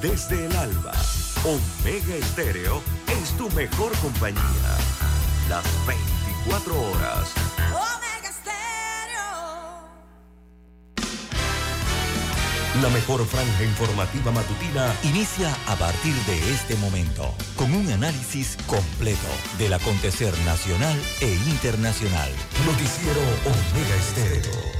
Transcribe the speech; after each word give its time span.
desde 0.00 0.46
el 0.46 0.56
alba. 0.56 0.92
Omega 1.44 2.16
Estéreo 2.16 2.82
es 3.08 3.36
tu 3.36 3.50
mejor 3.50 3.92
compañía. 3.98 4.42
Las 5.48 5.64
24 5.86 6.74
horas. 6.74 7.32
Omega 7.68 8.32
Stereo. 8.32 9.82
La 12.82 12.88
mejor 12.90 13.26
franja 13.26 13.64
informativa 13.64 14.30
matutina 14.32 14.94
Inicia 15.02 15.54
a 15.66 15.76
partir 15.76 16.14
de 16.26 16.52
este 16.52 16.76
momento 16.76 17.34
con 17.56 17.72
un 17.74 17.90
análisis 17.90 18.56
completo 18.66 19.28
del 19.58 19.72
acontecer 19.74 20.36
nacional 20.44 20.98
e 21.20 21.34
internacional. 21.48 22.30
Noticiero 22.66 23.20
Omega 23.44 23.96
Estéreo. 23.96 24.79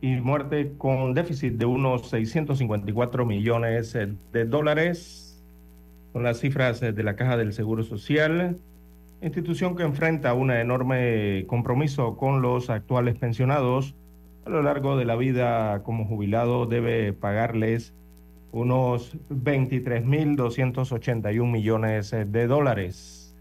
Y 0.00 0.16
muerte 0.16 0.74
con 0.78 1.14
déficit 1.14 1.54
de 1.54 1.66
unos 1.66 2.08
654 2.10 3.26
millones 3.26 3.94
eh, 3.94 4.08
de 4.32 4.44
dólares. 4.44 5.42
Son 6.12 6.22
las 6.22 6.40
cifras 6.40 6.82
eh, 6.82 6.92
de 6.92 7.02
la 7.02 7.16
Caja 7.16 7.36
del 7.36 7.52
Seguro 7.52 7.82
Social, 7.82 8.58
institución 9.20 9.76
que 9.76 9.82
enfrenta 9.82 10.34
un 10.34 10.50
enorme 10.50 11.44
compromiso 11.48 12.16
con 12.16 12.42
los 12.42 12.70
actuales 12.70 13.16
pensionados. 13.16 13.94
A 14.46 14.50
lo 14.50 14.62
largo 14.62 14.96
de 14.96 15.04
la 15.04 15.16
vida 15.16 15.82
como 15.82 16.06
jubilado 16.06 16.66
debe 16.66 17.12
pagarles 17.12 17.92
unos 18.52 19.16
23.281 19.30 21.50
millones 21.50 22.12
eh, 22.12 22.24
de 22.24 22.46
dólares. 22.46 23.34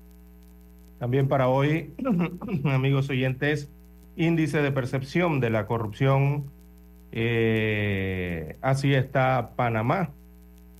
También 0.99 1.27
para 1.27 1.47
hoy, 1.47 1.93
amigos 2.65 3.09
oyentes, 3.09 3.69
índice 4.17 4.61
de 4.61 4.71
percepción 4.71 5.39
de 5.39 5.49
la 5.49 5.65
corrupción. 5.67 6.51
eh, 7.11 8.57
así 8.61 8.93
está 8.93 9.51
Panamá, 9.55 10.09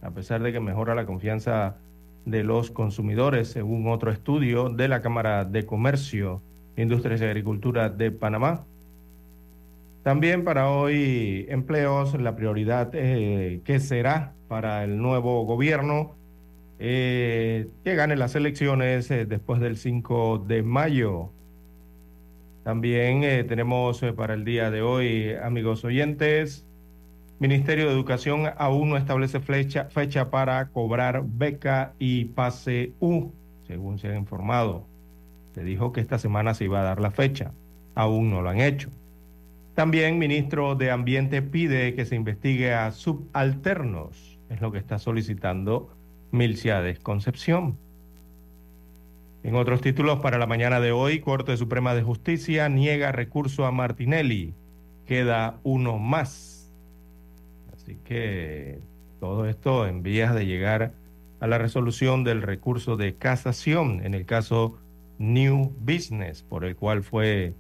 a 0.02 0.12
pesar 0.12 0.42
de 0.44 0.52
que 0.52 0.60
mejora 0.60 0.94
la 0.96 1.06
confianza 1.06 1.78
de 2.26 2.44
los 2.44 2.72
consumidores, 2.72 3.48
según 3.50 3.88
otro 3.88 4.11
estudio 4.11 4.70
de 4.70 4.89
la 4.89 5.02
Cámara 5.02 5.45
de 5.45 5.66
Comercio, 5.66 6.42
Industrias 6.76 7.22
y 7.22 7.26
Agricultura 7.26 7.89
de 7.89 8.11
Panamá. 8.11 8.66
También 10.04 10.44
para 10.44 10.70
hoy, 10.70 11.45
empleos, 11.50 12.20
la 12.20 12.36
prioridad 12.36 12.90
eh, 12.94 13.61
que 13.64 13.80
será 13.80 14.34
para 14.48 14.84
el 14.84 14.98
nuevo 14.98 15.45
gobierno 15.45 16.17
eh, 16.80 17.70
que 17.84 17.95
gane 17.95 18.16
las 18.16 18.36
elecciones 18.36 19.10
eh, 19.10 19.26
después 19.26 19.60
del 19.60 19.78
5 19.78 20.45
de 20.48 20.64
mayo. 20.64 21.32
También 22.67 23.23
eh, 23.23 23.45
tenemos 23.45 24.04
eh, 24.04 24.11
para 24.11 24.33
el 24.33 24.44
día 24.44 24.70
de 24.70 24.82
hoy, 24.82 25.33
amigos 25.42 25.86
oyentes, 25.86 26.67
Ministerio 27.39 27.86
de 27.86 27.94
Educación 27.94 28.44
aún 28.58 28.89
no 28.89 28.98
establece 28.98 29.39
fecha, 29.39 29.88
para 30.30 30.67
cobrar 30.67 31.23
beca 31.26 31.94
y 31.98 32.26
pase 32.26 32.92
U, 33.00 33.32
según 33.67 34.00
se 34.00 34.10
ha 34.10 34.17
informado. 34.17 34.86
Se 35.55 35.64
dijo 35.64 35.94
que 35.94 36.02
esta 36.02 36.20
semana 36.20 36.54
se 36.55 36.66
iba 36.66 36.82
a 36.82 36.83
dar 36.83 37.00
la 37.00 37.11
fecha, 37.11 37.54
aún 37.95 38.32
no 38.32 38.42
lo 38.42 38.50
han 38.50 38.60
hecho. 38.60 38.89
También 39.73 40.20
ministro 40.20 40.76
de 40.76 40.92
Ambiente 40.92 41.42
pide 41.42 41.95
que 41.95 42.04
se 42.04 42.17
investigue 42.17 42.73
a 42.73 42.92
subalternos, 42.92 44.42
es 44.49 44.60
lo 44.60 44.73
que 44.73 44.80
está 44.80 44.99
solicitando 44.99 45.95
Milciades 46.32 46.99
Concepción. 46.99 47.78
En 49.48 49.56
otros 49.56 49.80
títulos 49.80 50.20
para 50.20 50.38
la 50.38 50.46
mañana 50.46 50.82
de 50.82 50.92
hoy, 50.92 51.22
Corte 51.22 51.56
Suprema 51.56 51.96
de 51.96 52.04
Justicia 52.04 52.68
niega 52.68 53.14
recurso 53.14 53.66
a 53.66 53.72
Martinelli. 53.72 54.54
Queda 55.06 55.62
uno 55.64 56.00
más. 56.00 56.74
Así 57.74 57.98
que 58.04 58.82
todo 59.22 59.48
esto 59.48 59.88
en 59.88 60.04
vías 60.04 60.36
de 60.36 60.46
llegar 60.46 60.92
a 61.40 61.48
la 61.48 61.58
resolución 61.58 62.26
del 62.26 62.42
recurso 62.42 62.98
de 62.98 63.16
casación 63.16 64.02
en 64.06 64.16
el 64.16 64.26
caso 64.26 64.80
New 65.18 65.74
Business, 65.80 66.44
por 66.44 66.66
el 66.66 66.76
cual 66.76 67.02
fue 67.02 67.54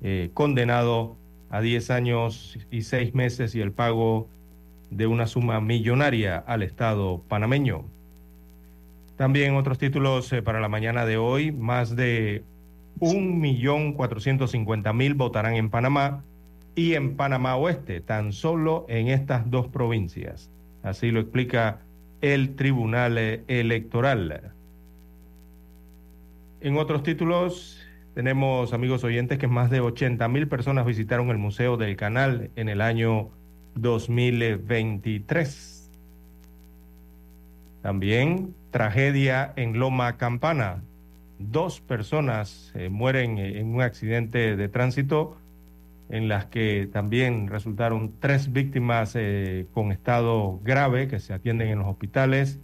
eh, 0.00 0.30
condenado 0.32 1.18
a 1.50 1.60
10 1.60 1.90
años 1.90 2.58
y 2.70 2.80
6 2.80 3.14
meses 3.14 3.54
y 3.54 3.60
el 3.60 3.72
pago 3.72 4.26
de 4.88 5.06
una 5.06 5.26
suma 5.26 5.60
millonaria 5.60 6.38
al 6.38 6.62
Estado 6.62 7.22
panameño. 7.28 7.84
También 9.16 9.56
otros 9.56 9.78
títulos 9.78 10.32
eh, 10.32 10.42
para 10.42 10.60
la 10.60 10.68
mañana 10.68 11.04
de 11.06 11.16
hoy, 11.16 11.50
más 11.50 11.96
de 11.96 12.44
1.450.000 13.00 15.16
votarán 15.16 15.54
en 15.54 15.70
Panamá 15.70 16.22
y 16.74 16.92
en 16.94 17.16
Panamá 17.16 17.56
Oeste, 17.56 18.02
tan 18.02 18.32
solo 18.32 18.84
en 18.88 19.08
estas 19.08 19.50
dos 19.50 19.66
provincias. 19.68 20.50
Así 20.82 21.10
lo 21.10 21.20
explica 21.20 21.80
el 22.20 22.56
Tribunal 22.56 23.16
eh, 23.18 23.42
Electoral. 23.48 24.52
En 26.60 26.76
otros 26.76 27.02
títulos, 27.02 27.80
tenemos, 28.14 28.74
amigos 28.74 29.04
oyentes, 29.04 29.38
que 29.38 29.46
más 29.46 29.70
de 29.70 29.80
80.000 29.82 30.48
personas 30.48 30.84
visitaron 30.84 31.30
el 31.30 31.38
Museo 31.38 31.76
del 31.76 31.94
Canal 31.96 32.50
en 32.56 32.68
el 32.68 32.82
año 32.82 33.30
2023. 33.74 35.75
También 37.86 38.52
tragedia 38.72 39.52
en 39.54 39.78
Loma 39.78 40.16
Campana. 40.16 40.82
Dos 41.38 41.80
personas 41.80 42.72
eh, 42.74 42.88
mueren 42.88 43.38
eh, 43.38 43.60
en 43.60 43.76
un 43.76 43.80
accidente 43.80 44.56
de 44.56 44.68
tránsito 44.68 45.36
en 46.08 46.26
las 46.26 46.46
que 46.46 46.88
también 46.92 47.46
resultaron 47.46 48.14
tres 48.18 48.52
víctimas 48.52 49.12
eh, 49.14 49.66
con 49.72 49.92
estado 49.92 50.58
grave 50.64 51.06
que 51.06 51.20
se 51.20 51.32
atienden 51.32 51.68
en 51.68 51.78
los 51.78 51.86
hospitales, 51.86 52.58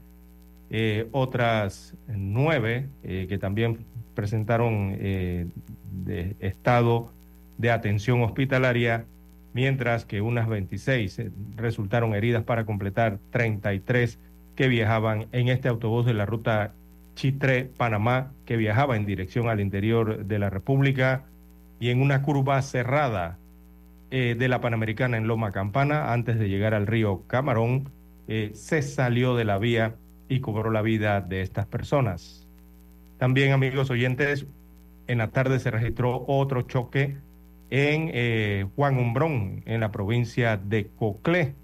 otras 1.13 1.95
nueve 2.09 2.89
que 3.03 3.39
también 3.39 3.79
presentaron 4.17 4.91
de 4.99 6.35
estado 6.41 7.13
de 7.59 7.71
atención 7.71 8.23
hospitalaria, 8.23 9.05
mientras 9.53 10.05
que 10.05 10.21
unas 10.21 10.49
26 10.49 11.19
eh, 11.19 11.31
resultaron 11.57 12.15
heridas 12.15 12.43
para 12.43 12.65
completar 12.65 13.19
33 13.31 14.19
que 14.63 14.69
viajaban 14.69 15.27
en 15.33 15.49
este 15.49 15.67
autobús 15.67 16.07
de 16.07 16.15
la 16.15 16.25
ruta 16.25 16.73
Chitré-Panamá, 17.17 18.31
que 18.47 18.57
viajaba 18.57 18.95
en 18.95 19.05
dirección 19.05 19.49
al 19.49 19.59
interior 19.59 20.25
de 20.25 20.39
la 20.39 20.51
República 20.51 21.25
y 21.81 21.91
en 21.91 22.01
una 22.01 22.23
curva 22.23 22.63
cerrada 22.63 23.39
eh, 24.13 24.37
de 24.39 24.47
la 24.47 24.61
Panamericana 24.61 25.17
en 25.17 25.27
Loma 25.27 25.51
Campana, 25.51 26.13
antes 26.13 26.39
de 26.39 26.49
llegar 26.49 26.75
al 26.75 26.87
río 26.87 27.25
Camarón, 27.27 27.91
eh, 28.29 28.53
se 28.55 28.83
salió 28.83 29.35
de 29.35 29.45
la 29.45 29.59
vía 29.59 29.97
y 30.29 30.39
cobró 30.39 30.71
la 30.71 30.83
vida 30.83 31.21
de 31.21 31.43
estas 31.43 31.67
personas. 31.67 32.47
También, 33.19 33.51
amigos 33.51 33.91
oyentes, 33.91 34.47
en 35.09 35.19
la 35.19 35.33
tarde 35.33 35.59
se 35.59 35.73
registró 35.73 36.25
otro 36.29 36.63
choque 36.63 37.17
en 37.71 38.13
eh, 38.15 38.67
Juan 38.77 38.97
Umbrón, 38.97 39.65
en 39.67 39.81
la 39.81 39.91
provincia 39.91 40.57
de 40.57 40.87
Coclé. 40.87 41.57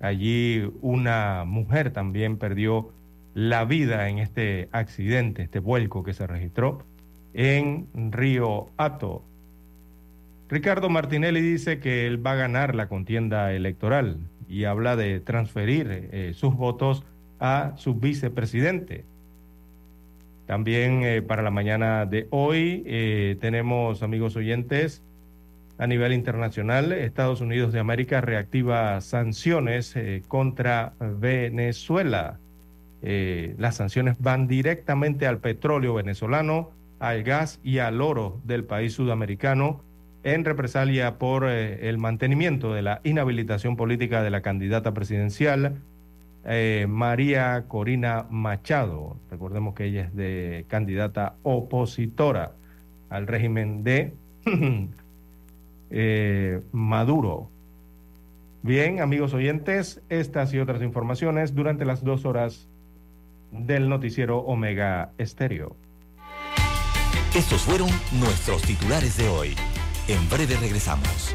Allí 0.00 0.70
una 0.80 1.44
mujer 1.44 1.90
también 1.90 2.36
perdió 2.36 2.92
la 3.34 3.64
vida 3.64 4.08
en 4.08 4.18
este 4.18 4.68
accidente, 4.72 5.42
este 5.42 5.58
vuelco 5.58 6.02
que 6.02 6.14
se 6.14 6.26
registró 6.26 6.84
en 7.34 7.86
Río 8.12 8.68
Hato. 8.76 9.22
Ricardo 10.48 10.88
Martinelli 10.88 11.40
dice 11.40 11.78
que 11.78 12.06
él 12.06 12.24
va 12.24 12.32
a 12.32 12.36
ganar 12.36 12.74
la 12.74 12.88
contienda 12.88 13.52
electoral. 13.52 14.18
y 14.50 14.64
habla 14.64 14.96
de 14.96 15.20
transferir 15.20 16.08
eh, 16.10 16.32
sus 16.34 16.56
votos 16.56 17.04
a 17.38 17.74
su 17.76 17.94
vicepresidente. 17.94 19.04
También 20.46 21.02
eh, 21.02 21.20
para 21.20 21.42
la 21.42 21.50
mañana 21.50 22.06
de 22.06 22.26
hoy 22.30 22.82
eh, 22.86 23.36
tenemos, 23.42 24.02
amigos 24.02 24.36
oyentes, 24.36 25.02
a 25.78 25.86
nivel 25.86 26.12
internacional, 26.12 26.92
Estados 26.92 27.40
Unidos 27.40 27.72
de 27.72 27.78
América 27.78 28.20
reactiva 28.20 29.00
sanciones 29.00 29.94
eh, 29.94 30.22
contra 30.26 30.92
Venezuela. 30.98 32.40
Eh, 33.00 33.54
las 33.58 33.76
sanciones 33.76 34.16
van 34.18 34.48
directamente 34.48 35.28
al 35.28 35.38
petróleo 35.38 35.94
venezolano, 35.94 36.70
al 36.98 37.22
gas 37.22 37.60
y 37.62 37.78
al 37.78 38.00
oro 38.00 38.40
del 38.44 38.64
país 38.64 38.94
sudamericano 38.94 39.84
en 40.24 40.44
represalia 40.44 41.16
por 41.16 41.48
eh, 41.48 41.88
el 41.88 41.98
mantenimiento 41.98 42.74
de 42.74 42.82
la 42.82 43.00
inhabilitación 43.04 43.76
política 43.76 44.20
de 44.20 44.30
la 44.30 44.42
candidata 44.42 44.92
presidencial 44.92 45.76
María 46.88 47.64
Corina 47.68 48.24
Machado. 48.30 49.18
Recordemos 49.30 49.74
que 49.74 49.84
ella 49.84 50.04
es 50.04 50.16
de 50.16 50.64
candidata 50.66 51.34
opositora 51.42 52.52
al 53.10 53.26
régimen 53.26 53.84
de 53.84 54.14
eh, 55.90 56.60
Maduro. 56.72 57.50
Bien, 58.62 59.00
amigos 59.00 59.34
oyentes, 59.34 60.02
estas 60.08 60.52
y 60.52 60.58
otras 60.58 60.82
informaciones 60.82 61.54
durante 61.54 61.84
las 61.84 62.02
dos 62.02 62.24
horas 62.24 62.68
del 63.50 63.88
noticiero 63.88 64.38
Omega 64.38 65.12
Estéreo. 65.18 65.76
Estos 67.34 67.62
fueron 67.62 67.88
nuestros 68.12 68.62
titulares 68.62 69.16
de 69.16 69.28
hoy. 69.28 69.54
En 70.08 70.28
breve 70.28 70.56
regresamos. 70.56 71.34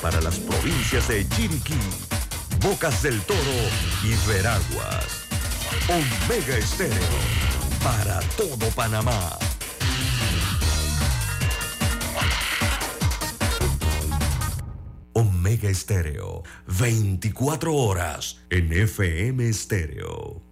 para 0.00 0.20
las 0.20 0.38
provincias 0.38 1.08
de 1.08 1.28
Chiriquí, 1.28 1.78
Bocas 2.60 3.02
del 3.02 3.20
Toro 3.22 3.38
y 4.04 4.28
Veraguas. 4.28 5.26
Omega 5.88 6.56
Estéreo 6.56 6.98
para 7.82 8.20
todo 8.36 8.68
Panamá. 8.74 9.38
Omega 15.14 15.68
Estéreo, 15.68 16.42
24 16.78 17.74
horas 17.74 18.40
en 18.50 18.72
FM 18.72 19.48
Estéreo. 19.48 20.42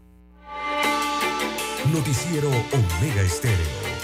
Noticiero 1.93 2.49
Omega 2.49 3.23
Estéreo. 3.23 3.96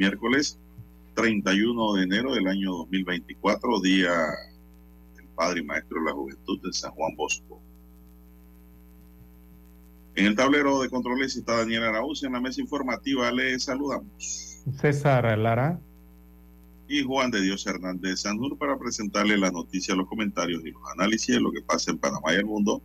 Miércoles 0.00 0.58
31 1.14 1.92
de 1.92 2.04
enero 2.04 2.32
del 2.32 2.46
año 2.46 2.70
2024, 2.70 3.80
día 3.80 4.14
del 5.14 5.26
Padre 5.36 5.60
y 5.60 5.64
Maestro 5.64 6.00
de 6.00 6.06
la 6.06 6.12
Juventud 6.12 6.58
de 6.62 6.72
San 6.72 6.90
Juan 6.92 7.14
Bosco. 7.16 7.60
En 10.14 10.24
el 10.24 10.34
tablero 10.34 10.80
de 10.80 10.88
controles 10.88 11.36
está 11.36 11.58
Daniel 11.58 11.84
Araúz, 11.84 12.22
en 12.22 12.32
la 12.32 12.40
mesa 12.40 12.62
informativa 12.62 13.30
le 13.30 13.60
saludamos. 13.60 14.62
César 14.80 15.36
Lara. 15.36 15.78
Y 16.88 17.02
Juan 17.02 17.30
de 17.30 17.42
Dios 17.42 17.66
Hernández 17.66 18.20
Sanur 18.20 18.56
para 18.56 18.78
presentarle 18.78 19.36
las 19.36 19.52
noticias, 19.52 19.94
los 19.94 20.08
comentarios 20.08 20.64
y 20.64 20.70
los 20.70 20.82
análisis 20.94 21.34
de 21.34 21.42
lo 21.42 21.52
que 21.52 21.60
pasa 21.60 21.90
en 21.90 21.98
Panamá 21.98 22.32
y 22.32 22.36
el 22.36 22.46
mundo 22.46 22.80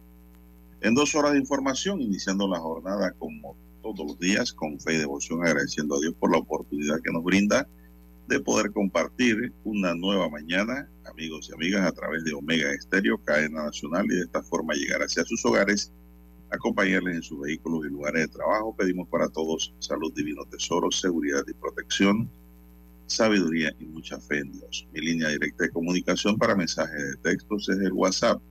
en 0.81 0.93
dos 0.93 1.15
horas 1.15 1.31
de 1.31 1.39
información, 1.39 2.01
iniciando 2.01 2.45
la 2.45 2.59
jornada 2.59 3.13
como 3.13 3.55
todos 3.93 4.07
los 4.07 4.19
días 4.19 4.51
con 4.51 4.79
fe 4.79 4.95
y 4.95 4.97
devoción, 4.97 5.45
agradeciendo 5.45 5.95
a 5.95 5.99
Dios 5.99 6.15
por 6.19 6.31
la 6.31 6.39
oportunidad 6.39 6.99
que 7.03 7.11
nos 7.11 7.23
brinda 7.23 7.67
de 8.27 8.39
poder 8.39 8.71
compartir 8.71 9.53
una 9.63 9.93
nueva 9.93 10.27
mañana, 10.27 10.89
amigos 11.05 11.49
y 11.49 11.53
amigas, 11.53 11.85
a 11.85 11.91
través 11.91 12.23
de 12.23 12.33
Omega 12.33 12.71
Estéreo, 12.73 13.19
cadena 13.23 13.65
nacional, 13.65 14.05
y 14.05 14.15
de 14.15 14.21
esta 14.21 14.41
forma 14.41 14.73
llegar 14.73 15.03
hacia 15.03 15.23
sus 15.25 15.45
hogares, 15.45 15.91
acompañarles 16.49 17.17
en 17.17 17.21
sus 17.21 17.39
vehículos 17.39 17.85
y 17.85 17.89
lugares 17.89 18.23
de 18.23 18.27
trabajo. 18.29 18.75
Pedimos 18.75 19.07
para 19.09 19.29
todos 19.29 19.71
salud, 19.77 20.11
divino 20.15 20.43
tesoro, 20.45 20.89
seguridad 20.89 21.43
y 21.47 21.53
protección, 21.53 22.27
sabiduría 23.05 23.71
y 23.79 23.85
mucha 23.85 24.19
fe 24.19 24.39
en 24.39 24.51
Dios. 24.51 24.87
Mi 24.93 25.01
línea 25.01 25.29
directa 25.29 25.65
de 25.65 25.69
comunicación 25.69 26.37
para 26.39 26.55
mensajes 26.55 26.99
de 26.99 27.17
textos 27.17 27.69
es 27.69 27.77
el 27.77 27.93
WhatsApp 27.93 28.41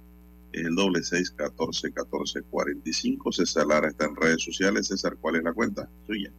el 0.54 0.74
doble 0.74 1.02
seis 1.02 1.30
catorce 1.30 1.92
catorce 1.92 2.42
cuarenta 2.42 2.88
y 2.88 2.92
cinco. 2.92 3.32
César 3.32 3.66
Lara 3.66 3.88
está 3.88 4.06
en 4.06 4.16
redes 4.16 4.42
sociales. 4.42 4.88
César, 4.88 5.16
¿cuál 5.20 5.36
es 5.36 5.44
la 5.44 5.52
cuenta? 5.52 5.88
Suya. 6.06 6.30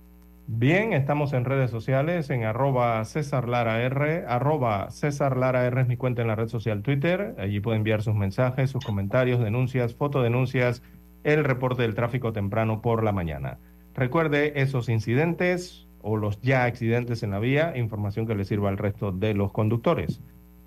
Bien, 0.48 0.94
estamos 0.94 1.34
en 1.34 1.44
redes 1.44 1.72
sociales, 1.72 2.30
en 2.30 2.44
arroba 2.44 3.04
César 3.06 3.50
Lara 3.50 3.82
R, 3.82 4.26
arroba 4.28 4.92
César 4.92 5.38
Lara 5.38 5.66
R 5.66 5.82
es 5.82 5.88
mi 5.88 5.98
cuenta 5.98 6.22
en 6.22 6.28
la 6.28 6.36
red 6.36 6.50
social 6.50 6.84
Twitter. 6.84 7.34
Allí 7.40 7.60
puede 7.60 7.78
enviar 7.78 8.04
sus 8.04 8.14
mensajes, 8.14 8.70
sus 8.70 8.86
comentarios, 8.86 9.40
denuncias, 9.40 9.96
fotodenuncias, 9.96 10.84
el 11.24 11.44
reporte 11.44 11.82
del 11.82 11.96
tráfico 11.96 12.32
temprano 12.32 12.84
por 12.84 13.04
la 13.04 13.12
mañana. 13.12 13.58
Recuerde 13.96 14.62
esos 14.62 14.88
incidentes 14.88 15.88
o 16.04 16.16
los 16.16 16.40
ya 16.42 16.66
accidentes 16.66 17.24
en 17.24 17.32
la 17.32 17.40
vía, 17.40 17.76
información 17.76 18.28
que 18.28 18.36
le 18.36 18.46
sirva 18.46 18.70
al 18.70 18.78
resto 18.78 19.12
de 19.12 19.34
los 19.34 19.52
conductores. 19.52 20.22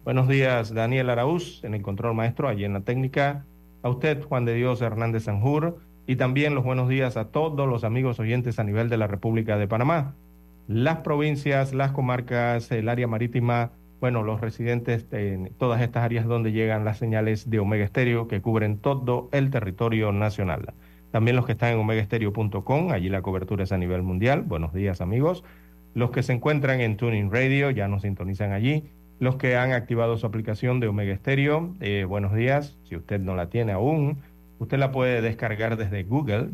Buenos 0.09 0.27
días, 0.27 0.73
Daniel 0.73 1.11
Araúz, 1.11 1.63
en 1.65 1.75
el 1.75 1.83
control 1.83 2.15
maestro, 2.15 2.49
allí 2.49 2.65
en 2.65 2.73
la 2.73 2.81
técnica. 2.81 3.45
A 3.83 3.91
usted, 3.91 4.25
Juan 4.25 4.47
de 4.47 4.55
Dios 4.55 4.81
Hernández 4.81 5.25
Sanjur. 5.25 5.81
Y 6.07 6.17
también 6.17 6.55
los 6.55 6.65
buenos 6.65 6.89
días 6.89 7.19
a 7.19 7.27
todos 7.27 7.69
los 7.69 7.85
amigos 7.85 8.19
oyentes 8.19 8.59
a 8.59 8.65
nivel 8.65 8.89
de 8.89 8.97
la 8.97 9.07
República 9.07 9.59
de 9.59 9.69
Panamá. 9.69 10.15
Las 10.67 11.01
provincias, 11.01 11.75
las 11.75 11.93
comarcas, 11.93 12.73
el 12.73 12.89
área 12.89 13.07
marítima, 13.07 13.73
bueno, 14.01 14.23
los 14.23 14.41
residentes 14.41 15.05
en 15.13 15.53
todas 15.59 15.83
estas 15.83 16.05
áreas 16.05 16.25
donde 16.25 16.53
llegan 16.53 16.87
las 16.87 16.97
señales 16.97 17.51
de 17.51 17.59
Omega 17.59 17.85
Estéreo 17.85 18.29
que 18.29 18.41
cubren 18.41 18.79
todo 18.79 19.29
el 19.31 19.51
territorio 19.51 20.11
nacional. 20.11 20.73
También 21.11 21.37
los 21.37 21.45
que 21.45 21.53
están 21.53 21.75
en 21.75 21.81
omegaestereo.com, 21.81 22.93
allí 22.93 23.11
la 23.11 23.21
cobertura 23.21 23.65
es 23.65 23.73
a 23.73 23.77
nivel 23.77 24.03
mundial. 24.03 24.41
Buenos 24.41 24.73
días, 24.73 25.03
amigos. 25.03 25.45
Los 25.93 26.13
que 26.13 26.23
se 26.23 26.33
encuentran 26.33 26.81
en 26.81 26.97
Tuning 26.97 27.31
Radio, 27.31 27.71
ya 27.71 27.89
nos 27.89 28.03
sintonizan 28.03 28.53
allí 28.53 28.85
los 29.19 29.37
que 29.37 29.57
han 29.57 29.73
activado 29.73 30.17
su 30.17 30.27
aplicación 30.27 30.81
de 30.81 30.89
Omega 30.89 31.17
Stereo, 31.17 31.75
eh, 31.81 32.05
buenos 32.05 32.35
días. 32.35 32.77
Si 32.85 32.97
usted 32.97 33.21
no 33.21 33.35
la 33.35 33.51
tiene 33.51 33.73
aún, 33.73 34.19
usted 34.59 34.79
la 34.79 34.93
puede 34.93 35.23
descargar 35.23 35.77
desde 35.77 36.05
Google 36.05 36.51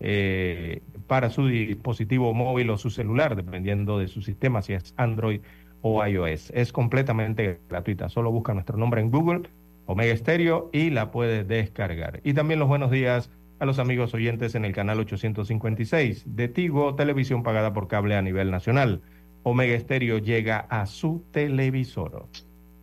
eh, 0.00 0.80
para 1.06 1.30
su 1.30 1.46
dispositivo 1.46 2.32
móvil 2.32 2.70
o 2.70 2.78
su 2.78 2.90
celular, 2.90 3.36
dependiendo 3.36 3.98
de 3.98 4.08
su 4.08 4.22
sistema, 4.22 4.62
si 4.62 4.72
es 4.72 4.94
Android 4.96 5.40
o 5.82 6.04
iOS. 6.04 6.50
Es 6.54 6.72
completamente 6.72 7.60
gratuita. 7.68 8.08
Solo 8.08 8.30
busca 8.30 8.54
nuestro 8.54 8.78
nombre 8.78 9.00
en 9.00 9.10
Google, 9.10 9.42
Omega 9.86 10.16
Stereo, 10.16 10.70
y 10.72 10.90
la 10.90 11.10
puede 11.10 11.44
descargar. 11.44 12.20
Y 12.24 12.32
también 12.32 12.58
los 12.58 12.68
buenos 12.68 12.90
días 12.90 13.30
a 13.58 13.66
los 13.66 13.78
amigos 13.78 14.14
oyentes 14.14 14.54
en 14.54 14.64
el 14.64 14.72
canal 14.72 15.00
856 15.00 16.24
de 16.26 16.48
Tigo, 16.48 16.94
televisión 16.94 17.42
pagada 17.42 17.72
por 17.72 17.88
cable 17.88 18.16
a 18.16 18.22
nivel 18.22 18.50
nacional. 18.50 19.02
Omega 19.48 19.74
Estéreo 19.74 20.18
llega 20.18 20.60
a 20.60 20.86
su 20.86 21.24
televisor. 21.32 22.26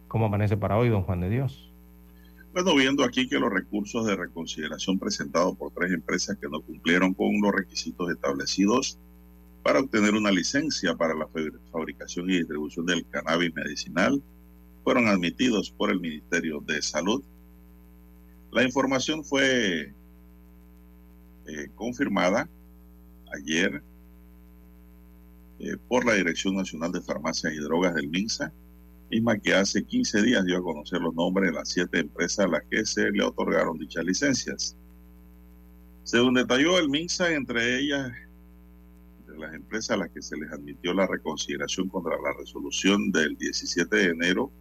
¿Cómo 0.08 0.26
amanece 0.26 0.58
para 0.58 0.78
hoy, 0.78 0.90
don 0.90 1.04
Juan 1.04 1.22
de 1.22 1.30
Dios? 1.30 1.72
Bueno, 2.54 2.74
viendo 2.76 3.04
aquí 3.04 3.28
que 3.28 3.38
los 3.38 3.52
recursos 3.52 4.06
de 4.06 4.16
reconsideración 4.16 4.98
presentados 4.98 5.58
por 5.58 5.74
tres 5.74 5.92
empresas 5.92 6.38
que 6.40 6.48
no 6.48 6.62
cumplieron 6.62 7.14
con 7.14 7.42
los 7.42 7.52
requisitos 7.54 8.10
establecidos 8.10 8.98
para 9.62 9.80
obtener 9.80 10.14
una 10.14 10.32
licencia 10.32 10.96
para 10.96 11.14
la 11.16 11.28
fabricación 11.72 12.30
y 12.30 12.38
distribución 12.38 12.86
del 12.86 13.06
cannabis 13.10 13.54
medicinal 13.54 14.22
fueron 14.84 15.08
admitidos 15.08 15.72
por 15.72 15.92
el 15.92 16.00
Ministerio 16.00 16.62
de 16.62 16.82
Salud. 16.82 17.24
La 18.52 18.64
información 18.64 19.26
fue 19.26 19.92
eh, 21.48 21.68
confirmada 21.76 22.48
ayer 23.34 23.84
eh, 25.60 25.78
por 25.88 26.06
la 26.06 26.14
Dirección 26.14 26.56
Nacional 26.56 26.92
de 26.92 27.02
Farmacias 27.02 27.54
y 27.54 27.58
Drogas 27.58 27.96
del 27.96 28.10
MINSA, 28.10 28.52
misma 29.10 29.38
que 29.38 29.54
hace 29.54 29.84
15 29.84 30.24
días 30.24 30.46
dio 30.46 30.58
a 30.58 30.64
conocer 30.64 31.00
los 31.00 31.14
nombres 31.14 31.52
de 31.52 31.56
las 31.56 31.70
siete 31.70 32.00
empresas 32.00 32.46
a 32.46 32.48
las 32.48 32.64
que 32.70 32.86
se 32.86 33.12
le 33.12 33.24
otorgaron 33.24 33.78
dichas 33.78 34.04
licencias. 34.04 34.76
Según 36.04 36.34
detalló 36.34 36.78
el 36.80 36.90
MINSA, 36.90 37.34
entre 37.34 37.80
ellas 37.80 38.12
de 39.28 39.38
las 39.38 39.54
empresas 39.54 39.92
a 39.92 39.98
las 39.98 40.10
que 40.10 40.22
se 40.22 40.38
les 40.38 40.52
admitió 40.52 40.94
la 40.94 41.08
reconsideración 41.08 41.90
contra 41.90 42.16
la 42.22 42.34
resolución 42.38 43.12
del 43.12 43.38
17 43.38 43.96
de 43.96 44.06
enero 44.06 44.52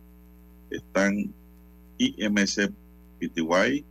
están 0.70 1.32
IMC 1.98 2.72
Pty, 3.18 3.84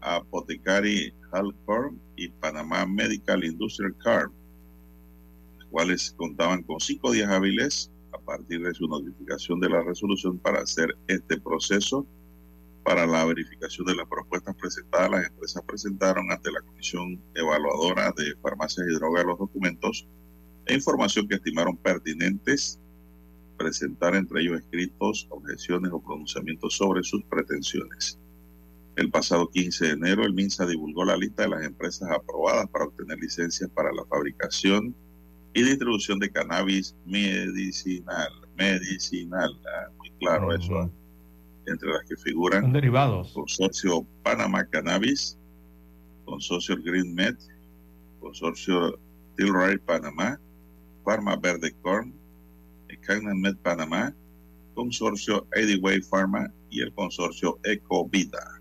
Apotecari 0.00 1.12
Health 1.32 1.94
y 2.16 2.28
Panamá 2.28 2.86
Medical 2.86 3.44
Industrial 3.44 3.94
Corp, 4.02 4.32
cuales 5.74 6.14
contaban 6.16 6.62
con 6.62 6.78
cinco 6.78 7.10
días 7.10 7.28
hábiles 7.28 7.90
a 8.12 8.18
partir 8.18 8.62
de 8.62 8.72
su 8.74 8.86
notificación 8.86 9.58
de 9.58 9.68
la 9.68 9.82
resolución 9.82 10.38
para 10.38 10.60
hacer 10.60 10.96
este 11.08 11.40
proceso 11.40 12.06
para 12.84 13.04
la 13.08 13.24
verificación 13.24 13.84
de 13.88 13.96
las 13.96 14.06
propuestas 14.06 14.54
presentadas. 14.54 15.10
Las 15.10 15.26
empresas 15.26 15.62
presentaron 15.66 16.30
ante 16.30 16.52
la 16.52 16.60
Comisión 16.60 17.20
Evaluadora 17.34 18.14
de 18.16 18.36
Farmacias 18.40 18.86
y 18.88 18.94
Drogas 18.94 19.24
los 19.24 19.36
documentos 19.36 20.06
e 20.66 20.74
información 20.74 21.26
que 21.26 21.34
estimaron 21.34 21.76
pertinentes 21.76 22.78
presentar 23.58 24.14
entre 24.14 24.42
ellos 24.42 24.60
escritos, 24.60 25.26
objeciones 25.30 25.90
o 25.90 26.00
pronunciamientos 26.00 26.76
sobre 26.76 27.02
sus 27.02 27.24
pretensiones. 27.24 28.16
El 28.94 29.10
pasado 29.10 29.48
15 29.48 29.86
de 29.86 29.90
enero, 29.90 30.24
el 30.24 30.34
MINSA 30.34 30.66
divulgó 30.66 31.04
la 31.04 31.16
lista 31.16 31.42
de 31.42 31.48
las 31.48 31.64
empresas 31.64 32.08
aprobadas 32.12 32.68
para 32.68 32.84
obtener 32.84 33.18
licencias 33.18 33.68
para 33.70 33.92
la 33.92 34.04
fabricación 34.04 34.94
y 35.54 35.62
distribución 35.62 36.18
de 36.18 36.30
cannabis 36.30 36.94
medicinal. 37.06 38.28
Medicinal, 38.56 39.50
ah, 39.66 39.88
muy 39.98 40.10
claro 40.20 40.52
eso. 40.52 40.90
Entre 41.66 41.88
las 41.88 42.04
que 42.04 42.16
figuran 42.16 42.72
derivados. 42.72 43.32
Consorcio 43.32 44.06
Panamá 44.22 44.66
Cannabis, 44.66 45.38
Consorcio 46.24 46.76
Green 46.82 47.14
Med, 47.14 47.36
Consorcio 48.20 48.98
Tilray 49.36 49.78
Panamá, 49.78 50.38
Pharma 51.04 51.36
Verde 51.36 51.74
Corn, 51.82 52.12
Med 53.36 53.56
Panamá, 53.62 54.14
Consorcio 54.74 55.46
Edway 55.52 56.00
Pharma 56.00 56.52
y 56.70 56.80
el 56.80 56.92
Consorcio 56.92 57.58
Ecovida. 57.64 58.60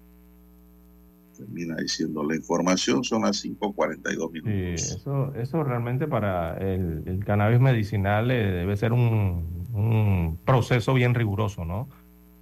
Termina 1.37 1.75
diciendo 1.75 2.23
la 2.23 2.35
información, 2.35 3.03
son 3.03 3.23
las 3.23 3.43
5.42 3.43 4.31
minutos. 4.31 4.81
Sí, 4.81 4.95
eso, 4.95 5.33
eso 5.35 5.63
realmente 5.63 6.07
para 6.07 6.57
el, 6.57 7.23
cannabis 7.25 7.59
medicinal 7.59 8.29
eh, 8.31 8.51
debe 8.51 8.77
ser 8.77 8.93
un, 8.93 9.67
un, 9.73 10.37
proceso 10.45 10.93
bien 10.93 11.13
riguroso, 11.13 11.65
¿no? 11.65 11.87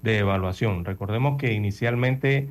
De 0.01 0.17
evaluación. 0.19 0.85
Recordemos 0.85 1.37
que 1.37 1.53
inicialmente 1.53 2.49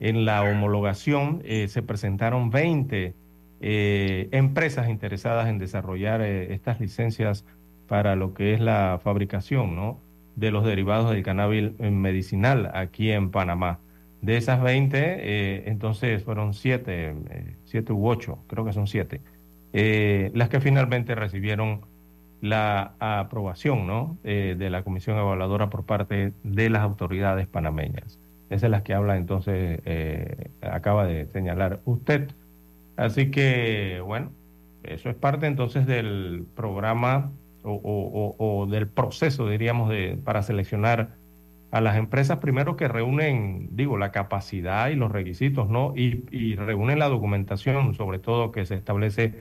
en 0.00 0.24
la 0.24 0.42
homologación 0.42 1.42
eh, 1.44 1.68
se 1.68 1.82
presentaron 1.82 2.50
20 2.50 3.14
eh, 3.60 4.28
empresas 4.32 4.88
interesadas 4.88 5.48
en 5.48 5.58
desarrollar 5.58 6.22
estas 6.22 6.80
licencias 6.80 7.44
para 7.86 8.16
lo 8.16 8.34
que 8.34 8.54
es 8.54 8.60
la 8.60 8.98
fabricación 9.04 9.76
¿no? 9.76 10.00
de 10.34 10.50
los 10.50 10.64
derivados 10.64 11.10
del 11.10 11.22
cannabis 11.22 11.78
medicinal 11.78 12.70
aquí 12.74 13.12
en 13.12 13.30
Panamá. 13.30 13.78
De 14.22 14.36
esas 14.36 14.62
20, 14.62 14.98
eh, 14.98 15.64
entonces 15.66 16.22
fueron 16.22 16.54
7, 16.54 17.14
7 17.64 17.92
eh, 17.92 17.94
u 17.94 18.08
8, 18.08 18.38
creo 18.46 18.64
que 18.64 18.72
son 18.72 18.86
7, 18.86 19.20
eh, 19.72 20.30
las 20.32 20.48
que 20.48 20.60
finalmente 20.60 21.16
recibieron 21.16 21.80
la 22.40 22.94
aprobación 23.00 23.86
¿no? 23.86 24.16
de 24.24 24.68
la 24.70 24.82
Comisión 24.82 25.16
Evaluadora 25.16 25.70
por 25.70 25.84
parte 25.84 26.32
de 26.42 26.70
las 26.70 26.82
autoridades 26.82 27.46
panameñas. 27.46 28.18
Esas 28.48 28.64
es 28.64 28.70
las 28.70 28.82
que 28.82 28.94
habla 28.94 29.16
entonces, 29.16 29.80
acaba 30.60 31.06
de 31.06 31.26
señalar 31.26 31.80
usted. 31.84 32.32
Así 32.96 33.30
que, 33.30 34.02
bueno, 34.04 34.32
eso 34.82 35.08
es 35.08 35.14
parte 35.14 35.46
entonces 35.46 35.86
del 35.86 36.44
programa 36.56 37.30
o, 37.62 38.66
del 38.68 38.88
proceso, 38.88 39.48
diríamos, 39.48 39.88
de, 39.88 40.18
para 40.24 40.42
seleccionar 40.42 41.10
a 41.72 41.80
las 41.80 41.96
empresas 41.96 42.38
primero 42.38 42.76
que 42.76 42.86
reúnen, 42.86 43.70
digo, 43.72 43.96
la 43.96 44.12
capacidad 44.12 44.90
y 44.90 44.94
los 44.94 45.10
requisitos, 45.10 45.70
¿no? 45.70 45.94
Y, 45.96 46.54
reúnen 46.54 46.98
la 46.98 47.08
documentación, 47.08 47.94
sobre 47.94 48.18
todo 48.18 48.52
que 48.52 48.66
se 48.66 48.74
establece 48.74 49.34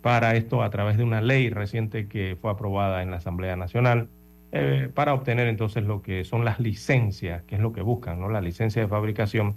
para 0.00 0.36
esto 0.36 0.62
a 0.62 0.70
través 0.70 0.96
de 0.96 1.02
una 1.02 1.20
ley 1.20 1.50
reciente 1.50 2.06
que 2.06 2.36
fue 2.40 2.52
aprobada 2.52 3.02
en 3.02 3.10
la 3.10 3.16
Asamblea 3.16 3.56
Nacional, 3.56 4.08
eh, 4.52 4.90
para 4.94 5.12
obtener 5.12 5.48
entonces 5.48 5.82
lo 5.82 6.02
que 6.02 6.24
son 6.24 6.44
las 6.44 6.60
licencias, 6.60 7.42
que 7.42 7.56
es 7.56 7.60
lo 7.60 7.72
que 7.72 7.82
buscan, 7.82 8.20
¿no? 8.20 8.28
La 8.28 8.40
licencia 8.40 8.80
de 8.80 8.86
fabricación 8.86 9.56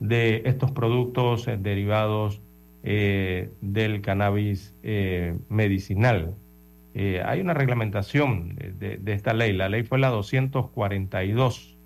de 0.00 0.42
estos 0.44 0.70
productos 0.70 1.48
eh, 1.48 1.56
derivados 1.58 2.42
eh, 2.82 3.50
del 3.62 4.02
cannabis 4.02 4.74
medicinal, 5.48 6.34
eh, 7.00 7.22
hay 7.24 7.40
una 7.40 7.54
reglamentación 7.54 8.56
de, 8.56 9.00
esta 9.12 9.32
ley. 9.32 9.52
La 9.52 9.68
ley 9.68 9.84
fue 9.84 10.00
la 10.00 10.08
242, 10.08 11.78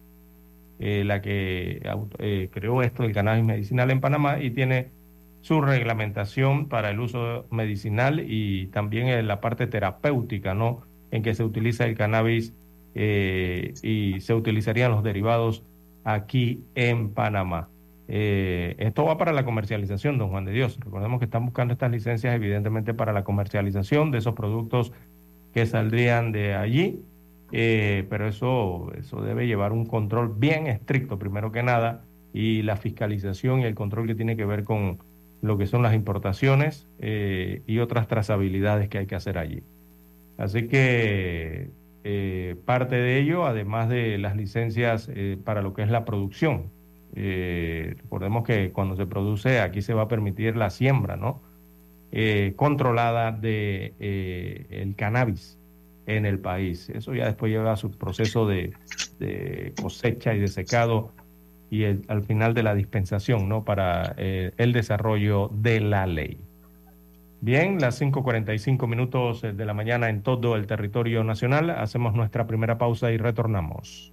eh, 0.79 1.05
la 1.05 1.21
que 1.21 1.83
eh, 2.19 2.49
creó 2.51 2.81
esto 2.81 3.03
del 3.03 3.13
cannabis 3.13 3.45
medicinal 3.45 3.91
en 3.91 4.01
Panamá 4.01 4.41
y 4.41 4.53
tiene 4.53 4.89
su 5.43 5.61
reglamentación 5.61 6.67
para 6.67 6.89
el 6.89 6.99
uso 6.99 7.47
medicinal 7.51 8.25
y 8.27 8.69
también 8.69 9.09
en 9.09 9.29
la 9.29 9.43
parte 9.43 9.67
terapéutica, 9.67 10.55
¿no? 10.55 10.81
En 11.11 11.23
que 11.23 11.35
se 11.35 11.45
utiliza 11.45 11.85
el 11.85 11.95
cannabis 11.95 12.55
y 12.95 14.17
se 14.19 14.33
utilizarían 14.33 14.93
los 14.93 15.03
derivados 15.03 15.63
aquí 16.05 16.65
en 16.75 17.11
Panamá. 17.11 17.69
Eh, 18.15 18.75
esto 18.77 19.07
va 19.07 19.17
para 19.17 19.33
la 19.33 19.43
comercialización, 19.43 20.19
don 20.19 20.29
Juan 20.29 20.45
de 20.45 20.53
Dios. 20.53 20.79
Recordemos 20.81 21.19
que 21.19 21.25
están 21.25 21.47
buscando 21.47 21.73
estas 21.73 21.91
licencias 21.91 22.35
evidentemente 22.35 22.93
para 22.93 23.11
la 23.15 23.25
comercialización 23.25 24.11
de 24.11 24.19
esos 24.19 24.35
productos 24.35 24.93
que 25.55 25.65
saldrían 25.65 26.31
de 26.31 26.53
allí, 26.53 27.01
eh, 27.53 28.05
pero 28.11 28.29
eso, 28.29 28.93
eso 28.99 29.23
debe 29.23 29.47
llevar 29.47 29.73
un 29.73 29.87
control 29.87 30.35
bien 30.37 30.67
estricto, 30.67 31.19
primero 31.19 31.53
que 31.53 31.63
nada, 31.63 32.05
y 32.35 32.61
la 32.61 32.77
fiscalización 32.77 33.61
y 33.61 33.65
el 33.65 33.75
control 33.75 34.07
que 34.07 34.15
tiene 34.15 34.37
que 34.37 34.45
ver 34.45 34.65
con 34.65 34.99
lo 35.41 35.57
que 35.57 35.67
son 35.67 35.81
las 35.81 35.95
importaciones 35.95 36.87
eh, 36.99 37.63
y 37.67 37.79
otras 37.79 38.09
trazabilidades 38.09 38.91
que 38.91 38.99
hay 38.99 39.07
que 39.07 39.15
hacer 39.15 39.39
allí. 39.39 39.63
Así 40.37 40.69
que 40.69 41.71
parte 42.67 42.97
de 42.97 43.21
ello, 43.21 43.47
además 43.47 43.89
de 43.89 44.19
las 44.19 44.37
licencias 44.37 45.11
para 45.45 45.63
lo 45.63 45.73
que 45.73 45.83
es 45.83 45.89
la 45.89 46.05
producción, 46.05 46.71
eh, 47.15 47.95
recordemos 47.99 48.45
que 48.45 48.73
cuando 48.73 48.97
se 48.97 49.07
produce 49.07 49.61
aquí 49.61 49.83
se 49.83 49.95
va 49.95 50.03
a 50.03 50.09
permitir 50.09 50.57
la 50.57 50.71
siembra, 50.71 51.17
¿no? 51.17 51.43
Eh, 52.11 52.55
controlada 52.57 53.33
de 53.33 53.95
eh, 54.01 54.67
el 54.71 54.95
cannabis 54.97 55.59
en 56.07 56.27
el 56.27 56.39
país. 56.39 56.91
Eso 56.91 57.15
ya 57.15 57.27
después 57.27 57.51
lleva 57.51 57.73
a 57.73 57.77
su 57.77 57.91
proceso 57.91 58.47
de, 58.47 58.73
cosecha 59.81 60.35
y 60.35 60.41
de 60.41 60.49
secado 60.49 61.13
y 61.71 61.85
al 61.85 62.23
final 62.23 62.55
de 62.55 62.63
la 62.63 62.75
dispensación, 62.75 63.49
¿no? 63.49 63.65
Para 63.65 64.15
el 64.19 64.73
desarrollo 64.73 65.49
de 65.55 65.81
la 65.81 66.07
ley. 66.07 66.39
Bien, 67.41 67.81
las 67.81 68.01
5.45 68.01 68.87
minutos 68.87 69.43
de 69.43 69.65
la 69.65 69.73
mañana 69.73 70.11
en 70.11 70.23
todo 70.23 70.55
el 70.55 70.67
territorio 70.67 71.25
nacional. 71.25 71.71
Hacemos 71.71 72.15
nuestra 72.15 72.47
primera 72.47 72.79
pausa 72.79 73.11
y 73.11 73.17
retornamos. 73.17 74.13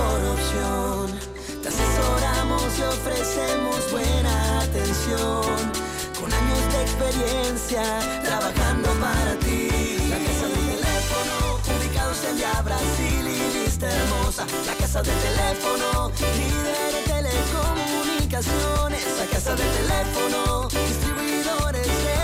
Opción. 0.00 1.18
Te 1.62 1.68
asesoramos 1.68 2.62
y 2.78 2.82
ofrecemos 2.82 3.90
buena 3.90 4.60
atención. 4.60 5.72
Con 6.20 6.32
años 6.32 6.72
de 6.72 6.82
experiencia 6.82 7.82
trabajando 8.22 8.90
para 9.00 9.38
ti. 9.38 9.68
La 10.10 10.18
casa 10.18 10.46
del 10.48 10.64
teléfono, 10.76 11.60
ubicados 11.78 12.24
en 12.30 12.36
ya 12.38 12.62
Brasil 12.62 13.26
y 13.26 13.64
lista 13.64 13.86
hermosa. 13.88 14.46
La 14.66 14.74
casa 14.74 15.02
del 15.02 15.18
teléfono, 15.18 16.10
líder 16.36 16.92
de 16.94 17.02
telecomunicaciones. 17.14 19.04
La 19.18 19.26
casa 19.26 19.54
del 19.56 19.70
teléfono, 19.80 20.68
distribuidores 20.68 21.86
de 21.86 22.16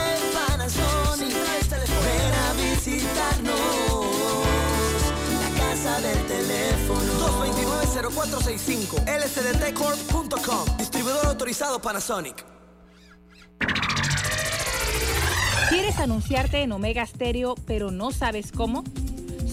Ven 2.04 2.34
a 2.34 2.52
visitarnos. 2.54 3.91
Casa 5.82 6.00
del 6.00 6.26
teléfono. 6.28 7.12
229-0465. 7.98 9.04
lsdtcorp.com. 9.04 10.76
Distribuidor 10.78 11.26
autorizado 11.26 11.82
Panasonic. 11.82 12.44
¿Quieres 15.70 15.98
anunciarte 15.98 16.62
en 16.62 16.70
Omega 16.70 17.04
Stereo 17.04 17.56
pero 17.66 17.90
no 17.90 18.12
sabes 18.12 18.52
cómo? 18.52 18.84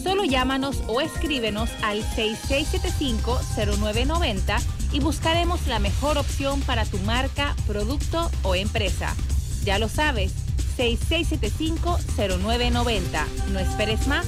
Solo 0.04 0.24
llámanos 0.24 0.84
o 0.88 1.02
escríbenos 1.02 1.72
al 1.82 2.04
6675-0990 2.16 4.62
y 4.92 5.00
buscaremos 5.00 5.66
la 5.66 5.80
mejor 5.80 6.20
opción 6.20 6.62
para 6.62 6.86
tu 6.86 7.00
marca, 7.00 7.56
producto 7.66 8.30
o 8.44 8.54
empresa. 8.54 9.16
Ya 9.64 9.80
lo 9.80 9.90
sabes 9.90 10.34
6675-0990. 10.78 13.26
No 13.52 13.58
esperes 13.60 14.06
más. 14.08 14.28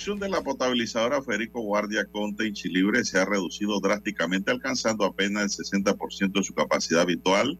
Producción 0.00 0.18
de 0.18 0.34
la 0.34 0.42
potabilizadora 0.42 1.20
Federico 1.20 1.60
Guardia 1.60 2.06
Conte 2.06 2.46
en 2.46 2.54
Chilibre 2.54 3.04
se 3.04 3.18
ha 3.18 3.26
reducido 3.26 3.80
drásticamente, 3.80 4.50
alcanzando 4.50 5.04
apenas 5.04 5.58
el 5.58 5.66
60% 5.66 6.32
de 6.32 6.42
su 6.42 6.54
capacidad 6.54 7.02
habitual. 7.02 7.58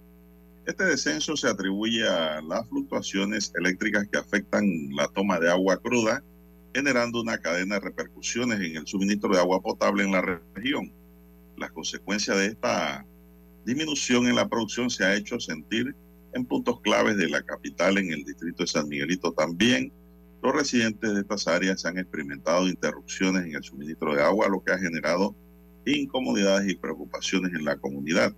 Este 0.64 0.85
descenso 0.85 1.37
se 1.37 1.49
atribuye 1.49 2.09
a 2.09 2.41
las 2.41 2.67
fluctuaciones 2.71 3.53
eléctricas 3.59 4.09
que 4.11 4.17
afectan 4.17 4.64
la 4.97 5.07
toma 5.09 5.38
de 5.38 5.51
agua 5.51 5.77
cruda, 5.83 6.25
generando 6.73 7.21
una 7.21 7.37
cadena 7.37 7.75
de 7.75 7.83
repercusiones 7.83 8.59
en 8.59 8.75
el 8.75 8.87
suministro 8.87 9.35
de 9.35 9.38
agua 9.38 9.61
potable 9.61 10.05
en 10.05 10.12
la 10.12 10.41
región. 10.55 10.91
Las 11.59 11.71
consecuencias 11.73 12.38
de 12.38 12.47
esta 12.47 13.05
disminución 13.67 14.27
en 14.29 14.37
la 14.37 14.49
producción 14.49 14.88
se 14.88 15.05
ha 15.05 15.14
hecho 15.14 15.38
sentir 15.41 15.95
en 16.33 16.47
puntos 16.47 16.81
claves 16.81 17.19
de 17.19 17.29
la 17.29 17.43
capital, 17.43 17.99
en 17.99 18.11
el 18.12 18.25
distrito 18.25 18.62
de 18.62 18.67
San 18.67 18.88
Miguelito 18.88 19.31
también, 19.33 19.93
los 20.42 20.55
residentes 20.55 21.12
de 21.12 21.20
estas 21.20 21.46
áreas 21.46 21.85
han 21.85 21.98
experimentado 21.98 22.66
interrupciones 22.66 23.44
en 23.44 23.55
el 23.55 23.62
suministro 23.62 24.14
de 24.14 24.22
agua, 24.22 24.48
lo 24.48 24.62
que 24.62 24.72
ha 24.72 24.79
generado 24.79 25.35
incomodidades 25.85 26.68
y 26.68 26.76
preocupaciones 26.76 27.53
en 27.53 27.64
la 27.64 27.76
comunidad. 27.76 28.35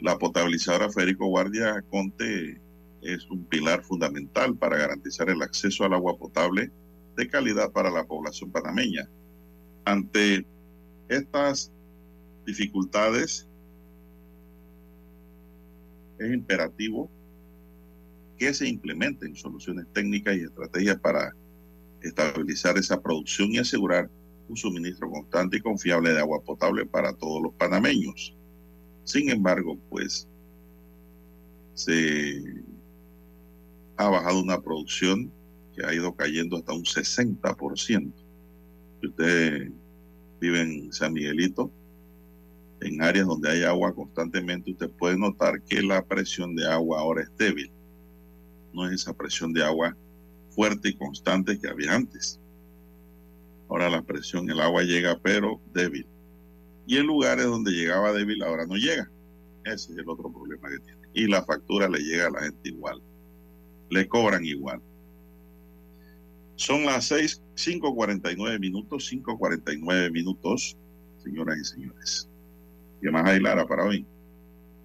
La 0.00 0.18
potabilizadora 0.18 0.90
Federico 0.90 1.26
Guardia 1.26 1.82
Conte 1.90 2.60
es 3.02 3.28
un 3.30 3.44
pilar 3.44 3.82
fundamental 3.82 4.56
para 4.56 4.78
garantizar 4.78 5.30
el 5.30 5.42
acceso 5.42 5.84
al 5.84 5.94
agua 5.94 6.16
potable 6.16 6.70
de 7.16 7.28
calidad 7.28 7.70
para 7.72 7.90
la 7.90 8.04
población 8.04 8.50
panameña. 8.50 9.08
Ante 9.84 10.46
estas 11.08 11.72
dificultades, 12.46 13.48
es 16.18 16.34
imperativo 16.34 17.08
que 18.38 18.54
se 18.54 18.68
implementen 18.68 19.34
soluciones 19.34 19.86
técnicas 19.92 20.36
y 20.36 20.42
estrategias 20.42 20.98
para 21.00 21.34
estabilizar 22.00 22.78
esa 22.78 23.00
producción 23.00 23.52
y 23.52 23.58
asegurar 23.58 24.08
un 24.48 24.56
suministro 24.56 25.10
constante 25.10 25.58
y 25.58 25.60
confiable 25.60 26.12
de 26.12 26.20
agua 26.20 26.40
potable 26.42 26.86
para 26.86 27.12
todos 27.12 27.42
los 27.42 27.52
panameños. 27.54 28.34
Sin 29.04 29.28
embargo, 29.30 29.76
pues 29.90 30.28
se 31.74 32.42
ha 33.96 34.08
bajado 34.08 34.40
una 34.40 34.60
producción 34.60 35.30
que 35.74 35.84
ha 35.84 35.92
ido 35.92 36.14
cayendo 36.14 36.56
hasta 36.56 36.72
un 36.72 36.84
60%. 36.84 38.12
Si 39.00 39.06
usted 39.06 39.72
vive 40.40 40.60
en 40.60 40.92
San 40.92 41.12
Miguelito, 41.12 41.70
en 42.80 43.02
áreas 43.02 43.26
donde 43.26 43.50
hay 43.50 43.64
agua 43.64 43.92
constantemente, 43.92 44.70
usted 44.70 44.90
puede 44.90 45.18
notar 45.18 45.60
que 45.62 45.82
la 45.82 46.04
presión 46.04 46.54
de 46.54 46.66
agua 46.66 47.00
ahora 47.00 47.22
es 47.22 47.36
débil 47.36 47.72
no 48.72 48.86
es 48.86 49.02
esa 49.02 49.12
presión 49.12 49.52
de 49.52 49.64
agua 49.64 49.96
fuerte 50.50 50.88
y 50.90 50.96
constante 50.96 51.58
que 51.58 51.68
había 51.68 51.94
antes. 51.94 52.40
Ahora 53.68 53.90
la 53.90 54.02
presión, 54.02 54.50
el 54.50 54.60
agua 54.60 54.82
llega 54.82 55.18
pero 55.22 55.60
débil. 55.72 56.06
Y 56.86 56.96
en 56.96 57.06
lugares 57.06 57.44
donde 57.44 57.72
llegaba 57.72 58.12
débil 58.12 58.42
ahora 58.42 58.66
no 58.66 58.76
llega. 58.76 59.10
Ese 59.64 59.92
es 59.92 59.98
el 59.98 60.08
otro 60.08 60.32
problema 60.32 60.68
que 60.70 60.78
tiene. 60.78 61.00
Y 61.12 61.26
la 61.26 61.44
factura 61.44 61.88
le 61.88 61.98
llega 61.98 62.28
a 62.28 62.30
la 62.30 62.40
gente 62.40 62.70
igual. 62.70 63.02
Le 63.90 64.08
cobran 64.08 64.44
igual. 64.44 64.80
Son 66.56 66.84
las 66.84 67.04
6, 67.06 67.42
5.49 67.54 68.58
minutos, 68.58 69.12
5.49 69.12 70.10
minutos, 70.10 70.76
señoras 71.22 71.58
y 71.58 71.64
señores. 71.64 72.28
¿Qué 73.00 73.10
más 73.10 73.26
hay, 73.26 73.38
Lara, 73.38 73.64
para 73.66 73.84
hoy? 73.84 74.04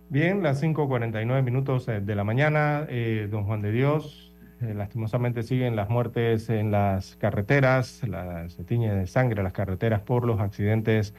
Bien, 0.09 0.43
las 0.43 0.61
5.49 0.61 1.43
minutos 1.43 1.87
eh, 1.87 2.01
de 2.01 2.15
la 2.15 2.23
mañana, 2.23 2.85
eh, 2.89 3.27
don 3.31 3.45
Juan 3.45 3.61
de 3.61 3.71
Dios, 3.71 4.33
eh, 4.61 4.73
lastimosamente 4.73 5.43
siguen 5.43 5.75
las 5.75 5.89
muertes 5.89 6.49
en 6.49 6.71
las 6.71 7.15
carreteras, 7.15 8.01
la, 8.07 8.47
se 8.49 8.63
tiñe 8.63 8.93
de 8.93 9.07
sangre 9.07 9.41
las 9.41 9.53
carreteras 9.53 10.01
por 10.01 10.25
los 10.25 10.39
accidentes 10.39 11.15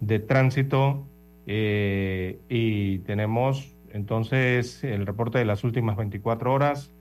de 0.00 0.18
tránsito 0.18 1.06
y 1.46 2.98
tenemos 3.00 3.76
entonces 3.92 4.82
el 4.84 5.06
reporte 5.06 5.38
de 5.38 5.44
las 5.44 5.64
últimas 5.64 5.96
24 5.96 6.52
horas. 6.52 6.92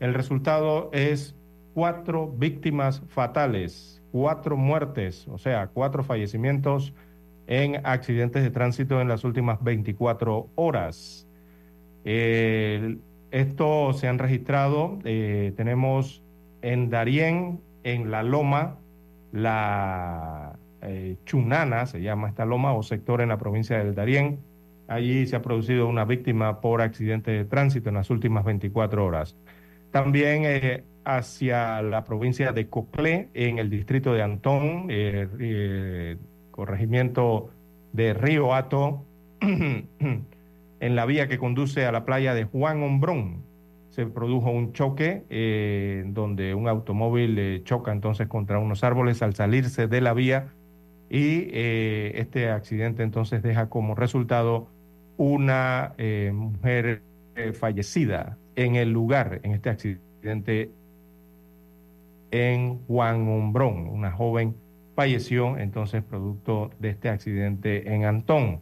El 0.00 0.14
resultado 0.14 0.90
es 0.92 1.34
cuatro 1.74 2.28
víctimas 2.28 3.02
fatales, 3.08 4.02
cuatro 4.10 4.56
muertes, 4.56 5.28
o 5.28 5.38
sea, 5.38 5.68
cuatro 5.68 6.02
fallecimientos 6.02 6.94
en 7.50 7.84
accidentes 7.84 8.44
de 8.44 8.50
tránsito 8.50 9.00
en 9.00 9.08
las 9.08 9.24
últimas 9.24 9.62
24 9.62 10.50
horas. 10.54 11.26
esto 12.04 13.92
se 13.92 14.08
han 14.08 14.18
registrado, 14.18 15.00
eh, 15.04 15.52
tenemos 15.56 16.22
en 16.62 16.90
Darién, 16.90 17.60
en 17.82 18.10
La 18.12 18.22
Loma, 18.22 18.78
la 19.32 20.56
eh, 20.82 21.16
Chunana, 21.24 21.86
se 21.86 22.00
llama 22.00 22.28
esta 22.28 22.44
loma, 22.44 22.72
o 22.72 22.84
sector 22.84 23.20
en 23.20 23.30
la 23.30 23.38
provincia 23.38 23.78
del 23.78 23.96
Darién. 23.96 24.38
Allí 24.86 25.26
se 25.26 25.34
ha 25.34 25.42
producido 25.42 25.88
una 25.88 26.04
víctima 26.04 26.60
por 26.60 26.80
accidente 26.80 27.32
de 27.32 27.44
tránsito 27.44 27.88
en 27.88 27.96
las 27.96 28.10
últimas 28.10 28.44
24 28.44 29.04
horas. 29.04 29.36
También 29.90 30.44
eh, 30.44 30.84
hacia 31.04 31.82
la 31.82 32.04
provincia 32.04 32.52
de 32.52 32.68
Coclé, 32.68 33.28
en 33.34 33.58
el 33.58 33.70
distrito 33.70 34.12
de 34.12 34.22
Antón, 34.22 34.88
corregimiento 36.60 37.48
de 37.94 38.12
Río 38.12 38.54
Hato, 38.54 39.06
en 39.40 40.94
la 40.94 41.06
vía 41.06 41.26
que 41.26 41.38
conduce 41.38 41.86
a 41.86 41.92
la 41.92 42.04
playa 42.04 42.34
de 42.34 42.44
Juan 42.44 42.82
Hombrón. 42.82 43.42
Se 43.88 44.04
produjo 44.04 44.50
un 44.50 44.74
choque 44.74 45.24
eh, 45.30 46.04
donde 46.08 46.54
un 46.54 46.68
automóvil 46.68 47.38
eh, 47.38 47.62
choca 47.64 47.92
entonces 47.92 48.28
contra 48.28 48.58
unos 48.58 48.84
árboles 48.84 49.22
al 49.22 49.34
salirse 49.34 49.86
de 49.86 50.00
la 50.02 50.12
vía 50.12 50.52
y 51.08 51.48
eh, 51.50 52.12
este 52.16 52.50
accidente 52.50 53.02
entonces 53.02 53.42
deja 53.42 53.70
como 53.70 53.94
resultado 53.94 54.68
una 55.16 55.94
mujer 56.32 57.02
fallecida 57.54 58.36
en 58.54 58.74
el 58.76 58.92
lugar, 58.92 59.40
en 59.44 59.52
este 59.52 59.70
accidente 59.70 60.70
en 62.30 62.78
Juan 62.86 63.28
Hombrón. 63.28 63.88
Una 63.88 64.12
joven 64.12 64.54
falleció 65.00 65.56
entonces 65.56 66.02
producto 66.02 66.72
de 66.78 66.90
este 66.90 67.08
accidente 67.08 67.94
en 67.94 68.04
Antón 68.04 68.60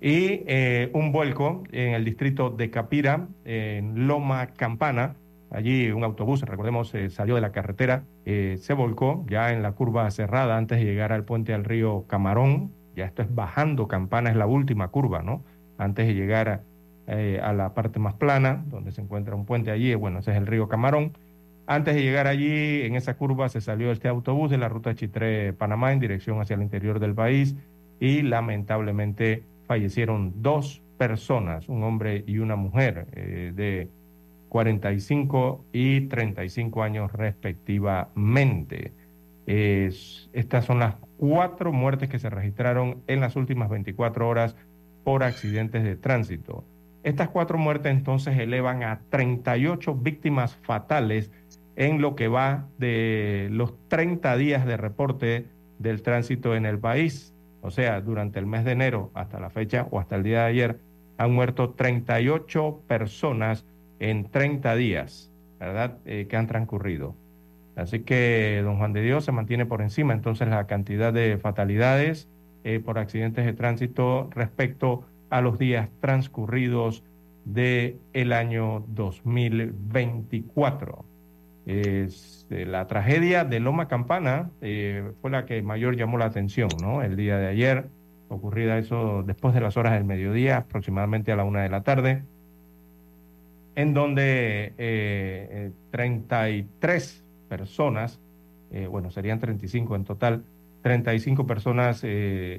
y 0.00 0.40
eh, 0.46 0.88
un 0.94 1.12
vuelco 1.12 1.64
en 1.70 1.92
el 1.92 2.02
distrito 2.02 2.48
de 2.48 2.70
Capira, 2.70 3.28
en 3.44 4.06
Loma 4.06 4.46
Campana. 4.54 5.16
Allí 5.50 5.90
un 5.90 6.02
autobús, 6.02 6.40
recordemos, 6.40 6.94
eh, 6.94 7.10
salió 7.10 7.34
de 7.34 7.42
la 7.42 7.52
carretera, 7.52 8.04
eh, 8.24 8.56
se 8.58 8.72
volcó 8.72 9.26
ya 9.28 9.52
en 9.52 9.62
la 9.62 9.72
curva 9.72 10.10
cerrada 10.10 10.56
antes 10.56 10.78
de 10.78 10.86
llegar 10.86 11.12
al 11.12 11.24
puente 11.24 11.52
al 11.52 11.64
río 11.64 12.06
Camarón. 12.06 12.72
Ya 12.94 13.04
esto 13.04 13.20
es 13.20 13.34
bajando 13.34 13.86
Campana, 13.86 14.30
es 14.30 14.36
la 14.36 14.46
última 14.46 14.88
curva, 14.88 15.20
¿no? 15.20 15.44
Antes 15.76 16.06
de 16.06 16.14
llegar 16.14 16.48
a, 16.48 16.62
a 17.42 17.52
la 17.52 17.74
parte 17.74 17.98
más 17.98 18.14
plana, 18.14 18.64
donde 18.68 18.92
se 18.92 19.02
encuentra 19.02 19.34
un 19.34 19.44
puente 19.44 19.70
allí, 19.70 19.94
bueno, 19.94 20.20
ese 20.20 20.30
es 20.30 20.38
el 20.38 20.46
río 20.46 20.68
Camarón. 20.68 21.12
Antes 21.66 21.96
de 21.96 22.02
llegar 22.02 22.28
allí, 22.28 22.82
en 22.82 22.94
esa 22.94 23.16
curva 23.16 23.48
se 23.48 23.60
salió 23.60 23.90
este 23.90 24.06
autobús 24.06 24.50
de 24.50 24.58
la 24.58 24.68
ruta 24.68 24.94
Chitré-Panamá 24.94 25.92
en 25.92 25.98
dirección 25.98 26.40
hacia 26.40 26.54
el 26.54 26.62
interior 26.62 27.00
del 27.00 27.14
país 27.14 27.56
y 27.98 28.22
lamentablemente 28.22 29.42
fallecieron 29.66 30.42
dos 30.42 30.82
personas, 30.96 31.68
un 31.68 31.82
hombre 31.82 32.22
y 32.26 32.38
una 32.38 32.54
mujer 32.54 33.08
eh, 33.12 33.52
de 33.54 33.88
45 34.48 35.64
y 35.72 36.02
35 36.02 36.82
años 36.82 37.12
respectivamente. 37.12 38.92
estas 39.46 40.64
son 40.64 40.78
las 40.78 40.94
cuatro 41.18 41.72
muertes 41.72 42.08
que 42.08 42.18
se 42.18 42.30
registraron 42.30 43.02
en 43.06 43.20
las 43.20 43.36
últimas 43.36 43.68
24 43.70 44.28
horas 44.28 44.56
por 45.04 45.22
accidentes 45.24 45.84
de 45.84 45.96
tránsito. 45.96 46.64
Estas 47.02 47.28
cuatro 47.28 47.56
muertes 47.58 47.92
entonces 47.92 48.36
elevan 48.38 48.82
a 48.82 49.00
38 49.10 49.94
víctimas 49.94 50.56
fatales 50.56 51.30
en 51.76 52.00
lo 52.00 52.16
que 52.16 52.28
va 52.28 52.66
de 52.78 53.48
los 53.52 53.74
30 53.88 54.36
días 54.36 54.66
de 54.66 54.76
reporte 54.76 55.46
del 55.78 56.02
tránsito 56.02 56.56
en 56.56 56.66
el 56.66 56.78
país. 56.78 57.34
O 57.60 57.70
sea, 57.70 58.00
durante 58.00 58.38
el 58.38 58.46
mes 58.46 58.64
de 58.64 58.72
enero 58.72 59.10
hasta 59.14 59.38
la 59.38 59.50
fecha 59.50 59.86
o 59.90 60.00
hasta 60.00 60.16
el 60.16 60.22
día 60.22 60.40
de 60.40 60.46
ayer 60.46 60.80
han 61.18 61.32
muerto 61.32 61.70
38 61.70 62.82
personas 62.86 63.64
en 63.98 64.30
30 64.30 64.74
días, 64.76 65.30
¿verdad? 65.58 65.98
Eh, 66.04 66.26
que 66.28 66.36
han 66.36 66.46
transcurrido. 66.46 67.14
Así 67.76 68.00
que 68.00 68.60
don 68.64 68.78
Juan 68.78 68.92
de 68.92 69.02
Dios 69.02 69.24
se 69.24 69.32
mantiene 69.32 69.66
por 69.66 69.82
encima 69.82 70.14
entonces 70.14 70.48
la 70.48 70.66
cantidad 70.66 71.12
de 71.12 71.36
fatalidades 71.36 72.28
eh, 72.64 72.80
por 72.80 72.98
accidentes 72.98 73.44
de 73.44 73.52
tránsito 73.52 74.30
respecto 74.32 75.04
a 75.30 75.40
los 75.40 75.58
días 75.58 75.88
transcurridos 76.00 77.04
del 77.44 77.98
el 78.12 78.32
año 78.32 78.84
2024. 78.88 81.04
Este, 81.66 82.64
la 82.64 82.86
tragedia 82.86 83.44
de 83.44 83.58
Loma 83.58 83.88
Campana 83.88 84.50
eh, 84.60 85.10
fue 85.20 85.32
la 85.32 85.44
que 85.46 85.62
mayor 85.62 85.96
llamó 85.96 86.16
la 86.16 86.26
atención, 86.26 86.68
¿no? 86.80 87.02
El 87.02 87.16
día 87.16 87.38
de 87.38 87.48
ayer, 87.48 87.88
ocurrida 88.28 88.78
eso 88.78 89.24
después 89.26 89.52
de 89.52 89.60
las 89.60 89.76
horas 89.76 89.94
del 89.94 90.04
mediodía, 90.04 90.58
aproximadamente 90.58 91.32
a 91.32 91.36
la 91.36 91.42
una 91.42 91.62
de 91.62 91.68
la 91.68 91.82
tarde, 91.82 92.22
en 93.74 93.94
donde 93.94 95.72
33 95.90 97.18
eh, 97.18 97.22
personas, 97.48 98.20
eh, 98.70 98.86
bueno, 98.86 99.10
serían 99.10 99.40
35 99.40 99.96
en 99.96 100.04
total, 100.04 100.44
35 100.82 101.48
personas 101.48 102.04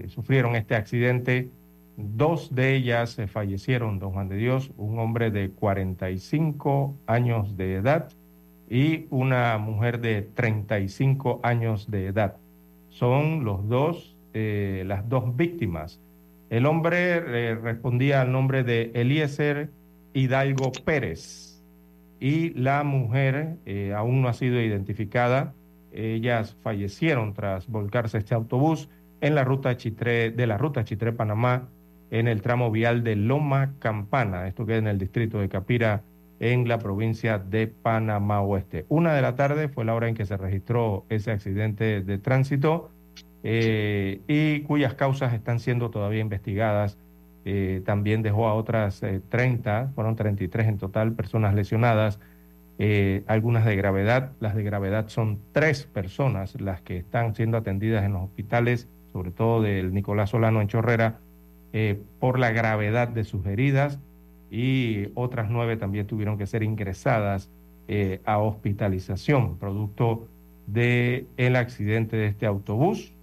sufrieron 0.09 0.57
este 0.57 0.75
accidente. 0.75 1.49
Dos 1.95 2.53
de 2.53 2.75
ellas 2.75 3.17
fallecieron, 3.31 3.99
don 3.99 4.11
Juan 4.11 4.27
de 4.27 4.35
Dios, 4.35 4.71
un 4.75 4.99
hombre 4.99 5.31
de 5.31 5.49
45 5.49 6.93
años 7.07 7.55
de 7.55 7.75
edad 7.75 8.09
y 8.69 9.05
una 9.09 9.57
mujer 9.57 9.99
de 10.01 10.21
35 10.21 11.39
años 11.43 11.89
de 11.89 12.07
edad. 12.07 12.37
Son 12.89 13.43
los 13.45 13.67
dos, 13.67 14.15
eh, 14.33 14.83
las 14.85 15.07
dos 15.07 15.35
víctimas. 15.35 16.01
El 16.49 16.65
hombre 16.65 17.17
eh, 17.17 17.55
respondía 17.55 18.21
al 18.21 18.31
nombre 18.31 18.63
de 18.63 18.91
Eliezer 18.93 19.69
Hidalgo 20.13 20.71
Pérez 20.85 21.63
y 22.19 22.49
la 22.51 22.83
mujer 22.83 23.57
eh, 23.65 23.93
aún 23.95 24.21
no 24.21 24.27
ha 24.27 24.33
sido 24.33 24.61
identificada. 24.61 25.53
Ellas 25.91 26.55
fallecieron 26.61 27.33
tras 27.33 27.67
volcarse 27.67 28.17
este 28.17 28.35
autobús 28.35 28.89
en 29.21 29.35
la 29.35 29.43
ruta 29.43 29.77
Chitré, 29.77 30.31
de 30.31 30.47
la 30.47 30.57
ruta 30.57 30.83
Chitré 30.83 31.11
Panamá 31.11 31.69
en 32.11 32.27
el 32.27 32.41
tramo 32.41 32.71
vial 32.71 33.03
de 33.03 33.15
Loma 33.15 33.73
Campana. 33.79 34.47
Esto 34.47 34.65
queda 34.65 34.77
en 34.77 34.87
el 34.87 34.97
distrito 34.97 35.39
de 35.39 35.49
Capira, 35.49 36.03
en 36.39 36.67
la 36.67 36.79
provincia 36.79 37.39
de 37.39 37.67
Panamá 37.67 38.41
Oeste. 38.41 38.85
Una 38.89 39.13
de 39.13 39.21
la 39.21 39.35
tarde 39.35 39.69
fue 39.69 39.85
la 39.85 39.95
hora 39.95 40.07
en 40.07 40.15
que 40.15 40.25
se 40.25 40.37
registró 40.37 41.05
ese 41.09 41.31
accidente 41.31 42.01
de 42.01 42.17
tránsito 42.17 42.91
eh, 43.43 44.21
y 44.27 44.61
cuyas 44.61 44.93
causas 44.93 45.33
están 45.33 45.59
siendo 45.59 45.89
todavía 45.89 46.21
investigadas. 46.21 46.97
Eh, 47.45 47.81
también 47.85 48.21
dejó 48.21 48.47
a 48.47 48.53
otras 48.53 49.01
30, 49.29 49.81
eh, 49.81 49.87
fueron 49.95 50.15
33 50.15 50.67
en 50.67 50.77
total 50.77 51.13
personas 51.13 51.53
lesionadas, 51.55 52.19
algunas 53.25 53.65
de 53.65 53.75
gravedad. 53.75 54.33
Las 54.39 54.53
de 54.53 54.61
gravedad 54.61 55.07
son 55.07 55.39
tres 55.51 55.85
personas 55.85 56.59
las 56.61 56.81
que 56.81 56.97
están 56.97 57.33
siendo 57.33 57.57
atendidas 57.57 58.05
en 58.05 58.13
los 58.13 58.23
hospitales, 58.23 58.87
sobre 59.11 59.31
todo 59.31 59.63
del 59.63 59.93
Nicolás 59.93 60.29
Solano 60.29 60.61
en 60.61 60.67
Chorrera, 60.67 61.17
por 62.19 62.37
la 62.37 62.51
gravedad 62.51 63.07
de 63.07 63.23
sus 63.23 63.45
heridas 63.47 63.99
y 64.49 65.07
otras 65.15 65.49
nueve 65.49 65.77
también 65.77 66.07
tuvieron 66.07 66.37
que 66.37 66.47
ser 66.47 66.63
ingresadas 66.63 67.49
eh, 67.87 68.21
a 68.25 68.39
hospitalización, 68.39 69.57
producto 69.57 70.27
del 70.65 71.27
el 71.37 71.55
accidente 71.55 72.17
de 72.17 72.27
este 72.27 72.45
autobús. 72.45 73.13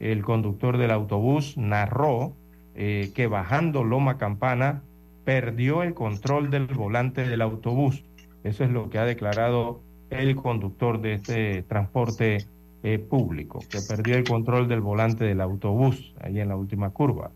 El 0.00 0.24
conductor 0.24 0.78
del 0.78 0.90
autobús 0.90 1.56
narró 1.56 2.32
eh, 2.74 3.12
que 3.14 3.26
bajando 3.26 3.84
Loma 3.84 4.18
Campana 4.18 4.82
perdió 5.24 5.82
el 5.82 5.94
control 5.94 6.50
del 6.50 6.66
volante 6.66 7.26
del 7.26 7.42
autobús. 7.42 8.04
Eso 8.42 8.64
es 8.64 8.70
lo 8.70 8.90
que 8.90 8.98
ha 8.98 9.04
declarado 9.04 9.80
el 10.10 10.34
conductor 10.36 11.00
de 11.00 11.14
este 11.14 11.62
transporte 11.62 12.46
eh, 12.82 12.98
público, 12.98 13.60
que 13.70 13.78
perdió 13.88 14.16
el 14.16 14.24
control 14.24 14.66
del 14.68 14.80
volante 14.80 15.24
del 15.24 15.40
autobús 15.40 16.12
ahí 16.20 16.40
en 16.40 16.48
la 16.48 16.56
última 16.56 16.90
curva. 16.90 17.30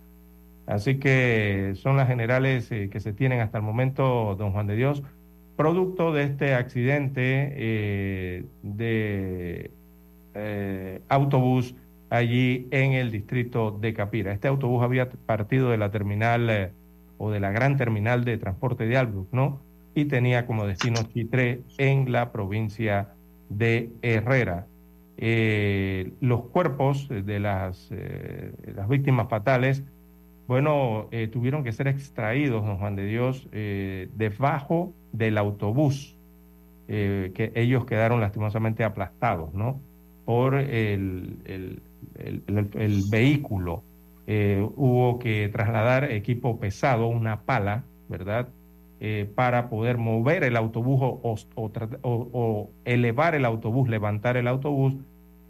Así 0.66 0.98
que 0.98 1.74
son 1.76 1.96
las 1.96 2.08
generales 2.08 2.70
eh, 2.72 2.88
que 2.90 3.00
se 3.00 3.12
tienen 3.12 3.40
hasta 3.40 3.58
el 3.58 3.64
momento, 3.64 4.34
don 4.36 4.52
Juan 4.52 4.66
de 4.66 4.74
Dios, 4.74 5.02
producto 5.56 6.12
de 6.12 6.24
este 6.24 6.54
accidente 6.54 7.52
eh, 7.56 8.44
de 8.62 9.70
eh, 10.34 11.00
autobús 11.08 11.76
allí 12.10 12.66
en 12.72 12.92
el 12.92 13.12
distrito 13.12 13.70
de 13.70 13.94
Capira. 13.94 14.32
Este 14.32 14.48
autobús 14.48 14.82
había 14.82 15.08
partido 15.08 15.70
de 15.70 15.78
la 15.78 15.90
terminal 15.90 16.72
o 17.16 17.30
de 17.30 17.40
la 17.40 17.52
gran 17.52 17.76
terminal 17.76 18.24
de 18.24 18.36
transporte 18.36 18.86
de 18.86 18.96
Albrook, 18.96 19.28
¿no? 19.32 19.60
Y 19.94 20.04
tenía 20.06 20.46
como 20.46 20.66
destino 20.66 21.00
Chitré 21.14 21.62
en 21.78 22.12
la 22.12 22.32
provincia 22.32 23.14
de 23.48 23.90
Herrera. 24.02 24.66
los 26.20 26.42
cuerpos 26.50 27.08
de 27.08 27.40
las, 27.40 27.90
las 28.74 28.88
víctimas 28.88 29.28
fatales 29.28 29.82
bueno, 30.46 31.08
eh, 31.10 31.26
tuvieron 31.26 31.64
que 31.64 31.72
ser 31.72 31.88
extraídos, 31.88 32.64
don 32.64 32.78
Juan 32.78 32.94
de 32.94 33.04
Dios, 33.04 33.48
eh, 33.52 34.08
debajo 34.14 34.92
del 35.12 35.38
autobús, 35.38 36.16
eh, 36.88 37.32
que 37.34 37.52
ellos 37.56 37.84
quedaron 37.84 38.20
lastimosamente 38.20 38.84
aplastados, 38.84 39.52
¿no? 39.54 39.80
Por 40.24 40.54
el, 40.54 41.38
vehículo. 43.10 43.82
hubo 44.26 45.18
que 45.18 45.48
trasladar 45.48 46.10
equipo 46.10 46.58
pesado, 46.58 47.06
una 47.06 47.42
pala, 47.42 47.84
¿verdad? 48.08 48.48
para 49.34 49.68
poder 49.68 49.98
mover 49.98 50.42
el 50.42 50.56
autobús 50.56 51.00
o 52.02 52.70
elevar 52.84 53.34
el 53.34 53.44
autobús, 53.44 53.88
levantar 53.88 54.36
el 54.36 54.48
autobús, 54.48 54.96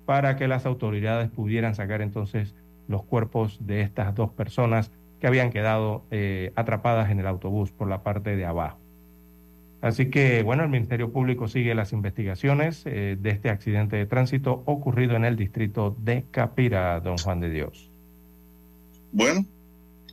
para 0.04 0.37
que 0.37 0.48
las 0.48 0.66
autoridades 0.66 1.30
pudieran 1.30 1.74
sacar 1.74 2.02
entonces 2.02 2.54
los 2.88 3.05
cuerpos 3.05 3.59
de 3.61 3.83
estas 3.83 4.14
dos 4.14 4.31
personas 4.31 4.90
que 5.20 5.27
habían 5.27 5.51
quedado 5.51 6.05
eh, 6.11 6.53
atrapadas 6.57 7.11
en 7.11 7.20
el 7.20 7.27
autobús 7.27 7.72
por 7.72 7.88
la 7.88 8.03
parte 8.03 8.37
de 8.37 8.44
abajo. 8.44 8.79
Así 9.81 10.11
que, 10.11 10.42
bueno, 10.42 10.62
el 10.62 10.68
Ministerio 10.68 11.12
Público 11.12 11.49
sigue 11.49 11.75
las 11.75 11.92
investigaciones 11.92 12.83
eh, 12.87 13.16
de 13.20 13.31
este 13.31 13.51
accidente 13.51 13.96
de 13.96 14.07
tránsito 14.07 14.62
ocurrido 14.66 15.16
en 15.16 15.25
el 15.25 15.37
distrito 15.37 15.96
de 16.01 16.25
Capira, 16.31 16.99
don 17.01 17.18
Juan 17.18 17.40
de 17.40 17.51
Dios. 17.51 17.90
Bueno, 19.12 19.46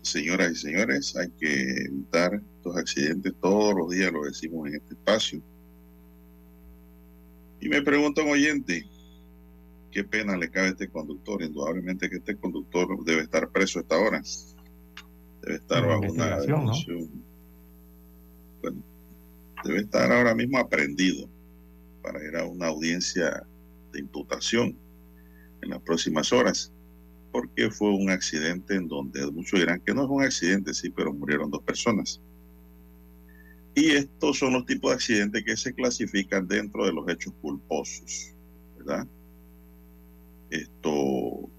señoras 0.02 0.52
y 0.52 0.56
señores, 0.56 1.16
hay 1.16 1.30
que 1.40 1.86
evitar 1.86 2.40
estos 2.58 2.78
accidentes. 2.78 3.34
Todos 3.42 3.74
los 3.76 3.90
días 3.90 4.12
lo 4.12 4.24
decimos 4.24 4.68
en 4.68 4.76
este 4.76 4.94
espacio. 4.94 5.42
Y 7.60 7.70
me 7.70 7.82
pregunta 7.82 8.22
un 8.22 8.32
oyente, 8.32 8.86
¿qué 9.94 10.04
pena 10.04 10.36
le 10.36 10.50
cabe 10.50 10.68
a 10.68 10.72
este 10.72 10.90
conductor? 10.90 11.42
Indudablemente 11.44 12.10
que 12.10 12.18
este 12.18 12.36
conductor 12.36 12.88
debe 13.06 13.22
estar 13.22 13.50
preso 13.50 13.80
a 13.80 13.82
esta 13.84 13.98
hora. 13.98 14.22
Debe 15.42 15.56
estar 15.56 15.86
bajo 15.86 16.12
una 16.12 16.40
Bueno, 18.62 18.84
debe 19.64 19.80
estar 19.80 20.12
ahora 20.12 20.34
mismo 20.34 20.58
aprendido 20.58 21.30
para 22.02 22.24
ir 22.24 22.36
a 22.36 22.46
una 22.46 22.68
audiencia 22.68 23.46
de 23.92 24.00
imputación 24.00 24.76
en 25.62 25.70
las 25.70 25.82
próximas 25.82 26.34
horas 26.34 26.72
porque 27.32 27.72
fue 27.72 27.90
un 27.90 28.10
accidente 28.10 28.76
en 28.76 28.88
donde 28.88 29.26
muchos 29.32 29.60
dirán 29.60 29.82
que 29.82 29.94
no 29.94 30.04
es 30.04 30.10
un 30.10 30.24
accidente, 30.24 30.74
sí, 30.74 30.92
pero 30.92 31.14
murieron 31.14 31.50
dos 31.50 31.64
personas. 31.64 32.22
Y 33.76 33.90
estos 33.92 34.38
son 34.38 34.54
los 34.54 34.66
tipos 34.68 34.92
de 34.92 34.96
accidentes 34.96 35.44
que 35.44 35.58
se 35.58 35.74
clasifican 35.74 36.48
dentro 36.48 36.86
de 36.86 36.94
los 36.94 37.10
hechos 37.10 37.34
culposos, 37.42 38.34
¿verdad? 38.78 39.08
Esto, 40.54 41.50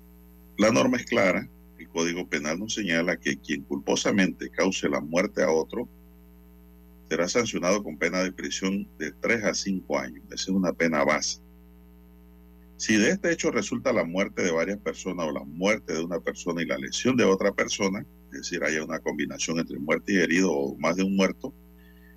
la 0.56 0.70
norma 0.70 0.98
es 0.98 1.06
clara, 1.06 1.48
el 1.80 1.88
Código 1.88 2.28
Penal 2.28 2.60
nos 2.60 2.74
señala 2.74 3.18
que 3.18 3.36
quien 3.40 3.62
culposamente 3.62 4.50
cause 4.50 4.88
la 4.88 5.00
muerte 5.00 5.42
a 5.42 5.50
otro 5.50 5.88
será 7.08 7.28
sancionado 7.28 7.82
con 7.82 7.98
pena 7.98 8.22
de 8.22 8.30
prisión 8.30 8.86
de 9.00 9.10
3 9.10 9.44
a 9.46 9.54
5 9.54 9.98
años. 9.98 10.24
Esa 10.26 10.34
es 10.34 10.48
una 10.50 10.72
pena 10.72 11.02
base. 11.02 11.40
Si 12.76 12.96
de 12.96 13.10
este 13.10 13.32
hecho 13.32 13.50
resulta 13.50 13.92
la 13.92 14.04
muerte 14.04 14.42
de 14.42 14.52
varias 14.52 14.78
personas 14.78 15.26
o 15.26 15.32
la 15.32 15.42
muerte 15.42 15.94
de 15.94 16.04
una 16.04 16.20
persona 16.20 16.62
y 16.62 16.66
la 16.66 16.78
lesión 16.78 17.16
de 17.16 17.24
otra 17.24 17.50
persona, 17.50 18.06
es 18.30 18.42
decir, 18.42 18.62
haya 18.62 18.84
una 18.84 19.00
combinación 19.00 19.58
entre 19.58 19.80
muerte 19.80 20.12
y 20.12 20.18
herido 20.18 20.52
o 20.52 20.76
más 20.76 20.94
de 20.94 21.02
un 21.02 21.16
muerto, 21.16 21.52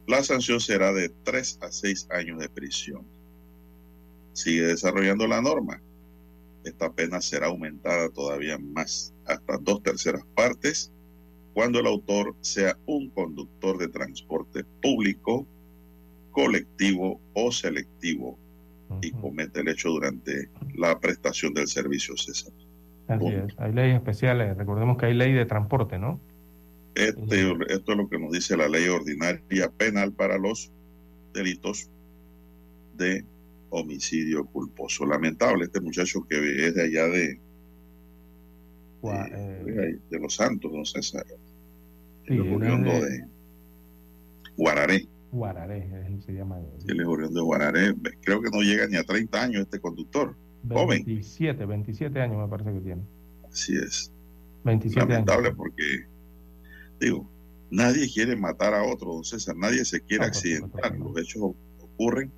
la 0.06 0.24
sanción 0.24 0.60
será 0.60 0.94
de 0.94 1.10
3 1.24 1.58
a 1.62 1.72
6 1.72 2.08
años 2.12 2.38
de 2.38 2.50
prisión. 2.50 3.02
Sigue 4.34 4.68
desarrollando 4.68 5.26
la 5.26 5.42
norma. 5.42 5.82
Esta 6.68 6.92
pena 6.92 7.22
será 7.22 7.48
aumentada 7.48 8.10
todavía 8.10 8.58
más, 8.58 9.14
hasta 9.26 9.58
dos 9.58 9.82
terceras 9.84 10.24
partes, 10.36 10.92
cuando 11.54 11.80
el 11.80 11.88
autor 11.88 12.36
sea 12.42 12.78
un 12.86 13.10
conductor 13.10 13.78
de 13.78 13.88
transporte 13.88 14.66
público, 14.82 15.48
colectivo 16.32 17.22
o 17.34 17.52
selectivo 17.52 18.38
y 19.02 19.12
comete 19.12 19.62
el 19.62 19.70
hecho 19.70 19.90
durante 19.90 20.50
la 20.76 21.00
prestación 21.00 21.54
del 21.54 21.68
servicio, 21.68 22.16
César. 22.18 22.54
Así 23.08 23.28
es. 23.28 23.54
Hay 23.58 23.74
leyes 23.74 23.96
especiales. 23.96 24.56
Recordemos 24.58 24.98
que 24.98 25.06
hay 25.08 25.14
ley 25.14 25.34
de 25.34 25.46
transporte, 25.46 25.98
¿no? 25.98 26.20
Este, 26.96 27.52
esto 27.70 27.92
es 27.92 27.98
lo 27.98 28.10
que 28.10 28.20
nos 28.20 28.32
dice 28.32 28.58
la 28.58 28.68
ley 28.68 28.88
ordinaria 28.88 29.72
penal 29.78 30.12
para 30.12 30.38
los 30.38 30.72
delitos 31.34 31.90
de 32.98 33.24
homicidio 33.70 34.46
culposo. 34.46 35.06
Lamentable 35.06 35.66
este 35.66 35.82
muchacho 35.82 36.26
que 36.28 36.68
es 36.68 36.76
de 36.76 36.84
allá 36.84 37.08
de, 37.08 37.40
eh, 39.04 40.00
de, 40.10 40.20
Los 40.20 40.36
Santos, 40.36 40.72
don 40.72 40.86
César. 40.86 41.26
Sí, 42.28 42.36
de, 42.36 42.44
de 42.44 43.26
Guararé. 44.58 45.08
Guararé, 45.32 45.88
se 46.26 46.34
llama. 46.34 46.60
El 46.88 46.98
de 46.98 47.42
Guararé. 47.42 47.94
Creo 48.22 48.42
que 48.42 48.50
no 48.50 48.62
llega 48.62 48.88
ni 48.88 48.98
a 48.98 49.04
30 49.04 49.42
años 49.42 49.62
este 49.64 49.80
conductor. 49.80 50.36
27, 50.64 51.66
27 51.66 52.20
años 52.20 52.38
me 52.38 52.48
parece 52.48 52.74
que 52.74 52.80
tiene. 52.80 53.02
Así 53.50 53.76
es. 53.76 54.12
27 54.64 55.00
Lamentable 55.08 55.54
porque, 55.54 56.06
digo, 57.00 57.30
nadie 57.70 58.12
quiere 58.12 58.36
matar 58.36 58.74
a 58.74 58.84
otro, 58.84 59.14
don 59.14 59.24
César. 59.24 59.56
Nadie 59.56 59.86
se 59.86 60.02
quiere 60.02 60.26
accidentar. 60.26 60.98
Los 60.98 61.18
hechos 61.18 61.54
ocurren 61.80 62.32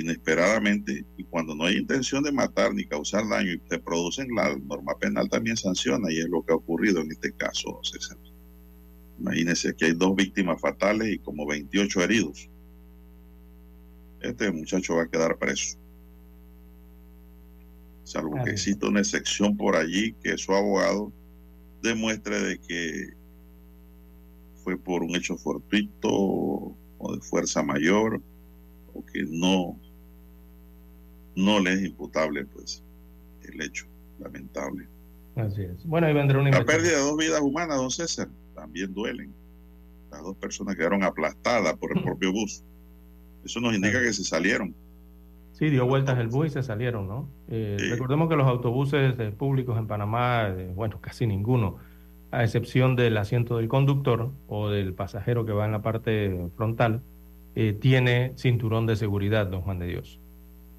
inesperadamente 0.00 1.04
y 1.16 1.24
cuando 1.24 1.54
no 1.54 1.64
hay 1.64 1.76
intención 1.76 2.22
de 2.22 2.32
matar 2.32 2.74
ni 2.74 2.84
causar 2.84 3.28
daño 3.28 3.52
y 3.52 3.60
se 3.68 3.78
producen, 3.78 4.28
la 4.34 4.56
norma 4.56 4.96
penal 4.98 5.28
también 5.28 5.56
sanciona 5.56 6.12
y 6.12 6.18
es 6.18 6.28
lo 6.28 6.42
que 6.44 6.52
ha 6.52 6.56
ocurrido 6.56 7.00
en 7.00 7.10
este 7.12 7.32
caso, 7.32 7.80
César. 7.82 8.18
Imagínense 9.18 9.74
que 9.74 9.86
hay 9.86 9.92
dos 9.92 10.16
víctimas 10.16 10.60
fatales 10.60 11.08
y 11.08 11.18
como 11.18 11.46
28 11.46 12.02
heridos. 12.02 12.48
Este 14.20 14.50
muchacho 14.50 14.96
va 14.96 15.02
a 15.02 15.08
quedar 15.08 15.36
preso. 15.38 15.78
Salvo 18.04 18.42
que 18.42 18.50
exista 18.50 18.88
una 18.88 19.00
excepción 19.00 19.56
por 19.56 19.76
allí 19.76 20.14
que 20.22 20.36
su 20.36 20.52
abogado 20.52 21.12
demuestre 21.82 22.40
de 22.40 22.58
que 22.58 23.10
fue 24.64 24.76
por 24.76 25.02
un 25.02 25.14
hecho 25.14 25.36
fortuito 25.36 26.08
o 26.08 27.14
de 27.14 27.20
fuerza 27.20 27.62
mayor 27.62 28.22
o 28.94 29.04
que 29.04 29.24
no 29.28 29.78
no 31.34 31.60
le 31.60 31.74
es 31.74 31.84
imputable 31.84 32.44
pues 32.46 32.82
el 33.42 33.60
hecho 33.62 33.86
lamentable. 34.18 34.86
Así 35.36 35.62
es. 35.62 35.84
Bueno, 35.86 36.06
ahí 36.06 36.14
vendrá 36.14 36.38
una 36.38 36.50
La 36.50 36.64
pérdida 36.64 36.98
de 36.98 37.02
dos 37.02 37.16
vidas 37.16 37.40
humanas, 37.40 37.76
don 37.76 37.90
César 37.90 38.28
también 38.54 38.92
duelen. 38.92 39.32
Las 40.10 40.22
dos 40.22 40.36
personas 40.36 40.76
quedaron 40.76 41.02
aplastadas 41.02 41.76
por 41.76 41.96
el 41.96 42.02
propio 42.02 42.32
bus. 42.32 42.62
Eso 43.44 43.60
nos 43.60 43.74
indica 43.74 44.02
que 44.02 44.12
se 44.12 44.24
salieron. 44.24 44.74
Sí, 45.52 45.68
dio 45.70 45.86
vueltas 45.86 46.18
el 46.18 46.28
bus 46.28 46.48
y 46.48 46.50
se 46.50 46.62
salieron, 46.62 47.06
¿no? 47.06 47.28
Eh, 47.48 47.76
recordemos 47.90 48.28
que 48.28 48.36
los 48.36 48.46
autobuses 48.46 49.14
públicos 49.34 49.78
en 49.78 49.86
Panamá, 49.86 50.48
eh, 50.48 50.72
bueno, 50.74 51.00
casi 51.00 51.26
ninguno, 51.26 51.76
a 52.30 52.44
excepción 52.44 52.96
del 52.96 53.16
asiento 53.16 53.56
del 53.56 53.68
conductor 53.68 54.30
o 54.48 54.70
del 54.70 54.94
pasajero 54.94 55.44
que 55.44 55.52
va 55.52 55.66
en 55.66 55.72
la 55.72 55.82
parte 55.82 56.48
frontal, 56.56 57.02
eh, 57.54 57.72
tiene 57.72 58.32
cinturón 58.36 58.86
de 58.86 58.96
seguridad, 58.96 59.46
don 59.46 59.62
Juan 59.62 59.78
de 59.78 59.86
Dios. 59.86 60.19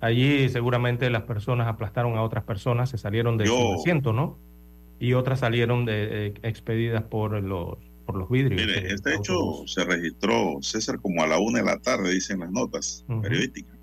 Allí 0.02 0.50
seguramente 0.50 1.10
las 1.10 1.24
personas 1.24 1.68
aplastaron 1.68 2.18
a 2.18 2.24
otras 2.24 2.44
personas, 2.44 2.90
se 2.90 2.98
salieron 2.98 3.38
del 3.38 3.50
asiento, 3.78 4.12
¿no? 4.14 4.38
y 5.02 5.16
otras 5.16 5.40
salieron 5.40 5.84
de, 5.84 6.28
eh, 6.28 6.34
expedidas 6.44 7.02
por 7.02 7.42
los, 7.42 7.80
por 8.06 8.16
los 8.16 8.30
vidrios. 8.30 8.62
Mire, 8.62 8.94
este 8.94 9.16
hecho 9.16 9.34
se 9.66 9.84
registró, 9.84 10.60
César, 10.62 11.00
como 11.02 11.24
a 11.24 11.28
la 11.28 11.40
una 11.40 11.60
de 11.60 11.66
la 11.66 11.80
tarde, 11.80 12.14
dicen 12.14 12.40
las 12.40 12.52
notas 12.52 13.04
periodísticas. 13.24 13.76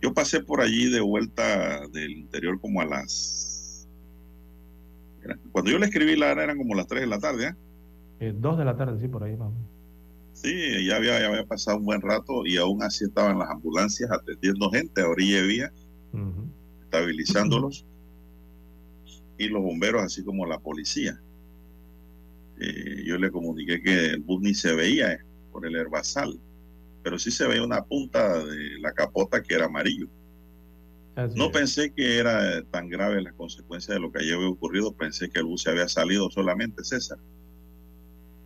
Yo 0.00 0.14
pasé 0.14 0.40
por 0.40 0.60
allí 0.60 0.88
de 0.88 1.00
vuelta 1.00 1.84
del 1.88 2.12
interior 2.12 2.60
como 2.60 2.80
a 2.80 2.84
las... 2.84 3.88
Cuando 5.50 5.72
yo 5.72 5.78
le 5.80 5.86
escribí 5.86 6.14
la 6.14 6.30
eran 6.30 6.56
como 6.56 6.76
las 6.76 6.86
tres 6.86 7.02
de 7.02 7.08
la 7.08 7.18
tarde, 7.18 7.48
¿eh? 7.48 7.54
¿eh? 8.20 8.32
dos 8.34 8.56
de 8.56 8.64
la 8.64 8.76
tarde, 8.76 9.00
sí, 9.00 9.08
por 9.08 9.24
ahí 9.24 9.34
vamos. 9.34 9.58
Sí, 10.42 10.86
ya 10.86 10.96
había, 10.96 11.20
ya 11.20 11.26
había 11.26 11.44
pasado 11.44 11.76
un 11.76 11.84
buen 11.84 12.00
rato 12.00 12.46
y 12.46 12.56
aún 12.56 12.82
así 12.82 13.04
estaban 13.04 13.38
las 13.38 13.50
ambulancias 13.50 14.10
atendiendo 14.10 14.70
gente 14.70 15.02
a 15.02 15.08
orilla 15.08 15.42
de 15.42 15.46
vía, 15.46 15.72
estabilizándolos 16.84 17.84
y 19.36 19.48
los 19.48 19.62
bomberos, 19.62 20.02
así 20.02 20.24
como 20.24 20.46
la 20.46 20.58
policía. 20.58 21.20
Eh, 22.58 23.02
yo 23.04 23.18
le 23.18 23.30
comuniqué 23.30 23.82
que 23.82 24.06
el 24.06 24.20
bus 24.20 24.40
ni 24.40 24.54
se 24.54 24.74
veía 24.74 25.12
eh, 25.12 25.18
por 25.52 25.66
el 25.66 25.76
herbazal, 25.76 26.40
pero 27.02 27.18
sí 27.18 27.30
se 27.30 27.46
veía 27.46 27.62
una 27.62 27.84
punta 27.84 28.42
de 28.42 28.78
la 28.80 28.92
capota 28.92 29.42
que 29.42 29.54
era 29.54 29.66
amarillo. 29.66 30.08
no 31.36 31.50
pensé 31.52 31.92
que 31.92 32.16
era 32.16 32.62
tan 32.70 32.88
grave 32.88 33.20
las 33.20 33.34
consecuencias 33.34 33.94
de 33.94 34.00
lo 34.00 34.10
que 34.10 34.20
ayer 34.20 34.36
había 34.36 34.48
ocurrido, 34.48 34.94
pensé 34.94 35.28
que 35.28 35.40
el 35.40 35.44
bus 35.44 35.64
se 35.64 35.70
había 35.70 35.88
salido 35.88 36.30
solamente, 36.30 36.82
César. 36.82 37.18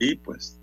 Y 0.01 0.17
pues 0.17 0.61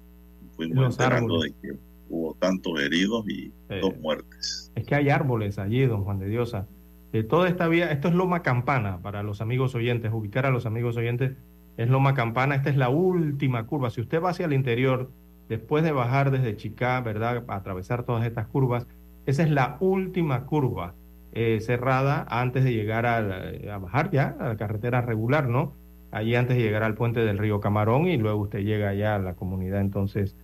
fuimos 0.67 1.00
enterando 1.00 1.41
de 1.41 1.54
que 1.62 1.74
hubo 2.10 2.36
tantos 2.36 2.80
heridos 2.82 3.28
y 3.30 3.52
dos 3.82 3.97
muertes. 4.00 4.71
Es 4.76 4.86
que 4.86 4.95
hay 4.95 5.10
árboles 5.10 5.60
allí, 5.60 5.86
don 5.86 6.04
Juan 6.04 6.19
de 6.19 6.28
Diosa 6.28 6.67
de 7.12 7.24
toda 7.24 7.50
esta 7.50 7.67
vía, 7.67 7.91
esto 7.91 8.08
es 8.08 8.13
Loma 8.13 8.41
Campana 8.41 9.00
para 9.02 9.21
los 9.21 9.41
amigos 9.41 9.76
oyentes, 9.76 10.12
ubicar 10.13 10.45
a 10.45 10.50
los 10.50 10.65
amigos 10.65 10.95
oyentes, 10.95 11.34
es 11.78 11.89
Loma 11.89 12.13
Campana, 12.13 12.56
esta 12.56 12.69
es 12.69 12.78
la 12.78 12.89
última 12.89 13.65
curva. 13.67 13.89
Si 13.89 14.00
usted 14.00 14.21
va 14.21 14.30
hacia 14.30 14.45
el 14.45 14.54
interior, 14.54 15.12
después 15.50 15.84
de 15.84 15.91
bajar 15.91 16.32
desde 16.32 16.56
Chicá, 16.56 17.02
¿verdad? 17.02 17.43
atravesar 17.47 18.04
todas 18.04 18.26
estas 18.26 18.47
curvas, 18.47 18.88
esa 19.26 19.43
es 19.43 19.50
la 19.50 19.78
última 19.82 20.45
curva 20.45 20.95
eh, 21.34 21.60
cerrada 21.60 22.26
antes 22.30 22.63
de 22.63 22.74
llegar 22.74 23.06
a, 23.06 23.78
bajar 23.78 24.10
ya 24.12 24.36
a 24.39 24.50
la 24.50 24.58
carretera 24.58 25.02
regular, 25.02 25.50
¿no? 25.50 25.76
Allí 26.12 26.36
antes 26.36 26.58
de 26.58 26.63
llegar 26.63 26.84
al 26.84 26.95
puente 26.95 27.21
del 27.21 27.38
río 27.38 27.60
Camarón 27.60 28.08
y 28.08 28.17
luego 28.17 28.41
usted 28.41 28.60
llega 28.60 28.89
allá 28.89 29.15
a 29.15 29.19
la 29.19 29.36
comunidad 29.36 29.80
entonces 29.80 30.36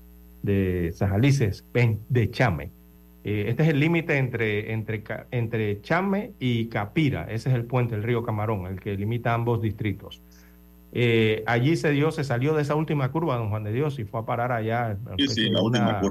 de 0.47 0.91
Sajalices, 0.93 1.63
de 2.09 2.31
Chame. 2.31 2.71
Eh, 3.23 3.49
este 3.49 3.63
es 3.63 3.69
el 3.69 3.79
límite 3.79 4.17
entre, 4.17 4.71
entre, 4.71 5.03
entre 5.31 5.81
Chame 5.81 6.31
y 6.39 6.67
Capira. 6.67 7.25
Ese 7.29 7.49
es 7.49 7.55
el 7.55 7.65
puente 7.65 7.95
del 7.95 8.03
río 8.03 8.23
Camarón, 8.23 8.65
el 8.65 8.79
que 8.79 8.95
limita 8.95 9.33
ambos 9.33 9.61
distritos. 9.61 10.21
Eh, 10.93 11.43
allí 11.45 11.75
se 11.75 11.91
dio, 11.91 12.11
se 12.11 12.23
salió 12.23 12.53
de 12.55 12.61
esa 12.61 12.75
última 12.75 13.11
curva, 13.11 13.35
don 13.35 13.49
Juan 13.49 13.65
de 13.65 13.73
Dios, 13.73 13.99
y 13.99 14.05
fue 14.05 14.21
a 14.21 14.23
parar 14.23 14.53
allá 14.53 14.97
de, 15.17 15.59
una, 15.61 16.01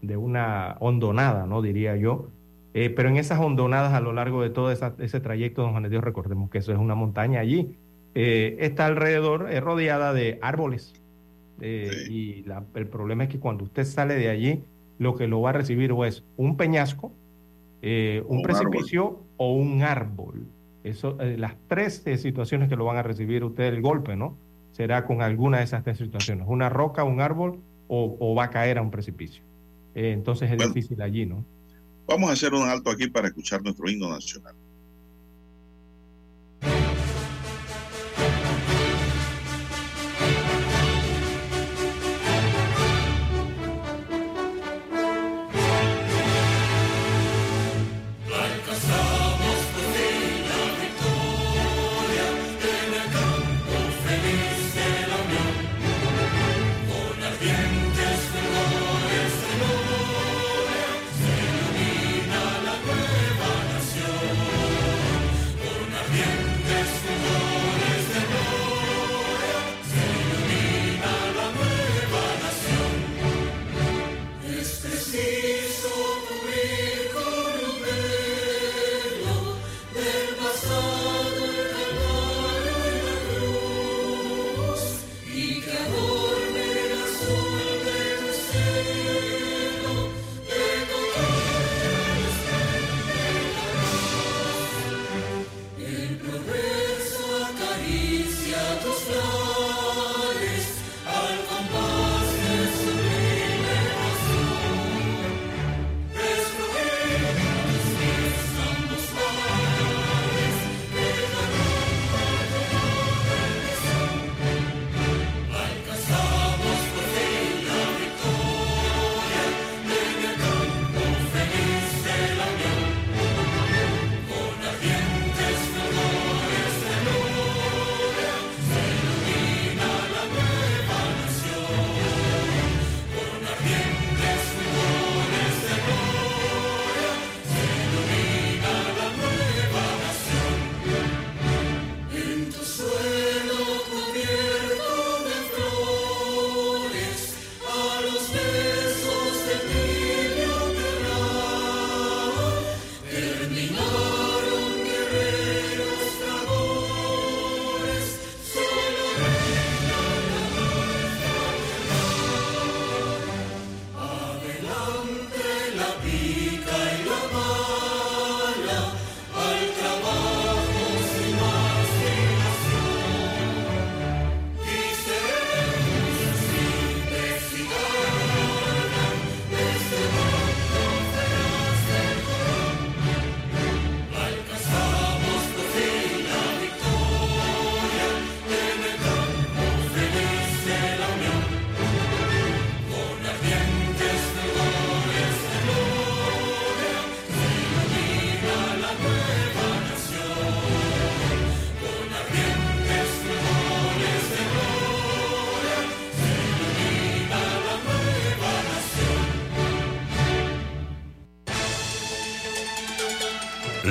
de 0.00 0.16
una 0.16 0.76
hondonada, 0.78 1.44
¿no? 1.44 1.60
Diría 1.60 1.96
yo. 1.96 2.28
Eh, 2.72 2.88
pero 2.88 3.08
en 3.08 3.16
esas 3.16 3.40
hondonadas 3.40 3.92
a 3.92 4.00
lo 4.00 4.12
largo 4.12 4.40
de 4.40 4.50
todo 4.50 4.70
ese 4.70 5.20
trayecto, 5.20 5.62
don 5.62 5.72
Juan 5.72 5.82
de 5.82 5.88
Dios, 5.88 6.04
recordemos 6.04 6.50
que 6.50 6.58
eso 6.58 6.72
es 6.72 6.78
una 6.78 6.94
montaña 6.94 7.40
allí. 7.40 7.76
está 8.14 8.86
alrededor, 8.86 9.48
es 9.50 9.60
rodeada 9.60 10.12
de 10.12 10.38
árboles, 10.40 10.94
eh, 11.60 12.06
y 12.08 12.44
el 12.74 12.86
problema 12.86 13.24
es 13.24 13.30
que 13.30 13.38
cuando 13.38 13.64
usted 13.64 13.84
sale 13.84 14.14
de 14.14 14.28
allí, 14.28 14.62
lo 14.98 15.16
que 15.16 15.26
lo 15.26 15.40
va 15.40 15.50
a 15.50 15.52
recibir 15.52 15.92
o 15.92 16.04
es 16.04 16.24
un 16.36 16.56
peñasco, 16.56 17.12
eh, 17.82 18.22
un, 18.26 18.42
precipicio 18.42 19.20
o 19.36 19.54
un 19.54 19.82
árbol. 19.82 20.46
Eso, 20.84 21.16
eh, 21.20 21.36
las 21.38 21.54
tres 21.68 22.02
situaciones 22.16 22.68
que 22.68 22.76
lo 22.76 22.84
van 22.84 22.96
a 22.96 23.02
recibir 23.02 23.44
usted 23.44 23.64
el 23.64 23.80
golpe, 23.80 24.16
¿no? 24.16 24.36
Será 24.72 25.04
con 25.04 25.22
alguna 25.22 25.58
de 25.58 25.64
esas 25.64 25.82
tres 25.82 25.98
situaciones, 25.98 26.46
una 26.48 26.68
roca, 26.68 27.04
un 27.04 27.20
árbol 27.20 27.60
o, 27.88 28.34
va 28.36 28.44
a 28.44 28.50
caer 28.50 28.78
a 28.78 28.82
un 28.82 28.90
precipicio. 28.90 29.42
entonces 29.94 30.50
es 30.50 30.58
difícil 30.58 31.02
allí, 31.02 31.26
¿no? 31.26 31.44
Vamos 32.06 32.30
a 32.30 32.34
hacer 32.34 32.54
un 32.54 32.68
alto 32.68 32.90
aquí 32.90 33.08
para 33.08 33.28
escuchar 33.28 33.62
nuestro 33.62 33.90
himno 33.90 34.08
nacional. 34.08 34.54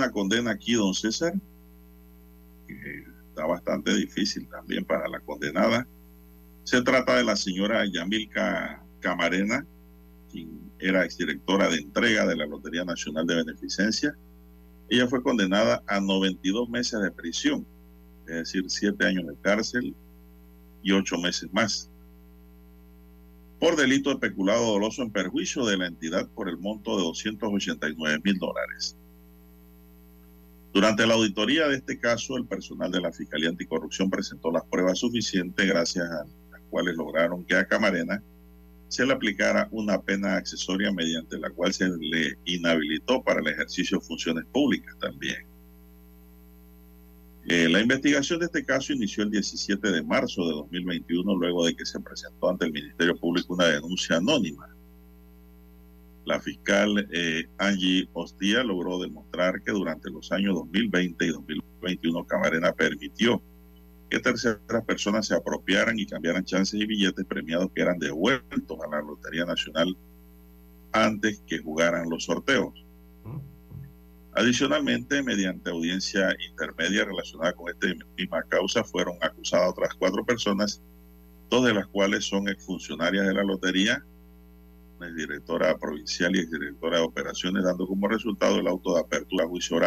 Una 0.00 0.10
condena 0.10 0.52
aquí, 0.52 0.74
don 0.74 0.94
César, 0.94 1.34
que 2.66 3.04
está 3.28 3.44
bastante 3.44 3.94
difícil 3.94 4.48
también 4.48 4.84
para 4.84 5.08
la 5.08 5.20
condenada. 5.20 5.86
Se 6.64 6.80
trata 6.82 7.16
de 7.16 7.24
la 7.24 7.36
señora 7.36 7.84
Yamilka 7.84 8.82
Camarena, 9.00 9.66
quien 10.30 10.72
era 10.78 11.04
exdirectora 11.04 11.68
de 11.68 11.78
entrega 11.78 12.26
de 12.26 12.36
la 12.36 12.46
Lotería 12.46 12.84
Nacional 12.84 13.26
de 13.26 13.36
Beneficencia. 13.36 14.16
Ella 14.88 15.06
fue 15.06 15.22
condenada 15.22 15.82
a 15.86 16.00
92 16.00 16.70
meses 16.70 17.00
de 17.02 17.10
prisión, 17.10 17.66
es 18.26 18.34
decir, 18.34 18.64
7 18.66 19.06
años 19.06 19.26
de 19.26 19.36
cárcel 19.42 19.94
y 20.82 20.92
8 20.92 21.18
meses 21.18 21.52
más, 21.52 21.90
por 23.58 23.76
delito 23.76 24.14
de 24.14 24.30
doloso 24.30 25.02
en 25.02 25.10
perjuicio 25.10 25.66
de 25.66 25.76
la 25.76 25.86
entidad 25.88 26.26
por 26.30 26.48
el 26.48 26.56
monto 26.56 26.96
de 26.96 27.02
289 27.02 28.20
mil 28.24 28.38
dólares. 28.38 28.96
Durante 30.72 31.06
la 31.06 31.14
auditoría 31.14 31.66
de 31.66 31.76
este 31.76 31.98
caso, 31.98 32.36
el 32.36 32.46
personal 32.46 32.92
de 32.92 33.00
la 33.00 33.12
Fiscalía 33.12 33.48
Anticorrupción 33.48 34.08
presentó 34.08 34.52
las 34.52 34.64
pruebas 34.64 35.00
suficientes 35.00 35.66
gracias 35.66 36.08
a 36.08 36.24
las 36.52 36.60
cuales 36.70 36.94
lograron 36.94 37.44
que 37.44 37.56
a 37.56 37.66
Camarena 37.66 38.22
se 38.86 39.04
le 39.04 39.12
aplicara 39.12 39.68
una 39.72 40.00
pena 40.00 40.36
accesoria 40.36 40.92
mediante 40.92 41.38
la 41.38 41.50
cual 41.50 41.72
se 41.72 41.88
le 41.88 42.36
inhabilitó 42.44 43.22
para 43.22 43.40
el 43.40 43.48
ejercicio 43.48 43.98
de 43.98 44.04
funciones 44.04 44.44
públicas 44.46 44.96
también. 45.00 45.44
Eh, 47.48 47.68
la 47.68 47.80
investigación 47.80 48.38
de 48.38 48.46
este 48.46 48.64
caso 48.64 48.92
inició 48.92 49.24
el 49.24 49.30
17 49.30 49.90
de 49.90 50.02
marzo 50.02 50.46
de 50.46 50.52
2021, 50.54 51.36
luego 51.36 51.66
de 51.66 51.74
que 51.74 51.86
se 51.86 51.98
presentó 51.98 52.50
ante 52.50 52.66
el 52.66 52.72
Ministerio 52.72 53.16
Público 53.18 53.54
una 53.54 53.66
denuncia 53.66 54.16
anónima. 54.16 54.68
La 56.30 56.38
fiscal 56.38 57.08
eh, 57.10 57.48
Angie 57.58 58.08
Hostia 58.12 58.62
logró 58.62 59.00
demostrar 59.00 59.60
que 59.62 59.72
durante 59.72 60.10
los 60.10 60.30
años 60.30 60.54
2020 60.54 61.24
y 61.24 61.28
2021 61.28 62.24
Camarena 62.24 62.72
permitió 62.72 63.42
que 64.08 64.20
terceras 64.20 64.84
personas 64.86 65.26
se 65.26 65.34
apropiaran 65.34 65.98
y 65.98 66.06
cambiaran 66.06 66.44
chances 66.44 66.80
y 66.80 66.86
billetes 66.86 67.24
premiados 67.24 67.72
que 67.74 67.82
eran 67.82 67.98
devueltos 67.98 68.78
a 68.80 68.88
la 68.88 69.02
Lotería 69.02 69.44
Nacional 69.44 69.96
antes 70.92 71.42
que 71.48 71.58
jugaran 71.58 72.08
los 72.08 72.26
sorteos. 72.26 72.74
Adicionalmente, 74.34 75.24
mediante 75.24 75.70
audiencia 75.70 76.36
intermedia 76.48 77.06
relacionada 77.06 77.54
con 77.54 77.70
esta 77.70 77.88
misma 78.16 78.44
causa, 78.44 78.84
fueron 78.84 79.16
acusadas 79.20 79.70
otras 79.70 79.94
cuatro 79.94 80.24
personas, 80.24 80.80
dos 81.48 81.64
de 81.64 81.74
las 81.74 81.88
cuales 81.88 82.24
son 82.24 82.48
exfuncionarias 82.48 83.26
de 83.26 83.34
la 83.34 83.42
lotería, 83.42 84.04
la 85.00 85.10
directora 85.10 85.76
provincial 85.78 86.36
y 86.36 86.46
directora 86.46 86.98
de 86.98 87.04
operaciones, 87.04 87.64
dando 87.64 87.86
como 87.86 88.06
resultado 88.06 88.60
el 88.60 88.68
auto 88.68 88.94
de 88.94 89.00
apertura 89.00 89.46
juicio 89.46 89.80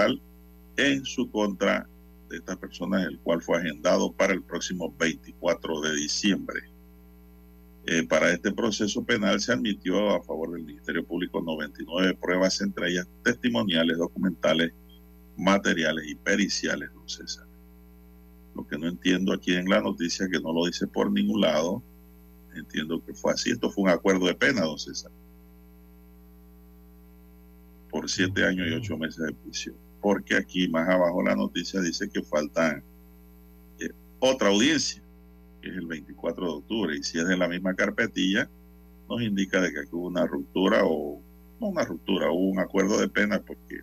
en 0.75 1.05
su 1.05 1.29
contra 1.29 1.87
de 2.29 2.37
estas 2.37 2.57
personas, 2.57 3.05
el 3.05 3.19
cual 3.19 3.41
fue 3.41 3.59
agendado 3.59 4.11
para 4.11 4.33
el 4.33 4.41
próximo 4.41 4.93
24 4.97 5.81
de 5.81 5.95
diciembre. 5.95 6.61
Eh, 7.85 8.07
para 8.07 8.31
este 8.31 8.51
proceso 8.51 9.03
penal 9.03 9.39
se 9.39 9.53
admitió 9.53 10.09
a 10.15 10.23
favor 10.23 10.53
del 10.53 10.63
Ministerio 10.63 11.05
Público 11.05 11.41
99 11.41 12.17
pruebas, 12.19 12.61
entre 12.61 12.89
ellas 12.89 13.07
testimoniales, 13.23 13.97
documentales, 13.97 14.71
materiales 15.37 16.05
y 16.07 16.15
periciales, 16.15 16.91
don 16.93 17.07
César. 17.07 17.45
Lo 18.55 18.65
que 18.65 18.77
no 18.77 18.87
entiendo 18.87 19.33
aquí 19.33 19.53
en 19.53 19.69
la 19.69 19.81
noticia, 19.81 20.27
que 20.27 20.39
no 20.39 20.53
lo 20.53 20.65
dice 20.65 20.87
por 20.87 21.11
ningún 21.11 21.41
lado, 21.41 21.83
entiendo 22.55 23.03
que 23.03 23.13
fue 23.13 23.33
así. 23.33 23.51
Esto 23.51 23.69
fue 23.69 23.85
un 23.85 23.89
acuerdo 23.89 24.25
de 24.25 24.35
pena, 24.35 24.61
don 24.61 24.77
César. 24.77 25.11
Por 27.89 28.09
siete 28.09 28.45
años 28.45 28.67
y 28.69 28.73
ocho 28.73 28.97
meses 28.97 29.25
de 29.25 29.33
prisión. 29.33 29.75
Porque 30.01 30.35
aquí 30.35 30.67
más 30.67 30.87
abajo 30.89 31.23
la 31.23 31.35
noticia 31.35 31.79
dice 31.81 32.09
que 32.09 32.23
falta 32.23 32.83
eh, 33.79 33.89
otra 34.19 34.49
audiencia 34.49 35.03
que 35.63 35.69
es 35.69 35.77
el 35.77 35.87
24 35.87 36.45
de 36.45 36.51
octubre, 36.51 36.97
y 36.97 37.03
si 37.03 37.19
es 37.19 37.25
de 37.25 37.37
la 37.37 37.47
misma 37.47 37.73
carpetilla, 37.73 38.49
nos 39.09 39.21
indica 39.21 39.61
de 39.61 39.71
que 39.71 39.79
hubo 39.93 40.07
una 40.07 40.27
ruptura 40.27 40.81
o 40.83 41.21
no 41.61 41.67
una 41.67 41.85
ruptura, 41.85 42.29
hubo 42.29 42.49
un 42.49 42.59
acuerdo 42.59 42.99
de 42.99 43.07
pena 43.07 43.41
porque 43.41 43.79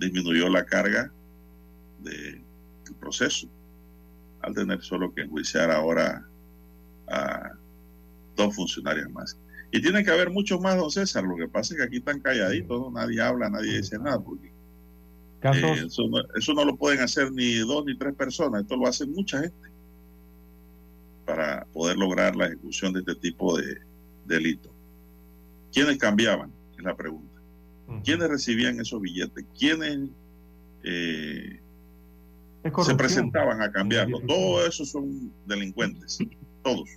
disminuyó 0.00 0.48
la 0.48 0.66
carga 0.66 1.12
del 2.00 2.44
proceso 2.98 3.48
al 4.42 4.54
tener 4.54 4.82
solo 4.82 5.14
que 5.14 5.22
enjuiciar 5.22 5.70
ahora 5.70 6.28
a 7.08 7.52
dos 8.36 8.54
funcionarios 8.54 9.10
más. 9.10 9.38
Y 9.72 9.80
tiene 9.82 10.04
que 10.04 10.10
haber 10.10 10.30
muchos 10.30 10.60
más, 10.60 10.76
don 10.76 10.90
César. 10.90 11.24
Lo 11.24 11.36
que 11.36 11.48
pasa 11.48 11.74
es 11.74 11.80
que 11.80 11.86
aquí 11.86 11.96
están 11.96 12.20
calladitos, 12.20 12.92
nadie 12.92 13.20
habla, 13.20 13.50
nadie 13.50 13.78
dice 13.78 13.98
nada, 13.98 14.20
porque 14.20 14.52
eh, 15.42 15.84
eso, 15.86 16.08
no, 16.08 16.18
eso 16.34 16.54
no 16.54 16.64
lo 16.64 16.76
pueden 16.76 17.00
hacer 17.00 17.32
ni 17.32 17.56
dos 17.56 17.84
ni 17.84 17.96
tres 17.96 18.14
personas, 18.14 18.62
esto 18.62 18.76
lo 18.76 18.86
hacen 18.86 19.12
mucha 19.12 19.40
gente 19.40 19.70
para 21.24 21.66
poder 21.72 21.96
lograr 21.96 22.36
la 22.36 22.46
ejecución 22.46 22.92
de 22.92 23.00
este 23.00 23.16
tipo 23.16 23.56
de 23.58 23.80
delitos. 24.26 24.72
¿Quiénes 25.72 25.98
cambiaban? 25.98 26.52
Es 26.78 26.84
la 26.84 26.96
pregunta. 26.96 27.40
¿Quiénes 28.04 28.28
recibían 28.28 28.80
esos 28.80 29.00
billetes? 29.00 29.44
¿Quiénes 29.58 30.08
eh, 30.82 31.60
se 32.84 32.94
presentaban 32.94 33.60
a 33.60 33.70
cambiarlo? 33.70 34.20
Todos 34.20 34.68
esos 34.68 34.90
son 34.90 35.32
delincuentes, 35.46 36.18
todos. 36.66 36.90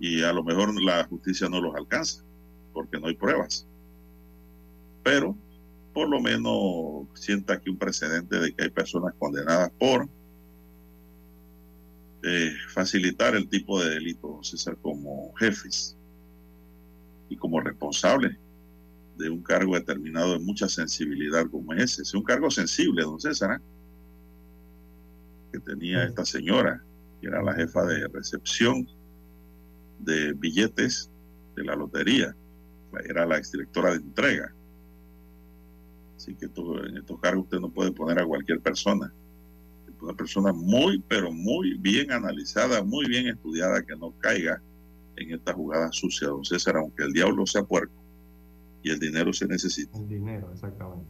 Y 0.00 0.22
a 0.24 0.32
lo 0.32 0.42
mejor 0.42 0.74
la 0.82 1.04
justicia 1.04 1.48
no 1.48 1.60
los 1.60 1.72
alcanza, 1.76 2.24
porque 2.72 2.98
no 2.98 3.06
hay 3.06 3.14
pruebas. 3.14 3.68
Pero 5.04 5.36
por 5.94 6.08
lo 6.08 6.20
menos 6.20 7.06
sienta 7.14 7.54
aquí 7.54 7.70
un 7.70 7.78
precedente 7.78 8.40
de 8.40 8.52
que 8.52 8.64
hay 8.64 8.70
personas 8.70 9.14
condenadas 9.18 9.70
por 9.78 10.08
eh, 12.24 12.52
facilitar 12.74 13.36
el 13.36 13.48
tipo 13.48 13.80
de 13.80 13.90
delito, 13.90 14.40
César, 14.42 14.76
como 14.82 15.32
jefes 15.34 15.96
y 17.28 17.36
como 17.36 17.60
responsables 17.60 18.36
de 19.16 19.30
un 19.30 19.42
cargo 19.42 19.76
determinado 19.76 20.32
de 20.32 20.40
mucha 20.40 20.68
sensibilidad 20.68 21.46
como 21.48 21.72
ese. 21.72 22.02
Es 22.02 22.14
un 22.14 22.24
cargo 22.24 22.50
sensible, 22.50 23.02
don 23.02 23.20
César, 23.20 23.60
¿eh? 23.60 23.62
que 25.52 25.60
tenía 25.60 26.04
esta 26.04 26.24
señora, 26.24 26.84
que 27.20 27.26
era 27.26 27.42
la 27.42 27.54
jefa 27.54 27.84
de 27.84 28.08
recepción 28.08 28.88
de 30.00 30.32
billetes 30.32 31.10
de 31.56 31.64
la 31.64 31.76
lotería, 31.76 32.34
era 33.08 33.26
la 33.26 33.38
exdirectora 33.38 33.90
de 33.90 33.96
entrega. 33.96 34.54
Así 36.16 36.34
que 36.34 36.46
en 36.46 36.96
estos 36.96 37.20
cargos 37.20 37.44
usted 37.44 37.60
no 37.60 37.70
puede 37.70 37.92
poner 37.92 38.18
a 38.18 38.26
cualquier 38.26 38.60
persona 38.60 39.12
una 40.02 40.14
persona 40.14 40.52
muy, 40.52 41.02
pero 41.08 41.32
muy 41.32 41.74
bien 41.74 42.10
analizada, 42.12 42.82
muy 42.82 43.06
bien 43.06 43.28
estudiada, 43.28 43.84
que 43.84 43.96
no 43.96 44.12
caiga 44.18 44.62
en 45.16 45.34
esta 45.34 45.52
jugada 45.52 45.90
sucia, 45.92 46.28
don 46.28 46.44
César, 46.44 46.76
aunque 46.76 47.04
el 47.04 47.12
diablo 47.12 47.46
sea 47.46 47.62
puerco 47.62 47.94
y 48.82 48.90
el 48.90 48.98
dinero 48.98 49.32
se 49.32 49.46
necesita. 49.46 49.96
El 49.98 50.08
dinero, 50.08 50.50
exactamente. 50.52 51.06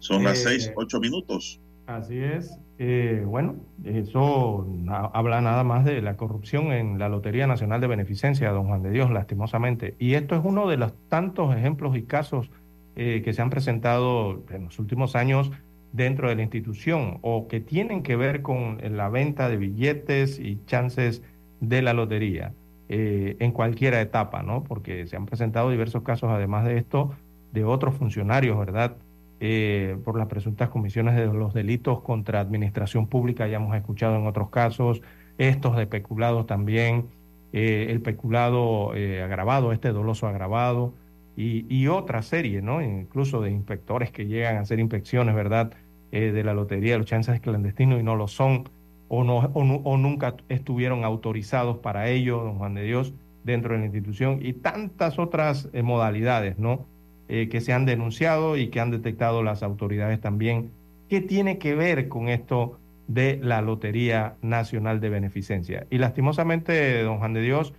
Son 0.00 0.22
las 0.22 0.38
seis, 0.38 0.66
eh, 0.66 0.74
ocho 0.76 1.00
minutos. 1.00 1.60
Así 1.88 2.18
es. 2.18 2.60
Eh, 2.76 3.22
bueno, 3.26 3.56
eso 3.82 4.66
habla 5.14 5.40
nada 5.40 5.64
más 5.64 5.86
de 5.86 6.02
la 6.02 6.18
corrupción 6.18 6.70
en 6.70 6.98
la 6.98 7.08
Lotería 7.08 7.46
Nacional 7.46 7.80
de 7.80 7.86
Beneficencia, 7.86 8.50
don 8.50 8.66
Juan 8.66 8.82
de 8.82 8.90
Dios, 8.90 9.10
lastimosamente. 9.10 9.96
Y 9.98 10.12
esto 10.12 10.36
es 10.36 10.42
uno 10.44 10.68
de 10.68 10.76
los 10.76 10.92
tantos 11.08 11.56
ejemplos 11.56 11.96
y 11.96 12.02
casos 12.02 12.50
eh, 12.94 13.22
que 13.24 13.32
se 13.32 13.40
han 13.40 13.48
presentado 13.48 14.44
en 14.50 14.64
los 14.64 14.78
últimos 14.78 15.16
años 15.16 15.50
dentro 15.92 16.28
de 16.28 16.36
la 16.36 16.42
institución 16.42 17.20
o 17.22 17.48
que 17.48 17.60
tienen 17.60 18.02
que 18.02 18.16
ver 18.16 18.42
con 18.42 18.78
la 18.94 19.08
venta 19.08 19.48
de 19.48 19.56
billetes 19.56 20.38
y 20.38 20.62
chances 20.66 21.22
de 21.60 21.80
la 21.80 21.94
lotería 21.94 22.52
eh, 22.90 23.36
en 23.40 23.50
cualquier 23.52 23.94
etapa, 23.94 24.42
¿no? 24.42 24.62
Porque 24.62 25.06
se 25.06 25.16
han 25.16 25.24
presentado 25.24 25.70
diversos 25.70 26.02
casos, 26.02 26.28
además 26.28 26.66
de 26.66 26.76
esto, 26.76 27.14
de 27.52 27.64
otros 27.64 27.94
funcionarios, 27.94 28.58
¿verdad? 28.58 28.98
Eh, 29.40 29.96
por 30.04 30.18
las 30.18 30.26
presuntas 30.26 30.68
comisiones 30.68 31.14
de 31.14 31.26
los 31.26 31.54
delitos 31.54 32.02
contra 32.02 32.40
administración 32.40 33.06
pública, 33.06 33.46
ya 33.46 33.56
hemos 33.56 33.76
escuchado 33.76 34.16
en 34.16 34.26
otros 34.26 34.50
casos, 34.50 35.00
estos 35.38 35.76
de 35.76 35.86
peculados 35.86 36.46
también, 36.46 37.06
eh, 37.52 37.86
el 37.90 38.02
peculado 38.02 38.92
agravado, 38.92 39.72
este 39.72 39.92
doloso 39.92 40.26
agravado, 40.26 40.94
y, 41.40 41.86
otra 41.86 42.22
serie, 42.22 42.62
¿no? 42.62 42.82
Incluso 42.82 43.40
de 43.40 43.52
inspectores 43.52 44.10
que 44.10 44.26
llegan 44.26 44.56
a 44.56 44.60
hacer 44.60 44.80
inspecciones, 44.80 45.36
¿verdad? 45.36 45.72
Eh, 46.10 46.32
de 46.32 46.42
la 46.42 46.52
lotería, 46.52 46.98
los 46.98 47.06
chances 47.06 47.40
clandestinos 47.40 48.00
y 48.00 48.02
no 48.02 48.16
lo 48.16 48.26
son, 48.26 48.68
o, 49.06 49.22
no, 49.22 49.38
o, 49.38 49.96
nunca 49.96 50.34
estuvieron 50.48 51.04
autorizados 51.04 51.78
para 51.78 52.08
ello, 52.08 52.42
don 52.42 52.58
Juan 52.58 52.74
de 52.74 52.82
Dios, 52.82 53.14
dentro 53.44 53.74
de 53.74 53.78
la 53.78 53.84
institución, 53.84 54.40
y 54.42 54.54
tantas 54.54 55.20
otras 55.20 55.68
eh, 55.72 55.82
modalidades, 55.82 56.58
¿no? 56.58 56.86
Eh, 57.28 57.48
que 57.48 57.60
se 57.60 57.72
han 57.72 57.84
denunciado 57.84 58.56
y 58.56 58.68
que 58.68 58.80
han 58.80 58.90
detectado 58.90 59.42
las 59.42 59.62
autoridades 59.62 60.20
también. 60.20 60.70
¿Qué 61.08 61.20
tiene 61.20 61.58
que 61.58 61.74
ver 61.74 62.08
con 62.08 62.28
esto 62.28 62.78
de 63.06 63.38
la 63.42 63.60
Lotería 63.60 64.36
Nacional 64.40 65.00
de 65.00 65.10
Beneficencia? 65.10 65.86
Y 65.90 65.98
lastimosamente, 65.98 67.02
don 67.02 67.18
Juan 67.18 67.34
de 67.34 67.42
Dios, 67.42 67.74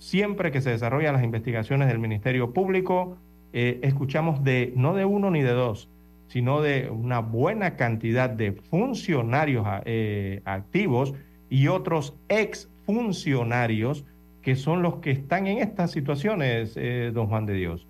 Siempre 0.00 0.50
que 0.50 0.62
se 0.62 0.70
desarrollan 0.70 1.12
las 1.12 1.24
investigaciones 1.24 1.86
del 1.88 1.98
Ministerio 1.98 2.54
Público, 2.54 3.18
eh, 3.52 3.80
escuchamos 3.82 4.42
de 4.42 4.72
no 4.74 4.94
de 4.94 5.04
uno 5.04 5.30
ni 5.30 5.42
de 5.42 5.52
dos, 5.52 5.90
sino 6.26 6.62
de 6.62 6.88
una 6.88 7.20
buena 7.20 7.76
cantidad 7.76 8.30
de 8.30 8.52
funcionarios 8.52 9.66
eh, 9.84 10.40
activos 10.46 11.12
y 11.50 11.68
otros 11.68 12.14
exfuncionarios 12.30 14.06
que 14.40 14.56
son 14.56 14.80
los 14.80 14.96
que 14.96 15.10
están 15.10 15.46
en 15.46 15.58
estas 15.58 15.90
situaciones, 15.90 16.78
don 17.12 17.26
Juan 17.26 17.44
de 17.44 17.52
Dios. 17.52 17.86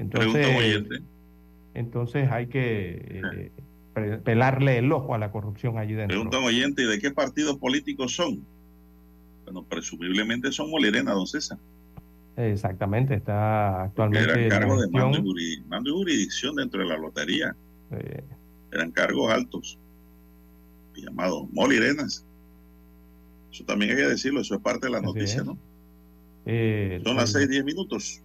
Entonces, 0.00 0.82
entonces 1.74 2.30
hay 2.32 2.46
que 2.46 3.52
pelarle 4.24 4.78
el 4.78 4.90
ojo 4.92 5.14
a 5.14 5.18
la 5.18 5.30
corrupción 5.30 5.76
allí 5.78 5.92
dentro. 5.92 6.16
Pregunta 6.16 6.38
oyente, 6.38 6.86
¿de 6.86 6.98
qué 6.98 7.10
partidos 7.10 7.58
políticos 7.58 8.14
son? 8.14 8.40
Bueno, 9.44 9.62
presumiblemente 9.64 10.52
son 10.52 10.70
Molirena, 10.70 11.12
don 11.12 11.26
César. 11.26 11.58
Exactamente, 12.36 13.14
está 13.14 13.84
actualmente. 13.84 14.46
Eran 14.46 14.48
cargos 14.48 14.80
de 14.80 14.88
mando 14.88 15.90
y, 15.90 15.92
jurisdicción 15.92 16.56
dentro 16.56 16.80
de 16.80 16.88
la 16.88 16.96
lotería. 16.96 17.54
Eran 18.72 18.90
cargos 18.92 19.30
altos, 19.30 19.78
llamados 20.94 21.46
Molirenas. 21.52 22.24
Eso 23.52 23.64
también 23.64 23.90
hay 23.90 23.96
que 23.98 24.08
decirlo, 24.08 24.40
eso 24.40 24.54
es 24.54 24.60
parte 24.62 24.86
de 24.86 24.92
la 24.92 25.00
noticia, 25.02 25.42
¿no? 25.42 25.58
Eh, 26.46 27.02
son 27.04 27.16
las 27.16 27.32
6, 27.32 27.48
10 27.50 27.64
minutos. 27.64 28.22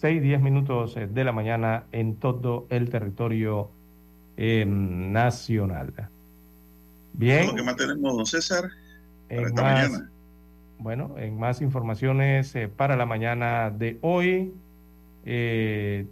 6, 0.00 0.22
10 0.22 0.40
minutos 0.40 0.94
de 0.94 1.24
la 1.24 1.32
mañana 1.32 1.84
en 1.90 2.16
todo 2.16 2.66
el 2.70 2.88
territorio 2.88 3.70
nacional. 4.36 5.92
Bien. 7.12 7.48
lo 7.48 7.54
que 7.56 7.62
mantenemos, 7.64 8.16
don 8.16 8.26
César, 8.26 8.70
esta 9.28 9.62
mañana. 9.62 10.10
Bueno, 10.78 11.16
en 11.18 11.36
más 11.36 11.60
informaciones 11.60 12.54
para 12.76 12.96
la 12.96 13.06
mañana 13.06 13.70
de 13.70 13.98
hoy. 14.00 14.54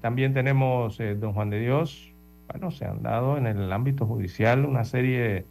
también 0.01 0.34
tenemos, 0.34 0.99
don 1.20 1.32
Juan 1.32 1.51
de 1.51 1.61
Dios, 1.61 2.12
bueno, 2.51 2.72
se 2.72 2.87
han 2.87 3.05
dado 3.05 3.39
en 3.39 3.47
el 3.47 3.72
ámbito 3.72 4.05
judicial 4.05 4.64
una 4.64 4.84
serie 4.84 5.47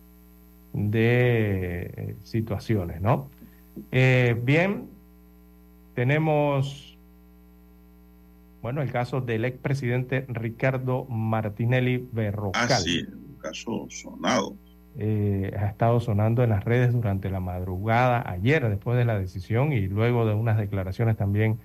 de 0.74 2.16
situaciones, 2.24 3.00
¿no? 3.00 3.30
bien, 3.92 4.90
tenemos, 5.94 6.95
bueno, 8.66 8.82
el 8.82 8.92
caso 8.92 9.22
del 9.22 9.46
expresidente 9.46 10.26
Ricardo 10.28 11.06
Martinelli 11.06 12.10
Berrocal. 12.12 12.68
Ah, 12.68 12.78
sí, 12.78 13.06
un 13.14 13.36
caso 13.36 13.86
sonado. 13.92 14.56
Eh, 14.98 15.56
ha 15.56 15.68
estado 15.68 16.00
sonando 16.00 16.44
en 16.44 16.50
las 16.50 16.64
redes 16.64 16.92
durante 16.92 17.30
la 17.30 17.40
madrugada, 17.40 18.28
ayer 18.28 18.68
después 18.68 18.98
de 18.98 19.06
la 19.06 19.20
decisión 19.20 19.72
y 19.72 19.82
luego 19.82 20.26
de 20.26 20.34
unas 20.34 20.58
declaraciones 20.58 21.16
también 21.16 21.60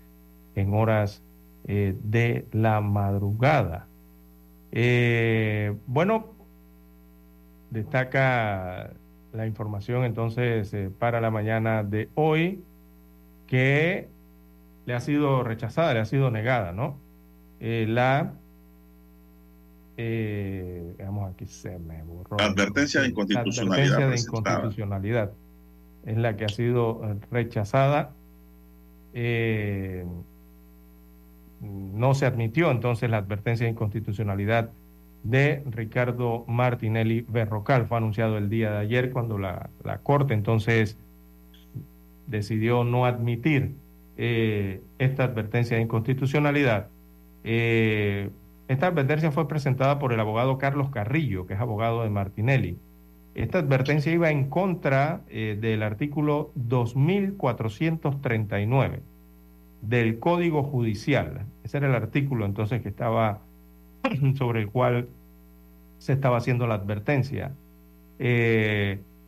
en 0.54 0.74
horas 0.74 1.22
eh, 1.66 1.96
de 2.02 2.44
la 2.52 2.82
madrugada. 2.82 3.86
Eh, 4.70 5.74
bueno, 5.86 6.34
destaca 7.70 8.90
la 9.32 9.46
información 9.46 10.04
entonces 10.04 10.76
para 10.98 11.22
la 11.22 11.30
mañana 11.30 11.82
de 11.82 12.10
hoy 12.14 12.62
que 13.46 14.10
le 14.90 14.96
ha 14.96 15.00
sido 15.00 15.44
rechazada, 15.44 15.94
le 15.94 16.00
ha 16.00 16.04
sido 16.04 16.32
negada, 16.32 16.72
¿no? 16.72 16.98
Eh, 17.60 17.86
la, 17.88 18.32
eh, 19.96 20.96
aquí 21.28 21.46
se 21.46 21.78
me 21.78 22.02
borró. 22.02 22.40
advertencia 22.40 23.00
de 23.00 23.10
inconstitucionalidad. 23.10 23.88
La 23.88 24.06
advertencia 24.06 24.08
de 24.08 24.20
inconstitucionalidad 24.20 25.32
es 26.06 26.16
la 26.16 26.36
que 26.36 26.44
ha 26.44 26.48
sido 26.48 27.02
eh, 27.04 27.14
rechazada. 27.30 28.10
Eh, 29.14 30.04
no 31.60 32.14
se 32.14 32.26
admitió 32.26 32.72
entonces 32.72 33.08
la 33.10 33.18
advertencia 33.18 33.66
de 33.66 33.70
inconstitucionalidad 33.70 34.70
de 35.22 35.62
Ricardo 35.70 36.44
Martinelli 36.48 37.24
Berrocal. 37.28 37.86
Fue 37.86 37.96
anunciado 37.96 38.38
el 38.38 38.50
día 38.50 38.72
de 38.72 38.78
ayer 38.78 39.12
cuando 39.12 39.38
la, 39.38 39.70
la 39.84 39.98
Corte 39.98 40.34
entonces 40.34 40.96
decidió 42.26 42.82
no 42.82 43.06
admitir 43.06 43.76
eh, 44.22 44.82
esta 44.98 45.24
advertencia 45.24 45.78
de 45.78 45.82
inconstitucionalidad. 45.82 46.88
Eh, 47.42 48.28
esta 48.68 48.88
advertencia 48.88 49.30
fue 49.30 49.48
presentada 49.48 49.98
por 49.98 50.12
el 50.12 50.20
abogado 50.20 50.58
Carlos 50.58 50.90
Carrillo, 50.90 51.46
que 51.46 51.54
es 51.54 51.60
abogado 51.60 52.02
de 52.02 52.10
Martinelli. 52.10 52.76
Esta 53.34 53.60
advertencia 53.60 54.12
iba 54.12 54.30
en 54.30 54.50
contra 54.50 55.22
eh, 55.30 55.56
del 55.58 55.82
artículo 55.82 56.52
2439 56.54 59.00
del 59.80 60.18
Código 60.18 60.64
Judicial. 60.64 61.46
Ese 61.64 61.78
era 61.78 61.88
el 61.88 61.94
artículo 61.94 62.44
entonces 62.44 62.82
que 62.82 62.90
estaba 62.90 63.40
sobre 64.34 64.60
el 64.60 64.68
cual 64.68 65.08
se 65.96 66.12
estaba 66.12 66.36
haciendo 66.36 66.66
la 66.66 66.74
advertencia 66.74 67.54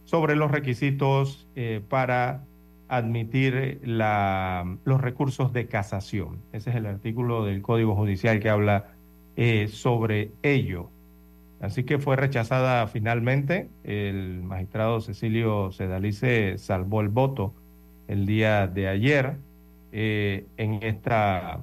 sobre 0.04 0.36
los 0.36 0.50
requisitos 0.50 1.48
para 1.88 2.44
admitir 2.92 3.80
la, 3.84 4.76
los 4.84 5.00
recursos 5.00 5.54
de 5.54 5.66
casación. 5.66 6.42
Ese 6.52 6.68
es 6.68 6.76
el 6.76 6.84
artículo 6.84 7.42
del 7.42 7.62
Código 7.62 7.96
Judicial 7.96 8.38
que 8.38 8.50
habla 8.50 8.88
eh, 9.34 9.68
sobre 9.68 10.32
ello. 10.42 10.90
Así 11.62 11.84
que 11.84 11.98
fue 11.98 12.16
rechazada 12.16 12.86
finalmente. 12.88 13.70
El 13.82 14.42
magistrado 14.42 15.00
Cecilio 15.00 15.72
Sedalice 15.72 16.58
salvó 16.58 17.00
el 17.00 17.08
voto 17.08 17.54
el 18.08 18.26
día 18.26 18.66
de 18.66 18.88
ayer 18.88 19.36
eh, 19.90 20.44
en, 20.58 20.82
esta, 20.82 21.60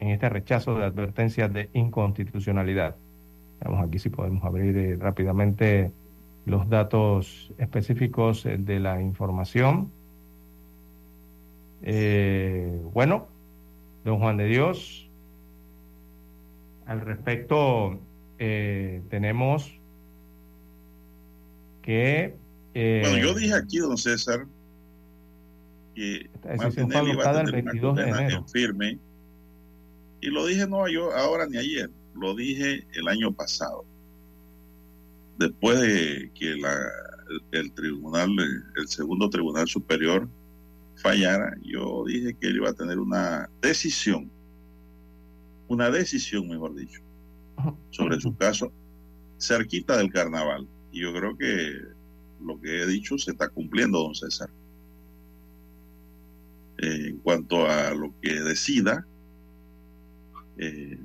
en 0.00 0.08
este 0.10 0.28
rechazo 0.28 0.78
de 0.78 0.84
advertencia 0.84 1.48
de 1.48 1.70
inconstitucionalidad. 1.72 2.96
Vamos 3.64 3.86
aquí 3.88 3.98
si 3.98 4.10
podemos 4.10 4.44
abrir 4.44 4.76
eh, 4.76 4.96
rápidamente 5.00 5.92
los 6.48 6.68
datos 6.68 7.52
específicos 7.58 8.44
eh, 8.46 8.56
de 8.58 8.80
la 8.80 9.00
información. 9.00 9.92
Eh, 11.82 12.80
bueno, 12.92 13.28
don 14.04 14.18
Juan 14.18 14.36
de 14.36 14.46
Dios, 14.46 15.08
al 16.86 17.02
respecto 17.02 18.00
eh, 18.38 19.02
tenemos 19.10 19.78
que... 21.82 22.34
bueno, 22.74 23.18
yo 23.18 23.34
dije 23.34 23.54
aquí, 23.54 23.78
don 23.78 23.96
César, 23.96 24.46
que 25.94 26.28
Martinelli 26.56 27.12
iba 27.12 27.30
a 27.30 27.32
tener 27.32 27.54
el 27.54 27.62
22 27.62 27.96
de 27.96 28.08
enero. 28.08 28.44
firme, 28.48 28.98
y 30.20 30.28
lo 30.28 30.46
dije 30.46 30.66
no 30.66 30.88
yo 30.88 31.14
ahora 31.14 31.46
ni 31.46 31.58
ayer, 31.58 31.90
lo 32.14 32.34
dije 32.34 32.86
el 32.94 33.08
año 33.08 33.32
pasado 33.32 33.84
después 35.38 35.80
de 35.80 36.30
que 36.34 36.56
la, 36.56 36.76
el, 37.52 37.72
tribunal, 37.72 38.30
el 38.76 38.88
segundo 38.88 39.30
tribunal 39.30 39.68
superior 39.68 40.28
fallara, 40.96 41.56
yo 41.62 42.04
dije 42.06 42.34
que 42.34 42.48
él 42.48 42.56
iba 42.56 42.70
a 42.70 42.74
tener 42.74 42.98
una 42.98 43.48
decisión, 43.62 44.30
una 45.68 45.90
decisión, 45.90 46.48
mejor 46.48 46.74
dicho, 46.74 47.00
sobre 47.90 48.20
su 48.20 48.36
caso 48.36 48.72
cerquita 49.38 49.96
del 49.96 50.10
carnaval. 50.10 50.66
Y 50.90 51.02
yo 51.02 51.12
creo 51.12 51.36
que 51.36 51.72
lo 52.40 52.60
que 52.60 52.82
he 52.82 52.86
dicho 52.86 53.16
se 53.18 53.32
está 53.32 53.48
cumpliendo, 53.48 54.00
don 54.00 54.14
César. 54.14 54.50
Eh, 56.78 57.08
en 57.08 57.18
cuanto 57.18 57.66
a 57.66 57.92
lo 57.92 58.12
que 58.20 58.40
decida, 58.40 59.06
eh, 60.58 60.98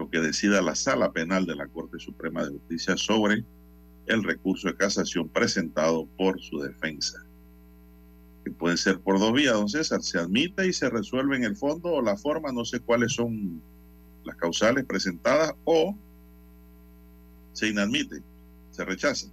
lo 0.00 0.08
que 0.08 0.18
decida 0.18 0.62
la 0.62 0.74
Sala 0.74 1.12
Penal 1.12 1.44
de 1.44 1.54
la 1.54 1.68
Corte 1.68 1.98
Suprema 1.98 2.42
de 2.42 2.52
Justicia 2.52 2.96
sobre 2.96 3.44
el 4.06 4.24
recurso 4.24 4.68
de 4.68 4.74
casación 4.74 5.28
presentado 5.28 6.06
por 6.16 6.40
su 6.40 6.58
defensa. 6.58 7.22
Que 8.42 8.50
puede 8.50 8.78
ser 8.78 8.98
por 9.00 9.18
dos 9.18 9.34
vías, 9.34 9.52
don 9.52 9.68
César. 9.68 10.02
Se 10.02 10.18
admite 10.18 10.66
y 10.66 10.72
se 10.72 10.88
resuelve 10.88 11.36
en 11.36 11.44
el 11.44 11.54
fondo 11.54 11.90
o 11.92 12.00
la 12.00 12.16
forma, 12.16 12.50
no 12.50 12.64
sé 12.64 12.80
cuáles 12.80 13.12
son 13.12 13.60
las 14.24 14.36
causales 14.36 14.86
presentadas, 14.86 15.52
o 15.64 15.94
se 17.52 17.68
inadmite, 17.68 18.22
se 18.70 18.84
rechaza. 18.86 19.28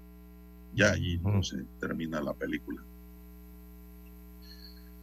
Ya 0.75 0.91
allí 0.91 1.17
no 1.19 1.41
se 1.43 1.63
termina 1.79 2.19
la 2.21 2.33
película. 2.33 2.83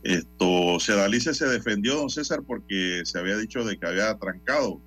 Esto, 0.03 0.79
Sedalice 0.79 1.33
se 1.33 1.47
defendió, 1.47 1.95
don 1.95 2.11
César, 2.11 2.43
porque 2.47 3.01
se 3.07 3.19
había 3.19 3.39
dicho 3.39 3.65
de 3.65 3.79
que 3.79 3.87
había 3.87 4.15
trancado 4.19 4.79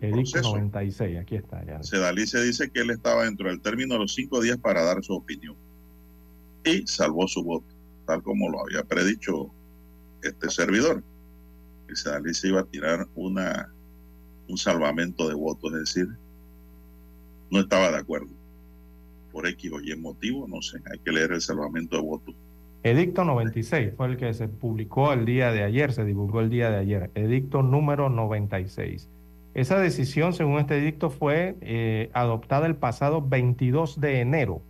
Edicto 0.00 0.40
96, 0.40 1.18
aquí 1.18 1.36
está. 1.36 1.64
Ya. 1.64 1.82
Sedalice 1.82 2.40
dice 2.42 2.70
que 2.70 2.80
él 2.80 2.90
estaba 2.90 3.24
dentro 3.24 3.48
del 3.48 3.60
término 3.60 3.94
de 3.94 4.00
los 4.00 4.14
cinco 4.14 4.40
días 4.40 4.56
para 4.58 4.82
dar 4.82 5.02
su 5.02 5.14
opinión 5.14 5.56
y 6.64 6.86
salvó 6.86 7.26
su 7.26 7.42
voto, 7.42 7.66
tal 8.06 8.22
como 8.22 8.48
lo 8.48 8.60
había 8.60 8.84
predicho 8.84 9.50
este 10.22 10.50
servidor. 10.50 11.02
Que 11.88 11.96
Sedalice 11.96 12.48
iba 12.48 12.60
a 12.60 12.64
tirar 12.64 13.08
una, 13.14 13.72
un 14.48 14.58
salvamento 14.58 15.28
de 15.28 15.34
votos, 15.34 15.72
es 15.72 15.80
decir, 15.80 16.08
no 17.50 17.60
estaba 17.60 17.90
de 17.90 17.98
acuerdo. 17.98 18.28
Por 19.32 19.46
X 19.46 19.72
o 19.72 19.80
Y 19.80 19.96
motivo, 19.96 20.46
no 20.46 20.62
sé, 20.62 20.78
hay 20.90 20.98
que 20.98 21.12
leer 21.12 21.32
el 21.32 21.40
salvamento 21.40 21.96
de 21.96 22.02
votos. 22.02 22.34
Edicto 22.84 23.24
96 23.24 23.94
fue 23.96 24.06
el 24.06 24.16
que 24.16 24.32
se 24.32 24.46
publicó 24.48 25.12
el 25.12 25.24
día 25.24 25.50
de 25.50 25.64
ayer, 25.64 25.92
se 25.92 26.04
divulgó 26.04 26.40
el 26.40 26.50
día 26.50 26.70
de 26.70 26.76
ayer. 26.76 27.10
Edicto 27.14 27.62
número 27.62 28.08
96 28.08 29.08
esa 29.54 29.78
decisión, 29.78 30.32
según 30.32 30.58
este 30.58 30.78
edicto, 30.78 31.10
fue 31.10 31.56
eh, 31.60 32.10
adoptada 32.12 32.66
el 32.66 32.76
pasado 32.76 33.22
22 33.26 34.00
de 34.00 34.20
enero, 34.20 34.62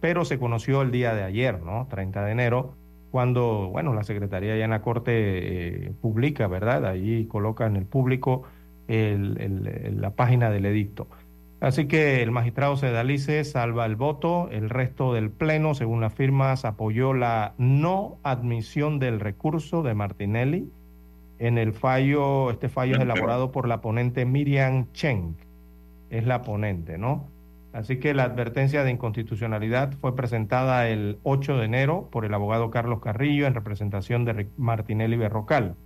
pero 0.00 0.24
se 0.24 0.38
conoció 0.38 0.82
el 0.82 0.90
día 0.90 1.14
de 1.14 1.24
ayer, 1.24 1.60
¿no? 1.62 1.86
30 1.90 2.24
de 2.24 2.32
enero, 2.32 2.74
cuando, 3.10 3.68
bueno, 3.70 3.94
la 3.94 4.04
Secretaría 4.04 4.56
ya 4.56 4.64
en 4.64 4.70
la 4.70 4.82
Corte 4.82 5.12
eh, 5.12 5.92
publica, 6.00 6.46
¿verdad? 6.46 6.86
Ahí 6.86 7.26
coloca 7.26 7.66
en 7.66 7.76
el 7.76 7.86
público 7.86 8.44
la 8.88 10.10
página 10.16 10.48
del 10.48 10.64
edicto. 10.64 11.08
Así 11.60 11.88
que 11.88 12.22
el 12.22 12.30
magistrado 12.30 12.76
Sedalice 12.76 13.44
salva 13.44 13.84
el 13.84 13.96
voto, 13.96 14.48
el 14.50 14.70
resto 14.70 15.12
del 15.12 15.30
Pleno, 15.30 15.74
según 15.74 16.00
las 16.00 16.14
firmas, 16.14 16.64
apoyó 16.64 17.12
la 17.12 17.54
no 17.58 18.18
admisión 18.22 18.98
del 18.98 19.20
recurso 19.20 19.82
de 19.82 19.92
Martinelli 19.92 20.70
en 21.38 21.58
el 21.58 21.72
fallo, 21.72 22.50
este 22.50 22.68
fallo 22.68 22.96
es 22.96 23.00
elaborado 23.00 23.52
por 23.52 23.68
la 23.68 23.80
ponente 23.80 24.24
Miriam 24.24 24.90
Cheng, 24.92 25.36
es 26.10 26.26
la 26.26 26.42
ponente, 26.42 26.98
¿no? 26.98 27.28
Así 27.72 27.98
que 27.98 28.14
la 28.14 28.24
advertencia 28.24 28.82
de 28.82 28.90
inconstitucionalidad 28.90 29.92
fue 30.00 30.16
presentada 30.16 30.88
el 30.88 31.18
8 31.22 31.58
de 31.58 31.64
enero 31.66 32.08
por 32.10 32.24
el 32.24 32.34
abogado 32.34 32.70
Carlos 32.70 33.00
Carrillo 33.00 33.46
en 33.46 33.54
representación 33.54 34.24
de 34.24 34.48
Martinelli 34.56 35.16
Berrocal. 35.16 35.76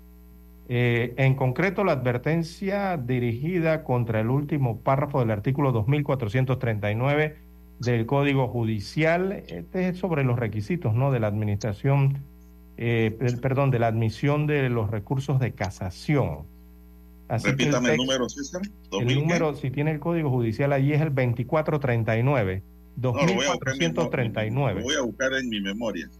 Eh, 0.68 1.12
en 1.16 1.34
concreto, 1.34 1.82
la 1.84 1.92
advertencia 1.92 2.96
dirigida 2.96 3.82
contra 3.82 4.20
el 4.20 4.30
último 4.30 4.78
párrafo 4.78 5.20
del 5.20 5.32
artículo 5.32 5.72
2439 5.72 7.36
del 7.80 8.06
Código 8.06 8.46
Judicial, 8.46 9.42
este 9.48 9.88
es 9.88 9.98
sobre 9.98 10.22
los 10.22 10.38
requisitos 10.38 10.94
¿no? 10.94 11.10
de 11.10 11.18
la 11.18 11.26
administración, 11.26 12.22
eh, 12.76 13.16
perdón, 13.40 13.70
de 13.70 13.78
la 13.78 13.88
admisión 13.88 14.46
de 14.46 14.68
los 14.68 14.90
recursos 14.90 15.40
de 15.40 15.52
casación. 15.52 16.44
Repítame 17.28 17.92
el, 17.92 17.96
número, 17.96 18.28
César. 18.28 18.60
El 18.92 19.14
número, 19.14 19.54
si 19.54 19.70
tiene 19.70 19.92
el 19.92 20.00
Código 20.00 20.30
Judicial 20.30 20.72
allí, 20.72 20.92
es 20.92 21.00
el 21.00 21.14
2439. 21.14 22.62
2439. 22.96 24.80
lo 24.80 24.84
voy 24.84 24.96
a 24.96 25.02
buscar 25.02 25.32
en 25.32 25.48
mi 25.48 25.60
memoria. 25.60 26.10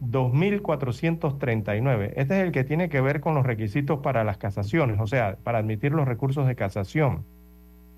2439. 0.00 2.12
Este 2.16 2.38
es 2.38 2.44
el 2.44 2.52
que 2.52 2.64
tiene 2.64 2.88
que 2.88 3.00
ver 3.00 3.20
con 3.20 3.34
los 3.34 3.44
requisitos 3.44 4.00
para 4.00 4.24
las 4.24 4.38
casaciones, 4.38 5.00
o 5.00 5.06
sea, 5.06 5.36
para 5.42 5.58
admitir 5.58 5.92
los 5.92 6.06
recursos 6.06 6.46
de 6.46 6.54
casación. 6.54 7.24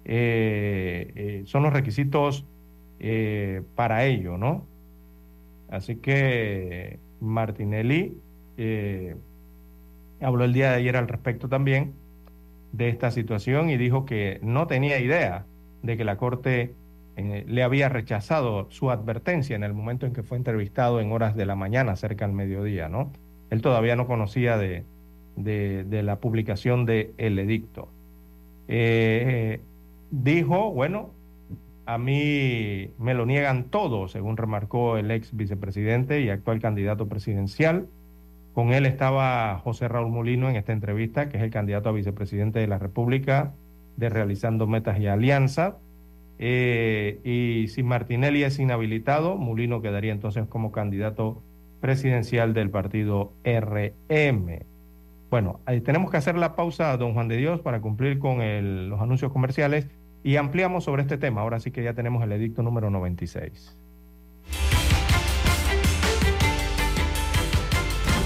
Eh, 0.04 1.12
eh, 1.14 1.42
son 1.44 1.62
los 1.62 1.72
requisitos 1.72 2.44
eh, 3.00 3.62
para 3.74 4.06
ello, 4.06 4.38
¿no? 4.38 4.66
Así 5.68 5.96
que 5.96 6.98
Martinelli 7.20 8.16
habló 10.20 10.44
el 10.44 10.52
día 10.52 10.70
de 10.70 10.76
ayer 10.76 10.96
al 10.96 11.08
respecto 11.08 11.48
también 11.48 11.94
de 12.72 12.88
esta 12.88 13.10
situación 13.10 13.70
y 13.70 13.76
dijo 13.76 14.04
que 14.04 14.38
no 14.42 14.66
tenía 14.66 14.98
idea 14.98 15.46
de 15.82 15.96
que 15.96 16.04
la 16.04 16.16
Corte 16.16 16.74
eh, 17.16 17.44
le 17.46 17.62
había 17.62 17.88
rechazado 17.88 18.70
su 18.70 18.90
advertencia 18.90 19.56
en 19.56 19.64
el 19.64 19.74
momento 19.74 20.06
en 20.06 20.12
que 20.12 20.22
fue 20.22 20.38
entrevistado 20.38 21.00
en 21.00 21.12
horas 21.12 21.34
de 21.34 21.46
la 21.46 21.56
mañana, 21.56 21.96
cerca 21.96 22.24
al 22.24 22.32
mediodía, 22.32 22.88
¿no? 22.88 23.10
Él 23.50 23.62
todavía 23.62 23.96
no 23.96 24.06
conocía 24.06 24.56
de, 24.56 24.84
de, 25.36 26.02
la 26.02 26.20
publicación 26.20 26.86
del 26.86 27.12
el 27.18 27.38
edicto. 27.38 27.88
Eh, 28.68 29.60
dijo, 30.12 30.70
bueno, 30.70 31.10
a 31.92 31.98
mí 31.98 32.92
me 32.98 33.14
lo 33.14 33.26
niegan 33.26 33.64
todo, 33.64 34.06
según 34.06 34.36
remarcó 34.36 34.96
el 34.96 35.10
ex 35.10 35.34
vicepresidente 35.36 36.20
y 36.20 36.30
actual 36.30 36.60
candidato 36.60 37.08
presidencial. 37.08 37.88
Con 38.54 38.72
él 38.72 38.86
estaba 38.86 39.58
José 39.58 39.88
Raúl 39.88 40.10
Molino 40.12 40.48
en 40.48 40.56
esta 40.56 40.72
entrevista, 40.72 41.28
que 41.28 41.38
es 41.38 41.42
el 41.42 41.50
candidato 41.50 41.88
a 41.88 41.92
vicepresidente 41.92 42.60
de 42.60 42.68
la 42.68 42.78
República 42.78 43.54
de 43.96 44.08
Realizando 44.08 44.68
Metas 44.68 45.00
y 45.00 45.08
Alianzas. 45.08 45.74
Eh, 46.38 47.18
y 47.24 47.68
si 47.68 47.82
Martinelli 47.82 48.44
es 48.44 48.58
inhabilitado, 48.60 49.36
Mulino 49.36 49.82
quedaría 49.82 50.12
entonces 50.12 50.46
como 50.48 50.70
candidato 50.70 51.42
presidencial 51.80 52.54
del 52.54 52.70
partido 52.70 53.32
RM. 53.44 54.64
Bueno, 55.28 55.60
ahí 55.66 55.80
tenemos 55.80 56.10
que 56.10 56.16
hacer 56.16 56.36
la 56.36 56.54
pausa, 56.54 56.96
don 56.96 57.14
Juan 57.14 57.28
de 57.28 57.36
Dios, 57.36 57.60
para 57.60 57.80
cumplir 57.80 58.18
con 58.20 58.38
los 58.88 59.00
anuncios 59.00 59.32
comerciales 59.32 59.88
y 60.22 60.36
ampliamos 60.36 60.84
sobre 60.84 61.02
este 61.02 61.18
tema. 61.18 61.40
Ahora 61.40 61.60
sí 61.60 61.70
que 61.70 61.82
ya 61.82 61.94
tenemos 61.94 62.22
el 62.22 62.32
edicto 62.32 62.62
número 62.62 62.90
96. 62.90 63.76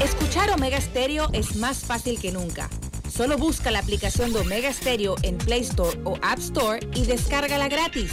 Escuchar 0.02 0.50
Omega 0.50 0.80
Stereo 0.80 1.28
es 1.32 1.56
más 1.56 1.84
fácil 1.84 2.20
que 2.20 2.32
nunca. 2.32 2.68
Solo 3.08 3.38
busca 3.38 3.70
la 3.70 3.78
aplicación 3.78 4.32
de 4.32 4.40
Omega 4.40 4.72
Stereo 4.72 5.14
en 5.22 5.38
Play 5.38 5.60
Store 5.60 5.98
o 6.02 6.16
App 6.20 6.40
Store 6.40 6.80
y 6.94 7.06
descárgala 7.06 7.68
gratis. 7.68 8.12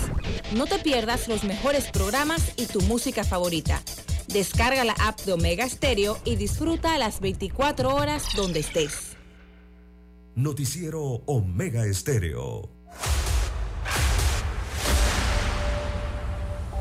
No 0.56 0.68
te 0.68 0.78
pierdas 0.78 1.28
los 1.28 1.44
mejores 1.44 1.90
programas 1.90 2.54
y 2.56 2.68
tu 2.68 2.82
música 2.82 3.24
favorita. 3.24 3.82
Descarga 4.28 4.84
la 4.84 4.94
app 4.94 5.20
de 5.22 5.34
Omega 5.34 5.68
Stereo 5.68 6.18
y 6.24 6.36
disfruta 6.36 6.98
las 6.98 7.20
24 7.20 7.96
horas 7.96 8.28
donde 8.36 8.60
estés. 8.60 9.18
Noticiero 10.36 11.02
Omega 11.26 11.86
Estéreo. 11.86 12.70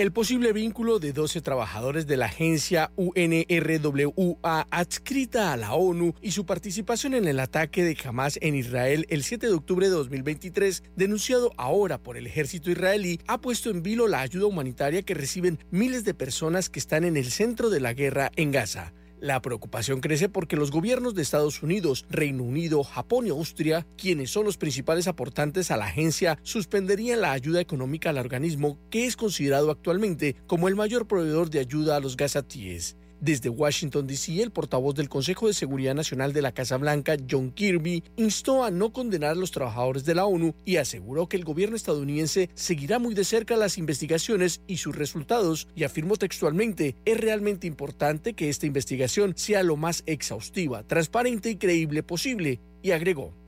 El 0.00 0.12
posible 0.12 0.54
vínculo 0.54 0.98
de 0.98 1.12
12 1.12 1.42
trabajadores 1.42 2.06
de 2.06 2.16
la 2.16 2.24
agencia 2.24 2.90
UNRWA 2.96 4.66
adscrita 4.70 5.52
a 5.52 5.58
la 5.58 5.74
ONU 5.74 6.14
y 6.22 6.30
su 6.30 6.46
participación 6.46 7.12
en 7.12 7.28
el 7.28 7.38
ataque 7.38 7.84
de 7.84 7.98
Hamas 8.02 8.38
en 8.40 8.54
Israel 8.54 9.04
el 9.10 9.22
7 9.22 9.48
de 9.48 9.52
octubre 9.52 9.90
de 9.90 9.92
2023, 9.92 10.84
denunciado 10.96 11.52
ahora 11.58 11.98
por 11.98 12.16
el 12.16 12.26
ejército 12.26 12.70
israelí, 12.70 13.20
ha 13.26 13.42
puesto 13.42 13.68
en 13.68 13.82
vilo 13.82 14.08
la 14.08 14.22
ayuda 14.22 14.46
humanitaria 14.46 15.02
que 15.02 15.12
reciben 15.12 15.58
miles 15.70 16.02
de 16.06 16.14
personas 16.14 16.70
que 16.70 16.78
están 16.78 17.04
en 17.04 17.18
el 17.18 17.30
centro 17.30 17.68
de 17.68 17.80
la 17.80 17.92
guerra 17.92 18.32
en 18.36 18.52
Gaza. 18.52 18.94
La 19.20 19.42
preocupación 19.42 20.00
crece 20.00 20.30
porque 20.30 20.56
los 20.56 20.70
gobiernos 20.70 21.14
de 21.14 21.20
Estados 21.20 21.62
Unidos, 21.62 22.06
Reino 22.08 22.42
Unido, 22.42 22.82
Japón 22.82 23.26
y 23.26 23.30
Austria, 23.30 23.86
quienes 23.98 24.30
son 24.30 24.46
los 24.46 24.56
principales 24.56 25.08
aportantes 25.08 25.70
a 25.70 25.76
la 25.76 25.84
agencia, 25.84 26.38
suspenderían 26.42 27.20
la 27.20 27.32
ayuda 27.32 27.60
económica 27.60 28.08
al 28.08 28.16
organismo 28.16 28.78
que 28.88 29.04
es 29.04 29.16
considerado 29.16 29.70
actualmente 29.70 30.36
como 30.46 30.68
el 30.68 30.74
mayor 30.74 31.06
proveedor 31.06 31.50
de 31.50 31.60
ayuda 31.60 31.96
a 31.96 32.00
los 32.00 32.16
gazatíes. 32.16 32.96
Desde 33.20 33.50
Washington, 33.50 34.06
D.C., 34.06 34.42
el 34.42 34.50
portavoz 34.50 34.94
del 34.94 35.10
Consejo 35.10 35.46
de 35.46 35.52
Seguridad 35.52 35.94
Nacional 35.94 36.32
de 36.32 36.40
la 36.40 36.52
Casa 36.52 36.78
Blanca, 36.78 37.16
John 37.30 37.50
Kirby, 37.50 38.02
instó 38.16 38.64
a 38.64 38.70
no 38.70 38.92
condenar 38.92 39.32
a 39.32 39.34
los 39.34 39.50
trabajadores 39.50 40.06
de 40.06 40.14
la 40.14 40.24
ONU 40.24 40.54
y 40.64 40.76
aseguró 40.76 41.28
que 41.28 41.36
el 41.36 41.44
gobierno 41.44 41.76
estadounidense 41.76 42.48
seguirá 42.54 42.98
muy 42.98 43.14
de 43.14 43.24
cerca 43.24 43.56
las 43.56 43.76
investigaciones 43.76 44.62
y 44.66 44.78
sus 44.78 44.96
resultados 44.96 45.68
y 45.74 45.84
afirmó 45.84 46.16
textualmente, 46.16 46.96
es 47.04 47.20
realmente 47.20 47.66
importante 47.66 48.32
que 48.32 48.48
esta 48.48 48.66
investigación 48.66 49.34
sea 49.36 49.62
lo 49.62 49.76
más 49.76 50.02
exhaustiva, 50.06 50.82
transparente 50.84 51.50
y 51.50 51.56
creíble 51.56 52.02
posible, 52.02 52.60
y 52.82 52.92
agregó. 52.92 53.39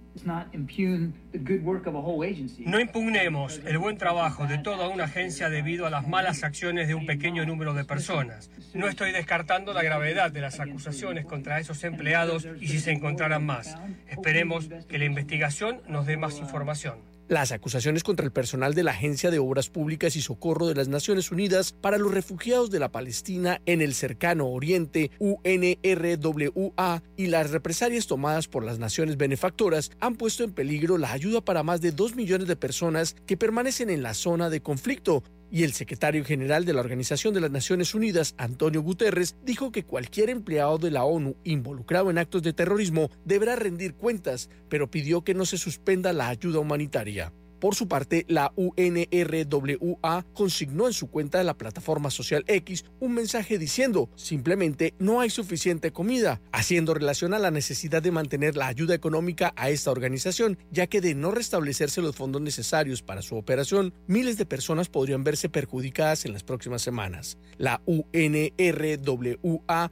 No 2.67 2.81
impugnemos 2.81 3.61
el 3.65 3.79
buen 3.79 3.97
trabajo 3.97 4.47
de 4.47 4.59
toda 4.59 4.89
una 4.89 5.05
agencia 5.05 5.49
debido 5.49 5.87
a 5.87 5.91
las 5.91 6.07
malas 6.07 6.45
acciones 6.45 6.89
de 6.89 6.95
un 6.95 7.07
pequeño 7.07 7.47
número 7.47 7.75
de 7.75 7.85
personas. 7.85 8.51
No 8.75 8.89
estoy 8.89 9.13
descartando 9.13 9.73
la 9.73 9.83
gravedad 9.83 10.31
de 10.31 10.41
las 10.41 10.61
acusaciones 10.61 11.25
contra 11.25 11.59
esos 11.59 11.83
empleados 11.85 12.47
y 12.61 12.69
si 12.69 12.79
se 12.79 12.93
encontraran 12.93 13.45
más. 13.45 13.77
Esperemos 14.09 14.69
que 14.89 14.99
la 14.99 15.05
investigación 15.05 15.81
nos 15.89 16.07
dé 16.07 16.17
más 16.17 16.39
información. 16.39 17.12
Las 17.33 17.51
acusaciones 17.51 18.05
contra 18.05 18.27
el 18.27 18.31
personal 18.31 18.75
de 18.75 18.83
la 18.83 18.91
Agencia 18.91 19.31
de 19.31 19.39
Obras 19.39 19.71
Públicas 19.71 20.17
y 20.17 20.21
Socorro 20.21 20.67
de 20.67 20.75
las 20.75 20.89
Naciones 20.89 21.33
Unidas 21.33 21.73
para 21.73 21.97
los 21.97 22.13
Refugiados 22.13 22.71
de 22.71 22.79
la 22.79 22.93
Palestina 22.93 23.63
en 23.65 23.81
el 23.81 23.95
cercano 23.95 24.49
Oriente, 24.49 25.11
UNRWA, 25.19 27.03
y 27.17 27.29
las 27.29 27.51
represalias 27.51 28.07
tomadas 28.07 28.49
por 28.49 28.65
las 28.65 28.79
naciones 28.79 29.17
benefactoras 29.17 29.93
han 29.99 30.17
puesto 30.17 30.45
en 30.45 30.53
peligro 30.53 30.99
la 30.99 31.11
ayuda 31.11 31.41
para 31.41 31.63
más 31.63 31.81
de 31.81 31.93
dos 31.93 32.17
millones 32.17 32.49
de 32.49 32.57
personas 32.57 33.17
que 33.25 33.39
permanecen 33.39 33.89
en 33.89 34.03
la 34.03 34.13
zona 34.13 34.51
de 34.51 34.61
conflicto, 34.61 35.23
y 35.53 35.65
el 35.65 35.75
secretario 35.75 36.25
general 36.25 36.65
de 36.65 36.73
la 36.73 36.81
Organización 36.81 37.35
de 37.35 37.41
las 37.43 37.51
Naciones 37.51 37.95
Unidas, 37.95 38.35
Antonio 38.39 38.81
Guterres, 38.81 39.37
dijo 39.45 39.71
que 39.71 39.85
cualquier 39.85 40.31
empleado 40.31 40.79
de 40.79 40.91
la 40.91 41.05
ONU 41.05 41.37
involucrado 41.45 42.11
en 42.11 42.17
actos 42.17 42.43
de 42.43 42.55
terrorismo 42.55 43.11
deberá 43.27 43.55
rendir 43.55 43.95
cuentas, 43.95 44.49
pero 44.71 44.91
pidió 44.91 45.23
que 45.25 45.35
no 45.35 45.45
se 45.45 45.59
suspenda 45.59 46.15
la 46.15 46.29
ayuda 46.29 46.59
humanitaria. 46.59 47.35
Por 47.63 47.77
su 47.77 47.87
parte, 47.87 48.27
la 48.27 48.53
UNRWA 48.57 50.27
consignó 50.35 50.89
en 50.89 50.93
su 50.93 51.09
cuenta 51.09 51.39
de 51.39 51.45
la 51.45 51.57
plataforma 51.57 52.11
social 52.11 52.43
X 52.49 52.85
un 52.99 53.15
mensaje 53.15 53.57
diciendo 53.57 54.11
simplemente 54.17 54.95
no 54.99 55.21
hay 55.21 55.31
suficiente 55.31 55.93
comida, 55.93 56.41
haciendo 56.51 56.93
relación 56.93 57.35
a 57.35 57.39
la 57.39 57.53
necesidad 57.53 58.03
de 58.03 58.11
mantener 58.11 58.57
la 58.57 58.67
ayuda 58.67 58.97
económica 58.97 59.53
a 59.55 59.71
esta 59.71 59.93
organización, 59.93 60.59
ya 60.73 60.89
que 60.89 61.01
de 61.01 61.15
no 61.15 61.31
restablecerse 61.31 62.03
los 62.03 62.17
fondos 62.17 62.43
necesarios 62.43 63.01
para 63.01 63.23
su 63.23 63.37
operación, 63.37 63.95
miles 64.09 64.39
de 64.39 64.45
personas 64.45 64.89
podrían 64.89 65.23
verse 65.23 65.49
perjudicadas 65.49 66.25
en 66.25 66.33
las 66.33 66.43
próximas 66.43 66.83
semanas. 66.83 67.39
La 67.59 67.81
UNRWA 67.87 68.33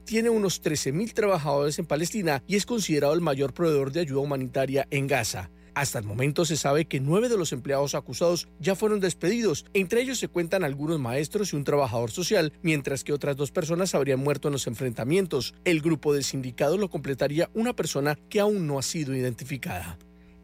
tiene 0.04 0.28
unos 0.28 0.60
13.000 0.60 1.12
trabajadores 1.12 1.78
en 1.78 1.86
Palestina 1.86 2.42
y 2.48 2.56
es 2.56 2.66
considerado 2.66 3.14
el 3.14 3.20
mayor 3.20 3.54
proveedor 3.54 3.92
de 3.92 4.00
ayuda 4.00 4.22
humanitaria 4.22 4.88
en 4.90 5.06
Gaza. 5.06 5.52
Hasta 5.80 5.98
el 5.98 6.04
momento 6.04 6.44
se 6.44 6.58
sabe 6.58 6.84
que 6.84 7.00
nueve 7.00 7.30
de 7.30 7.38
los 7.38 7.54
empleados 7.54 7.94
acusados 7.94 8.48
ya 8.58 8.74
fueron 8.74 9.00
despedidos. 9.00 9.64
Entre 9.72 10.02
ellos 10.02 10.18
se 10.18 10.28
cuentan 10.28 10.62
algunos 10.62 11.00
maestros 11.00 11.54
y 11.54 11.56
un 11.56 11.64
trabajador 11.64 12.10
social, 12.10 12.52
mientras 12.60 13.02
que 13.02 13.14
otras 13.14 13.34
dos 13.34 13.50
personas 13.50 13.94
habrían 13.94 14.20
muerto 14.20 14.48
en 14.48 14.52
los 14.52 14.66
enfrentamientos. 14.66 15.54
El 15.64 15.80
grupo 15.80 16.12
de 16.12 16.22
sindicados 16.22 16.78
lo 16.78 16.90
completaría 16.90 17.48
una 17.54 17.74
persona 17.74 18.18
que 18.28 18.40
aún 18.40 18.66
no 18.66 18.78
ha 18.78 18.82
sido 18.82 19.16
identificada. 19.16 19.96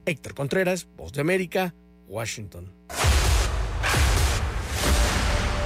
Héctor 0.06 0.32
Contreras, 0.32 0.88
Voz 0.96 1.12
de 1.12 1.20
América, 1.20 1.74
Washington. 2.08 2.72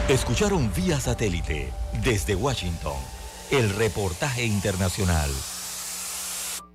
Escucharon 0.09 0.69
vía 0.75 0.99
satélite 0.99 1.73
desde 2.03 2.35
Washington 2.35 2.97
el 3.53 3.71
reportaje 3.71 4.45
internacional. 4.45 5.31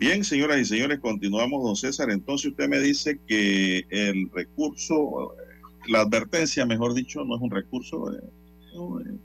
Bien, 0.00 0.24
señoras 0.24 0.58
y 0.58 0.64
señores, 0.64 0.98
continuamos, 0.98 1.62
don 1.62 1.76
César. 1.76 2.10
Entonces 2.10 2.52
usted 2.52 2.70
me 2.70 2.80
dice 2.80 3.20
que 3.26 3.84
el 3.90 4.30
recurso, 4.30 5.34
la 5.88 6.00
advertencia, 6.00 6.64
mejor 6.64 6.94
dicho, 6.94 7.22
no 7.22 7.36
es 7.36 7.42
un 7.42 7.50
recurso. 7.50 8.10
Eh, 8.10 8.22
eh, 8.22 9.18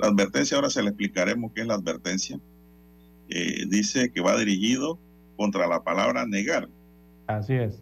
la 0.00 0.08
advertencia, 0.08 0.56
ahora 0.56 0.68
se 0.68 0.82
le 0.82 0.88
explicaremos 0.88 1.52
qué 1.54 1.60
es 1.60 1.68
la 1.68 1.74
advertencia. 1.74 2.40
Eh, 3.28 3.66
dice 3.68 4.10
que 4.10 4.20
va 4.20 4.36
dirigido 4.36 4.98
contra 5.36 5.68
la 5.68 5.84
palabra 5.84 6.26
negar. 6.26 6.68
Así 7.28 7.54
es. 7.54 7.80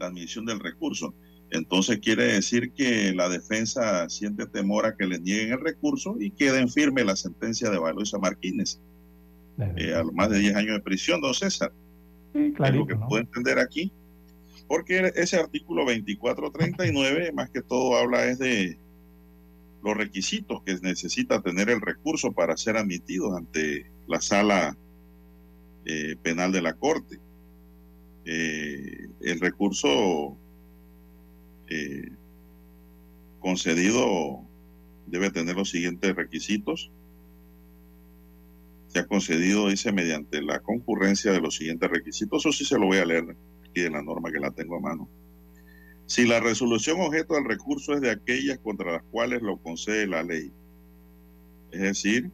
La 0.00 0.06
admisión 0.06 0.46
del 0.46 0.58
recurso. 0.58 1.14
Entonces 1.52 2.00
quiere 2.00 2.24
decir 2.24 2.72
que 2.72 3.12
la 3.14 3.28
defensa 3.28 4.08
siente 4.08 4.46
temor 4.46 4.86
a 4.86 4.96
que 4.96 5.06
le 5.06 5.20
nieguen 5.20 5.52
el 5.52 5.60
recurso 5.60 6.16
y 6.18 6.32
quede 6.32 6.58
en 6.58 6.68
firme 6.68 7.04
la 7.04 7.14
sentencia 7.14 7.70
de 7.70 7.78
Valoisa 7.78 8.18
Martínez 8.18 8.80
eh, 9.76 9.94
a 9.94 10.04
más 10.04 10.30
de 10.30 10.38
10 10.38 10.56
años 10.56 10.76
de 10.76 10.80
prisión, 10.80 11.20
don 11.20 11.34
César. 11.34 11.72
Sí, 12.32 12.54
es 12.58 12.74
lo 12.74 12.86
que 12.86 12.96
puedo 12.96 13.18
entender 13.18 13.58
aquí. 13.58 13.92
Porque 14.68 15.12
ese 15.16 15.36
artículo 15.36 15.84
2439, 15.84 17.32
más 17.32 17.50
que 17.50 17.62
todo, 17.62 17.96
habla 17.96 18.26
es 18.26 18.38
de 18.38 18.78
los 19.82 19.96
requisitos 19.96 20.62
que 20.62 20.74
necesita 20.82 21.40
tener 21.40 21.70
el 21.70 21.80
recurso 21.80 22.32
para 22.32 22.56
ser 22.56 22.76
admitido 22.76 23.36
ante 23.36 23.90
la 24.06 24.20
sala 24.20 24.76
eh, 25.86 26.16
penal 26.22 26.52
de 26.52 26.62
la 26.62 26.74
Corte. 26.74 27.18
Eh, 28.24 29.08
el 29.22 29.40
recurso 29.40 30.36
concedido 33.38 34.44
debe 35.06 35.30
tener 35.30 35.54
los 35.54 35.70
siguientes 35.70 36.16
requisitos 36.16 36.90
se 38.92 38.98
ha 38.98 39.06
concedido, 39.06 39.68
dice, 39.68 39.92
mediante 39.92 40.42
la 40.42 40.60
concurrencia 40.60 41.30
de 41.30 41.40
los 41.40 41.56
siguientes 41.56 41.88
requisitos. 41.88 42.42
Eso 42.42 42.52
sí 42.52 42.64
se 42.64 42.78
lo 42.78 42.86
voy 42.86 42.98
a 42.98 43.04
leer 43.04 43.36
aquí 43.68 43.82
en 43.82 43.92
la 43.92 44.02
norma 44.02 44.32
que 44.32 44.40
la 44.40 44.50
tengo 44.50 44.76
a 44.76 44.80
mano. 44.80 45.08
Si 46.06 46.26
la 46.26 46.40
resolución 46.40 47.00
objeto 47.00 47.34
del 47.34 47.44
recurso 47.44 47.94
es 47.94 48.00
de 48.00 48.10
aquellas 48.10 48.58
contra 48.58 48.90
las 48.90 49.02
cuales 49.04 49.42
lo 49.42 49.58
concede 49.58 50.08
la 50.08 50.24
ley. 50.24 50.50
Es 51.70 51.80
decir, 51.80 52.32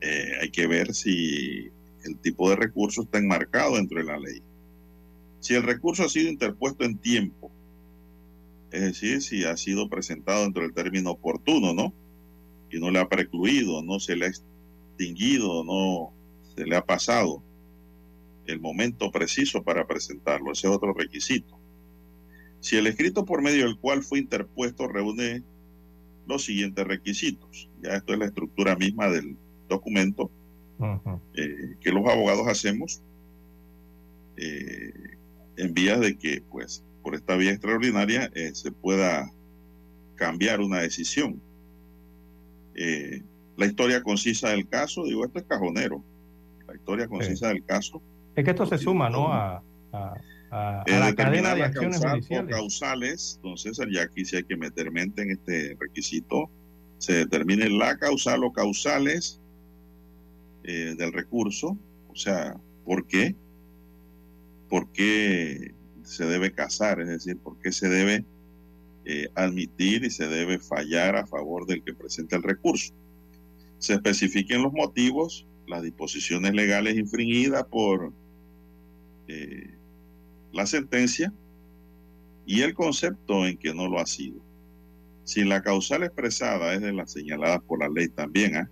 eh, 0.00 0.34
hay 0.40 0.50
que 0.50 0.68
ver 0.68 0.94
si 0.94 1.68
el 2.04 2.16
tipo 2.18 2.48
de 2.48 2.54
recurso 2.54 3.02
está 3.02 3.18
enmarcado 3.18 3.74
dentro 3.74 3.98
de 3.98 4.04
la 4.04 4.20
ley. 4.20 4.40
Si 5.40 5.54
el 5.54 5.64
recurso 5.64 6.04
ha 6.04 6.08
sido 6.08 6.30
interpuesto 6.30 6.84
en 6.84 6.96
tiempo, 6.98 7.50
es 8.70 8.82
decir, 8.82 9.20
si 9.20 9.42
ha 9.42 9.56
sido 9.56 9.88
presentado 9.88 10.44
dentro 10.44 10.62
del 10.62 10.72
término 10.72 11.10
oportuno, 11.10 11.74
¿no? 11.74 11.92
Y 12.70 12.78
no 12.78 12.92
le 12.92 13.00
ha 13.00 13.08
precluido, 13.08 13.82
no 13.82 13.98
se 13.98 14.14
le 14.14 14.26
ha 14.26 14.28
no 15.64 16.12
se 16.54 16.66
le 16.66 16.76
ha 16.76 16.84
pasado 16.84 17.42
el 18.46 18.60
momento 18.60 19.10
preciso 19.10 19.62
para 19.62 19.86
presentarlo. 19.86 20.52
Ese 20.52 20.66
es 20.66 20.72
otro 20.72 20.92
requisito. 20.92 21.58
Si 22.60 22.76
el 22.76 22.86
escrito 22.86 23.24
por 23.24 23.42
medio 23.42 23.64
del 23.64 23.78
cual 23.78 24.02
fue 24.02 24.18
interpuesto 24.18 24.88
reúne 24.88 25.42
los 26.26 26.44
siguientes 26.44 26.86
requisitos, 26.86 27.68
ya 27.82 27.96
esto 27.96 28.12
es 28.12 28.18
la 28.18 28.26
estructura 28.26 28.76
misma 28.76 29.08
del 29.08 29.36
documento 29.68 30.30
eh, 31.34 31.76
que 31.80 31.92
los 31.92 32.06
abogados 32.06 32.46
hacemos 32.48 33.02
eh, 34.36 34.92
en 35.56 35.74
vías 35.74 36.00
de 36.00 36.16
que, 36.16 36.42
pues, 36.50 36.82
por 37.02 37.14
esta 37.14 37.36
vía 37.36 37.50
extraordinaria 37.50 38.30
eh, 38.34 38.54
se 38.54 38.72
pueda 38.72 39.30
cambiar 40.14 40.60
una 40.60 40.80
decisión. 40.80 41.40
Eh, 42.74 43.22
la 43.60 43.66
historia 43.66 44.02
concisa 44.02 44.48
del 44.48 44.66
caso, 44.66 45.04
digo, 45.04 45.22
esto 45.22 45.38
es 45.38 45.44
cajonero. 45.44 46.02
La 46.66 46.74
historia 46.74 47.06
concisa 47.06 47.48
del 47.48 47.62
caso. 47.62 48.00
Es 48.34 48.42
que 48.42 48.52
esto 48.52 48.64
se 48.64 48.78
suma, 48.78 49.10
¿no? 49.10 49.30
A, 49.30 49.62
a, 50.50 50.84
la 50.86 51.14
cadena 51.14 51.54
de 51.54 51.64
acciones 51.64 52.02
judiciales. 52.02 52.56
causales, 52.56 53.34
entonces 53.36 53.78
ya 53.92 54.04
aquí 54.04 54.24
sí 54.24 54.36
hay 54.36 54.44
que 54.44 54.56
meter 54.56 54.90
mente 54.90 55.20
en 55.20 55.32
este 55.32 55.76
requisito. 55.78 56.50
Se 56.96 57.12
determine 57.12 57.68
la 57.68 57.98
causal 57.98 58.44
o 58.44 58.52
causales 58.52 59.42
eh, 60.64 60.94
del 60.96 61.12
recurso, 61.12 61.76
o 62.08 62.16
sea, 62.16 62.56
¿por 62.86 63.06
qué? 63.06 63.36
¿Por 64.70 64.90
qué 64.92 65.74
se 66.02 66.24
debe 66.24 66.52
casar? 66.52 66.98
Es 67.02 67.08
decir, 67.08 67.36
¿por 67.36 67.58
qué 67.58 67.72
se 67.72 67.90
debe 67.90 68.24
eh, 69.04 69.28
admitir 69.34 70.04
y 70.04 70.10
se 70.10 70.28
debe 70.28 70.58
fallar 70.58 71.16
a 71.16 71.26
favor 71.26 71.66
del 71.66 71.82
que 71.82 71.92
presenta 71.92 72.36
el 72.36 72.42
recurso? 72.42 72.94
Se 73.80 73.94
especifiquen 73.94 74.62
los 74.62 74.72
motivos, 74.72 75.46
las 75.66 75.82
disposiciones 75.82 76.52
legales 76.54 76.96
infringidas 76.96 77.64
por 77.64 78.12
eh, 79.26 79.74
la 80.52 80.66
sentencia 80.66 81.32
y 82.44 82.60
el 82.60 82.74
concepto 82.74 83.46
en 83.46 83.56
que 83.56 83.74
no 83.74 83.88
lo 83.88 83.98
ha 83.98 84.06
sido. 84.06 84.38
Si 85.24 85.44
la 85.44 85.62
causal 85.62 86.02
expresada 86.02 86.74
es 86.74 86.82
de 86.82 86.92
las 86.92 87.12
señaladas 87.12 87.62
por 87.62 87.80
la 87.80 87.88
ley 87.88 88.08
también, 88.08 88.56
¿ah? 88.56 88.70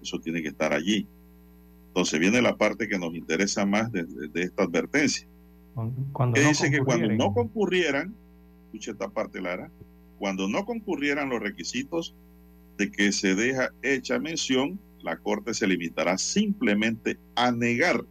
eso 0.00 0.20
tiene 0.20 0.42
que 0.42 0.48
estar 0.48 0.72
allí. 0.72 1.06
Entonces 1.88 2.20
viene 2.20 2.40
la 2.40 2.56
parte 2.56 2.88
que 2.88 2.98
nos 2.98 3.14
interesa 3.14 3.66
más 3.66 3.90
de, 3.90 4.06
esta 4.34 4.62
advertencia. 4.62 5.26
Cuando 6.12 6.34
que 6.34 6.46
dice 6.46 6.70
que 6.70 6.80
cuando 6.80 7.08
no 7.08 7.32
concurrieran, 7.32 8.14
escucha 8.66 8.92
esta 8.92 9.08
parte, 9.08 9.40
Lara, 9.40 9.70
cuando 10.18 10.46
no 10.48 10.64
concurrieran 10.64 11.30
los 11.30 11.40
requisitos 11.40 12.14
de 12.76 12.90
que 12.90 13.12
se 13.12 13.34
deja 13.34 13.70
hecha 13.82 14.18
mención, 14.18 14.78
la 15.02 15.16
Corte 15.16 15.54
se 15.54 15.66
limitará 15.66 16.16
simplemente 16.18 17.18
a 17.34 17.50
negar 17.52 18.04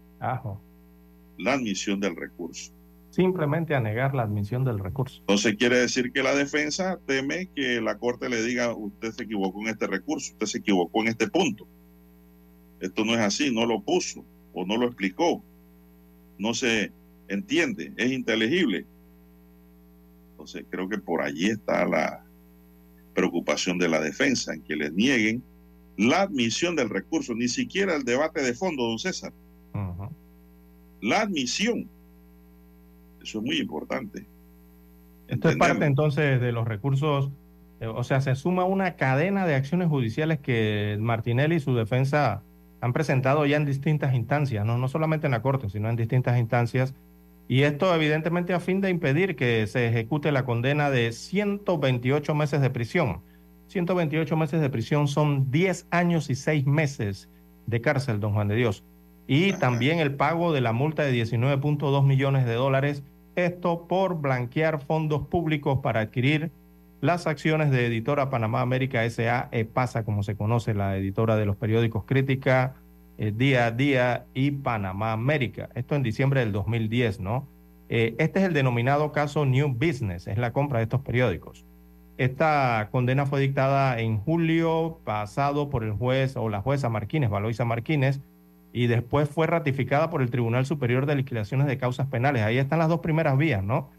la 1.38 1.53
admisión 1.53 1.99
del 1.99 2.16
recurso. 2.16 2.74
Simplemente 3.09 3.76
a 3.76 3.82
negar 3.82 4.16
la 4.16 4.24
admisión 4.24 4.64
del 4.64 4.80
recurso. 4.80 5.20
Entonces 5.20 5.55
quiere 5.57 5.80
decir 5.80 6.14
que 6.14 6.24
la 6.24 6.34
defensa 6.34 6.99
teme 7.05 7.49
que 7.53 7.82
la 7.82 7.97
Corte 7.97 8.30
le 8.30 8.41
diga, 8.41 8.74
usted 8.74 9.12
se 9.12 9.24
equivocó 9.24 9.62
en 9.62 9.68
este 9.68 9.88
recurso, 9.88 10.32
usted 10.34 10.45
se 10.45 10.57
equivocó 10.59 11.01
en 11.01 11.09
este 11.09 11.28
punto. 11.28 11.68
Esto 12.80 13.03
no 13.03 13.14
es 13.14 13.20
así, 13.20 13.53
no 13.53 13.66
lo 13.66 13.82
puso 13.82 14.26
o 14.53 14.66
no 14.66 14.78
lo 14.78 14.88
explicó. 14.88 15.43
No 16.38 16.53
se 16.53 16.91
entiende, 17.28 17.93
es 17.97 18.12
inteligible. 18.12 18.86
Entonces 20.32 20.66
creo 20.70 20.88
que 20.89 20.97
por 20.97 21.22
allí 21.22 21.47
está 21.49 21.86
la, 21.86 22.26
preocupación 23.22 23.78
de 23.78 23.88
la 23.88 24.01
defensa 24.01 24.51
en 24.51 24.63
que 24.63 24.76
les 24.76 24.91
nieguen 24.93 25.43
la 25.95 26.24
admisión 26.24 26.76
del 26.76 26.89
recurso, 26.89 27.36
ni 27.36 27.47
siquiera 27.47 27.95
el 27.95 28.03
debate 28.03 28.41
de 28.41 28.55
fondo, 28.55 28.88
don 28.88 28.97
César. 28.97 29.32
La 31.01 31.22
admisión. 31.22 31.88
Eso 33.22 33.38
es 33.39 33.43
muy 33.43 33.57
importante. 33.59 34.26
Esto 35.28 35.49
es 35.49 35.55
parte 35.55 35.86
entonces 35.86 36.41
de 36.41 36.51
los 36.51 36.67
recursos, 36.67 37.30
eh, 37.80 37.86
o 37.86 38.03
sea, 38.03 38.22
se 38.22 38.34
suma 38.34 38.65
una 38.65 38.95
cadena 38.95 39.45
de 39.45 39.53
acciones 39.53 39.88
judiciales 39.88 40.39
que 40.39 40.97
Martinelli 40.99 41.55
y 41.57 41.59
su 41.59 41.76
defensa 41.76 42.41
han 42.82 42.93
presentado 42.93 43.45
ya 43.45 43.57
en 43.57 43.65
distintas 43.65 44.15
instancias, 44.15 44.65
no, 44.65 44.80
no 44.80 44.88
solamente 44.88 45.28
en 45.28 45.32
la 45.32 45.43
Corte, 45.43 45.69
sino 45.69 45.89
en 45.89 45.95
distintas 45.95 46.39
instancias, 46.39 46.95
Y 47.48 47.64
esto 47.64 47.94
evidentemente 47.94 48.54
a 48.54 48.60
fin 48.60 48.82
de 48.82 48.89
impedir 48.89 49.36
que 49.36 49.68
se 49.68 49.88
ejecute 49.88 50.32
la 50.32 50.46
condena 50.46 50.89
de 50.89 51.12
128 51.12 52.34
meses 52.34 52.62
de 52.62 52.70
prisión. 52.70 53.22
128 53.68 54.38
meses 54.38 54.62
de 54.62 54.70
prisión 54.70 55.08
son 55.08 55.52
10 55.52 55.88
años 55.92 56.30
y 56.30 56.36
6 56.36 56.66
meses 56.66 57.30
de 57.68 57.82
cárcel, 57.82 58.20
don 58.20 58.34
Juan 58.34 58.48
de 58.48 58.56
Dios. 58.56 58.84
Y 59.28 59.54
también 59.54 60.00
el 60.00 60.16
pago 60.16 60.52
de 60.52 60.62
la 60.62 60.74
multa 60.74 61.04
de 61.04 61.14
19.2 61.14 62.06
millones 62.06 62.46
de 62.46 62.54
dólares, 62.54 63.04
esto 63.36 63.88
por 63.88 64.20
blanquear 64.20 64.82
fondos 64.82 65.28
públicos 65.28 65.80
para 65.82 66.02
adquirir 66.02 66.52
las 67.02 67.28
acciones 67.28 67.72
de 67.72 67.88
Editora 67.88 68.30
Panamá 68.30 68.62
América 68.62 69.10
SA, 69.10 69.50
EPASA, 69.52 70.04
como 70.06 70.22
se 70.24 70.36
conoce, 70.36 70.74
la 70.74 70.98
editora 70.98 71.36
de 71.36 71.46
los 71.46 71.56
periódicos 71.56 72.04
Crítica, 72.06 72.76
eh, 73.22 73.32
Día 73.32 73.67
a 73.67 73.72
Día 73.72 74.26
y 74.34 74.49
Panamá 74.49 75.11
América. 75.11 75.69
Esto 75.76 75.93
en 75.93 76.01
diciembre 76.01 76.39
del 76.39 76.51
2010, 76.51 77.19
¿no? 77.19 77.47
Eh, 77.88 78.15
este 78.17 78.39
es 78.39 78.45
el 78.45 78.53
denominado 78.53 79.11
caso 79.11 79.45
New 79.45 79.76
Business, 79.76 80.26
es 80.26 80.39
la 80.39 80.53
compra 80.53 80.80
de 80.80 80.86
estos 80.86 81.01
periódicos. 81.01 81.63
Esta 82.17 82.89
condena 82.91 83.28
fue 83.28 83.39
dictada 83.39 83.99
en 83.99 84.17
julio 84.17 85.01
pasado 85.03 85.69
por 85.69 85.84
el 85.84 85.91
juez 85.91 86.36
o 86.36 86.49
la 86.49 86.61
jueza 86.61 86.89
Martínez, 86.89 87.30
Valoisa 87.30 87.63
Martínez, 87.63 88.22
y 88.74 88.88
después 88.88 89.30
fue 89.30 89.45
ratificada 89.45 90.09
por 90.09 90.24
el 90.24 90.32
Tribunal 90.32 90.65
Superior 90.65 91.05
de 91.05 91.15
Liquidaciones 91.15 91.67
de 91.67 91.78
Causas 91.78 92.07
Penales. 92.07 92.41
Ahí 92.41 92.57
están 92.57 92.80
las 92.80 92.89
dos 92.89 93.01
primeras 93.01 93.38
vías, 93.38 93.63
¿no? 93.63 93.91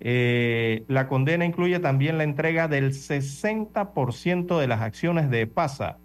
Eh, 0.00 0.84
la 0.88 1.08
condena 1.08 1.44
incluye 1.44 1.78
también 1.78 2.16
la 2.16 2.24
entrega 2.24 2.68
del 2.68 2.92
60% 2.92 4.58
de 4.58 4.66
las 4.66 4.80
acciones 4.80 5.28
de 5.28 5.46
PASA, 5.46 5.98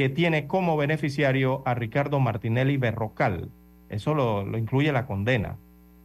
que 0.00 0.08
tiene 0.08 0.46
como 0.46 0.78
beneficiario 0.78 1.62
a 1.66 1.74
Ricardo 1.74 2.20
Martinelli 2.20 2.78
Berrocal. 2.78 3.50
Eso 3.90 4.14
lo, 4.14 4.46
lo 4.46 4.56
incluye 4.56 4.92
la 4.92 5.04
condena. 5.04 5.58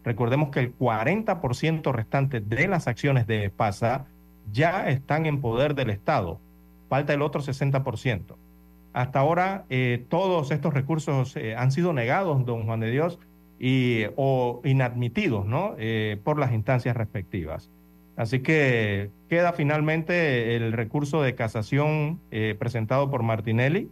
Recordemos 0.03 0.49
que 0.49 0.59
el 0.59 0.77
40% 0.77 1.93
restante 1.93 2.41
de 2.41 2.67
las 2.67 2.89
acciones 2.89 3.25
de 3.25 3.49
PASA 3.49 4.07
ya 4.51 4.89
están 4.89 5.25
en 5.25 5.39
poder 5.39 5.75
del 5.75 5.91
Estado. 5.91 6.41
Falta 6.89 7.13
el 7.13 7.21
otro 7.21 7.39
60%. 7.39 8.35
Hasta 8.91 9.19
ahora 9.19 9.63
eh, 9.69 10.05
todos 10.09 10.51
estos 10.51 10.73
recursos 10.73 11.33
eh, 11.37 11.55
han 11.55 11.71
sido 11.71 11.93
negados, 11.93 12.45
don 12.45 12.65
Juan 12.65 12.81
de 12.81 12.91
Dios, 12.91 13.17
y, 13.61 14.07
o 14.17 14.59
inadmitidos 14.65 15.45
¿no? 15.45 15.73
Eh, 15.77 16.19
por 16.21 16.37
las 16.37 16.51
instancias 16.51 16.97
respectivas. 16.97 17.71
Así 18.17 18.41
que 18.41 19.09
queda 19.29 19.53
finalmente 19.53 20.55
el 20.55 20.73
recurso 20.73 21.21
de 21.21 21.35
casación 21.35 22.19
eh, 22.31 22.55
presentado 22.57 23.09
por 23.09 23.23
Martinelli 23.23 23.89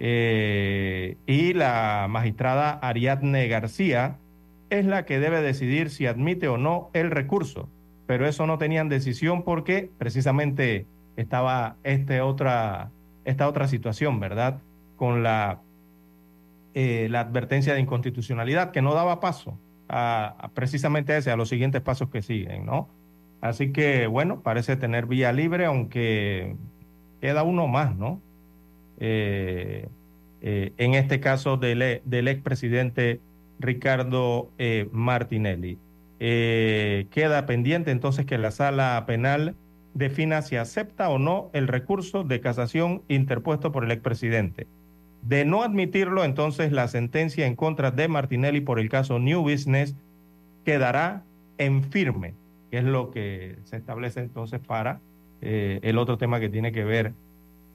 eh, 0.00 1.16
y 1.26 1.52
la 1.52 2.06
magistrada 2.08 2.72
Ariadne 2.72 3.48
García 3.48 4.18
es 4.70 4.86
la 4.86 5.04
que 5.04 5.20
debe 5.20 5.40
decidir 5.42 5.90
si 5.90 6.06
admite 6.06 6.48
o 6.48 6.58
no 6.58 6.90
el 6.92 7.10
recurso. 7.10 7.68
Pero 8.06 8.26
eso 8.26 8.46
no 8.46 8.58
tenían 8.58 8.88
decisión 8.88 9.44
porque 9.44 9.90
precisamente 9.98 10.86
estaba 11.16 11.76
este 11.84 12.20
otra, 12.20 12.90
esta 13.24 13.48
otra 13.48 13.68
situación, 13.68 14.20
¿verdad? 14.20 14.60
Con 14.96 15.22
la 15.22 15.60
eh, 16.76 17.06
la 17.08 17.20
advertencia 17.20 17.72
de 17.72 17.78
inconstitucionalidad, 17.80 18.72
que 18.72 18.82
no 18.82 18.94
daba 18.94 19.20
paso 19.20 19.56
a, 19.88 20.50
precisamente 20.54 21.16
ese, 21.16 21.30
a 21.30 21.36
los 21.36 21.48
siguientes 21.48 21.80
pasos 21.82 22.08
que 22.10 22.20
siguen, 22.20 22.66
¿no? 22.66 22.88
Así 23.44 23.72
que, 23.72 24.06
bueno, 24.06 24.40
parece 24.40 24.74
tener 24.76 25.04
vía 25.04 25.30
libre, 25.30 25.66
aunque 25.66 26.56
queda 27.20 27.42
uno 27.42 27.68
más, 27.68 27.94
¿no? 27.94 28.22
Eh, 28.98 29.86
eh, 30.40 30.72
en 30.78 30.94
este 30.94 31.20
caso 31.20 31.58
del, 31.58 32.00
del 32.06 32.28
expresidente 32.28 33.20
Ricardo 33.58 34.48
Martinelli. 34.92 35.76
queda 36.18 37.44
pendiente 37.44 37.90
entonces 37.90 38.24
que 38.24 38.38
la 38.38 38.50
sala 38.50 39.04
penal 39.06 39.54
defina 39.92 40.40
si 40.40 40.56
acepta 40.56 41.10
o 41.10 41.18
no 41.18 41.50
el 41.52 41.68
recurso 41.68 42.24
de 42.24 42.40
casación 42.40 43.02
interpuesto 43.08 43.72
por 43.72 43.84
el 43.84 43.90
expresidente. 43.90 44.66
De 45.20 45.44
no 45.44 45.62
admitirlo, 45.62 46.24
entonces 46.24 46.72
la 46.72 46.88
sentencia 46.88 47.46
en 47.46 47.56
contra 47.56 47.90
de 47.90 48.08
Martinelli 48.08 48.62
por 48.62 48.80
el 48.80 48.88
caso 48.88 49.18
New 49.18 49.42
Business 49.42 49.94
quedará 50.64 51.24
en 51.58 51.84
firme, 51.84 52.32
que 52.74 52.78
es 52.78 52.84
lo 52.84 53.12
que 53.12 53.56
se 53.62 53.76
establece 53.76 54.18
entonces 54.18 54.58
para 54.58 54.98
eh, 55.42 55.78
el 55.82 55.96
otro 55.96 56.18
tema 56.18 56.40
que 56.40 56.48
tiene 56.48 56.72
que 56.72 56.82
ver 56.82 57.12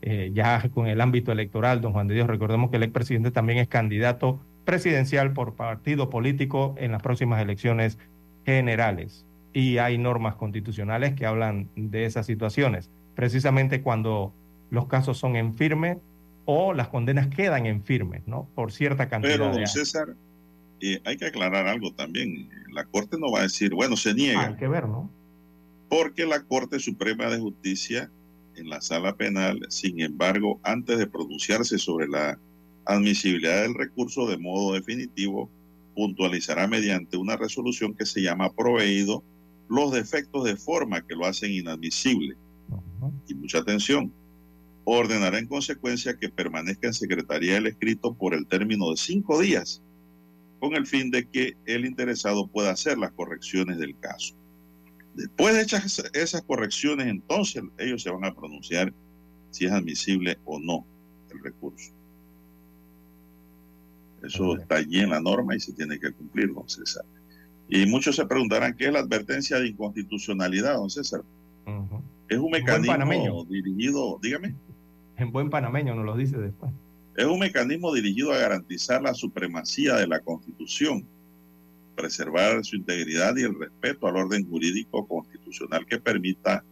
eh, 0.02 0.32
ya 0.34 0.62
con 0.74 0.88
el 0.88 1.00
ámbito 1.00 1.32
electoral, 1.32 1.80
don 1.80 1.94
Juan 1.94 2.10
de 2.10 2.16
Dios. 2.16 2.28
Recordemos 2.28 2.70
que 2.70 2.76
el 2.76 2.84
expresidente 2.84 3.32
también 3.32 3.60
es 3.60 3.70
candidato 3.70 4.42
presidencial 4.66 5.32
por 5.32 5.56
partido 5.56 6.10
político 6.10 6.76
en 6.78 6.92
las 6.92 7.02
próximas 7.02 7.42
elecciones 7.42 7.98
generales. 8.46 9.26
Y 9.54 9.78
hay 9.78 9.98
normas 9.98 10.36
constitucionales 10.36 11.14
que 11.14 11.26
hablan 11.26 11.70
de 11.78 12.04
esas 12.04 12.26
situaciones. 12.26 12.90
Precisamente 13.16 13.82
cuando 13.82 14.34
los 14.70 14.88
casos 14.88 15.18
son 15.18 15.38
en 15.38 15.54
firme, 15.54 16.00
o 16.44 16.74
las 16.74 16.90
condenas 16.90 17.28
quedan 17.28 17.68
en 17.68 17.84
firme, 17.84 18.22
¿no? 18.26 18.50
Por 18.54 18.74
cierta 18.74 19.08
cantidad 19.08 19.36
Pero, 19.36 19.52
de 19.52 19.58
años. 19.60 19.72
César, 19.72 20.10
eh, 20.82 21.02
hay 21.06 21.18
que 21.18 21.26
aclarar 21.26 21.68
algo 21.68 21.94
también. 21.94 22.50
La 22.74 22.86
Corte 22.86 23.18
no 23.20 23.32
va 23.32 23.40
a 23.40 23.44
decir, 23.44 23.74
bueno, 23.74 23.98
se 23.98 24.14
niega. 24.14 24.48
Hay 24.48 24.56
que 24.56 24.68
ver, 24.68 24.88
¿no? 24.88 25.10
Porque 25.90 26.26
la 26.26 26.44
Corte 26.44 26.80
Suprema 26.80 27.26
de 27.26 27.40
Justicia 27.40 28.12
en 28.56 28.70
la 28.70 28.82
sala 28.82 29.16
penal, 29.16 29.66
sin 29.70 30.02
embargo, 30.02 30.60
antes 30.64 30.98
de 30.98 31.08
pronunciarse 31.08 31.78
sobre 31.78 32.08
la 32.08 32.38
admisibilidad 32.86 33.62
del 33.62 33.74
recurso 33.74 34.28
de 34.28 34.38
modo 34.38 34.74
definitivo, 34.74 35.50
puntualizará 35.96 36.68
mediante 36.68 37.18
una 37.18 37.38
resolución 37.38 37.94
que 37.94 38.06
se 38.06 38.22
llama 38.22 38.52
proveído 38.54 39.24
los 39.70 39.92
defectos 39.92 40.44
de 40.44 40.56
forma 40.56 41.06
que 41.06 41.16
lo 41.16 41.26
hacen 41.26 41.52
inadmisible. 41.52 42.36
Y 43.28 43.34
mucha 43.36 43.60
atención, 43.60 44.12
ordenará 44.84 45.38
en 45.38 45.48
consecuencia 45.48 46.18
que 46.18 46.30
permanezca 46.30 46.88
en 46.88 46.94
secretaría 46.94 47.58
el 47.58 47.68
escrito 47.68 48.14
por 48.14 48.34
el 48.34 48.48
término 48.48 48.90
de 48.90 48.98
cinco 48.98 49.40
días, 49.40 49.82
con 50.60 50.76
el 50.76 50.86
fin 50.86 51.10
de 51.12 51.28
que 51.28 51.56
el 51.66 51.86
interesado 51.86 52.48
pueda 52.48 52.72
hacer 52.72 52.98
las 52.98 53.12
correcciones 53.12 53.78
del 53.78 53.98
caso. 54.00 54.36
Después 55.16 55.56
de 55.56 55.62
hechas 55.62 56.04
esas 56.14 56.42
correcciones, 56.44 57.08
entonces 57.08 57.64
ellos 57.78 58.04
se 58.04 58.12
van 58.12 58.26
a 58.26 58.34
pronunciar 58.34 58.94
si 59.52 59.66
es 59.66 59.72
admisible 59.72 60.38
o 60.46 60.60
no 60.60 60.86
el 61.32 61.44
recurso. 61.44 61.92
Eso 64.24 64.58
está 64.58 64.76
allí 64.76 65.00
en 65.00 65.10
la 65.10 65.22
norma 65.22 65.56
y 65.56 65.60
se 65.60 65.74
tiene 65.74 66.00
que 66.00 66.12
cumplir, 66.12 66.54
don 66.54 66.68
César. 66.68 67.06
Y 67.70 67.86
muchos 67.86 68.16
se 68.16 68.26
preguntarán 68.26 68.76
qué 68.76 68.88
es 68.88 68.94
la 68.94 69.00
advertencia 69.00 69.60
de 69.60 69.68
inconstitucionalidad, 69.68 70.76
don 70.76 70.90
César. 70.90 71.22
Uh 71.66 71.70
-huh. 71.70 72.02
Es 72.28 72.38
un 72.38 72.52
mecanismo 72.52 73.46
dirigido, 73.46 74.20
dígame. 74.22 74.56
En 75.18 75.32
buen 75.32 75.50
panameño 75.50 75.96
nos 75.96 76.06
lo 76.06 76.16
dice 76.16 76.38
después. 76.38 76.72
Es 77.20 77.26
un 77.26 77.38
mecanismo 77.38 77.94
dirigido 77.94 78.32
a 78.32 78.38
garantizar 78.38 79.02
la 79.02 79.14
supremacía 79.14 79.96
de 79.96 80.08
la 80.08 80.22
Constitución, 80.22 81.06
preservar 81.94 82.64
su 82.64 82.78
integridad 82.78 83.36
y 83.36 83.42
el 83.42 83.60
respeto 83.60 84.08
al 84.08 84.16
orden 84.16 84.50
jurídico 84.50 85.06
constitucional 85.06 85.86
que 85.86 86.00
permita 86.00 86.64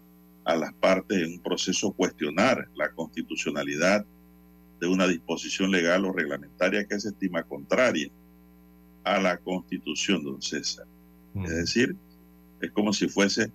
a 0.46 0.56
las 0.56 0.72
partes 0.76 1.18
en 1.18 1.34
un 1.34 1.40
proceso 1.42 1.92
cuestionar 1.92 2.70
la 2.76 2.90
constitucionalidad 2.94 4.06
de 4.80 4.88
una 4.88 5.06
disposición 5.06 5.70
legal 5.70 6.06
o 6.06 6.14
reglamentaria 6.14 6.86
que 6.86 6.98
se 6.98 7.10
estima 7.10 7.44
contraria 7.44 8.10
a 9.04 9.20
la 9.20 9.36
Constitución, 9.40 10.24
don 10.24 10.42
César. 10.42 10.88
Mm. 11.34 11.44
Es 11.44 11.56
decir, 11.56 11.94
es 12.62 12.72
como 12.72 12.94
si 12.94 13.10
fuese 13.10 13.52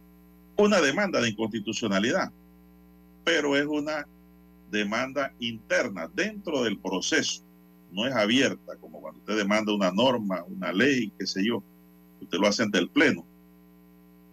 una 0.58 0.78
demanda 0.82 1.22
de 1.22 1.30
inconstitucionalidad, 1.30 2.30
pero 3.24 3.56
es 3.56 3.64
una 3.64 4.06
demanda 4.72 5.32
interna 5.38 6.10
dentro 6.12 6.64
del 6.64 6.78
proceso, 6.78 7.44
no 7.92 8.06
es 8.06 8.14
abierta, 8.14 8.76
como 8.80 9.00
cuando 9.02 9.20
usted 9.20 9.36
demanda 9.36 9.72
una 9.72 9.92
norma, 9.92 10.42
una 10.44 10.72
ley, 10.72 11.12
qué 11.18 11.26
sé 11.26 11.44
yo, 11.46 11.62
usted 12.20 12.38
lo 12.38 12.48
hace 12.48 12.62
ante 12.62 12.78
el 12.78 12.88
Pleno 12.88 13.26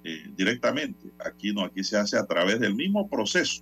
eh, 0.06 0.32
directamente. 0.36 1.12
Aquí 1.26 1.54
no, 1.54 1.66
aquí 1.66 1.84
se 1.84 1.98
hace 1.98 2.18
a 2.18 2.26
través 2.26 2.62
del 2.62 2.74
mismo 2.74 3.10
proceso, 3.10 3.62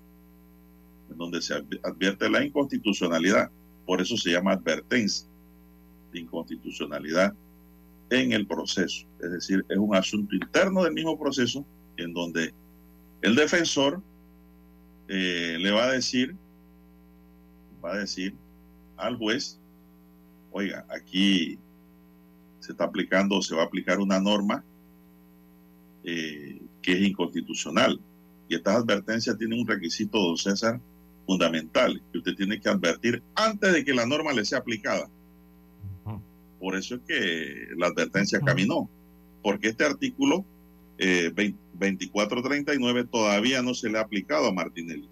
en 1.09 1.17
donde 1.17 1.41
se 1.41 1.55
advierte 1.55 2.29
la 2.29 2.45
inconstitucionalidad, 2.45 3.49
por 3.87 3.99
eso 3.99 4.15
se 4.15 4.31
llama 4.31 4.51
advertencia 4.51 5.27
de 6.13 6.19
inconstitucionalidad 6.19 7.33
en 8.11 8.33
el 8.33 8.45
proceso. 8.45 9.07
Es 9.19 9.31
decir, 9.31 9.65
es 9.67 9.77
un 9.77 9.95
asunto 9.95 10.35
interno 10.35 10.83
del 10.83 10.93
mismo 10.93 11.17
proceso 11.17 11.65
en 11.97 12.13
donde 12.13 12.53
el 13.23 13.35
defensor 13.35 13.99
eh, 15.07 15.57
le 15.59 15.71
va 15.71 15.85
a 15.85 15.91
decir, 15.93 16.35
va 17.87 17.93
a 17.95 17.99
decir 17.99 18.35
al 18.97 19.17
juez, 19.17 19.59
oiga, 20.51 20.85
aquí 20.89 21.57
se 22.59 22.71
está 22.71 22.85
aplicando, 22.85 23.41
se 23.41 23.55
va 23.55 23.63
a 23.63 23.65
aplicar 23.65 23.99
una 23.99 24.19
norma 24.19 24.63
eh, 26.03 26.61
que 26.81 26.93
es 26.93 27.01
inconstitucional. 27.01 27.99
Y 28.49 28.55
estas 28.55 28.77
advertencias 28.77 29.37
tienen 29.37 29.59
un 29.59 29.67
requisito, 29.67 30.19
don 30.19 30.37
César, 30.37 30.79
fundamental, 31.25 32.01
que 32.11 32.19
usted 32.19 32.35
tiene 32.35 32.59
que 32.59 32.69
advertir 32.69 33.21
antes 33.35 33.73
de 33.73 33.83
que 33.83 33.93
la 33.93 34.05
norma 34.05 34.33
le 34.33 34.45
sea 34.45 34.59
aplicada. 34.59 35.09
Por 36.59 36.75
eso 36.75 36.95
es 36.95 37.01
que 37.07 37.67
la 37.77 37.87
advertencia 37.87 38.39
caminó 38.39 38.89
porque 39.43 39.69
este 39.69 39.85
artículo 39.85 40.43
eh, 40.97 41.31
2439 41.33 43.05
todavía 43.05 43.61
no 43.61 43.73
se 43.73 43.89
le 43.89 43.97
ha 43.97 44.01
aplicado 44.01 44.47
a 44.47 44.51
Martinelli. 44.51 45.07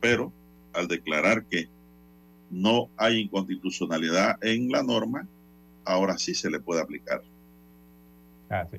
Pero 0.00 0.32
al 0.72 0.88
declarar 0.88 1.44
que 1.44 1.68
no 2.50 2.88
hay 2.96 3.20
inconstitucionalidad 3.20 4.42
en 4.44 4.70
la 4.70 4.82
norma, 4.82 5.26
ahora 5.84 6.18
sí 6.18 6.34
se 6.34 6.50
le 6.50 6.60
puede 6.60 6.80
aplicar. 6.80 7.22
Así 8.48 8.78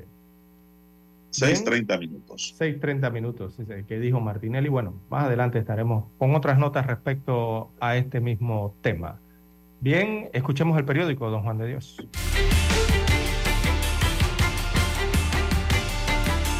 6.30 1.31 1.99
minutos. 1.99 2.55
6.30 2.59 3.11
minutos, 3.11 3.57
que 3.87 3.99
dijo 3.99 4.19
Martinelli. 4.19 4.67
Bueno, 4.67 5.01
más 5.09 5.25
adelante 5.25 5.59
estaremos 5.59 6.05
con 6.17 6.35
otras 6.35 6.59
notas 6.59 6.85
respecto 6.85 7.71
a 7.79 7.95
este 7.95 8.19
mismo 8.19 8.75
tema. 8.81 9.19
Bien, 9.79 10.29
escuchemos 10.33 10.77
el 10.77 10.85
periódico, 10.85 11.29
don 11.29 11.43
Juan 11.43 11.57
de 11.57 11.67
Dios. 11.67 11.97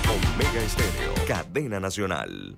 Omega 0.07 0.63
Estéreo, 0.63 1.13
cadena 1.27 1.79
nacional. 1.79 2.57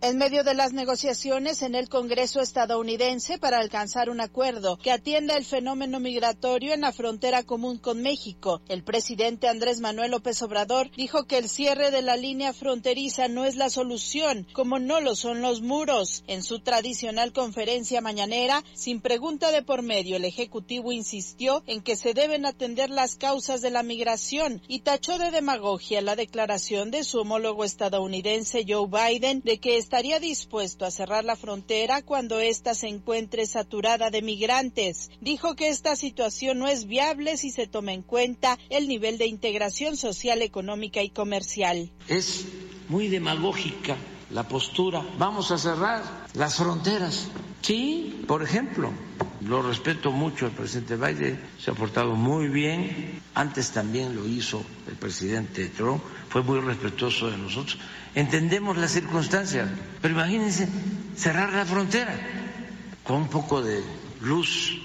En 0.00 0.16
medio 0.16 0.44
de 0.44 0.54
las 0.54 0.72
negociaciones 0.72 1.60
en 1.62 1.74
el 1.74 1.88
Congreso 1.88 2.40
estadounidense 2.40 3.36
para 3.36 3.58
alcanzar 3.58 4.10
un 4.10 4.20
acuerdo 4.20 4.78
que 4.78 4.92
atienda 4.92 5.36
el 5.36 5.44
fenómeno 5.44 5.98
migratorio 5.98 6.72
en 6.72 6.82
la 6.82 6.92
frontera 6.92 7.42
común 7.42 7.78
con 7.78 8.00
México, 8.00 8.62
el 8.68 8.84
presidente 8.84 9.48
Andrés 9.48 9.80
Manuel 9.80 10.12
López 10.12 10.40
Obrador 10.42 10.88
dijo 10.96 11.24
que 11.24 11.36
el 11.36 11.48
cierre 11.48 11.90
de 11.90 12.02
la 12.02 12.16
línea 12.16 12.52
fronteriza 12.52 13.26
no 13.26 13.44
es 13.44 13.56
la 13.56 13.70
solución, 13.70 14.46
como 14.52 14.78
no 14.78 15.00
lo 15.00 15.16
son 15.16 15.42
los 15.42 15.62
muros. 15.62 16.22
En 16.28 16.44
su 16.44 16.60
tradicional 16.60 17.32
conferencia 17.32 18.00
mañanera, 18.00 18.62
sin 18.74 19.00
pregunta 19.00 19.50
de 19.50 19.62
por 19.62 19.82
medio, 19.82 20.14
el 20.14 20.24
Ejecutivo 20.24 20.92
insistió 20.92 21.64
en 21.66 21.82
que 21.82 21.96
se 21.96 22.14
deben 22.14 22.46
atender 22.46 22.88
las 22.88 23.16
causas 23.16 23.62
de 23.62 23.72
la 23.72 23.82
migración 23.82 24.62
y 24.68 24.78
tachó 24.80 25.18
de 25.18 25.32
demagogia 25.32 26.00
la 26.02 26.14
declaración 26.14 26.92
de 26.92 27.02
su 27.02 27.18
homólogo 27.18 27.64
estadounidense 27.64 28.64
Joe 28.64 28.86
Biden 28.86 29.42
de 29.44 29.58
que 29.58 29.87
estaría 29.88 30.20
dispuesto 30.20 30.84
a 30.84 30.90
cerrar 30.90 31.24
la 31.24 31.34
frontera 31.34 32.02
cuando 32.02 32.40
ésta 32.40 32.74
se 32.74 32.88
encuentre 32.88 33.46
saturada 33.46 34.10
de 34.10 34.20
migrantes. 34.20 35.10
Dijo 35.22 35.56
que 35.56 35.70
esta 35.70 35.96
situación 35.96 36.58
no 36.58 36.68
es 36.68 36.84
viable 36.84 37.38
si 37.38 37.50
se 37.50 37.66
toma 37.66 37.94
en 37.94 38.02
cuenta 38.02 38.58
el 38.68 38.86
nivel 38.86 39.16
de 39.16 39.24
integración 39.24 39.96
social, 39.96 40.42
económica 40.42 41.02
y 41.02 41.08
comercial. 41.08 41.90
Es 42.06 42.44
muy 42.90 43.08
demagógica 43.08 43.96
la 44.30 44.46
postura. 44.46 45.02
Vamos 45.16 45.52
a 45.52 45.56
cerrar 45.56 46.02
las 46.34 46.56
fronteras. 46.56 47.28
Sí, 47.62 48.24
por 48.26 48.42
ejemplo, 48.42 48.92
lo 49.40 49.62
respeto 49.62 50.10
mucho 50.10 50.46
al 50.46 50.52
presidente 50.52 50.96
Biden, 50.96 51.40
se 51.58 51.70
ha 51.70 51.74
portado 51.74 52.14
muy 52.14 52.48
bien. 52.48 53.22
Antes 53.34 53.70
también 53.70 54.14
lo 54.14 54.26
hizo 54.26 54.62
el 54.86 54.96
presidente 54.96 55.68
Trump, 55.68 56.02
fue 56.28 56.42
muy 56.42 56.60
respetuoso 56.60 57.30
de 57.30 57.38
nosotros. 57.38 57.78
Entendemos 58.18 58.76
las 58.76 58.90
circunstancias, 58.90 59.68
pero 60.02 60.14
imagínense 60.14 60.66
cerrar 61.14 61.52
la 61.52 61.64
frontera 61.64 62.18
con 63.04 63.18
un 63.18 63.28
poco 63.28 63.62
de 63.62 63.80
luz 64.20 64.76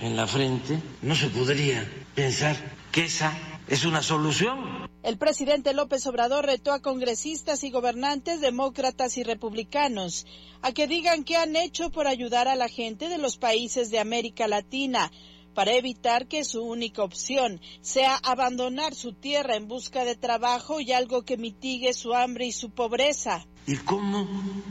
en 0.00 0.16
la 0.16 0.26
frente, 0.26 0.80
no 1.00 1.14
se 1.14 1.28
podría 1.28 1.88
pensar 2.16 2.56
que 2.90 3.04
esa 3.04 3.32
es 3.68 3.84
una 3.84 4.02
solución. 4.02 4.88
El 5.04 5.18
presidente 5.18 5.72
López 5.72 6.04
Obrador 6.08 6.46
retó 6.46 6.72
a 6.72 6.82
congresistas 6.82 7.62
y 7.62 7.70
gobernantes 7.70 8.40
demócratas 8.40 9.18
y 9.18 9.22
republicanos 9.22 10.26
a 10.60 10.72
que 10.72 10.88
digan 10.88 11.22
qué 11.22 11.36
han 11.36 11.54
hecho 11.54 11.90
por 11.90 12.08
ayudar 12.08 12.48
a 12.48 12.56
la 12.56 12.68
gente 12.68 13.08
de 13.08 13.18
los 13.18 13.36
países 13.36 13.92
de 13.92 14.00
América 14.00 14.48
Latina 14.48 15.12
para 15.54 15.72
evitar 15.72 16.26
que 16.26 16.44
su 16.44 16.62
única 16.62 17.02
opción 17.02 17.60
sea 17.80 18.16
abandonar 18.16 18.94
su 18.94 19.12
tierra 19.12 19.56
en 19.56 19.68
busca 19.68 20.04
de 20.04 20.16
trabajo 20.16 20.80
y 20.80 20.92
algo 20.92 21.22
que 21.22 21.36
mitigue 21.36 21.92
su 21.92 22.14
hambre 22.14 22.46
y 22.46 22.52
su 22.52 22.70
pobreza. 22.70 23.46
¿Y 23.66 23.76
cómo 23.76 24.28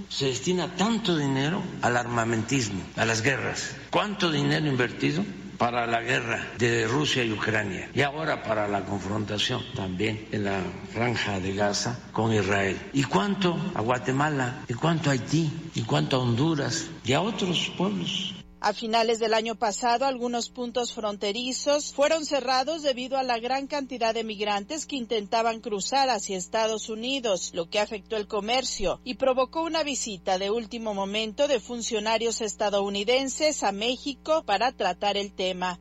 se 0.10 0.26
destina 0.26 0.76
tanto 0.76 1.18
dinero 1.18 1.64
al 1.82 1.98
armamentismo, 1.98 2.84
a 2.96 3.06
las 3.06 3.24
guerras? 3.24 3.76
¿Cuánto 3.90 4.32
dinero 4.32 4.68
invertido 4.68 5.24
para 5.58 5.88
la 5.88 6.02
guerra 6.02 6.52
de 6.58 6.88
Rusia 6.88 7.24
y 7.24 7.32
Ucrania 7.32 7.90
y 7.94 8.02
ahora 8.02 8.44
para 8.44 8.68
la 8.68 8.84
confrontación 8.84 9.62
también 9.76 10.28
en 10.32 10.46
la 10.46 10.62
franja 10.92 11.40
de 11.40 11.54
Gaza 11.54 12.00
con 12.12 12.34
Israel. 12.34 12.78
¿Y 12.94 13.04
cuánto 13.04 13.58
a 13.74 13.82
Guatemala? 13.82 14.64
¿Y 14.68 14.74
cuánto 14.74 15.10
a 15.10 15.14
Haití? 15.14 15.50
¿Y 15.76 15.84
cuánto 15.84 16.18
a 16.18 16.20
Honduras? 16.20 16.90
¿Y 17.06 17.14
a 17.14 17.22
otros 17.22 17.72
pueblos? 17.78 18.33
A 18.66 18.72
finales 18.72 19.20
del 19.20 19.34
año 19.34 19.56
pasado, 19.56 20.06
algunos 20.06 20.48
puntos 20.48 20.94
fronterizos 20.94 21.92
fueron 21.92 22.26
cerrados 22.26 22.82
debido 22.82 23.18
a 23.18 23.24
la 23.24 23.38
gran 23.38 23.68
cantidad 23.68 24.14
de 24.14 24.24
migrantes 24.24 24.86
que 24.86 24.96
intentaban 24.96 25.60
cruzar 25.60 26.10
hacia 26.10 26.38
Estados 26.38 26.88
Unidos, 26.88 27.52
lo 27.54 27.70
que 27.70 27.82
afectó 27.82 28.16
el 28.16 28.26
comercio 28.26 29.02
y 29.04 29.16
provocó 29.16 29.64
una 29.64 29.84
visita 29.84 30.38
de 30.38 30.50
último 30.50 30.94
momento 30.94 31.50
de 31.50 31.60
funcionarios 31.60 32.40
estadounidenses 32.40 33.64
a 33.64 33.74
México 33.74 34.44
para 34.46 34.72
tratar 34.72 35.18
el 35.18 35.34
tema. 35.34 35.78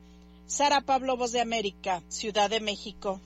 Sara 0.49 0.81
Pablo, 0.81 1.17
Voz 1.17 1.31
de 1.31 1.41
América, 1.41 2.03
Ciudad 2.09 2.51
de 2.51 2.59
México. 2.59 3.21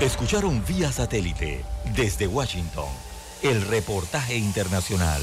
Escucharon 0.00 0.64
vía 0.66 0.90
satélite 0.90 1.64
desde 1.94 2.26
Washington 2.26 2.88
el 3.44 3.62
reportaje 3.62 4.36
internacional. 4.36 5.22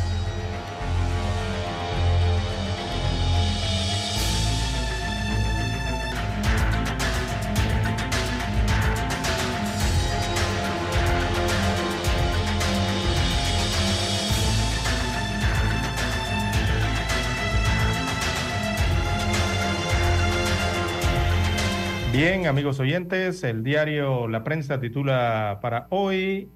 Bien, 22.23 22.45
amigos 22.45 22.79
oyentes, 22.79 23.43
el 23.43 23.63
diario 23.63 24.27
La 24.27 24.43
Prensa 24.43 24.79
titula 24.79 25.57
para 25.59 25.87
hoy 25.89 26.49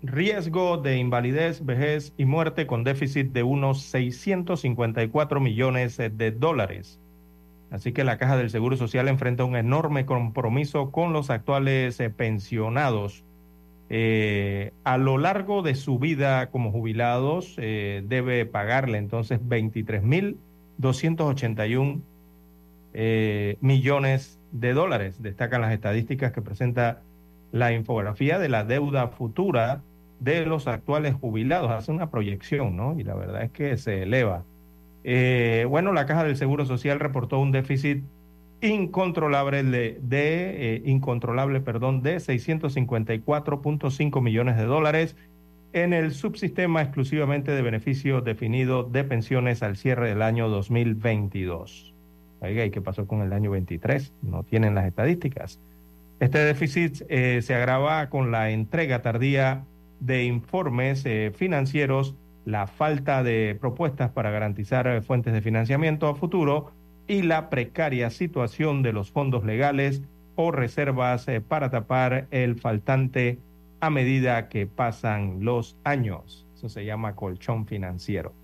Riesgo 0.00 0.78
de 0.78 0.96
invalidez, 0.96 1.66
vejez 1.66 2.14
y 2.16 2.24
muerte 2.24 2.66
con 2.66 2.82
déficit 2.82 3.30
de 3.30 3.42
unos 3.42 3.82
654 3.82 5.38
millones 5.38 5.98
de 5.98 6.30
dólares. 6.30 6.98
Así 7.70 7.92
que 7.92 8.04
la 8.04 8.16
Caja 8.16 8.38
del 8.38 8.48
Seguro 8.48 8.78
Social 8.78 9.06
enfrenta 9.06 9.44
un 9.44 9.54
enorme 9.54 10.06
compromiso 10.06 10.90
con 10.90 11.12
los 11.12 11.28
actuales 11.28 12.00
eh, 12.00 12.08
pensionados. 12.08 13.22
Eh, 13.90 14.72
a 14.82 14.96
lo 14.96 15.18
largo 15.18 15.60
de 15.60 15.74
su 15.74 15.98
vida 15.98 16.48
como 16.48 16.72
jubilados 16.72 17.56
eh, 17.58 18.02
debe 18.06 18.46
pagarle 18.46 18.96
entonces 18.96 19.42
23.281 19.42 22.00
eh, 22.94 23.58
millones 23.60 24.38
de 24.52 24.74
dólares. 24.74 25.22
Destacan 25.22 25.62
las 25.62 25.72
estadísticas 25.72 26.32
que 26.32 26.42
presenta 26.42 27.02
la 27.52 27.72
infografía 27.72 28.38
de 28.38 28.48
la 28.48 28.64
deuda 28.64 29.08
futura 29.08 29.82
de 30.20 30.46
los 30.46 30.66
actuales 30.68 31.14
jubilados. 31.14 31.70
Hace 31.70 31.92
una 31.92 32.10
proyección, 32.10 32.76
¿no? 32.76 32.98
Y 32.98 33.04
la 33.04 33.14
verdad 33.14 33.42
es 33.44 33.50
que 33.52 33.76
se 33.76 34.02
eleva 34.04 34.44
Eh, 35.04 35.66
bueno, 35.68 35.92
la 35.92 36.06
Caja 36.06 36.24
del 36.24 36.36
Seguro 36.36 36.64
Social 36.66 37.00
reportó 37.00 37.38
un 37.40 37.52
déficit 37.52 38.04
incontrolable 38.60 39.62
de, 39.64 39.98
de 40.02 40.76
eh, 40.76 40.82
incontrolable, 40.86 41.60
perdón, 41.60 42.02
de 42.02 42.16
654.5 42.18 44.22
millones 44.22 44.56
de 44.56 44.64
dólares 44.64 45.16
en 45.72 45.92
el 45.92 46.12
subsistema 46.12 46.82
exclusivamente 46.82 47.52
de 47.52 47.62
beneficio 47.62 48.20
definido 48.20 48.84
de 48.84 49.04
pensiones 49.04 49.62
al 49.62 49.76
cierre 49.76 50.08
del 50.08 50.22
año 50.22 50.48
2022. 50.48 51.91
Oiga, 52.42 52.64
¿y 52.64 52.70
qué 52.70 52.80
pasó 52.80 53.06
con 53.06 53.22
el 53.22 53.32
año 53.32 53.52
23? 53.52 54.12
No 54.22 54.42
tienen 54.42 54.74
las 54.74 54.86
estadísticas. 54.86 55.60
Este 56.18 56.38
déficit 56.38 57.02
eh, 57.08 57.40
se 57.40 57.54
agrava 57.54 58.08
con 58.10 58.32
la 58.32 58.50
entrega 58.50 59.00
tardía 59.00 59.64
de 60.00 60.24
informes 60.24 61.06
eh, 61.06 61.32
financieros, 61.32 62.16
la 62.44 62.66
falta 62.66 63.22
de 63.22 63.56
propuestas 63.60 64.10
para 64.10 64.32
garantizar 64.32 64.88
eh, 64.88 65.02
fuentes 65.02 65.32
de 65.32 65.40
financiamiento 65.40 66.08
a 66.08 66.16
futuro 66.16 66.72
y 67.06 67.22
la 67.22 67.48
precaria 67.48 68.10
situación 68.10 68.82
de 68.82 68.92
los 68.92 69.12
fondos 69.12 69.44
legales 69.44 70.02
o 70.34 70.50
reservas 70.50 71.26
para 71.46 71.70
tapar 71.70 72.26
el 72.32 72.56
faltante 72.56 73.38
a 73.80 73.90
medida 73.90 74.48
que 74.48 74.66
pasan 74.66 75.44
los 75.44 75.76
años. 75.84 76.46
Eso 76.54 76.68
se 76.68 76.84
llama 76.84 77.14
colchón 77.14 77.66
financiero. 77.66 78.41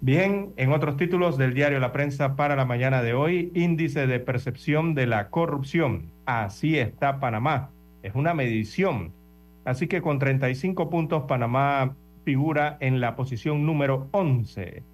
Bien, 0.00 0.52
en 0.56 0.72
otros 0.72 0.96
títulos 0.96 1.36
del 1.38 1.54
diario 1.54 1.80
La 1.80 1.90
Prensa 1.90 2.36
para 2.36 2.54
la 2.54 2.64
mañana 2.64 3.02
de 3.02 3.14
hoy, 3.14 3.50
índice 3.54 4.06
de 4.06 4.20
percepción 4.20 4.94
de 4.94 5.08
la 5.08 5.28
corrupción. 5.28 6.12
Así 6.24 6.78
está 6.78 7.18
Panamá. 7.18 7.70
Es 8.04 8.14
una 8.14 8.32
medición. 8.32 9.12
Así 9.64 9.88
que 9.88 10.00
con 10.00 10.20
35 10.20 10.88
puntos, 10.88 11.24
Panamá 11.24 11.96
figura 12.24 12.76
en 12.78 13.00
la 13.00 13.16
posición 13.16 13.66
número 13.66 14.06
11 14.12 14.84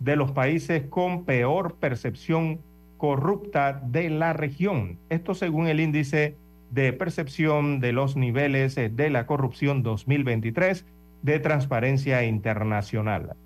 de 0.00 0.16
los 0.16 0.32
países 0.32 0.84
con 0.88 1.26
peor 1.26 1.74
percepción 1.74 2.58
corrupta 2.96 3.82
de 3.84 4.08
la 4.08 4.32
región. 4.32 4.98
Esto 5.10 5.34
según 5.34 5.66
el 5.66 5.78
índice 5.78 6.36
de 6.70 6.94
percepción 6.94 7.80
de 7.80 7.92
los 7.92 8.16
niveles 8.16 8.76
de 8.76 9.10
la 9.10 9.26
corrupción 9.26 9.82
2023 9.82 10.86
de 11.20 11.38
Transparencia 11.38 12.24
Internacional. 12.24 13.36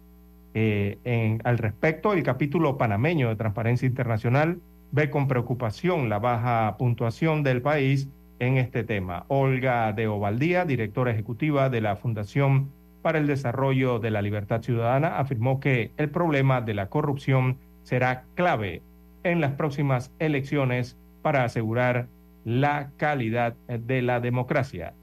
Eh, 0.55 0.99
en, 1.05 1.41
al 1.45 1.59
respecto, 1.59 2.13
el 2.13 2.23
capítulo 2.23 2.79
panameño 2.79 3.29
de 3.29 3.37
Transparencia 3.37 3.87
Internacional 3.87 4.61
ve 4.91 5.11
con 5.11 5.29
preocupación 5.29 6.09
la 6.09 6.19
baja 6.19 6.77
puntuación 6.79 7.43
del 7.43 7.63
país 7.63 8.09
en 8.39 8.57
este 8.57 8.85
tema. 8.85 9.25
Olga 9.29 9.93
de 9.93 10.07
Ovaldía, 10.07 10.65
directora 10.65 11.11
ejecutiva 11.11 11.69
de 11.71 11.81
la 11.81 11.97
Fundación 11.97 12.71
para 13.03 13.19
el 13.19 13.27
Desarrollo 13.27 13.99
de 13.99 14.11
la 14.11 14.23
Libertad 14.23 14.63
Ciudadana, 14.63 15.19
afirmó 15.19 15.61
que 15.61 15.93
el 15.97 16.11
problema 16.11 16.61
de 16.61 16.75
la 16.75 16.89
corrupción 16.89 17.59
será 17.83 18.25
clave 18.35 18.83
en 19.25 19.41
las 19.41 19.53
próximas 19.53 20.13
elecciones 20.19 20.97
para 21.23 21.45
asegurar 21.45 22.09
la 22.45 22.91
calidad 22.97 23.55
de 23.67 24.03
la 24.03 24.21
democracia. 24.21 24.95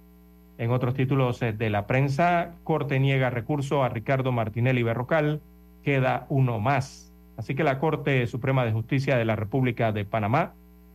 En 0.57 0.71
otros 0.71 0.93
títulos 0.93 1.41
eh, 1.41 1.53
de 1.53 1.69
la 1.69 1.87
prensa, 1.87 2.55
Corte 2.63 2.99
niega 2.99 3.29
recurso 3.29 3.83
a 3.83 3.89
Ricardo 3.89 4.31
Martinelli 4.31 4.83
Berrocal, 4.83 5.41
queda 5.83 6.25
uno 6.29 6.59
más. 6.59 7.13
Así 7.37 7.55
que 7.55 7.63
la 7.63 7.79
Corte 7.79 8.25
Suprema 8.27 8.65
de 8.65 8.71
Justicia 8.71 9.17
de 9.17 9.25
la 9.25 9.35
República 9.35 9.91
de 9.91 10.05
Panamá 10.05 10.53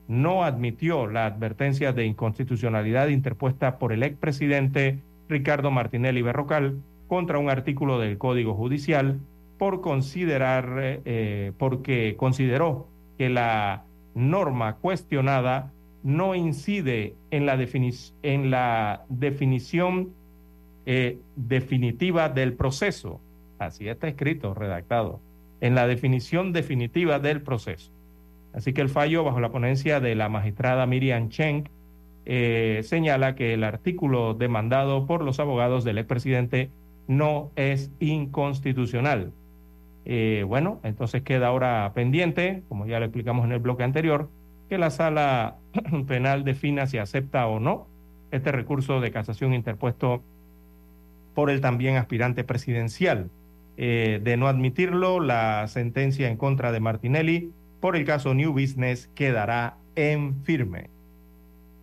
no 0.09 0.43
admitió 0.43 1.07
la 1.07 1.27
advertencia 1.27 1.93
de 1.93 2.07
inconstitucionalidad 2.07 3.09
interpuesta 3.09 3.79
por 3.79 3.93
el 3.93 4.03
expresidente 4.03 4.99
Ricardo 5.29 5.71
Martinelli 5.71 6.23
Berrocal 6.23 6.81
contra 7.07 7.39
un 7.39 7.51
artículo 7.51 8.01
del 8.01 8.19
Código 8.19 8.55
Judicial 8.55 9.21
por 9.59 9.83
considerar, 9.83 10.79
eh, 10.81 11.01
eh, 11.05 11.53
porque 11.59 12.17
consideró 12.17 12.89
que 13.19 13.29
la 13.29 13.85
norma 14.15 14.77
cuestionada 14.77 15.71
no 16.03 16.35
incide 16.35 17.15
en 17.31 17.47
la, 17.47 17.59
en 18.23 18.51
la 18.51 19.05
definición 19.09 20.11
eh, 20.87 21.19
definitiva 21.37 22.29
del 22.29 22.55
proceso. 22.55 23.21
Así 23.59 23.89
está 23.89 24.09
escrito, 24.09 24.55
redactado. 24.55 25.21
En 25.61 25.75
la 25.75 25.87
definición 25.87 26.53
definitiva 26.53 27.19
del 27.19 27.43
proceso. 27.43 27.93
Así 28.53 28.73
que 28.73 28.81
el 28.81 28.89
fallo, 28.89 29.23
bajo 29.23 29.41
la 29.41 29.53
ponencia 29.53 30.01
de 30.01 30.15
la 30.15 30.29
magistrada 30.29 30.87
Miriam 30.87 31.29
Cheng, 31.29 31.69
eh, 32.25 32.81
señala 32.83 33.35
que 33.35 33.55
el 33.55 33.65
artículo 33.65 34.35
demandado 34.35 35.07
por 35.07 35.23
los 35.23 35.39
abogados 35.41 35.85
del 35.85 35.99
expresidente 35.99 36.71
no 37.07 37.51
es 37.57 37.91
inconstitucional. 38.01 39.33
Eh, 40.05 40.45
bueno, 40.47 40.81
entonces 40.83 41.23
queda 41.23 41.49
ahora 41.49 41.93
pendiente, 41.95 42.63
como 42.69 42.87
ya 42.87 42.99
lo 42.99 43.07
explicamos 43.07 43.45
en 43.45 43.53
el 43.53 43.59
bloque 43.59 43.83
anterior, 43.83 44.31
que 44.71 44.79
la 44.79 44.91
sala 44.91 45.57
penal 46.07 46.45
defina 46.45 46.87
si 46.87 46.97
acepta 46.97 47.47
o 47.47 47.61
no 47.61 47.89
este 48.31 48.53
recurso 48.53 49.01
de 49.01 49.11
casación 49.11 49.53
interpuesto 49.53 50.23
por 51.35 51.51
el 51.51 51.61
también 51.61 51.97
aspirante 51.97 52.45
presidencial. 52.45 53.29
Eh, 53.77 54.21
de 54.23 54.37
no 54.37 54.47
admitirlo, 54.47 55.21
la 55.21 55.67
sentencia 55.67 56.29
en 56.29 56.37
contra 56.37 56.71
de 56.71 56.81
Martinelli 56.81 57.51
por 57.81 57.97
el 57.97 58.05
caso 58.05 58.35
New 58.35 58.53
Business 58.53 59.11
quedará 59.15 59.77
en 59.97 60.45
firme. 60.45 60.91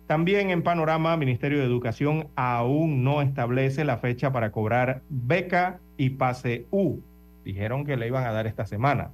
También 0.06 0.48
en 0.48 0.62
panorama, 0.62 1.16
Ministerio 1.18 1.58
de 1.58 1.66
Educación 1.66 2.28
aún 2.36 3.04
no 3.04 3.20
establece 3.20 3.84
la 3.84 3.98
fecha 3.98 4.32
para 4.32 4.50
cobrar 4.52 5.02
beca 5.10 5.80
y 5.98 6.10
pase 6.10 6.66
U. 6.70 7.00
Dijeron 7.44 7.84
que 7.84 7.98
le 7.98 8.06
iban 8.06 8.24
a 8.24 8.32
dar 8.32 8.46
esta 8.46 8.64
semana. 8.64 9.10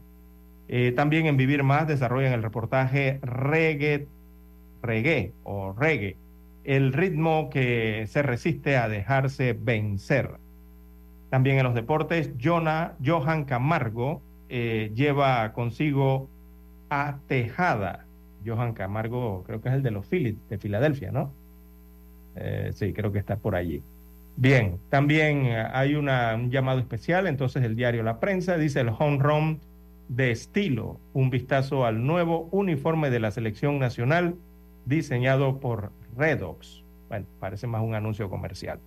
Eh, 0.69 0.93
también 0.93 1.27
en 1.27 1.37
Vivir 1.37 1.63
Más 1.63 1.87
desarrollan 1.87 2.33
el 2.33 2.43
reportaje 2.43 3.21
Reggae, 3.23 4.07
Reggae 4.83 5.33
o 5.43 5.73
Reggae, 5.73 6.17
el 6.65 6.93
ritmo 6.93 7.51
que 7.51 8.07
se 8.09 8.23
resiste 8.23 8.77
a 8.77 8.89
dejarse 8.89 9.53
vencer. 9.53 10.31
También 11.31 11.59
en 11.59 11.65
los 11.65 11.75
deportes, 11.75 12.31
Jonah, 12.41 12.95
Johan 13.05 13.45
Camargo 13.45 14.23
eh, 14.49 14.91
lleva 14.95 15.53
consigo 15.53 16.29
a 16.89 17.19
Tejada. 17.29 18.07
Johan 18.47 18.73
Camargo 18.73 19.43
creo 19.47 19.61
que 19.61 19.69
es 19.69 19.75
el 19.75 19.83
de 19.83 19.91
los 19.91 20.07
Phillies 20.07 20.37
de 20.49 20.59
Filadelfia, 20.59 21.11
¿no? 21.11 21.33
Eh, 22.37 22.71
sí, 22.75 22.93
creo 22.93 23.13
que 23.13 23.19
está 23.19 23.37
por 23.37 23.55
allí. 23.55 23.83
Bien, 24.37 24.79
también 24.91 25.47
hay 25.73 25.95
un 25.95 26.09
llamado 26.51 26.81
especial, 26.81 27.29
entonces 27.29 27.63
el 27.63 27.77
diario 27.77 28.03
La 28.03 28.19
Prensa 28.19 28.59
dice 28.59 28.81
el 28.81 28.89
home 28.89 29.19
run 29.19 29.61
de 30.09 30.31
estilo, 30.31 31.01
un 31.13 31.31
vistazo 31.31 31.85
al 31.87 32.07
nuevo 32.07 32.49
uniforme 32.53 33.11
de 33.11 33.21
la 33.21 33.31
selección 33.31 33.79
nacional 33.79 34.37
diseñado 34.85 35.61
por 35.61 35.93
Redox. 36.17 36.83
Bueno, 37.09 37.27
parece 37.41 37.67
más 37.67 37.83
un 37.83 37.95
anuncio 37.95 38.29
comercial. 38.29 38.81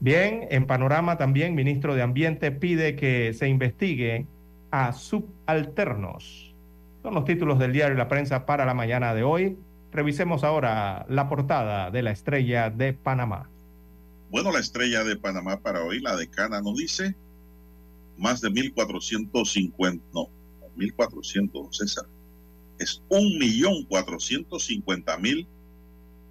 Bien, 0.00 0.46
en 0.50 0.66
panorama 0.66 1.16
también, 1.16 1.54
ministro 1.54 1.94
de 1.94 2.02
Ambiente 2.02 2.52
pide 2.52 2.96
que 2.96 3.32
se 3.32 3.48
investigue 3.48 4.26
a 4.70 4.92
subalternos. 4.92 6.54
Son 7.02 7.14
los 7.14 7.24
títulos 7.24 7.58
del 7.58 7.72
diario 7.72 7.96
La 7.96 8.08
Prensa 8.08 8.44
para 8.44 8.66
la 8.66 8.74
mañana 8.74 9.14
de 9.14 9.22
hoy. 9.22 9.56
Revisemos 9.92 10.44
ahora 10.44 11.06
la 11.08 11.28
portada 11.28 11.90
de 11.90 12.02
la 12.02 12.10
estrella 12.10 12.68
de 12.68 12.92
Panamá. 12.92 13.48
Bueno, 14.30 14.52
la 14.52 14.58
estrella 14.58 15.04
de 15.04 15.16
Panamá 15.16 15.58
para 15.60 15.82
hoy, 15.82 16.00
la 16.00 16.16
decana 16.16 16.60
nos 16.60 16.76
dice 16.76 17.14
más 18.18 18.40
de 18.40 18.50
1.450, 18.50 20.00
no, 20.12 20.28
1.400, 20.76 21.72
César. 21.72 22.04
Es 22.78 23.02
1.450.000 23.08 25.46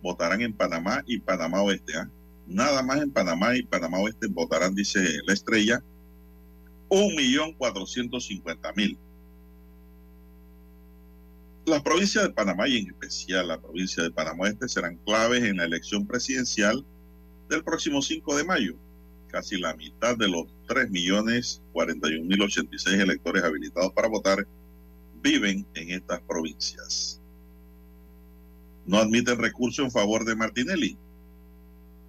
votarán 0.06 0.42
en 0.42 0.54
Panamá 0.54 1.04
y 1.08 1.20
Panamá 1.20 1.64
Oeste. 1.64 1.98
¿ah? 1.98 2.08
Nada 2.46 2.84
más 2.84 3.02
en 3.02 3.10
Panamá 3.12 3.58
y 3.58 3.64
Panamá 3.64 3.98
Oeste 4.00 4.28
votarán, 4.28 4.76
dice 4.76 5.00
la 5.26 5.34
estrella, 5.34 5.84
1.450.000. 6.90 9.00
Las 11.66 11.82
provincias 11.82 12.26
de 12.26 12.30
Panamá 12.30 12.68
y 12.68 12.78
en 12.78 12.90
especial 12.90 13.48
la 13.48 13.60
provincia 13.60 14.04
de 14.04 14.12
Panamá 14.12 14.50
Este 14.50 14.70
serán 14.70 14.98
claves 14.98 15.44
en 15.44 15.58
la 15.58 15.64
elección 15.64 16.06
presidencial 16.06 16.86
del 17.50 17.64
próximo 17.64 18.04
5 18.04 18.38
de 18.38 18.44
mayo. 18.44 18.76
Casi 19.36 19.60
la 19.60 19.76
mitad 19.76 20.18
de 20.18 20.30
los 20.30 20.46
3.041.086 20.70 23.02
electores 23.02 23.44
habilitados 23.44 23.92
para 23.92 24.08
votar 24.08 24.48
viven 25.22 25.68
en 25.74 25.92
estas 25.92 26.22
provincias. 26.22 27.20
No 28.86 28.98
admiten 28.98 29.38
recurso 29.38 29.84
en 29.84 29.92
favor 29.92 30.24
de 30.24 30.38
Martinelli. 30.38 30.98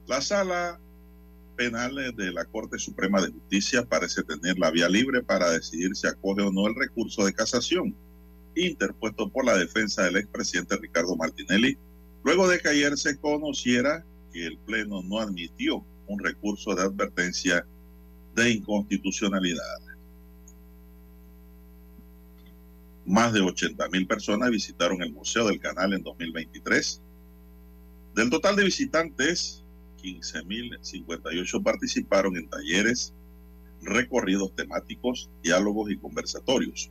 La 0.07 0.21
sala 0.21 0.79
penal 1.57 1.97
de 2.15 2.31
la 2.31 2.45
Corte 2.45 2.79
Suprema 2.79 3.21
de 3.21 3.33
Justicia 3.33 3.85
parece 3.85 4.23
tener 4.23 4.57
la 4.61 4.71
vía 4.71 4.89
libre 4.89 5.21
para 5.21 5.51
decidir 5.51 5.97
si 5.97 6.07
acoge 6.07 6.43
o 6.43 6.53
no 6.53 6.69
el 6.69 6.77
recurso 6.77 7.25
de 7.25 7.35
casación 7.35 7.93
interpuesto 8.55 9.29
por 9.31 9.45
la 9.45 9.59
defensa 9.59 10.05
del 10.05 10.19
expresidente 10.19 10.77
Ricardo 10.77 11.17
Martinelli, 11.17 11.77
luego 12.23 12.47
de 12.47 12.61
que 12.61 12.69
ayer 12.69 12.97
se 12.97 13.19
conociera 13.19 14.07
que 14.33 14.47
el 14.47 14.59
Pleno 14.59 15.03
no 15.03 15.19
admitió 15.19 15.85
un 16.07 16.19
recurso 16.19 16.75
de 16.75 16.83
advertencia 16.83 17.67
de 18.35 18.51
inconstitucionalidad. 18.51 19.79
Más 23.07 23.33
de 23.33 23.41
80 23.41 23.89
mil 23.89 24.07
personas 24.07 24.51
visitaron 24.51 25.03
el 25.03 25.13
Museo 25.13 25.47
del 25.47 25.61
Canal 25.61 25.93
en 25.93 26.03
2023. 26.03 27.01
Del 28.15 28.31
total 28.31 28.57
de 28.57 28.65
visitantes, 28.65 29.63
15.058 30.03 31.63
participaron 31.63 32.37
en 32.37 32.49
talleres, 32.49 33.15
recorridos 33.83 34.55
temáticos, 34.55 35.31
diálogos 35.43 35.91
y 35.91 35.97
conversatorios. 35.97 36.91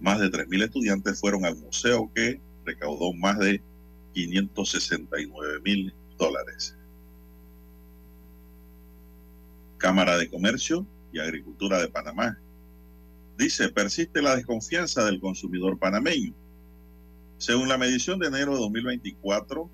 Más 0.00 0.20
de 0.20 0.30
3.000 0.30 0.64
estudiantes 0.64 1.20
fueron 1.20 1.44
al 1.44 1.56
museo 1.56 2.10
que 2.14 2.40
recaudó 2.64 3.12
más 3.12 3.38
de 3.38 3.62
569 4.14 5.60
mil 5.64 5.94
dólares. 6.18 6.76
Cámara 9.80 10.18
de 10.18 10.28
Comercio 10.28 10.86
y 11.10 11.18
Agricultura 11.18 11.80
de 11.80 11.88
Panamá 11.88 12.38
dice, 13.38 13.70
persiste 13.70 14.20
la 14.20 14.36
desconfianza 14.36 15.04
del 15.06 15.18
consumidor 15.18 15.78
panameño. 15.78 16.34
Según 17.38 17.68
la 17.68 17.78
medición 17.78 18.18
de 18.18 18.28
enero 18.28 18.52
de 18.52 18.60
2024, 18.60 19.70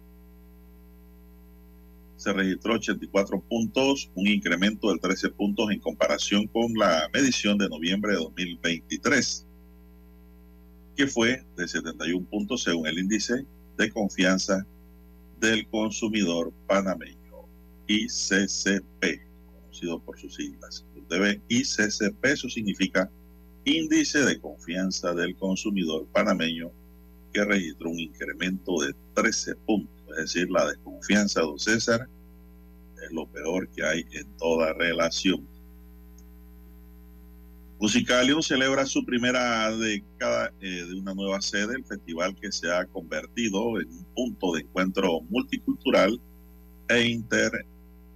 se 2.17 2.33
registró 2.33 2.75
84 2.75 3.41
puntos, 3.41 4.09
un 4.15 4.29
incremento 4.29 4.89
del 4.89 5.01
13 5.01 5.31
puntos 5.31 5.71
en 5.73 5.81
comparación 5.81 6.47
con 6.47 6.73
la 6.75 7.11
medición 7.13 7.59
de 7.59 7.69
noviembre 7.69 8.13
de 8.13 8.19
2023, 8.19 9.47
que 10.95 11.07
fue 11.09 11.45
de 11.57 11.67
71 11.67 12.25
puntos 12.27 12.63
según 12.63 12.87
el 12.87 12.99
índice 13.01 13.45
de 13.77 13.91
confianza 13.91 14.65
del 15.41 15.67
consumidor 15.69 16.53
panameño, 16.69 17.17
ICCP, 17.89 19.26
conocido 19.77 19.99
por 20.01 20.19
sus 20.19 20.35
siglas. 20.35 20.85
Usted 20.97 21.41
ICCP, 21.49 22.25
eso 22.25 22.49
significa 22.49 23.11
Índice 23.65 24.21
de 24.21 24.41
Confianza 24.41 25.13
del 25.13 25.37
Consumidor 25.37 26.07
Panameño, 26.13 26.71
que 27.33 27.45
registró 27.45 27.91
un 27.91 27.99
incremento 27.99 28.81
de 28.81 28.95
13 29.15 29.57
puntos. 29.67 29.91
Es 30.11 30.17
decir, 30.17 30.51
la 30.51 30.67
desconfianza, 30.69 31.41
don 31.41 31.59
César, 31.59 32.09
es 33.05 33.13
lo 33.13 33.27
peor 33.27 33.69
que 33.69 33.85
hay 33.85 34.05
en 34.13 34.27
toda 34.39 34.73
relación. 34.73 35.47
Musicalium 37.79 38.41
celebra 38.41 38.87
su 38.87 39.05
primera 39.05 39.71
década 39.77 40.51
eh, 40.61 40.85
de 40.89 40.95
una 40.95 41.13
nueva 41.13 41.43
sede, 41.43 41.75
el 41.75 41.85
festival 41.85 42.35
que 42.41 42.51
se 42.51 42.73
ha 42.73 42.87
convertido 42.87 43.79
en 43.81 43.91
un 43.91 44.05
punto 44.15 44.53
de 44.53 44.63
encuentro 44.63 45.21
multicultural 45.29 46.19
e 46.89 47.03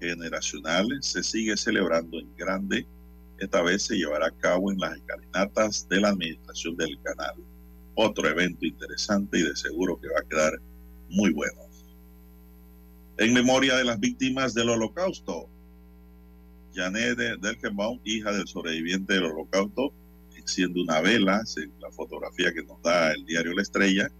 intergeneracional. 0.01 0.99
Se 1.03 1.23
sigue 1.23 1.57
celebrando 1.57 2.19
en 2.19 2.35
grande. 2.37 2.87
Esta 3.39 3.63
vez 3.63 3.83
se 3.83 3.97
llevará 3.97 4.27
a 4.27 4.39
cabo 4.39 4.71
en 4.71 4.79
las 4.79 4.97
escalinatas 4.97 5.89
de 5.89 6.01
la 6.01 6.11
administración 6.11 6.77
del 6.77 7.01
canal. 7.03 7.35
Otro 7.95 8.29
evento 8.29 8.67
interesante 8.67 9.39
y 9.39 9.43
de 9.43 9.57
seguro 9.57 10.01
que 10.01 10.09
va 10.09 10.21
a 10.21 10.29
quedar 10.29 10.61
muy 11.09 11.33
bueno. 11.33 11.61
En 13.19 13.35
memoria 13.35 13.77
de 13.77 13.85
las 13.85 14.01
víctimas 14.01 14.55
del 14.55 14.71
holocausto, 14.71 15.49
Janet 16.75 17.19
Delkenbaum, 17.41 18.01
hija 18.05 18.33
del 18.33 18.47
sobreviviente 18.47 19.15
del 19.15 19.25
holocausto, 19.25 19.93
enciende 20.35 20.81
una 20.81 21.01
vela, 21.01 21.43
la 21.81 21.91
fotografía 21.91 22.53
que 22.53 22.63
nos 22.63 22.81
da 22.83 23.13
el 23.13 23.27
diario 23.27 23.53
La 23.53 23.63
Estrella, 23.63 24.11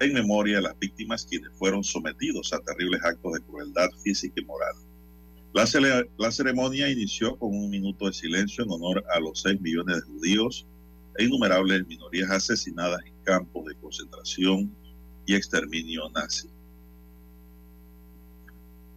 en 0.00 0.14
memoria 0.14 0.56
de 0.56 0.62
las 0.62 0.78
víctimas 0.78 1.26
quienes 1.26 1.52
fueron 1.58 1.82
sometidos 1.84 2.52
a 2.52 2.60
terribles 2.60 3.04
actos 3.04 3.34
de 3.34 3.40
crueldad 3.40 3.90
física 4.02 4.40
y 4.40 4.44
moral. 4.44 4.74
La, 5.54 5.64
la 6.18 6.30
ceremonia 6.30 6.90
inició 6.90 7.36
con 7.38 7.54
un 7.54 7.70
minuto 7.70 8.06
de 8.06 8.12
silencio 8.12 8.64
en 8.64 8.70
honor 8.70 9.04
a 9.14 9.18
los 9.18 9.40
6 9.42 9.60
millones 9.60 9.96
de 9.96 10.02
judíos 10.02 10.66
e 11.16 11.24
innumerables 11.24 11.86
minorías 11.86 12.30
asesinadas 12.30 13.00
en 13.06 13.14
campos 13.24 13.66
de 13.66 13.74
concentración 13.76 14.74
y 15.26 15.34
exterminio 15.34 16.08
nazi. 16.10 16.48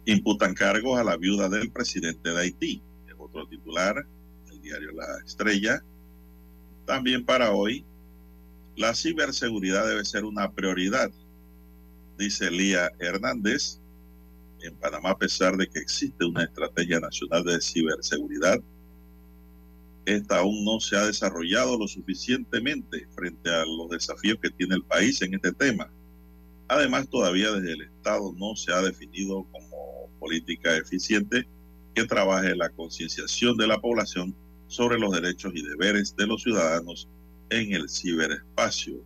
Imputan 0.04 0.54
cargos 0.54 0.98
a 0.98 1.04
la 1.04 1.16
viuda 1.16 1.48
del 1.48 1.70
presidente 1.70 2.30
de 2.30 2.38
Haití 2.38 2.82
otro 3.22 3.46
titular, 3.46 4.06
el 4.50 4.60
diario 4.60 4.92
La 4.92 5.06
Estrella. 5.24 5.82
También 6.86 7.24
para 7.24 7.52
hoy, 7.52 7.84
la 8.76 8.94
ciberseguridad 8.94 9.86
debe 9.86 10.04
ser 10.04 10.24
una 10.24 10.50
prioridad, 10.52 11.10
dice 12.18 12.50
Lía 12.50 12.90
Hernández. 12.98 13.78
En 14.62 14.76
Panamá, 14.76 15.10
a 15.10 15.18
pesar 15.18 15.56
de 15.56 15.66
que 15.68 15.80
existe 15.80 16.24
una 16.24 16.44
estrategia 16.44 17.00
nacional 17.00 17.42
de 17.44 17.60
ciberseguridad, 17.60 18.60
esta 20.04 20.38
aún 20.38 20.64
no 20.64 20.78
se 20.80 20.96
ha 20.96 21.06
desarrollado 21.06 21.78
lo 21.78 21.88
suficientemente 21.88 23.06
frente 23.14 23.50
a 23.50 23.64
los 23.64 23.90
desafíos 23.90 24.38
que 24.40 24.50
tiene 24.50 24.76
el 24.76 24.84
país 24.84 25.20
en 25.22 25.34
este 25.34 25.52
tema. 25.52 25.90
Además, 26.68 27.08
todavía 27.08 27.50
desde 27.52 27.72
el 27.72 27.82
Estado 27.82 28.32
no 28.36 28.54
se 28.56 28.72
ha 28.72 28.80
definido 28.82 29.44
como 29.50 30.08
política 30.20 30.76
eficiente 30.76 31.48
que 31.94 32.04
trabaje 32.04 32.54
la 32.54 32.70
concienciación 32.70 33.56
de 33.56 33.66
la 33.66 33.80
población 33.80 34.34
sobre 34.68 34.98
los 34.98 35.12
derechos 35.12 35.52
y 35.54 35.62
deberes 35.62 36.16
de 36.16 36.26
los 36.26 36.42
ciudadanos 36.42 37.08
en 37.50 37.72
el 37.72 37.88
ciberespacio, 37.88 39.02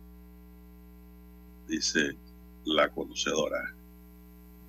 dice 1.67 2.15
la 2.65 2.89
conocedora. 2.89 3.76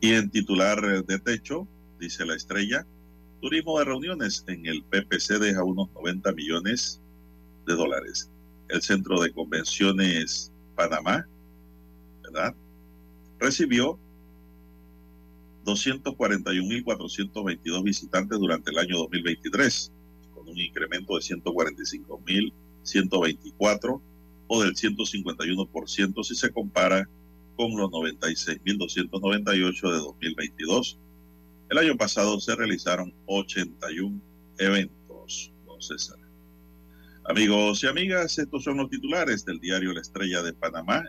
Y 0.00 0.12
en 0.12 0.30
titular 0.30 1.04
de 1.04 1.18
techo, 1.18 1.66
dice 1.98 2.24
la 2.24 2.36
estrella, 2.36 2.86
turismo 3.40 3.76
de 3.78 3.84
reuniones 3.84 4.44
en 4.46 4.64
el 4.66 4.84
PPC 4.84 5.40
deja 5.40 5.64
unos 5.64 5.90
90 5.92 6.30
millones 6.32 7.00
de 7.66 7.74
dólares. 7.74 8.30
El 8.68 8.80
Centro 8.82 9.20
de 9.20 9.32
Convenciones 9.32 10.52
Panamá, 10.76 11.26
¿verdad? 12.22 12.54
Recibió 13.40 13.98
241.422 15.64 17.82
visitantes 17.82 18.38
durante 18.38 18.70
el 18.70 18.78
año 18.78 18.98
2023, 18.98 19.90
con 20.34 20.48
un 20.48 20.58
incremento 20.58 21.16
de 21.16 21.22
145.124 21.22 24.00
o 24.46 24.62
del 24.62 24.74
151% 24.74 26.24
si 26.24 26.34
se 26.34 26.50
compara 26.50 27.08
con 27.58 27.76
los 27.76 27.90
96.298 27.90 29.90
de 29.90 29.98
2022. 29.98 30.98
El 31.70 31.78
año 31.78 31.96
pasado 31.96 32.38
se 32.38 32.54
realizaron 32.54 33.12
81 33.26 34.20
eventos, 34.58 35.52
don 35.66 35.82
César. 35.82 36.18
Amigos 37.24 37.82
y 37.82 37.88
amigas, 37.88 38.38
estos 38.38 38.62
son 38.62 38.76
los 38.76 38.88
titulares 38.88 39.44
del 39.44 39.58
diario 39.58 39.92
La 39.92 40.02
Estrella 40.02 40.40
de 40.42 40.52
Panamá 40.52 41.04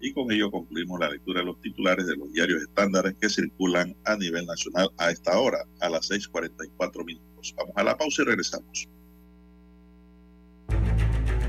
y 0.00 0.12
con 0.12 0.32
ello 0.32 0.50
concluimos 0.50 0.98
la 0.98 1.10
lectura 1.10 1.38
de 1.40 1.46
los 1.46 1.60
titulares 1.60 2.08
de 2.08 2.16
los 2.16 2.32
diarios 2.32 2.62
estándares 2.62 3.14
que 3.20 3.30
circulan 3.30 3.94
a 4.04 4.16
nivel 4.16 4.46
nacional 4.46 4.90
a 4.98 5.12
esta 5.12 5.38
hora, 5.38 5.58
a 5.80 5.88
las 5.88 6.10
6:44 6.10 7.04
minutos. 7.04 7.54
Vamos 7.56 7.72
a 7.76 7.84
la 7.84 7.96
pausa 7.96 8.22
y 8.22 8.24
regresamos. 8.24 8.88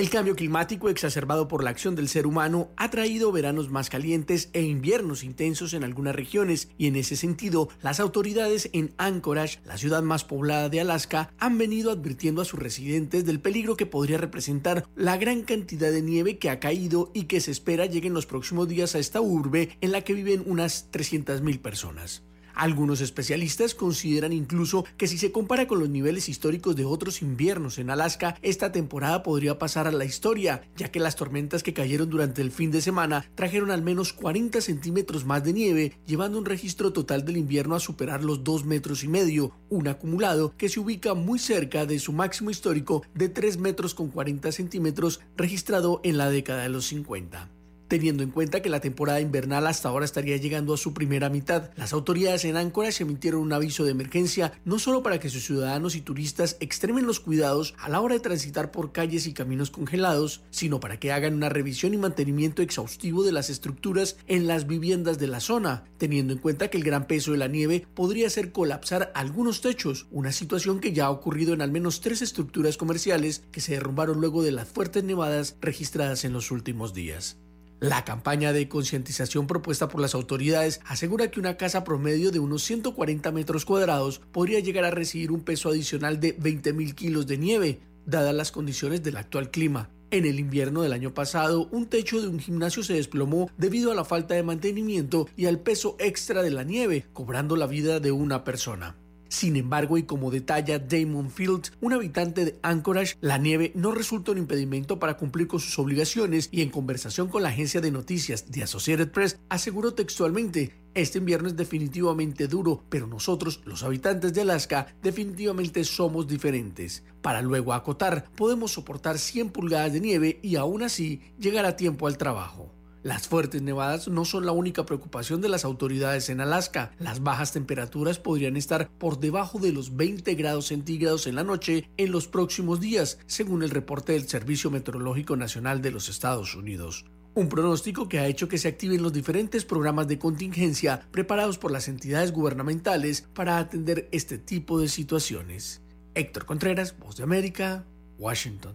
El 0.00 0.08
cambio 0.08 0.34
climático 0.34 0.88
exacerbado 0.88 1.46
por 1.46 1.62
la 1.62 1.68
acción 1.68 1.94
del 1.94 2.08
ser 2.08 2.26
humano 2.26 2.70
ha 2.78 2.88
traído 2.88 3.32
veranos 3.32 3.68
más 3.68 3.90
calientes 3.90 4.48
e 4.54 4.62
inviernos 4.62 5.22
intensos 5.22 5.74
en 5.74 5.84
algunas 5.84 6.14
regiones 6.14 6.70
y 6.78 6.86
en 6.86 6.96
ese 6.96 7.16
sentido 7.16 7.68
las 7.82 8.00
autoridades 8.00 8.70
en 8.72 8.94
Anchorage, 8.96 9.58
la 9.66 9.76
ciudad 9.76 10.02
más 10.02 10.24
poblada 10.24 10.70
de 10.70 10.80
Alaska, 10.80 11.34
han 11.38 11.58
venido 11.58 11.90
advirtiendo 11.90 12.40
a 12.40 12.46
sus 12.46 12.58
residentes 12.58 13.26
del 13.26 13.40
peligro 13.40 13.76
que 13.76 13.84
podría 13.84 14.16
representar 14.16 14.86
la 14.96 15.18
gran 15.18 15.42
cantidad 15.42 15.92
de 15.92 16.00
nieve 16.00 16.38
que 16.38 16.48
ha 16.48 16.60
caído 16.60 17.10
y 17.12 17.24
que 17.24 17.42
se 17.42 17.50
espera 17.50 17.84
llegue 17.84 18.08
en 18.08 18.14
los 18.14 18.24
próximos 18.24 18.68
días 18.68 18.94
a 18.94 19.00
esta 19.00 19.20
urbe 19.20 19.76
en 19.82 19.92
la 19.92 20.00
que 20.00 20.14
viven 20.14 20.44
unas 20.46 20.90
300.000 20.92 21.60
personas. 21.60 22.22
Algunos 22.54 23.00
especialistas 23.00 23.74
consideran 23.74 24.32
incluso 24.32 24.84
que 24.96 25.06
si 25.06 25.18
se 25.18 25.32
compara 25.32 25.66
con 25.66 25.78
los 25.78 25.88
niveles 25.88 26.28
históricos 26.28 26.76
de 26.76 26.84
otros 26.84 27.22
inviernos 27.22 27.78
en 27.78 27.90
Alaska, 27.90 28.36
esta 28.42 28.72
temporada 28.72 29.22
podría 29.22 29.58
pasar 29.58 29.86
a 29.86 29.92
la 29.92 30.04
historia, 30.04 30.62
ya 30.76 30.90
que 30.90 31.00
las 31.00 31.16
tormentas 31.16 31.62
que 31.62 31.74
cayeron 31.74 32.10
durante 32.10 32.42
el 32.42 32.50
fin 32.50 32.70
de 32.70 32.82
semana 32.82 33.30
trajeron 33.34 33.70
al 33.70 33.82
menos 33.82 34.12
40 34.12 34.60
centímetros 34.60 35.24
más 35.24 35.44
de 35.44 35.52
nieve, 35.52 35.92
llevando 36.06 36.38
un 36.38 36.44
registro 36.44 36.92
total 36.92 37.24
del 37.24 37.36
invierno 37.36 37.74
a 37.74 37.80
superar 37.80 38.24
los 38.24 38.44
2 38.44 38.64
metros 38.64 39.04
y 39.04 39.08
medio, 39.08 39.52
un 39.68 39.88
acumulado 39.88 40.54
que 40.56 40.68
se 40.68 40.80
ubica 40.80 41.14
muy 41.14 41.38
cerca 41.38 41.86
de 41.86 41.98
su 41.98 42.12
máximo 42.12 42.50
histórico 42.50 43.02
de 43.14 43.28
3 43.28 43.58
metros 43.58 43.94
con 43.94 44.08
40 44.08 44.52
centímetros 44.52 45.20
registrado 45.36 46.00
en 46.04 46.18
la 46.18 46.30
década 46.30 46.62
de 46.62 46.68
los 46.68 46.86
50 46.86 47.59
teniendo 47.90 48.22
en 48.22 48.30
cuenta 48.30 48.62
que 48.62 48.70
la 48.70 48.80
temporada 48.80 49.20
invernal 49.20 49.66
hasta 49.66 49.88
ahora 49.88 50.04
estaría 50.04 50.36
llegando 50.36 50.72
a 50.72 50.78
su 50.78 50.94
primera 50.94 51.28
mitad. 51.28 51.70
Las 51.76 51.92
autoridades 51.92 52.44
en 52.44 52.56
Anchorage 52.56 53.02
emitieron 53.02 53.42
un 53.42 53.52
aviso 53.52 53.84
de 53.84 53.90
emergencia 53.90 54.52
no 54.64 54.78
solo 54.78 55.02
para 55.02 55.18
que 55.18 55.28
sus 55.28 55.44
ciudadanos 55.44 55.96
y 55.96 56.00
turistas 56.00 56.56
extremen 56.60 57.04
los 57.04 57.18
cuidados 57.18 57.74
a 57.78 57.88
la 57.88 58.00
hora 58.00 58.14
de 58.14 58.20
transitar 58.20 58.70
por 58.70 58.92
calles 58.92 59.26
y 59.26 59.32
caminos 59.32 59.72
congelados, 59.72 60.42
sino 60.50 60.78
para 60.78 61.00
que 61.00 61.10
hagan 61.10 61.34
una 61.34 61.48
revisión 61.48 61.92
y 61.92 61.96
mantenimiento 61.96 62.62
exhaustivo 62.62 63.24
de 63.24 63.32
las 63.32 63.50
estructuras 63.50 64.16
en 64.28 64.46
las 64.46 64.68
viviendas 64.68 65.18
de 65.18 65.26
la 65.26 65.40
zona, 65.40 65.82
teniendo 65.98 66.32
en 66.32 66.38
cuenta 66.38 66.68
que 66.68 66.78
el 66.78 66.84
gran 66.84 67.08
peso 67.08 67.32
de 67.32 67.38
la 67.38 67.48
nieve 67.48 67.88
podría 67.94 68.28
hacer 68.28 68.52
colapsar 68.52 69.10
algunos 69.16 69.62
techos, 69.62 70.06
una 70.12 70.30
situación 70.30 70.78
que 70.78 70.92
ya 70.92 71.06
ha 71.06 71.10
ocurrido 71.10 71.54
en 71.54 71.60
al 71.60 71.72
menos 71.72 72.00
tres 72.00 72.22
estructuras 72.22 72.76
comerciales 72.76 73.42
que 73.50 73.60
se 73.60 73.72
derrumbaron 73.72 74.20
luego 74.20 74.44
de 74.44 74.52
las 74.52 74.68
fuertes 74.68 75.02
nevadas 75.02 75.56
registradas 75.60 76.24
en 76.24 76.32
los 76.32 76.52
últimos 76.52 76.94
días. 76.94 77.36
La 77.80 78.04
campaña 78.04 78.52
de 78.52 78.68
concientización 78.68 79.46
propuesta 79.46 79.88
por 79.88 80.02
las 80.02 80.14
autoridades 80.14 80.82
asegura 80.84 81.30
que 81.30 81.40
una 81.40 81.56
casa 81.56 81.82
promedio 81.82 82.30
de 82.30 82.38
unos 82.38 82.62
140 82.64 83.32
metros 83.32 83.64
cuadrados 83.64 84.20
podría 84.32 84.60
llegar 84.60 84.84
a 84.84 84.90
recibir 84.90 85.32
un 85.32 85.40
peso 85.40 85.70
adicional 85.70 86.20
de 86.20 86.38
20.000 86.38 86.94
kilos 86.94 87.26
de 87.26 87.38
nieve, 87.38 87.80
dadas 88.04 88.34
las 88.34 88.52
condiciones 88.52 89.02
del 89.02 89.16
actual 89.16 89.50
clima. 89.50 89.88
En 90.10 90.26
el 90.26 90.38
invierno 90.38 90.82
del 90.82 90.92
año 90.92 91.14
pasado, 91.14 91.68
un 91.70 91.86
techo 91.86 92.20
de 92.20 92.28
un 92.28 92.38
gimnasio 92.38 92.82
se 92.82 92.92
desplomó 92.92 93.48
debido 93.56 93.92
a 93.92 93.94
la 93.94 94.04
falta 94.04 94.34
de 94.34 94.42
mantenimiento 94.42 95.26
y 95.34 95.46
al 95.46 95.60
peso 95.60 95.96
extra 95.98 96.42
de 96.42 96.50
la 96.50 96.64
nieve, 96.64 97.06
cobrando 97.14 97.56
la 97.56 97.66
vida 97.66 97.98
de 97.98 98.12
una 98.12 98.44
persona. 98.44 98.94
Sin 99.30 99.54
embargo, 99.54 99.96
y 99.96 100.02
como 100.02 100.32
detalla 100.32 100.80
Damon 100.80 101.30
Field, 101.30 101.70
un 101.80 101.92
habitante 101.92 102.44
de 102.44 102.58
Anchorage, 102.62 103.16
la 103.20 103.38
nieve 103.38 103.70
no 103.76 103.92
resulta 103.92 104.32
un 104.32 104.38
impedimento 104.38 104.98
para 104.98 105.16
cumplir 105.16 105.46
con 105.46 105.60
sus 105.60 105.78
obligaciones 105.78 106.48
y 106.50 106.62
en 106.62 106.70
conversación 106.70 107.28
con 107.28 107.44
la 107.44 107.50
agencia 107.50 107.80
de 107.80 107.92
noticias 107.92 108.50
de 108.50 108.64
Associated 108.64 109.12
Press 109.12 109.38
aseguró 109.48 109.94
textualmente, 109.94 110.74
este 110.94 111.18
invierno 111.18 111.46
es 111.46 111.56
definitivamente 111.56 112.48
duro, 112.48 112.82
pero 112.88 113.06
nosotros, 113.06 113.60
los 113.64 113.84
habitantes 113.84 114.34
de 114.34 114.40
Alaska, 114.40 114.88
definitivamente 115.00 115.84
somos 115.84 116.26
diferentes. 116.26 117.04
Para 117.22 117.40
luego 117.40 117.72
acotar, 117.72 118.28
podemos 118.34 118.72
soportar 118.72 119.16
100 119.16 119.50
pulgadas 119.50 119.92
de 119.92 120.00
nieve 120.00 120.40
y 120.42 120.56
aún 120.56 120.82
así 120.82 121.20
llegar 121.38 121.66
a 121.66 121.76
tiempo 121.76 122.08
al 122.08 122.18
trabajo. 122.18 122.79
Las 123.02 123.28
fuertes 123.28 123.62
nevadas 123.62 124.08
no 124.08 124.26
son 124.26 124.44
la 124.44 124.52
única 124.52 124.84
preocupación 124.84 125.40
de 125.40 125.48
las 125.48 125.64
autoridades 125.64 126.28
en 126.28 126.42
Alaska. 126.42 126.92
Las 126.98 127.22
bajas 127.22 127.52
temperaturas 127.52 128.18
podrían 128.18 128.58
estar 128.58 128.90
por 128.98 129.18
debajo 129.20 129.58
de 129.58 129.72
los 129.72 129.96
20 129.96 130.34
grados 130.34 130.66
centígrados 130.66 131.26
en 131.26 131.36
la 131.36 131.44
noche 131.44 131.88
en 131.96 132.12
los 132.12 132.28
próximos 132.28 132.78
días, 132.78 133.18
según 133.26 133.62
el 133.62 133.70
reporte 133.70 134.12
del 134.12 134.28
Servicio 134.28 134.70
Meteorológico 134.70 135.34
Nacional 135.34 135.80
de 135.80 135.92
los 135.92 136.10
Estados 136.10 136.54
Unidos. 136.54 137.06
Un 137.32 137.48
pronóstico 137.48 138.06
que 138.06 138.18
ha 138.18 138.26
hecho 138.26 138.48
que 138.48 138.58
se 138.58 138.68
activen 138.68 139.02
los 139.02 139.14
diferentes 139.14 139.64
programas 139.64 140.06
de 140.06 140.18
contingencia 140.18 141.06
preparados 141.10 141.56
por 141.56 141.70
las 141.70 141.88
entidades 141.88 142.32
gubernamentales 142.32 143.22
para 143.32 143.58
atender 143.58 144.10
este 144.12 144.36
tipo 144.36 144.78
de 144.78 144.88
situaciones. 144.88 145.80
Héctor 146.14 146.44
Contreras, 146.44 146.98
Voz 146.98 147.16
de 147.16 147.22
América, 147.22 147.86
Washington. 148.18 148.74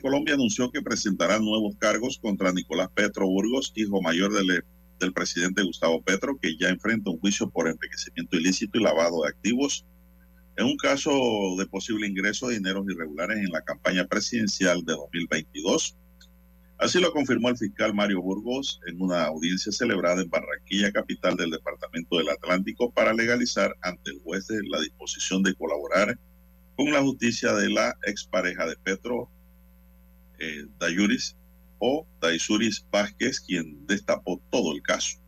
Colombia 0.00 0.34
anunció 0.34 0.70
que 0.70 0.82
presentará 0.82 1.38
nuevos 1.38 1.76
cargos 1.78 2.18
contra 2.18 2.52
Nicolás 2.52 2.88
Petro 2.94 3.26
Burgos, 3.26 3.72
hijo 3.76 4.00
mayor 4.02 4.32
del, 4.32 4.64
del, 4.98 5.12
presidente 5.12 5.62
Gustavo 5.62 6.02
Petro, 6.02 6.38
que 6.40 6.56
ya 6.56 6.68
enfrenta 6.68 7.10
un 7.10 7.18
juicio 7.18 7.48
por 7.48 7.68
enriquecimiento 7.68 8.36
ilícito 8.36 8.78
y 8.78 8.82
lavado 8.82 9.22
de 9.22 9.28
activos 9.28 9.84
en 10.56 10.66
un 10.66 10.76
caso 10.76 11.10
de 11.58 11.66
posible 11.66 12.06
ingreso 12.06 12.48
de 12.48 12.56
dineros 12.56 12.84
irregulares 12.86 13.38
en 13.38 13.50
la 13.50 13.62
campaña 13.62 14.06
presidencial 14.06 14.84
de 14.84 14.92
2022. 14.92 15.96
Así 16.76 17.00
lo 17.00 17.12
confirmó 17.12 17.48
el 17.48 17.56
fiscal 17.56 17.94
Mario 17.94 18.20
Burgos 18.20 18.80
en 18.86 19.00
una 19.00 19.24
audiencia 19.24 19.72
celebrada 19.72 20.22
en 20.22 20.30
Barranquilla, 20.30 20.92
capital 20.92 21.36
del 21.36 21.50
Departamento 21.50 22.18
del 22.18 22.28
Atlántico, 22.28 22.90
para 22.90 23.14
legalizar 23.14 23.74
ante 23.82 24.10
el 24.10 24.20
juez 24.22 24.48
la 24.68 24.80
disposición 24.80 25.42
de 25.42 25.54
colaborar 25.54 26.18
con 26.76 26.92
la 26.92 27.02
justicia 27.02 27.54
de 27.54 27.70
la 27.70 27.96
expareja 28.04 28.66
de 28.66 28.76
Petro, 28.76 29.30
eh, 30.40 30.66
o 31.78 32.06
Daisuris 32.20 32.84
Vázquez, 32.90 33.40
quien 33.40 33.86
destapó 33.86 34.40
todo 34.50 34.74
el 34.74 34.82
caso. 34.82 35.18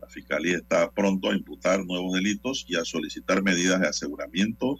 La 0.00 0.08
fiscalía 0.08 0.56
está 0.56 0.90
pronto 0.90 1.30
a 1.30 1.34
imputar 1.34 1.84
nuevos 1.84 2.12
delitos 2.12 2.64
y 2.68 2.76
a 2.76 2.84
solicitar 2.84 3.42
medidas 3.42 3.80
de 3.80 3.88
aseguramiento, 3.88 4.78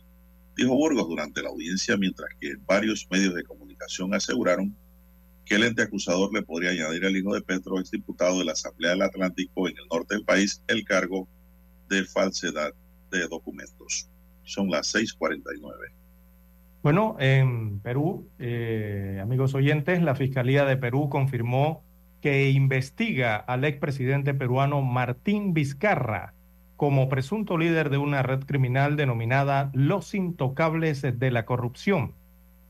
dijo 0.57 0.75
Burgos 0.75 1.09
durante 1.09 1.43
la 1.43 1.49
audiencia, 1.49 1.97
mientras 1.97 2.29
que 2.39 2.55
varios 2.67 3.07
medios 3.11 3.35
de 3.35 3.45
comunicación 3.45 4.13
aseguraron 4.15 4.77
que 5.47 5.55
el 5.57 5.65
ente 5.65 5.83
acusador 5.83 6.33
le 6.33 6.43
podría 6.43 6.71
añadir 6.71 7.05
al 7.07 7.17
hijo 7.17 7.35
de 7.35 7.43
Petro, 7.43 7.81
exdiputado 7.81 8.39
de 8.39 8.45
la 8.45 8.53
Asamblea 8.53 8.93
del 8.93 9.03
Atlántico 9.03 9.69
en 9.69 9.77
el 9.79 9.89
norte 9.91 10.15
del 10.15 10.25
país, 10.25 10.63
el 10.69 10.85
cargo 10.85 11.29
de 11.89 12.05
falsedad 12.05 12.73
de 13.11 13.27
documentos. 13.27 14.09
Son 14.45 14.71
las 14.71 14.95
6:49. 14.95 16.00
Bueno, 16.83 17.17
en 17.19 17.81
Perú, 17.81 18.27
eh, 18.39 19.19
amigos 19.23 19.55
oyentes, 19.55 20.03
la 20.03 20.15
Fiscalía 20.15 20.65
de 20.65 20.79
Perú 20.79 21.11
confirmó 21.11 21.83
que 22.23 22.51
investiga 22.51 23.37
al 23.37 23.65
expresidente 23.65 24.33
peruano 24.33 24.81
Martín 24.81 25.53
Vizcarra 25.53 26.33
como 26.77 27.11
presunto 27.11 27.59
líder 27.59 27.91
de 27.91 27.99
una 27.99 28.23
red 28.23 28.45
criminal 28.45 28.97
denominada 28.97 29.71
Los 29.75 30.15
Intocables 30.15 31.03
de 31.03 31.31
la 31.31 31.45
Corrupción, 31.45 32.15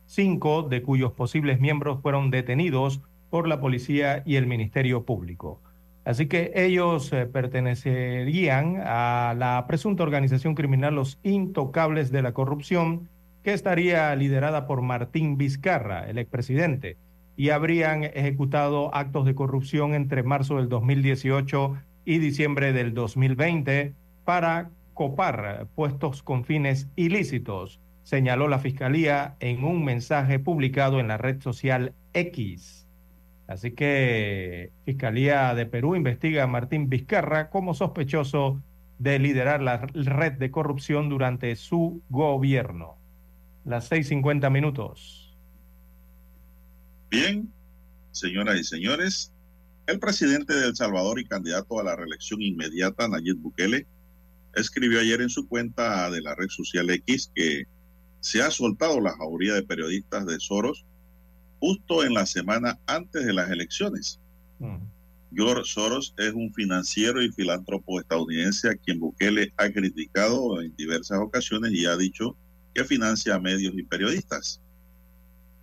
cinco 0.07 0.62
de 0.62 0.82
cuyos 0.82 1.12
posibles 1.12 1.61
miembros 1.61 2.03
fueron 2.03 2.32
detenidos 2.32 3.03
por 3.31 3.47
la 3.47 3.61
policía 3.61 4.24
y 4.27 4.35
el 4.35 4.49
Ministerio 4.49 5.05
Público. 5.05 5.61
Así 6.05 6.27
que 6.27 6.51
ellos 6.57 7.12
eh, 7.12 7.27
pertenecerían 7.27 8.82
a 8.85 9.37
la 9.39 9.65
presunta 9.69 10.03
organización 10.03 10.57
criminal 10.57 10.97
Los 10.97 11.20
Intocables 11.23 12.11
de 12.11 12.23
la 12.23 12.32
Corrupción, 12.32 13.09
que 13.42 13.52
estaría 13.52 14.14
liderada 14.16 14.66
por 14.66 14.82
Martín 14.82 15.36
Vizcarra, 15.36 16.08
el 16.08 16.18
expresidente, 16.18 16.96
y 17.36 17.50
habrían 17.50 18.04
ejecutado 18.04 18.94
actos 18.94 19.24
de 19.24 19.34
corrupción 19.34 19.94
entre 19.94 20.22
marzo 20.22 20.56
del 20.56 20.68
2018 20.68 21.76
y 22.04 22.18
diciembre 22.18 22.72
del 22.72 22.92
2020 22.92 23.94
para 24.24 24.70
copar 24.92 25.66
puestos 25.74 26.22
con 26.22 26.44
fines 26.44 26.88
ilícitos, 26.96 27.80
señaló 28.02 28.48
la 28.48 28.58
Fiscalía 28.58 29.36
en 29.40 29.64
un 29.64 29.84
mensaje 29.84 30.38
publicado 30.38 31.00
en 31.00 31.08
la 31.08 31.16
red 31.16 31.40
social 31.40 31.94
X. 32.12 32.86
Así 33.46 33.72
que 33.72 34.70
Fiscalía 34.84 35.54
de 35.54 35.66
Perú 35.66 35.96
investiga 35.96 36.44
a 36.44 36.46
Martín 36.46 36.88
Vizcarra 36.88 37.50
como 37.50 37.74
sospechoso 37.74 38.62
de 38.98 39.18
liderar 39.18 39.62
la 39.62 39.78
red 39.78 40.32
de 40.32 40.50
corrupción 40.50 41.08
durante 41.08 41.56
su 41.56 42.02
gobierno. 42.10 42.99
Las 43.65 43.91
6.50 43.91 44.51
minutos. 44.51 45.37
Bien, 47.11 47.53
señoras 48.12 48.59
y 48.59 48.65
señores, 48.65 49.32
el 49.87 49.99
presidente 49.99 50.55
de 50.55 50.69
El 50.69 50.77
Salvador 50.77 51.19
y 51.19 51.24
candidato 51.24 51.78
a 51.78 51.85
la 51.85 51.97
reelección 51.97 52.41
inmediata, 52.41 53.09
Nayib 53.09 53.39
Bukele, 53.39 53.87
escribió 54.55 55.01
ayer 55.01 55.20
en 55.20 55.28
su 55.28 55.47
cuenta 55.49 56.11
de 56.11 56.20
la 56.20 56.35
red 56.35 56.49
social 56.49 56.89
X 56.91 57.31
que 57.35 57.65
se 58.20 58.43
ha 58.43 58.51
soltado 58.51 59.01
la 59.01 59.16
jauría 59.16 59.55
de 59.55 59.62
periodistas 59.62 60.27
de 60.27 60.39
Soros 60.39 60.85
justo 61.59 62.05
en 62.05 62.15
la 62.15 62.27
semana 62.27 62.78
antes 62.87 63.24
de 63.27 63.32
las 63.32 63.51
elecciones. 63.51 64.20
George 65.32 65.65
Soros 65.65 66.15
es 66.19 66.32
un 66.32 66.53
financiero 66.53 67.23
y 67.23 67.31
filántropo 67.31 68.01
estadounidense 68.01 68.69
a 68.69 68.74
quien 68.74 68.99
Bukele 68.99 69.53
ha 69.57 69.70
criticado 69.70 70.61
en 70.61 70.74
diversas 70.77 71.19
ocasiones 71.19 71.73
y 71.73 71.87
ha 71.87 71.97
dicho 71.97 72.37
que 72.74 72.84
financia 72.84 73.34
a 73.34 73.40
medios 73.40 73.74
y 73.76 73.82
periodistas. 73.82 74.60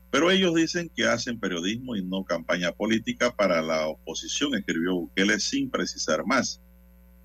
Pero 0.09 0.31
ellos 0.31 0.55
dicen 0.55 0.89
que 0.95 1.05
hacen 1.05 1.39
periodismo 1.39 1.95
y 1.95 2.03
no 2.03 2.23
campaña 2.23 2.71
política 2.71 3.35
para 3.35 3.61
la 3.61 3.87
oposición, 3.87 4.55
escribió 4.55 4.95
Bukele 4.95 5.39
sin 5.39 5.69
precisar 5.69 6.25
más. 6.25 6.61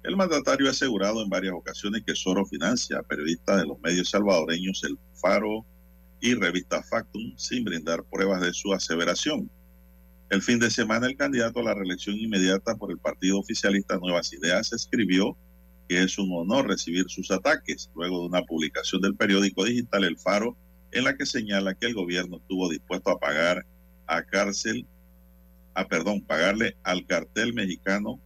El 0.02 0.16
mandatario 0.16 0.66
ha 0.66 0.70
asegurado 0.70 1.22
en 1.22 1.28
varias 1.28 1.54
ocasiones 1.54 2.02
que 2.04 2.16
Soros 2.16 2.50
financia 2.50 2.98
a 2.98 3.02
periodistas 3.02 3.60
de 3.60 3.66
los 3.66 3.78
medios 3.80 4.10
salvadoreños 4.10 4.82
El 4.82 4.98
Faro 5.14 5.64
y 6.20 6.34
Revista 6.34 6.82
Factum 6.82 7.34
sin 7.36 7.64
brindar 7.64 8.02
pruebas 8.04 8.40
de 8.40 8.52
su 8.52 8.72
aseveración. 8.72 9.48
El 10.28 10.42
fin 10.42 10.59
de 10.59 10.70
semana 10.70 11.06
el 11.06 11.16
candidato 11.16 11.60
a 11.60 11.64
la 11.64 11.74
reelección 11.74 12.16
inmediata 12.16 12.74
por 12.76 12.90
el 12.90 12.98
partido 12.98 13.38
oficialista 13.38 13.98
Nuevas 13.98 14.32
Ideas 14.32 14.72
escribió 14.72 15.36
que 15.93 16.02
es 16.02 16.19
un 16.19 16.31
honor 16.32 16.69
recibir 16.69 17.05
sus 17.09 17.31
ataques 17.31 17.90
luego 17.94 18.20
de 18.20 18.27
una 18.28 18.43
publicación 18.44 19.02
del 19.02 19.14
periódico 19.14 19.62
digital 19.64 20.05
El 20.05 20.16
Faro 20.16 20.56
en 20.90 21.05
la 21.05 21.19
que 21.19 21.27
señala 21.27 21.74
que 21.74 21.85
el 21.85 21.93
gobierno 21.94 22.39
estuvo 22.39 22.70
dispuesto 22.70 23.10
a 23.10 23.19
pagar 23.19 23.66
a 24.06 24.23
cárcel, 24.23 24.86
a 25.74 25.86
perdón, 25.86 26.23
pagarle 26.23 26.77
al 26.82 27.05
cartel 27.05 27.52
mexicano 27.52 28.19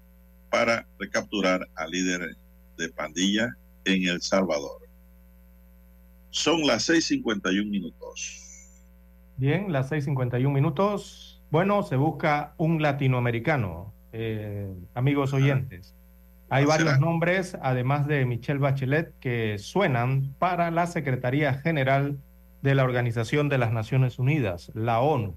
para 0.49 0.87
recapturar 1.01 1.69
al 1.75 1.91
líder 1.91 2.37
de 2.79 2.89
pandilla 2.91 3.49
en 3.85 4.07
El 4.07 4.23
Salvador. 4.23 4.83
Son 6.31 6.65
las 6.69 6.89
6:51 6.89 7.69
minutos. 7.69 8.45
Bien, 9.39 9.73
las 9.73 9.91
6:51 9.91 10.53
minutos. 10.53 11.43
Bueno, 11.51 11.83
se 11.83 11.97
busca 11.97 12.55
un 12.59 12.81
latinoamericano, 12.81 13.93
eh, 14.13 14.73
amigos 14.95 15.33
oyentes. 15.33 15.96
Hay 16.49 16.65
varios 16.65 17.01
nombres, 17.01 17.57
además 17.61 18.07
de 18.07 18.25
Michelle 18.25 18.61
Bachelet, 18.61 19.13
que 19.19 19.59
suenan 19.59 20.33
para 20.39 20.71
la 20.71 20.87
Secretaría 20.87 21.55
General 21.55 22.19
de 22.63 22.75
la 22.75 22.85
Organización 22.85 23.49
de 23.49 23.59
las 23.59 23.73
Naciones 23.73 24.19
Unidas, 24.19 24.71
la 24.75 25.01
ONU. 25.01 25.35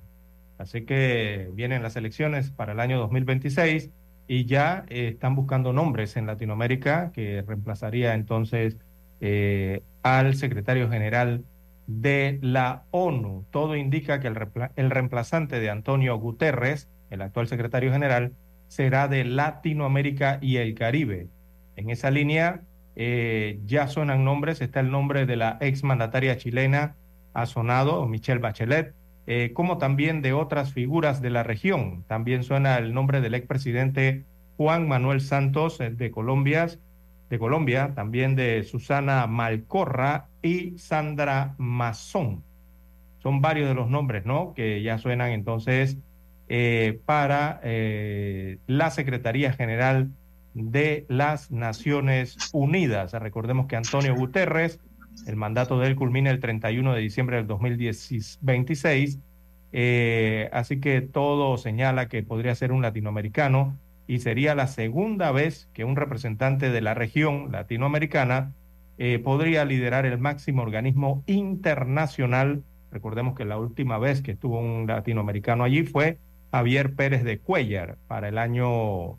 Así 0.60 0.86
que 0.86 1.49
vienen 1.53 1.81
las 1.81 1.95
elecciones 1.95 2.52
para 2.52 2.73
el 2.73 2.80
año 2.80 2.99
2026 2.99 3.90
y 4.27 4.45
ya 4.45 4.86
eh, 4.90 5.10
están 5.14 5.36
buscando 5.36 5.73
nombres 5.73 6.15
en 6.15 6.27
Latinoamérica 6.27 7.11
que 7.11 7.41
reemplazaría 7.41 8.14
entonces 8.14 8.77
eh, 9.22 9.81
al 10.03 10.36
secretario 10.36 10.90
general 10.90 11.44
de 11.88 12.38
la 12.44 12.84
ONU. 12.91 13.45
Todo 13.49 13.76
indica 13.76 14.19
que 14.19 14.27
el, 14.27 14.38
el 14.76 14.90
reemplazante 14.91 15.60
de 15.60 15.72
Antonio 15.72 16.18
Guterres, 16.18 16.88
el 17.10 17.23
actual 17.23 17.48
secretario 17.48 17.91
general, 17.91 18.34
será 18.69 19.09
de 19.09 19.25
Latinoamérica 19.25 20.39
y 20.41 20.57
el 20.57 20.73
Caribe. 20.75 21.27
En 21.75 21.89
esa 21.89 22.09
línea 22.09 22.61
eh, 22.95 23.59
ya 23.65 23.87
suenan 23.87 24.23
nombres, 24.23 24.61
está 24.61 24.79
el 24.79 24.91
nombre 24.91 25.25
de 25.25 25.35
la 25.35 25.57
exmandataria 25.59 26.37
chilena 26.37 26.95
ha 27.33 27.45
sonado, 27.45 28.05
Michelle 28.07 28.39
Bachelet, 28.39 28.93
eh, 29.27 29.51
como 29.53 29.77
también 29.77 30.21
de 30.21 30.33
otras 30.33 30.73
figuras 30.73 31.21
de 31.21 31.29
la 31.29 31.43
región. 31.43 32.03
También 32.07 32.43
suena 32.43 32.77
el 32.77 32.93
nombre 32.93 33.21
del 33.21 33.35
expresidente 33.35 34.25
Juan 34.57 34.87
Manuel 34.87 35.21
Santos 35.21 35.79
eh, 35.79 35.91
de 35.91 36.11
Colombia, 36.11 36.67
de 37.29 37.39
Colombia, 37.39 37.93
también 37.95 38.35
de 38.35 38.63
Susana 38.63 39.27
Malcorra 39.27 40.27
y 40.41 40.77
Sandra 40.77 41.55
Mazón. 41.57 42.43
Son 43.19 43.41
varios 43.41 43.67
de 43.67 43.75
los 43.75 43.89
nombres, 43.89 44.25
¿no? 44.25 44.53
Que 44.53 44.81
ya 44.81 44.97
suenan 44.97 45.31
entonces 45.31 45.97
eh, 46.49 46.99
para 47.05 47.61
la 47.63 48.89
Secretaría 48.91 49.53
General 49.53 50.09
de 50.53 51.05
las 51.07 51.51
Naciones 51.51 52.38
Unidas. 52.51 53.13
Recordemos 53.13 53.67
que 53.67 53.76
Antonio 53.76 54.15
Guterres 54.15 54.80
el 55.27 55.35
mandato 55.35 55.80
de 55.80 55.88
él 55.88 55.95
culmina 55.95 56.30
el 56.30 56.39
31 56.39 56.93
de 56.93 57.01
diciembre 57.01 57.38
del 57.38 57.47
2026. 57.47 59.19
Eh, 59.71 60.49
así 60.51 60.80
que 60.80 61.01
todo 61.01 61.57
señala 61.57 62.07
que 62.07 62.23
podría 62.23 62.55
ser 62.55 62.71
un 62.71 62.81
latinoamericano 62.81 63.77
y 64.07 64.19
sería 64.19 64.55
la 64.55 64.67
segunda 64.67 65.31
vez 65.31 65.69
que 65.73 65.84
un 65.84 65.95
representante 65.95 66.71
de 66.71 66.81
la 66.81 66.95
región 66.95 67.51
latinoamericana 67.51 68.53
eh, 68.97 69.19
podría 69.19 69.65
liderar 69.65 70.05
el 70.05 70.17
máximo 70.17 70.63
organismo 70.63 71.23
internacional. 71.27 72.63
Recordemos 72.91 73.35
que 73.35 73.45
la 73.45 73.59
última 73.59 73.99
vez 73.99 74.21
que 74.21 74.31
estuvo 74.31 74.59
un 74.59 74.88
latinoamericano 74.88 75.63
allí 75.63 75.84
fue 75.84 76.17
Javier 76.51 76.95
Pérez 76.95 77.23
de 77.23 77.39
Cuellar 77.39 77.97
para 78.07 78.27
el 78.30 78.38
año 78.38 79.17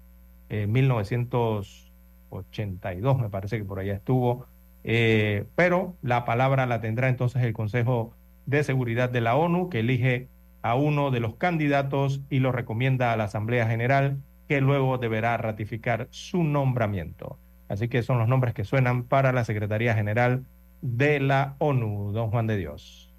1982, 0.48 3.16
eh, 3.16 3.20
me 3.20 3.30
parece 3.30 3.58
que 3.58 3.64
por 3.64 3.78
allá 3.78 3.94
estuvo 3.94 4.46
eh, 4.84 5.44
pero 5.56 5.96
la 6.02 6.24
palabra 6.24 6.66
la 6.66 6.80
tendrá 6.80 7.08
entonces 7.08 7.42
el 7.42 7.52
Consejo 7.52 8.14
de 8.46 8.64
Seguridad 8.64 9.10
de 9.10 9.20
la 9.20 9.36
ONU, 9.36 9.68
que 9.68 9.80
elige 9.80 10.28
a 10.62 10.74
uno 10.74 11.10
de 11.10 11.20
los 11.20 11.36
candidatos 11.36 12.20
y 12.30 12.40
lo 12.40 12.52
recomienda 12.52 13.12
a 13.12 13.16
la 13.16 13.24
Asamblea 13.24 13.66
General, 13.66 14.18
que 14.48 14.60
luego 14.60 14.98
deberá 14.98 15.36
ratificar 15.36 16.08
su 16.10 16.42
nombramiento. 16.42 17.38
Así 17.68 17.88
que 17.88 18.02
son 18.02 18.18
los 18.18 18.28
nombres 18.28 18.54
que 18.54 18.64
suenan 18.64 19.04
para 19.04 19.32
la 19.32 19.44
Secretaría 19.44 19.94
General 19.94 20.44
de 20.82 21.20
la 21.20 21.54
ONU, 21.58 22.12
don 22.12 22.30
Juan 22.30 22.46
de 22.46 22.56
Dios. 22.56 23.09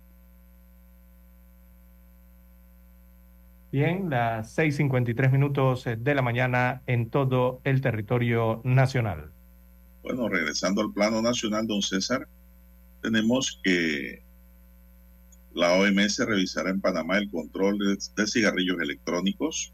Bien, 3.71 4.09
las 4.09 4.57
6.53 4.57 5.31
minutos 5.31 5.85
de 5.97 6.15
la 6.15 6.21
mañana 6.21 6.81
en 6.87 7.09
todo 7.09 7.61
el 7.63 7.79
territorio 7.79 8.59
nacional. 8.65 9.31
Bueno, 10.03 10.27
regresando 10.27 10.81
al 10.81 10.91
plano 10.91 11.21
nacional, 11.21 11.67
don 11.67 11.81
César, 11.81 12.27
tenemos 13.01 13.61
que 13.63 14.23
la 15.53 15.73
OMS 15.73 16.19
revisará 16.19 16.69
en 16.69 16.81
Panamá 16.81 17.17
el 17.17 17.31
control 17.31 17.77
de, 17.77 18.27
cigarrillos 18.27 18.81
electrónicos. 18.81 19.73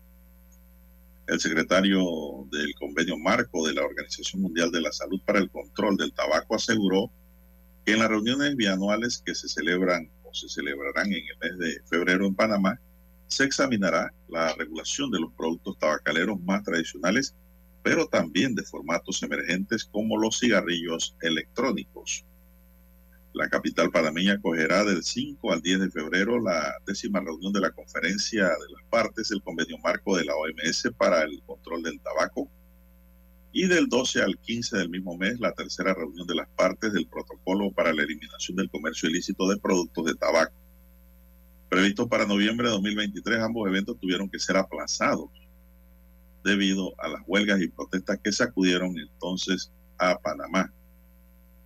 El 1.26 1.40
secretario 1.40 2.03
del 2.52 2.76
convenio 2.76 3.18
marco 3.18 3.65
de 3.65 3.74
la 3.74 3.84
Organización 3.84 4.44
Mundial 4.44 4.72
de 4.72 4.82
la 4.82 4.91
Salud 4.91 5.19
para 5.26 5.40
el 5.40 5.49
Control 5.49 5.98
del 5.98 6.14
Tabaco 6.14 6.56
aseguró 6.56 7.10
que 7.84 7.94
en 7.94 7.99
las 7.99 8.10
reuniones 8.10 8.56
bianuales 8.56 9.24
que 9.26 9.34
se 9.34 9.49
celebran 9.49 10.10
o 10.24 10.34
se 10.36 10.49
celebrarán 10.49 11.07
en 11.07 11.24
el 11.26 11.38
mes 11.41 11.57
de 11.57 11.82
febrero 11.90 12.28
en 12.28 12.36
Panamá, 12.36 12.80
se 13.27 13.43
examinará 13.43 14.13
la 14.27 14.53
regulación 14.53 15.11
de 15.11 15.19
los 15.19 15.33
productos 15.33 15.77
tabacaleros 15.77 16.39
más 16.41 16.63
tradicionales 16.63 17.35
pero 17.87 18.05
también 18.05 18.53
de 18.53 18.63
formatos 18.63 19.23
emergentes 19.23 19.85
como 19.85 20.17
los 20.17 20.39
cigarrillos 20.39 21.15
electrónicos. 21.21 22.25
La 23.31 23.47
capital 23.47 23.91
panameña 23.91 24.33
acogerá 24.33 24.83
del 24.83 25.03
5 25.03 25.53
al 25.53 25.61
10 25.61 25.79
de 25.79 25.91
febrero 25.91 26.37
la 26.37 26.73
décima 26.85 27.21
reunión 27.21 27.53
de 27.53 27.61
la 27.61 27.71
conferencia 27.71 28.43
de 28.43 28.73
las 28.73 28.83
partes 28.89 29.29
del 29.29 29.41
convenio 29.41 29.77
marco 29.77 30.17
de 30.17 30.25
la 30.25 30.33
OMS 30.35 30.91
para 30.97 31.23
el 31.23 31.41
control 31.45 31.83
del 31.83 32.01
tabaco 32.01 32.51
y 33.53 33.67
del 33.67 33.87
12 33.87 34.21
al 34.21 34.37
15 34.37 34.79
del 34.79 34.89
mismo 34.89 35.15
mes 35.15 35.39
la 35.39 35.53
tercera 35.53 35.93
reunión 35.93 36.27
de 36.27 36.35
las 36.35 36.49
partes 36.57 36.91
del 36.91 37.07
protocolo 37.07 37.71
para 37.71 37.93
la 37.93 38.03
eliminación 38.03 38.57
del 38.57 38.69
comercio 38.69 39.07
ilícito 39.07 39.47
de 39.47 39.55
productos 39.59 40.07
de 40.07 40.15
tabaco. 40.15 40.66
Previsto 41.69 42.07
para 42.07 42.26
noviembre 42.26 42.68
de 42.68 42.73
2023, 42.73 43.39
ambos 43.39 43.68
eventos 43.68 43.99
tuvieron 43.99 44.30
que 44.30 44.39
ser 44.39 44.56
aplazados 44.56 45.30
debido 46.44 46.94
a 46.98 47.10
las 47.10 47.22
huelgas 47.27 47.61
y 47.61 47.68
protestas 47.68 48.19
que 48.23 48.31
sacudieron 48.31 48.98
entonces 48.98 49.72
a 49.98 50.18
Panamá. 50.18 50.72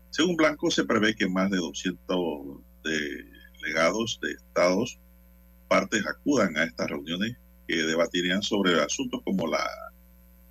Según 0.10 0.36
Blanco, 0.36 0.72
se 0.72 0.86
prevé 0.86 1.15
que 1.15 1.30
más 1.30 1.52
de 1.52 1.57
200 1.57 2.61
delegados 2.84 4.19
de 4.23 4.32
estados 4.32 4.99
partes 5.68 6.03
acudan 6.07 6.57
a 6.57 6.64
estas 6.64 6.90
reuniones 6.90 7.38
que 7.68 7.76
debatirían 7.76 8.41
sobre 8.41 8.82
asuntos 8.82 9.22
como 9.23 9.48
la 9.48 9.64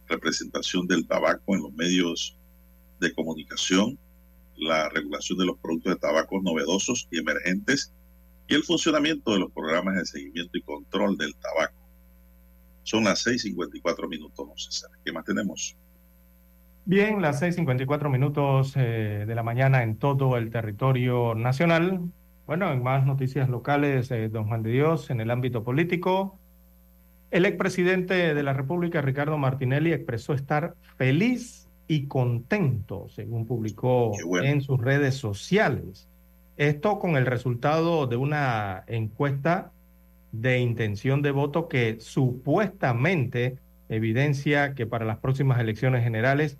representación 0.08 0.86
del 0.86 1.06
tabaco 1.06 1.56
en 1.56 1.62
los 1.62 1.72
medios 1.72 2.36
de 3.00 3.12
comunicación, 3.12 3.98
la 4.56 4.88
regulación 4.90 5.38
de 5.38 5.46
los 5.46 5.58
productos 5.58 5.94
de 5.94 5.98
tabaco 5.98 6.40
novedosos 6.40 7.08
y 7.10 7.18
emergentes 7.18 7.92
y 8.50 8.54
el 8.56 8.64
funcionamiento 8.64 9.32
de 9.32 9.38
los 9.38 9.52
programas 9.52 9.94
de 9.94 10.04
seguimiento 10.04 10.58
y 10.58 10.62
control 10.62 11.16
del 11.16 11.34
tabaco. 11.36 11.78
Son 12.82 13.04
las 13.04 13.24
6:54 13.24 14.08
minutos, 14.08 14.46
no 14.46 14.56
César. 14.56 14.90
¿Qué 15.04 15.12
más 15.12 15.24
tenemos? 15.24 15.76
Bien, 16.84 17.22
las 17.22 17.40
6:54 17.40 18.10
minutos 18.10 18.72
eh, 18.74 19.24
de 19.26 19.34
la 19.36 19.44
mañana 19.44 19.84
en 19.84 19.96
todo 19.96 20.36
el 20.36 20.50
territorio 20.50 21.36
nacional. 21.36 22.00
Bueno, 22.46 22.72
en 22.72 22.82
más 22.82 23.06
noticias 23.06 23.48
locales, 23.48 24.10
eh, 24.10 24.28
don 24.28 24.48
Juan 24.48 24.64
de 24.64 24.72
Dios, 24.72 25.10
en 25.10 25.20
el 25.20 25.30
ámbito 25.30 25.62
político, 25.62 26.36
el 27.30 27.46
expresidente 27.46 28.34
de 28.34 28.42
la 28.42 28.52
República, 28.52 29.00
Ricardo 29.00 29.38
Martinelli, 29.38 29.92
expresó 29.92 30.32
estar 30.32 30.74
feliz 30.96 31.68
y 31.86 32.08
contento, 32.08 33.08
según 33.10 33.46
publicó 33.46 34.10
en 34.42 34.60
sus 34.60 34.80
redes 34.80 35.14
sociales. 35.14 36.08
Esto 36.60 36.98
con 36.98 37.16
el 37.16 37.24
resultado 37.24 38.06
de 38.06 38.16
una 38.16 38.84
encuesta 38.86 39.72
de 40.30 40.58
intención 40.58 41.22
de 41.22 41.30
voto 41.30 41.68
que 41.68 41.96
supuestamente 42.00 43.56
evidencia 43.88 44.74
que 44.74 44.84
para 44.84 45.06
las 45.06 45.16
próximas 45.16 45.58
elecciones 45.58 46.04
generales 46.04 46.58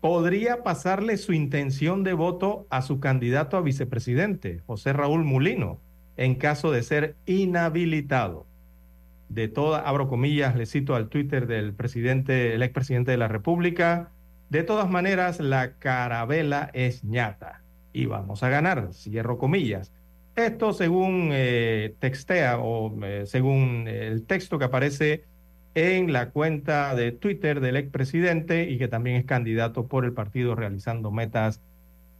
podría 0.00 0.62
pasarle 0.62 1.16
su 1.16 1.32
intención 1.32 2.04
de 2.04 2.12
voto 2.12 2.68
a 2.70 2.80
su 2.80 3.00
candidato 3.00 3.56
a 3.56 3.60
vicepresidente, 3.60 4.60
José 4.68 4.92
Raúl 4.92 5.24
Mulino, 5.24 5.80
en 6.16 6.36
caso 6.36 6.70
de 6.70 6.84
ser 6.84 7.16
inhabilitado. 7.26 8.46
De 9.28 9.48
todas, 9.48 9.82
abro 9.84 10.06
comillas, 10.06 10.54
le 10.54 10.64
cito 10.64 10.94
al 10.94 11.08
Twitter 11.08 11.48
del 11.48 11.74
presidente, 11.74 12.54
el 12.54 12.62
expresidente 12.62 13.10
de 13.10 13.18
la 13.18 13.26
República, 13.26 14.12
de 14.48 14.62
todas 14.62 14.88
maneras, 14.88 15.40
la 15.40 15.72
carabela 15.72 16.70
es 16.72 17.02
ñata 17.02 17.64
y 17.92 18.06
vamos 18.06 18.42
a 18.42 18.48
ganar, 18.48 18.92
cierro 18.92 19.38
comillas. 19.38 19.92
Esto 20.36 20.72
según 20.72 21.30
eh, 21.32 21.94
textea 21.98 22.58
o 22.58 22.94
eh, 23.04 23.24
según 23.26 23.88
el 23.88 24.24
texto 24.24 24.58
que 24.58 24.66
aparece 24.66 25.24
en 25.74 26.12
la 26.12 26.30
cuenta 26.30 26.94
de 26.94 27.12
Twitter 27.12 27.60
del 27.60 27.76
expresidente 27.76 28.70
y 28.70 28.78
que 28.78 28.88
también 28.88 29.16
es 29.16 29.24
candidato 29.24 29.86
por 29.86 30.04
el 30.04 30.12
partido 30.12 30.54
realizando 30.54 31.10
metas 31.10 31.60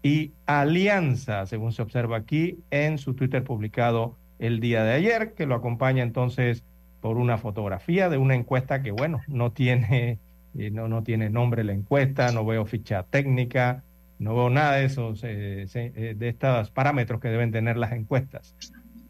y 0.02 0.32
alianza, 0.46 1.46
según 1.46 1.72
se 1.72 1.82
observa 1.82 2.16
aquí 2.16 2.58
en 2.70 2.98
su 2.98 3.14
Twitter 3.14 3.42
publicado 3.44 4.16
el 4.38 4.60
día 4.60 4.84
de 4.84 4.92
ayer, 4.92 5.34
que 5.34 5.46
lo 5.46 5.54
acompaña 5.54 6.02
entonces 6.02 6.64
por 7.00 7.16
una 7.16 7.38
fotografía 7.38 8.08
de 8.08 8.18
una 8.18 8.34
encuesta 8.34 8.82
que, 8.82 8.90
bueno, 8.90 9.20
no 9.26 9.52
tiene, 9.52 10.18
eh, 10.58 10.70
no, 10.70 10.88
no 10.88 11.02
tiene 11.02 11.30
nombre 11.30 11.64
la 11.64 11.72
encuesta, 11.72 12.32
no 12.32 12.44
veo 12.44 12.64
ficha 12.64 13.04
técnica, 13.04 13.84
no 14.18 14.34
veo 14.34 14.50
nada 14.50 14.76
de 14.76 14.84
esos, 14.84 15.22
eh, 15.24 15.66
eh, 15.74 16.14
de 16.16 16.28
estos 16.28 16.70
parámetros 16.70 17.20
que 17.20 17.28
deben 17.28 17.52
tener 17.52 17.76
las 17.76 17.92
encuestas. 17.92 18.54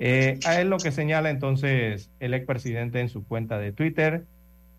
a 0.00 0.60
él 0.60 0.70
lo 0.70 0.78
que 0.78 0.92
señala 0.92 1.30
entonces 1.30 2.10
el 2.20 2.34
expresidente 2.34 3.00
en 3.00 3.08
su 3.08 3.26
cuenta 3.26 3.58
de 3.58 3.72
Twitter, 3.72 4.24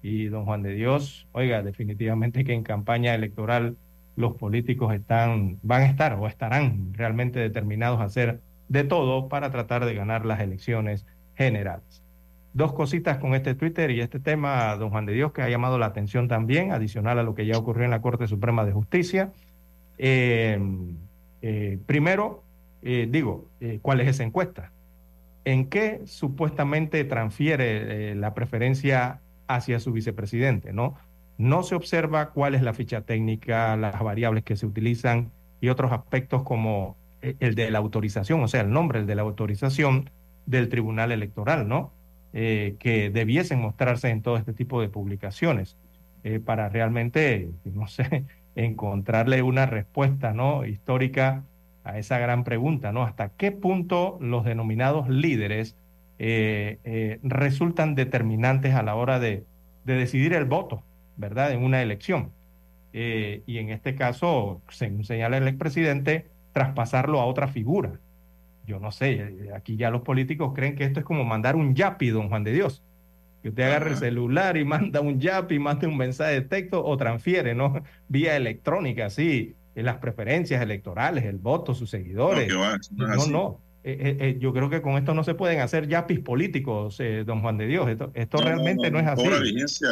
y 0.02 0.28
don 0.28 0.46
Juan 0.46 0.64
de 0.64 0.74
Dios, 0.74 1.28
oiga, 1.32 1.62
definitivamente 1.62 2.44
que 2.46 2.54
en 2.54 2.64
campaña 2.64 3.14
electoral 3.14 3.76
los 4.16 4.36
políticos 4.36 4.94
están, 4.94 5.60
van 5.62 5.82
a 5.84 5.86
estar 5.86 6.14
o 6.14 6.28
estarán 6.28 6.94
realmente 6.94 7.40
determinados 7.40 8.00
a 8.00 8.06
hacer 8.06 8.42
de 8.68 8.84
todo 8.84 9.28
para 9.30 9.52
tratar 9.52 9.86
de 9.86 9.96
ganar 9.96 10.26
las 10.26 10.40
elecciones 10.40 11.06
generales. 11.36 12.04
Dos 12.54 12.74
cositas 12.74 13.18
con 13.18 13.36
este 13.36 13.56
Twitter 13.56 13.92
y 13.92 14.02
este 14.02 14.20
tema, 14.20 14.76
don 14.76 14.90
Juan 14.90 15.06
de 15.06 15.14
Dios, 15.14 15.32
que 15.32 15.42
ha 15.42 15.50
llamado 15.50 15.78
la 15.78 15.88
atención 15.88 16.28
también, 16.28 16.72
adicional 16.72 17.20
a 17.20 17.24
lo 17.24 17.36
que 17.36 17.46
ya 17.46 17.58
ocurrió 17.58 17.86
en 17.86 17.92
la 17.92 18.02
Corte 18.02 18.28
Suprema 18.28 18.66
de 18.66 18.72
Justicia. 18.72 19.32
Eh, 20.02 20.58
eh, 21.42 21.78
primero, 21.86 22.44
eh, 22.82 23.08
digo, 23.12 23.50
¿cuál 23.82 24.00
es 24.00 24.08
esa 24.08 24.24
encuesta? 24.24 24.72
¿En 25.44 25.68
qué 25.68 26.02
supuestamente 26.06 27.04
transfiere 27.04 28.16
la 28.16 28.34
preferencia 28.34 29.20
hacia 29.48 29.80
su 29.80 29.92
vicepresidente, 29.92 30.74
¿no? 30.74 30.96
No 31.38 31.64
se 31.64 31.76
observa 31.76 32.32
cuál 32.32 32.56
es 32.56 32.62
la 32.62 32.74
ficha 32.74 33.02
técnica, 33.02 33.76
las 33.78 34.00
variables 34.02 34.44
que 34.44 34.56
se 34.56 34.66
utilizan 34.66 35.32
y 35.62 35.70
otros 35.70 35.92
aspectos 35.92 36.44
como 36.44 36.96
el 37.22 37.56
de 37.56 37.70
la 37.70 37.80
autorización, 37.80 38.42
o 38.42 38.48
sea, 38.48 38.62
el 38.62 38.72
nombre, 38.72 39.00
el 39.00 39.06
de 39.06 39.16
la 39.16 39.24
autorización 39.24 40.10
del 40.46 40.70
Tribunal 40.70 41.12
Electoral, 41.12 41.68
¿no? 41.68 41.92
Que 42.32 43.12
debiesen 43.14 43.60
mostrarse 43.60 44.10
en 44.10 44.22
todo 44.22 44.38
este 44.38 44.54
tipo 44.54 44.82
de 44.82 44.90
publicaciones 44.90 45.78
para 46.46 46.70
realmente, 46.70 47.50
no 47.66 47.88
sé, 47.88 48.26
encontrarle 48.65 49.41
una 49.41 49.65
respuesta, 49.65 50.34
¿no? 50.34 50.65
Histórica 50.65 51.44
a 51.84 51.98
esa 51.98 52.19
gran 52.19 52.44
pregunta, 52.44 52.91
¿no? 52.91 53.03
¿Hasta 53.03 53.30
qué 53.30 53.52
punto 53.52 54.18
los 54.22 54.44
denominados 54.45 55.10
líderes 55.10 55.76
eh, 56.19 56.80
eh, 56.84 57.19
resultan 57.23 57.95
determinantes 57.95 58.76
a 58.76 58.84
la 58.84 58.95
hora 58.95 59.19
de, 59.19 59.45
decidir 59.86 60.34
el 60.34 60.45
voto, 60.45 60.84
¿verdad? 61.18 61.52
En 61.52 61.64
una 61.64 61.81
elección. 61.81 62.31
Eh, 62.94 63.41
y 63.48 63.57
en 63.57 63.69
este 63.69 63.95
caso, 63.95 64.61
según 64.69 65.03
señala 65.03 65.38
el 65.38 65.48
expresidente, 65.48 66.27
traspasarlo 66.53 67.19
a 67.19 67.26
otra 67.26 67.48
figura. 67.48 67.94
Yo 68.68 68.80
no 68.80 68.91
sé, 68.91 69.49
aquí 69.56 69.77
ya 69.77 69.90
los 69.90 70.02
políticos 70.02 70.52
creen 70.53 70.76
que 70.76 70.84
esto 70.84 70.99
es 70.99 71.06
como 71.06 71.23
mandar 71.23 71.56
un 71.56 71.73
yapi, 71.73 72.10
don 72.10 72.30
Juan 72.30 72.44
de 72.44 72.52
Dios. 72.52 72.84
Que 73.41 73.49
usted 73.49 73.64
agarre 73.64 73.91
el 73.91 73.98
celular 73.98 74.57
y 74.57 74.66
manda 74.66 75.02
un 75.02 75.20
yapi, 75.20 75.60
manda 75.60 75.88
un 75.88 75.98
mensaje 75.98 76.34
de 76.34 76.41
texto 76.41 76.84
o 76.84 76.98
transfiere, 76.98 77.56
¿no? 77.56 77.84
Vía 78.07 78.36
electrónica, 78.36 79.06
así, 79.07 79.56
en 79.76 79.86
las 79.86 79.98
preferencias 79.98 80.61
electorales, 80.61 81.26
el 81.26 81.38
voto, 81.38 81.74
sus 81.74 81.90
seguidores. 81.90 82.52
no, 82.91 83.28
no. 83.28 83.70
Eh, 83.82 83.98
eh, 84.02 84.18
eh, 84.20 84.38
yo 84.40 84.52
creo 84.52 84.70
que 84.70 84.82
con 84.82 84.98
esto 84.98 85.14
no 85.14 85.24
se 85.24 85.36
pueden 85.36 85.61
hacer 85.61 85.88
yapis 85.88 86.20
políticos, 86.20 87.02
don 87.26 87.41
Juan 87.41 87.57
de 87.57 87.68
Dios. 87.68 87.90
Esto, 88.14 88.38
realmente 88.38 88.91
no, 88.91 88.99
es 88.99 89.07
así. 89.07 89.24
Cobra 89.24 89.40
vigencia, 89.40 89.90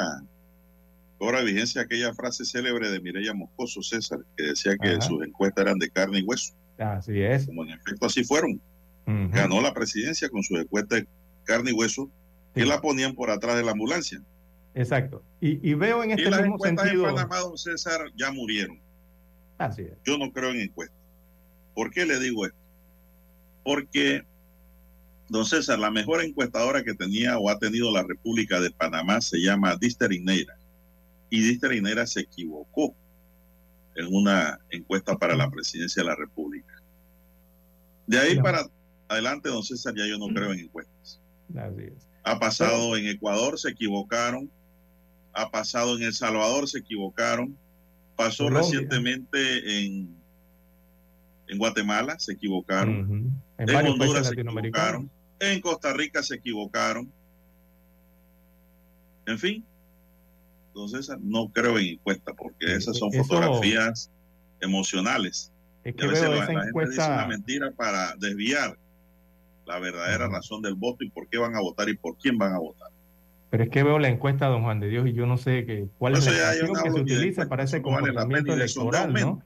cobra 1.17 1.41
vigencia 1.41 1.81
aquella 1.83 2.13
frase 2.13 2.43
célebre 2.43 2.89
de 2.89 2.99
Mireya 2.99 3.33
Moscoso, 3.33 3.81
César, 3.81 4.19
que 4.35 4.43
decía 4.43 4.75
que 4.77 5.01
sus 5.01 5.25
encuestas 5.25 5.65
eran 5.65 5.79
de 5.79 5.89
carne 5.89 6.19
y 6.19 6.23
hueso. 6.23 6.53
Así 6.77 7.21
es. 7.21 7.45
Como 7.45 7.63
en 7.63 7.71
efecto 7.71 8.05
así 8.05 8.23
fueron. 8.23 8.61
Ganó 9.05 9.61
la 9.61 9.73
presidencia 9.73 10.27
con 10.27 10.43
sus 10.43 10.59
encuestas 10.59 10.99
de 10.99 11.07
carne 11.45 11.71
y 11.71 11.73
hueso 11.73 12.09
que 12.57 12.65
la 12.65 12.81
ponían 12.81 13.15
por 13.15 13.29
atrás 13.29 13.55
de 13.55 13.63
la 13.63 13.71
ambulancia. 13.71 14.21
Exacto. 14.73 15.23
Y, 15.39 15.73
veo 15.73 16.03
en 16.03 16.11
este 16.11 16.23
y 16.23 16.29
las 16.29 16.41
mismo 16.41 16.55
encuestas 16.55 16.85
sentido. 16.85 17.09
En 17.09 17.15
Panamá, 17.15 17.39
don 17.39 17.57
César, 17.57 18.01
ya 18.15 18.31
murieron. 18.31 18.79
Así 19.57 19.83
es. 19.83 19.93
Yo 20.03 20.17
no 20.17 20.31
creo 20.31 20.51
en 20.51 20.61
encuestas. 20.61 20.97
¿Por 21.73 21.91
qué 21.91 22.05
le 22.05 22.19
digo 22.19 22.45
esto? 22.45 22.57
porque, 23.67 24.23
don 25.27 25.45
César, 25.45 25.77
la 25.77 25.91
mejor 25.91 26.23
encuestadora 26.23 26.85
que 26.85 26.93
tenía 26.93 27.37
o 27.37 27.49
ha 27.49 27.59
tenido 27.59 27.91
la 27.91 28.01
República 28.01 28.61
de 28.61 28.71
Panamá 28.71 29.19
se 29.19 29.39
llama 29.39 29.75
Dister 29.75 30.13
Ineira. 30.13 30.57
Y 31.29 31.41
Dister 31.41 31.73
Ineira 31.73 32.07
se 32.07 32.21
equivocó 32.21 32.95
en 33.97 34.15
una 34.15 34.57
encuesta 34.69 35.17
para 35.17 35.35
la 35.35 35.51
presidencia 35.51 36.01
de 36.01 36.07
la 36.07 36.15
República. 36.15 36.81
De 38.05 38.17
ahí 38.17 38.39
para 38.39 38.65
adelante, 39.09 39.49
don 39.49 39.63
César, 39.63 39.93
ya 39.97 40.07
yo 40.07 40.17
no 40.17 40.33
creo 40.33 40.53
en 40.53 40.59
encuestas. 40.59 41.19
Ha 42.27 42.39
pasado 42.39 42.97
en 42.97 43.07
Ecuador, 43.07 43.57
se 43.57 43.69
equivocaron. 43.69 44.49
Ha 45.33 45.49
pasado 45.49 45.97
en 45.97 46.03
El 46.03 46.13
Salvador, 46.13 46.67
se 46.67 46.79
equivocaron. 46.79 47.57
Pasó 48.15 48.49
recientemente 48.49 49.85
en 49.85 50.17
en 51.47 51.57
Guatemala 51.57 52.19
se 52.19 52.33
equivocaron. 52.33 53.31
En, 53.57 53.75
Honduras 53.75 54.27
se 54.27 54.33
equivocaron. 54.33 55.09
En 55.39 55.61
Costa 55.61 55.93
Rica 55.93 56.21
se 56.21 56.35
equivocaron. 56.35 57.11
En 59.25 59.39
fin. 59.39 59.65
Entonces, 60.67 61.09
no 61.21 61.47
creo 61.49 61.79
en 61.79 61.87
encuestas 61.87 62.35
porque 62.37 62.75
esas 62.75 62.97
son 62.97 63.11
fotografías 63.11 64.11
emocionales. 64.59 65.51
Es 65.83 65.95
que 65.95 66.05
a 66.05 66.07
veces 66.07 66.29
la, 66.29 66.45
gente 66.45 66.71
dice 66.89 67.07
una 67.07 67.27
mentira 67.27 67.71
para 67.71 68.15
desviar 68.17 68.77
la 69.67 69.79
verdadera 69.79 70.27
razón 70.27 70.61
del 70.61 70.75
voto 70.75 71.03
y 71.03 71.09
por 71.09 71.27
qué 71.27 71.37
van 71.37 71.55
a 71.55 71.59
votar 71.59 71.89
y 71.89 71.97
por 71.97 72.17
quién 72.17 72.37
van 72.37 72.53
a 72.53 72.59
votar. 72.59 72.89
Pero 73.49 73.63
es 73.63 73.69
que 73.69 73.83
veo 73.83 73.99
la 73.99 74.09
encuesta, 74.09 74.47
don 74.47 74.63
Juan 74.63 74.79
de 74.79 74.89
Dios, 74.89 75.07
y 75.07 75.13
yo 75.13 75.25
no 75.25 75.37
sé 75.37 75.65
que, 75.65 75.87
cuál 75.97 76.15
es 76.15 76.25
la 76.25 76.81
que 76.83 76.91
se 76.91 76.99
utiliza 76.99 77.47
para 77.47 77.63
ese 77.63 77.81
comportamiento 77.81 78.53
electoral, 78.53 79.13
¿no? 79.13 79.41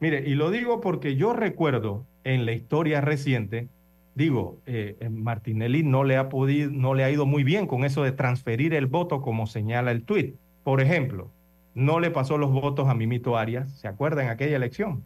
Mire, 0.00 0.28
y 0.28 0.34
lo 0.34 0.50
digo 0.50 0.80
porque 0.80 1.16
yo 1.16 1.32
recuerdo 1.32 2.06
en 2.24 2.46
la 2.46 2.52
historia 2.52 3.00
reciente, 3.00 3.68
digo, 4.14 4.58
eh, 4.66 4.96
eh, 5.00 5.08
Martinelli 5.08 5.82
no 5.82 6.04
le 6.04 6.16
ha 6.16 6.28
podido, 6.28 6.70
no 6.70 6.94
le 6.94 7.04
ha 7.04 7.10
ido 7.10 7.26
muy 7.26 7.44
bien 7.44 7.66
con 7.66 7.84
eso 7.84 8.02
de 8.04 8.12
transferir 8.12 8.74
el 8.74 8.86
voto 8.86 9.22
como 9.22 9.46
señala 9.46 9.90
el 9.90 10.04
tuit. 10.04 10.36
Por 10.62 10.80
ejemplo, 10.80 11.30
no 11.74 11.98
le 11.98 12.10
pasó 12.10 12.38
los 12.38 12.52
votos 12.52 12.88
a 12.88 12.94
Mimito 12.94 13.36
Arias, 13.36 13.72
¿se 13.78 13.88
acuerdan 13.88 14.26
en 14.26 14.30
aquella 14.30 14.56
elección? 14.56 15.04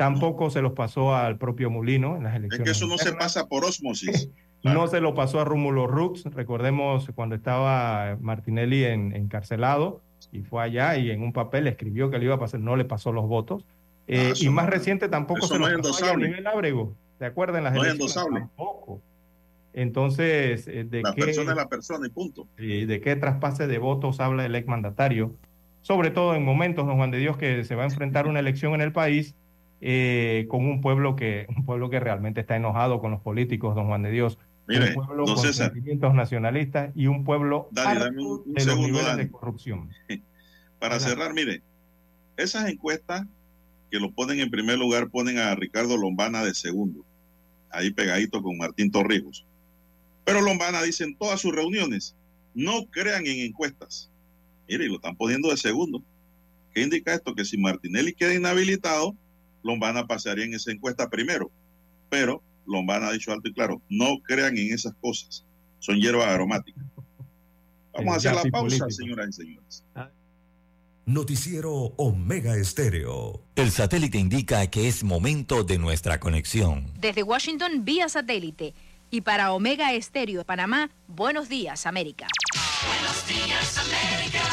Tampoco 0.00 0.48
se 0.48 0.62
los 0.62 0.72
pasó 0.72 1.14
al 1.14 1.36
propio 1.36 1.68
Mulino 1.68 2.16
en 2.16 2.24
las 2.24 2.34
elecciones. 2.34 2.70
Es 2.70 2.78
que 2.78 2.84
eso 2.84 2.86
no 2.86 2.96
se 2.96 3.12
pasa 3.12 3.46
por 3.48 3.64
osmosis. 3.64 4.30
No 4.62 4.88
se 4.88 5.00
lo 5.00 5.14
pasó 5.14 5.40
a 5.40 5.44
Rúmulo 5.44 5.86
Rux, 5.86 6.24
recordemos 6.24 7.10
cuando 7.14 7.34
estaba 7.34 8.18
Martinelli 8.20 8.84
en, 8.84 9.16
encarcelado 9.16 10.02
y 10.32 10.42
fue 10.42 10.62
allá 10.62 10.98
y 10.98 11.10
en 11.10 11.22
un 11.22 11.32
papel 11.32 11.66
escribió 11.66 12.10
que 12.10 12.18
le 12.18 12.26
iba 12.26 12.34
a 12.34 12.38
pasar, 12.38 12.60
no 12.60 12.76
le 12.76 12.84
pasó 12.84 13.10
los 13.10 13.26
votos. 13.26 13.64
Eh, 14.06 14.34
y 14.38 14.50
más 14.50 14.68
reciente 14.68 15.08
tampoco 15.08 15.46
se 15.46 15.58
nos 15.58 15.72
pasó 15.80 16.12
a 16.12 16.16
nivel 16.16 16.46
ábrego. 16.46 16.94
¿Se 17.18 17.24
acuerdan 17.24 17.64
las 17.64 17.72
no 17.72 17.84
elecciones? 17.84 18.42
Tampoco. 18.42 19.00
Entonces, 19.72 20.68
eh, 20.68 20.84
¿de 20.84 21.00
la 21.00 21.14
qué, 21.14 21.24
persona 21.24 21.52
es 21.52 21.56
la 21.56 21.68
persona 21.68 22.06
y 22.06 22.10
punto. 22.10 22.46
¿De 22.58 23.00
qué 23.02 23.16
traspase 23.16 23.66
de 23.66 23.78
votos 23.78 24.20
habla 24.20 24.44
el 24.44 24.54
exmandatario? 24.54 25.34
Sobre 25.80 26.10
todo 26.10 26.34
en 26.34 26.44
momentos, 26.44 26.86
don 26.86 26.96
Juan 26.96 27.10
de 27.10 27.16
Dios, 27.16 27.38
que 27.38 27.64
se 27.64 27.76
va 27.76 27.84
a 27.84 27.86
enfrentar 27.86 28.26
una 28.26 28.40
elección 28.40 28.74
en 28.74 28.82
el 28.82 28.92
país 28.92 29.36
eh, 29.80 30.46
con 30.48 30.66
un 30.66 30.80
pueblo 30.80 31.16
que 31.16 31.46
un 31.56 31.64
pueblo 31.64 31.88
que 31.88 32.00
realmente 32.00 32.40
está 32.40 32.56
enojado 32.56 33.00
con 33.00 33.10
los 33.10 33.20
políticos, 33.20 33.74
don 33.74 33.86
Juan 33.86 34.02
de 34.02 34.10
Dios. 34.10 34.38
un 34.68 34.94
pueblo 34.94 35.24
con 35.24 35.52
sentimientos 35.52 36.14
nacionalistas 36.14 36.92
y 36.94 37.06
un 37.06 37.24
pueblo 37.24 37.68
de 37.70 38.64
los 38.66 38.78
niveles 38.78 39.16
de 39.16 39.30
corrupción. 39.30 39.90
Para 40.78 40.98
cerrar, 40.98 41.34
mire, 41.34 41.62
esas 42.36 42.68
encuestas 42.68 43.26
que 43.90 44.00
lo 44.00 44.10
ponen 44.12 44.40
en 44.40 44.50
primer 44.50 44.78
lugar 44.78 45.10
ponen 45.10 45.38
a 45.38 45.54
Ricardo 45.54 45.96
Lombana 45.96 46.44
de 46.44 46.54
segundo, 46.54 47.04
ahí 47.70 47.90
pegadito 47.90 48.42
con 48.42 48.56
Martín 48.56 48.90
Torrijos. 48.90 49.44
Pero 50.24 50.40
Lombana 50.40 50.82
dice 50.82 51.04
en 51.04 51.16
todas 51.16 51.40
sus 51.40 51.54
reuniones, 51.54 52.14
no 52.54 52.86
crean 52.90 53.26
en 53.26 53.40
encuestas. 53.40 54.10
Mire, 54.68 54.84
y 54.84 54.88
lo 54.88 54.96
están 54.96 55.16
poniendo 55.16 55.50
de 55.50 55.56
segundo. 55.56 56.02
¿Qué 56.72 56.82
indica 56.82 57.14
esto? 57.14 57.34
Que 57.34 57.44
si 57.44 57.58
Martinelli 57.58 58.14
queda 58.14 58.34
inhabilitado, 58.34 59.16
Lombana 59.62 60.06
pasaría 60.06 60.44
en 60.44 60.54
esa 60.54 60.70
encuesta 60.70 61.08
primero. 61.08 61.50
Pero 62.08 62.42
Lombana 62.66 63.08
ha 63.08 63.12
dicho 63.12 63.32
alto 63.32 63.48
y 63.48 63.52
claro, 63.52 63.80
no 63.88 64.18
crean 64.22 64.56
en 64.58 64.72
esas 64.72 64.94
cosas. 65.00 65.44
Son 65.78 65.96
hierbas 65.96 66.28
aromáticas. 66.28 66.84
Vamos 67.92 68.14
a 68.14 68.16
hacer 68.16 68.34
la 68.34 68.50
pausa, 68.50 68.86
señoras 68.90 69.28
y 69.30 69.32
señores. 69.32 69.84
Noticiero 71.06 71.72
Omega 71.96 72.56
Estéreo. 72.56 73.42
El 73.56 73.72
satélite 73.72 74.18
indica 74.18 74.66
que 74.68 74.86
es 74.86 75.02
momento 75.02 75.64
de 75.64 75.78
nuestra 75.78 76.20
conexión. 76.20 76.92
Desde 77.00 77.22
Washington, 77.22 77.84
vía 77.84 78.08
satélite. 78.08 78.74
Y 79.10 79.22
para 79.22 79.52
Omega 79.52 79.92
Estéreo 79.92 80.38
de 80.38 80.44
Panamá, 80.44 80.90
buenos 81.08 81.48
días, 81.48 81.86
América. 81.86 82.28
Buenos 82.86 83.26
días, 83.26 83.78
América. 83.78 84.44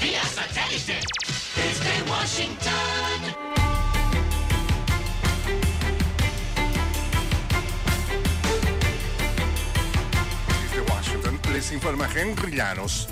Vía 0.00 0.22
satélite. 0.22 1.00
Desde 1.56 2.10
Washington. 2.10 3.65
Les 11.56 11.72
informa 11.72 12.06
Henry 12.14 12.52
Llanos. 12.52 13.08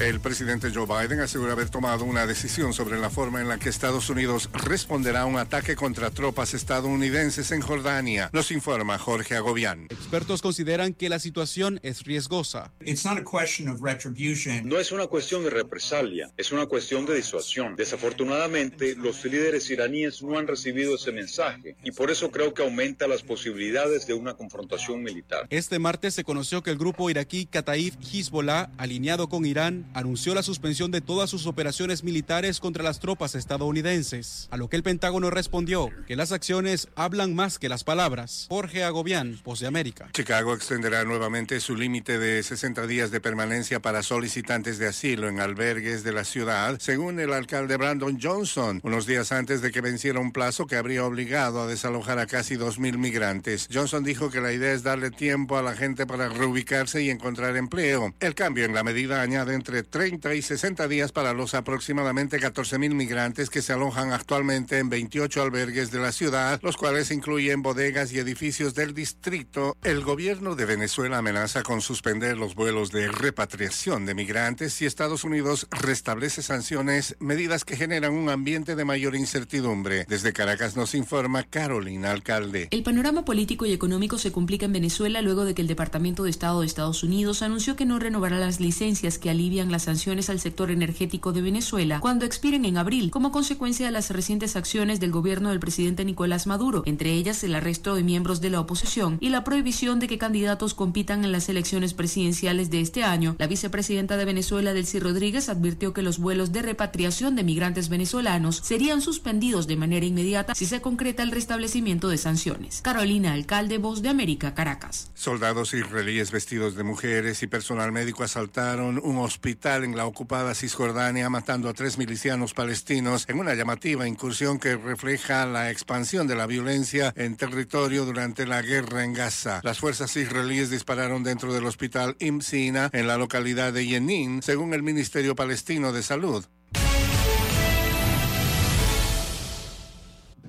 El 0.00 0.18
presidente 0.18 0.72
Joe 0.74 0.86
Biden 0.86 1.20
asegura 1.20 1.52
haber 1.52 1.70
tomado 1.70 2.04
una 2.04 2.26
decisión 2.26 2.72
sobre 2.72 2.98
la 2.98 3.10
forma 3.10 3.40
en 3.40 3.46
la 3.46 3.58
que 3.58 3.68
Estados 3.68 4.10
Unidos 4.10 4.50
responderá 4.52 5.20
a 5.20 5.26
un 5.26 5.38
ataque 5.38 5.76
contra 5.76 6.10
tropas 6.10 6.52
estadounidenses 6.52 7.52
en 7.52 7.60
Jordania. 7.60 8.28
Nos 8.32 8.50
informa 8.50 8.98
Jorge 8.98 9.36
Agobián. 9.36 9.86
Expertos 9.90 10.42
consideran 10.42 10.94
que 10.94 11.08
la 11.08 11.20
situación 11.20 11.78
es 11.84 12.02
riesgosa. 12.02 12.72
No 12.80 14.78
es 14.80 14.92
una 14.92 15.06
cuestión 15.06 15.44
de 15.44 15.50
represalia, 15.50 16.32
es 16.36 16.50
una 16.50 16.66
cuestión 16.66 17.06
de 17.06 17.14
disuasión. 17.14 17.76
Desafortunadamente, 17.76 18.96
los 18.96 19.24
líderes 19.24 19.70
iraníes 19.70 20.24
no 20.24 20.36
han 20.36 20.48
recibido 20.48 20.96
ese 20.96 21.12
mensaje 21.12 21.76
y 21.84 21.92
por 21.92 22.10
eso 22.10 22.32
creo 22.32 22.52
que 22.52 22.64
aumenta 22.64 23.06
las 23.06 23.22
posibilidades 23.22 24.08
de 24.08 24.14
una 24.14 24.34
confrontación 24.34 25.04
militar. 25.04 25.46
Este 25.50 25.78
martes 25.78 26.14
se 26.14 26.24
conoció 26.24 26.64
que 26.64 26.70
el 26.70 26.78
grupo 26.78 27.10
iraquí 27.10 27.46
Kataib 27.46 27.94
Hezbollah, 28.12 28.70
alineado 28.76 29.28
con 29.28 29.46
Irán, 29.46 29.83
anunció 29.92 30.34
la 30.34 30.42
suspensión 30.42 30.90
de 30.90 31.00
todas 31.00 31.30
sus 31.30 31.46
operaciones 31.46 32.04
militares 32.04 32.60
contra 32.60 32.82
las 32.82 33.00
tropas 33.00 33.34
estadounidenses, 33.34 34.48
a 34.50 34.56
lo 34.56 34.68
que 34.68 34.76
el 34.76 34.82
Pentágono 34.82 35.30
respondió 35.30 35.90
que 36.06 36.16
las 36.16 36.32
acciones 36.32 36.88
hablan 36.96 37.34
más 37.34 37.58
que 37.58 37.68
las 37.68 37.84
palabras. 37.84 38.46
Jorge 38.48 38.84
Agobián, 38.84 39.40
Voz 39.44 39.60
de 39.60 39.66
América. 39.66 40.08
Chicago 40.12 40.54
extenderá 40.54 41.04
nuevamente 41.04 41.60
su 41.60 41.76
límite 41.76 42.18
de 42.18 42.42
60 42.42 42.86
días 42.86 43.10
de 43.10 43.20
permanencia 43.20 43.80
para 43.80 44.02
solicitantes 44.02 44.78
de 44.78 44.88
asilo 44.88 45.28
en 45.28 45.40
albergues 45.40 46.04
de 46.04 46.12
la 46.12 46.24
ciudad, 46.24 46.78
según 46.80 47.20
el 47.20 47.32
alcalde 47.32 47.76
Brandon 47.76 48.18
Johnson, 48.20 48.80
unos 48.82 49.06
días 49.06 49.32
antes 49.32 49.60
de 49.60 49.70
que 49.70 49.80
venciera 49.80 50.20
un 50.20 50.32
plazo 50.32 50.66
que 50.66 50.76
habría 50.76 51.04
obligado 51.04 51.62
a 51.62 51.66
desalojar 51.66 52.18
a 52.18 52.26
casi 52.26 52.56
2.000 52.56 52.96
migrantes. 52.98 53.68
Johnson 53.72 54.04
dijo 54.04 54.30
que 54.30 54.40
la 54.40 54.52
idea 54.52 54.72
es 54.72 54.82
darle 54.82 55.10
tiempo 55.10 55.56
a 55.56 55.62
la 55.62 55.74
gente 55.74 56.06
para 56.06 56.28
reubicarse 56.28 57.02
y 57.02 57.10
encontrar 57.10 57.56
empleo. 57.56 58.14
El 58.20 58.34
cambio 58.34 58.64
en 58.64 58.74
la 58.74 58.84
medida 58.84 59.22
añade 59.22 59.54
entre 59.54 59.73
30 59.82 60.34
y 60.34 60.42
60 60.42 60.86
días 60.88 61.12
para 61.12 61.32
los 61.32 61.54
aproximadamente 61.54 62.38
14 62.38 62.78
mil 62.78 62.94
migrantes 62.94 63.50
que 63.50 63.62
se 63.62 63.72
alojan 63.72 64.12
actualmente 64.12 64.78
en 64.78 64.88
28 64.88 65.42
albergues 65.42 65.90
de 65.90 65.98
la 65.98 66.12
ciudad, 66.12 66.60
los 66.62 66.76
cuales 66.76 67.10
incluyen 67.10 67.62
bodegas 67.62 68.12
y 68.12 68.18
edificios 68.18 68.74
del 68.74 68.94
distrito. 68.94 69.76
El 69.82 70.02
gobierno 70.02 70.54
de 70.54 70.66
Venezuela 70.66 71.18
amenaza 71.18 71.62
con 71.62 71.80
suspender 71.80 72.36
los 72.36 72.54
vuelos 72.54 72.92
de 72.92 73.08
repatriación 73.08 74.06
de 74.06 74.14
migrantes 74.14 74.74
si 74.74 74.86
Estados 74.86 75.24
Unidos 75.24 75.66
restablece 75.70 76.42
sanciones, 76.42 77.16
medidas 77.20 77.64
que 77.64 77.76
generan 77.76 78.12
un 78.12 78.28
ambiente 78.28 78.76
de 78.76 78.84
mayor 78.84 79.16
incertidumbre. 79.16 80.04
Desde 80.08 80.32
Caracas 80.32 80.76
nos 80.76 80.94
informa 80.94 81.42
Carolina 81.44 82.10
Alcalde. 82.10 82.68
El 82.70 82.82
panorama 82.82 83.24
político 83.24 83.66
y 83.66 83.72
económico 83.72 84.18
se 84.18 84.32
complica 84.32 84.66
en 84.66 84.72
Venezuela 84.72 85.22
luego 85.22 85.44
de 85.44 85.54
que 85.54 85.62
el 85.62 85.68
Departamento 85.68 86.24
de 86.24 86.30
Estado 86.30 86.60
de 86.60 86.66
Estados 86.66 87.02
Unidos 87.02 87.42
anunció 87.42 87.76
que 87.76 87.86
no 87.86 87.98
renovará 87.98 88.38
las 88.38 88.60
licencias 88.60 89.18
que 89.18 89.30
alivian 89.30 89.63
las 89.70 89.84
sanciones 89.84 90.30
al 90.30 90.40
sector 90.40 90.70
energético 90.70 91.32
de 91.32 91.42
Venezuela 91.42 92.00
cuando 92.00 92.24
expiren 92.24 92.64
en 92.64 92.76
abril, 92.76 93.10
como 93.10 93.32
consecuencia 93.32 93.86
de 93.86 93.92
las 93.92 94.10
recientes 94.10 94.56
acciones 94.56 95.00
del 95.00 95.10
gobierno 95.10 95.50
del 95.50 95.60
presidente 95.60 96.04
Nicolás 96.04 96.46
Maduro, 96.46 96.82
entre 96.86 97.12
ellas 97.12 97.42
el 97.44 97.54
arresto 97.54 97.94
de 97.94 98.02
miembros 98.02 98.40
de 98.40 98.50
la 98.50 98.60
oposición 98.60 99.18
y 99.20 99.30
la 99.30 99.44
prohibición 99.44 100.00
de 100.00 100.08
que 100.08 100.18
candidatos 100.18 100.74
compitan 100.74 101.24
en 101.24 101.32
las 101.32 101.48
elecciones 101.48 101.94
presidenciales 101.94 102.70
de 102.70 102.80
este 102.80 103.04
año. 103.04 103.36
La 103.38 103.46
vicepresidenta 103.46 104.16
de 104.16 104.24
Venezuela, 104.24 104.74
Delcy 104.74 104.98
Rodríguez, 104.98 105.48
advirtió 105.48 105.92
que 105.92 106.02
los 106.02 106.18
vuelos 106.18 106.52
de 106.52 106.62
repatriación 106.62 107.36
de 107.36 107.44
migrantes 107.44 107.88
venezolanos 107.88 108.60
serían 108.62 109.00
suspendidos 109.00 109.66
de 109.66 109.76
manera 109.76 110.06
inmediata 110.06 110.54
si 110.54 110.66
se 110.66 110.80
concreta 110.80 111.22
el 111.22 111.32
restablecimiento 111.32 112.08
de 112.08 112.18
sanciones. 112.18 112.80
Carolina 112.82 113.32
Alcalde, 113.32 113.78
Voz 113.78 114.02
de 114.02 114.08
América, 114.08 114.54
Caracas. 114.54 115.10
Soldados 115.14 115.74
israelíes 115.74 116.30
vestidos 116.30 116.74
de 116.74 116.84
mujeres 116.84 117.42
y 117.42 117.46
personal 117.46 117.92
médico 117.92 118.24
asaltaron 118.24 119.00
un 119.02 119.18
hospital 119.18 119.53
en 119.62 119.96
la 119.96 120.06
ocupada 120.06 120.54
Cisjordania, 120.54 121.30
matando 121.30 121.68
a 121.68 121.74
tres 121.74 121.96
milicianos 121.96 122.54
palestinos 122.54 123.24
en 123.28 123.38
una 123.38 123.54
llamativa 123.54 124.06
incursión 124.06 124.58
que 124.58 124.76
refleja 124.76 125.46
la 125.46 125.70
expansión 125.70 126.26
de 126.26 126.34
la 126.34 126.46
violencia 126.46 127.12
en 127.16 127.36
territorio 127.36 128.04
durante 128.04 128.46
la 128.46 128.62
guerra 128.62 129.04
en 129.04 129.12
Gaza. 129.12 129.60
Las 129.62 129.78
fuerzas 129.78 130.16
israelíes 130.16 130.70
dispararon 130.70 131.22
dentro 131.22 131.54
del 131.54 131.66
hospital 131.66 132.16
Imsina 132.18 132.90
en 132.92 133.06
la 133.06 133.16
localidad 133.16 133.72
de 133.72 133.86
Yenin, 133.86 134.42
según 134.42 134.74
el 134.74 134.82
Ministerio 134.82 135.36
Palestino 135.36 135.92
de 135.92 136.02
Salud. 136.02 136.44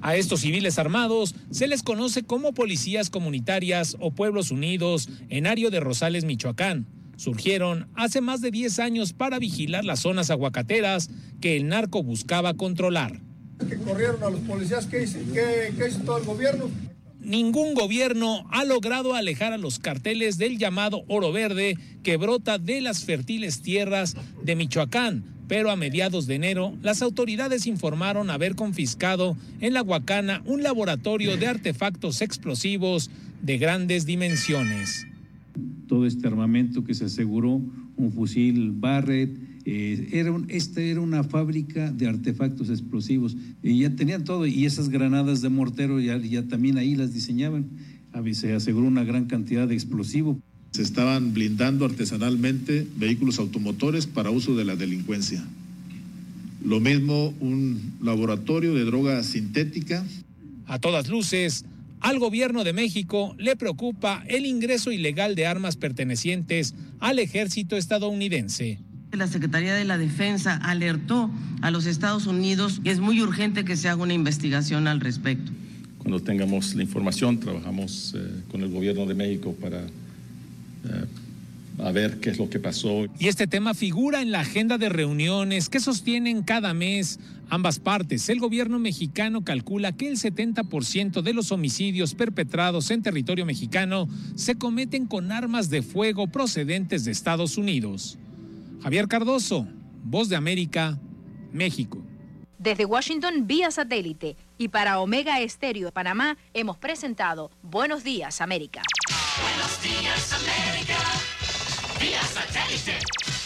A 0.02 0.15
estos 0.15 0.41
civiles 0.41 0.77
armados 0.80 1.36
se 1.52 1.68
les 1.68 1.84
conoce 1.84 2.23
como 2.23 2.53
policías 2.53 3.10
comunitarias 3.10 3.95
o 3.99 4.11
pueblos 4.11 4.52
unidos 4.52 5.10
en 5.30 5.48
Ario 5.48 5.69
de 5.69 5.80
Rosales, 5.80 6.26
Michoacán 6.26 6.88
surgieron 7.17 7.87
hace 7.95 8.21
más 8.21 8.41
de 8.41 8.51
10 8.51 8.79
años 8.79 9.13
para 9.13 9.39
vigilar 9.39 9.85
las 9.85 10.01
zonas 10.01 10.29
aguacateras 10.29 11.09
que 11.41 11.57
el 11.57 11.67
narco 11.67 12.03
buscaba 12.03 12.53
controlar. 12.53 13.21
Que 13.69 13.77
corrieron 13.77 14.21
a 14.23 14.29
los 14.29 14.41
policías, 14.41 14.85
¿qué 14.85 15.03
hizo, 15.03 15.19
qué, 15.33 15.87
hizo 15.87 15.99
todo 16.01 16.17
el 16.17 16.25
gobierno? 16.25 16.69
Ningún 17.19 17.73
gobierno 17.73 18.47
ha 18.51 18.65
logrado 18.65 19.15
alejar 19.15 19.53
a 19.53 19.57
los 19.57 19.79
carteles 19.79 20.37
del 20.37 20.57
llamado 20.57 21.03
oro 21.07 21.31
verde 21.31 21.77
que 22.03 22.17
brota 22.17 22.59
de 22.59 22.81
las 22.81 23.03
fértiles 23.03 23.61
tierras 23.61 24.15
de 24.43 24.55
Michoacán, 24.55 25.23
pero 25.47 25.71
a 25.71 25.75
mediados 25.75 26.27
de 26.27 26.35
enero 26.35 26.75
las 26.83 27.01
autoridades 27.01 27.65
informaron 27.65 28.29
haber 28.29 28.55
confiscado 28.55 29.37
en 29.59 29.73
la 29.73 29.81
Huacana 29.81 30.43
un 30.45 30.61
laboratorio 30.61 31.37
de 31.37 31.47
artefactos 31.47 32.21
explosivos 32.21 33.09
de 33.41 33.57
grandes 33.57 34.05
dimensiones 34.05 35.07
todo 35.87 36.05
este 36.05 36.27
armamento 36.27 36.83
que 36.83 36.93
se 36.93 37.05
aseguró, 37.05 37.61
un 37.97 38.11
fusil 38.11 38.71
Barrett. 38.71 39.37
Eh, 39.65 40.09
era 40.11 40.31
esta 40.49 40.81
era 40.81 41.01
una 41.01 41.23
fábrica 41.23 41.91
de 41.91 42.07
artefactos 42.07 42.69
explosivos 42.69 43.35
y 43.63 43.79
ya 43.79 43.95
tenían 43.95 44.23
todo 44.23 44.45
y 44.45 44.65
esas 44.65 44.89
granadas 44.89 45.41
de 45.41 45.49
mortero 45.49 45.99
ya, 45.99 46.17
ya 46.17 46.43
también 46.43 46.77
ahí 46.77 46.95
las 46.95 47.13
diseñaban. 47.13 47.65
Se 48.31 48.53
aseguró 48.53 48.87
una 48.87 49.03
gran 49.03 49.25
cantidad 49.25 49.67
de 49.67 49.73
explosivos. 49.73 50.37
Se 50.71 50.81
estaban 50.81 51.33
blindando 51.33 51.85
artesanalmente 51.85 52.87
vehículos 52.97 53.39
automotores 53.39 54.07
para 54.07 54.29
uso 54.29 54.55
de 54.55 54.65
la 54.65 54.75
delincuencia. 54.75 55.43
Lo 56.63 56.79
mismo 56.79 57.33
un 57.39 57.93
laboratorio 58.01 58.73
de 58.73 58.85
droga 58.85 59.21
sintética. 59.23 60.05
A 60.65 60.79
todas 60.79 61.09
luces, 61.09 61.65
al 62.01 62.19
gobierno 62.19 62.63
de 62.63 62.73
México 62.73 63.35
le 63.38 63.55
preocupa 63.55 64.23
el 64.27 64.45
ingreso 64.45 64.91
ilegal 64.91 65.35
de 65.35 65.47
armas 65.47 65.76
pertenecientes 65.76 66.76
al 66.99 67.19
ejército 67.19 67.77
estadounidense. 67.77 68.80
La 69.11 69.27
Secretaría 69.27 69.73
de 69.73 69.85
la 69.85 69.97
Defensa 69.97 70.57
alertó 70.57 71.31
a 71.61 71.72
los 71.72 71.85
Estados 71.85 72.27
Unidos 72.27 72.81
que 72.84 72.91
es 72.91 72.99
muy 72.99 73.22
urgente 73.22 73.63
que 73.63 73.77
se 73.77 73.88
haga 73.88 74.03
una 74.03 74.13
investigación 74.13 74.88
al 74.88 74.99
respecto. 74.99 75.51
Cuando 75.99 76.19
tengamos 76.19 76.76
la 76.76 76.84
información, 76.84 77.39
trabajamos 77.39 78.13
eh, 78.15 78.43
con 78.51 78.61
el 78.61 78.69
gobierno 78.69 79.05
de 79.05 79.15
México 79.15 79.55
para 79.59 79.80
eh, 79.81 81.05
a 81.85 81.91
ver 81.91 82.19
qué 82.19 82.31
es 82.31 82.39
lo 82.39 82.49
que 82.49 82.59
pasó. 82.59 83.05
Y 83.19 83.27
este 83.27 83.45
tema 83.45 83.75
figura 83.75 84.23
en 84.23 84.31
la 84.31 84.39
agenda 84.39 84.79
de 84.79 84.89
reuniones 84.89 85.69
que 85.69 85.79
sostienen 85.79 86.41
cada 86.41 86.73
mes 86.73 87.19
ambas 87.47 87.77
partes. 87.77 88.27
El 88.27 88.39
gobierno 88.39 88.79
mexicano 88.79 89.43
calcula 89.43 89.91
que 89.91 90.07
el 90.07 90.17
70% 90.17 91.21
de 91.21 91.33
los 91.33 91.51
homicidios 91.51 92.15
perpetrados 92.15 92.89
en 92.89 93.03
territorio 93.03 93.45
mexicano 93.45 94.09
se 94.33 94.55
cometen 94.55 95.05
con 95.05 95.31
armas 95.31 95.69
de 95.69 95.83
fuego 95.83 96.25
procedentes 96.25 97.05
de 97.05 97.11
Estados 97.11 97.55
Unidos. 97.55 98.17
Javier 98.81 99.07
Cardoso, 99.07 99.67
Voz 100.03 100.27
de 100.27 100.37
América, 100.37 100.97
México. 101.53 102.03
Desde 102.57 102.85
Washington 102.85 103.45
vía 103.45 103.69
satélite 103.69 104.37
y 104.57 104.69
para 104.69 104.99
Omega 104.99 105.39
Estéreo 105.39 105.85
de 105.85 105.91
Panamá 105.91 106.35
hemos 106.55 106.77
presentado 106.77 107.51
Buenos 107.61 108.03
Días 108.03 108.41
América. 108.41 108.81
Buenos 109.39 109.83
días, 109.83 110.33
América. 110.33 111.34
Vía 111.99 112.22
satélite. 112.22 112.93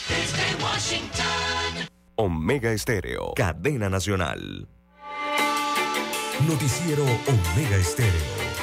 Desde 0.08 0.64
Washington. 0.64 1.88
Omega 2.16 2.72
Estéreo, 2.72 3.34
cadena 3.36 3.90
nacional. 3.90 4.68
Noticiero 6.48 7.04
Omega 7.04 7.78
Estéreo. 7.78 8.60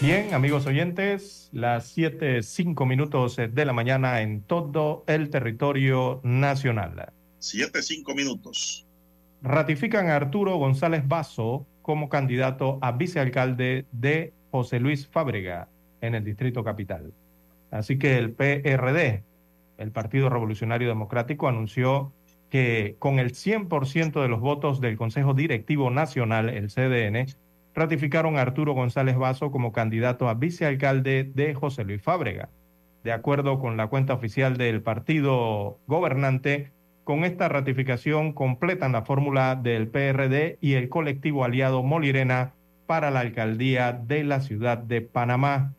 Bien, 0.00 0.32
amigos 0.32 0.66
oyentes, 0.66 1.50
las 1.52 1.88
7, 1.88 2.42
5 2.42 2.86
minutos 2.86 3.36
de 3.36 3.64
la 3.66 3.74
mañana 3.74 4.22
en 4.22 4.42
todo 4.42 5.04
el 5.06 5.28
territorio 5.28 6.20
nacional. 6.24 7.12
7, 7.38 7.82
5 7.82 8.14
minutos. 8.14 8.86
Ratifican 9.42 10.08
a 10.08 10.16
Arturo 10.16 10.56
González 10.56 11.06
Basso 11.06 11.66
como 11.90 12.08
candidato 12.08 12.78
a 12.82 12.92
vicealcalde 12.92 13.84
de 13.90 14.32
José 14.52 14.78
Luis 14.78 15.08
Fábrega 15.08 15.66
en 16.00 16.14
el 16.14 16.22
Distrito 16.22 16.62
Capital. 16.62 17.12
Así 17.72 17.98
que 17.98 18.16
el 18.16 18.30
PRD, 18.30 19.24
el 19.76 19.90
Partido 19.90 20.28
Revolucionario 20.28 20.86
Democrático, 20.86 21.48
anunció 21.48 22.12
que 22.48 22.94
con 23.00 23.18
el 23.18 23.32
100% 23.32 24.22
de 24.22 24.28
los 24.28 24.38
votos 24.38 24.80
del 24.80 24.96
Consejo 24.96 25.34
Directivo 25.34 25.90
Nacional, 25.90 26.48
el 26.48 26.68
CDN, 26.68 27.26
ratificaron 27.74 28.38
a 28.38 28.42
Arturo 28.42 28.72
González 28.72 29.16
Basso 29.16 29.50
como 29.50 29.72
candidato 29.72 30.28
a 30.28 30.34
vicealcalde 30.34 31.24
de 31.34 31.54
José 31.54 31.82
Luis 31.82 32.00
Fábrega. 32.00 32.50
De 33.02 33.10
acuerdo 33.10 33.58
con 33.58 33.76
la 33.76 33.88
cuenta 33.88 34.14
oficial 34.14 34.56
del 34.56 34.80
partido 34.80 35.80
gobernante, 35.88 36.70
con 37.10 37.24
esta 37.24 37.48
ratificación 37.48 38.32
completan 38.32 38.92
la 38.92 39.02
fórmula 39.02 39.56
del 39.56 39.88
PRD 39.88 40.58
y 40.60 40.74
el 40.74 40.88
colectivo 40.88 41.44
aliado 41.44 41.82
Molirena 41.82 42.52
para 42.86 43.10
la 43.10 43.18
alcaldía 43.18 43.92
de 43.92 44.22
la 44.22 44.38
ciudad 44.38 44.78
de 44.78 45.00
Panamá. 45.00 45.74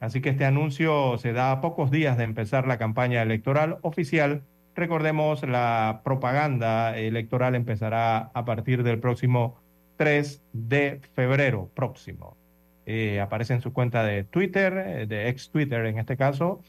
Así 0.00 0.20
que 0.20 0.30
este 0.30 0.44
anuncio 0.44 1.16
se 1.18 1.32
da 1.32 1.52
a 1.52 1.60
pocos 1.60 1.92
días 1.92 2.18
de 2.18 2.24
empezar 2.24 2.66
la 2.66 2.76
campaña 2.76 3.22
electoral 3.22 3.78
oficial. 3.82 4.42
Recordemos, 4.74 5.44
la 5.44 6.00
propaganda 6.02 6.98
electoral 6.98 7.54
empezará 7.54 8.32
a 8.34 8.44
partir 8.44 8.82
del 8.82 8.98
próximo 8.98 9.60
3 9.96 10.42
de 10.52 11.00
febrero 11.14 11.70
próximo. 11.72 12.36
Eh, 12.84 13.20
aparece 13.20 13.54
en 13.54 13.60
su 13.60 13.72
cuenta 13.72 14.02
de 14.02 14.24
Twitter, 14.24 14.76
eh, 14.76 15.06
de 15.06 15.28
ex 15.28 15.50
Twitter 15.50 15.86
en 15.86 16.00
este 16.00 16.16
caso, 16.16 16.62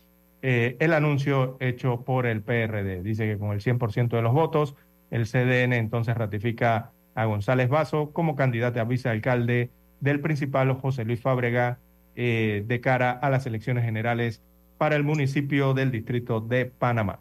eh, 0.48 0.78
el 0.80 0.94
anuncio 0.94 1.58
hecho 1.60 2.02
por 2.02 2.28
el 2.28 2.44
PRD. 2.44 3.02
Dice 3.02 3.26
que 3.26 3.40
con 3.40 3.52
el 3.52 3.62
100% 3.62 4.10
de 4.10 4.22
los 4.22 4.32
votos, 4.32 4.76
el 5.10 5.26
CDN 5.26 5.74
entonces 5.74 6.16
ratifica 6.16 6.92
a 7.16 7.26
González 7.26 7.68
Vaso 7.68 8.12
como 8.12 8.36
candidato 8.36 8.80
a 8.80 8.84
vicealcalde 8.84 9.72
del 10.02 10.20
principal 10.20 10.72
José 10.74 11.04
Luis 11.04 11.20
Fábrega 11.20 11.80
de 12.16 12.80
cara 12.82 13.12
a 13.12 13.30
las 13.30 13.46
elecciones 13.46 13.84
generales 13.84 14.42
para 14.78 14.96
el 14.96 15.04
municipio 15.04 15.74
del 15.74 15.92
distrito 15.92 16.42
de 16.42 16.68
Panamá. 16.68 17.20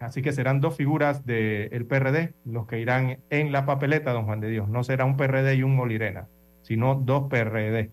Así 0.00 0.22
que 0.22 0.32
serán 0.32 0.60
dos 0.60 0.76
figuras 0.76 1.26
del 1.26 1.84
PRD 1.86 2.34
los 2.44 2.66
que 2.66 2.78
irán 2.78 3.18
en 3.30 3.50
la 3.50 3.66
papeleta, 3.66 4.12
don 4.12 4.26
Juan 4.26 4.40
de 4.40 4.48
Dios. 4.48 4.68
No 4.68 4.84
será 4.84 5.04
un 5.04 5.16
PRD 5.16 5.56
y 5.56 5.62
un 5.64 5.74
Molirena, 5.74 6.28
sino 6.62 6.94
dos 6.94 7.28
PRD. 7.28 7.90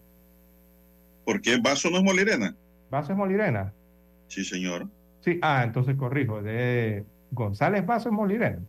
¿Por 1.26 1.42
qué 1.42 1.58
Vaso 1.58 1.90
no 1.90 1.98
es 1.98 2.04
Molirena? 2.04 2.56
¿Vaso 2.95 3.11
es 3.11 3.17
Molirena? 3.17 3.73
Sí, 4.30 4.45
señor. 4.45 4.88
Sí, 5.19 5.38
ah, 5.41 5.63
entonces 5.65 5.97
corrijo, 5.97 6.41
de 6.41 7.03
González 7.31 7.85
Vaso 7.85 8.07
es 8.07 8.15
Molirena. 8.15 8.61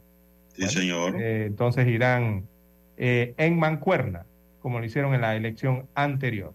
Sí, 0.52 0.66
señor. 0.66 1.14
Eh, 1.20 1.46
entonces 1.46 1.86
irán 1.86 2.48
eh, 2.96 3.34
en 3.36 3.56
Mancuerna, 3.56 4.26
como 4.60 4.80
lo 4.80 4.84
hicieron 4.84 5.14
en 5.14 5.20
la 5.20 5.36
elección 5.36 5.86
anterior. 5.94 6.52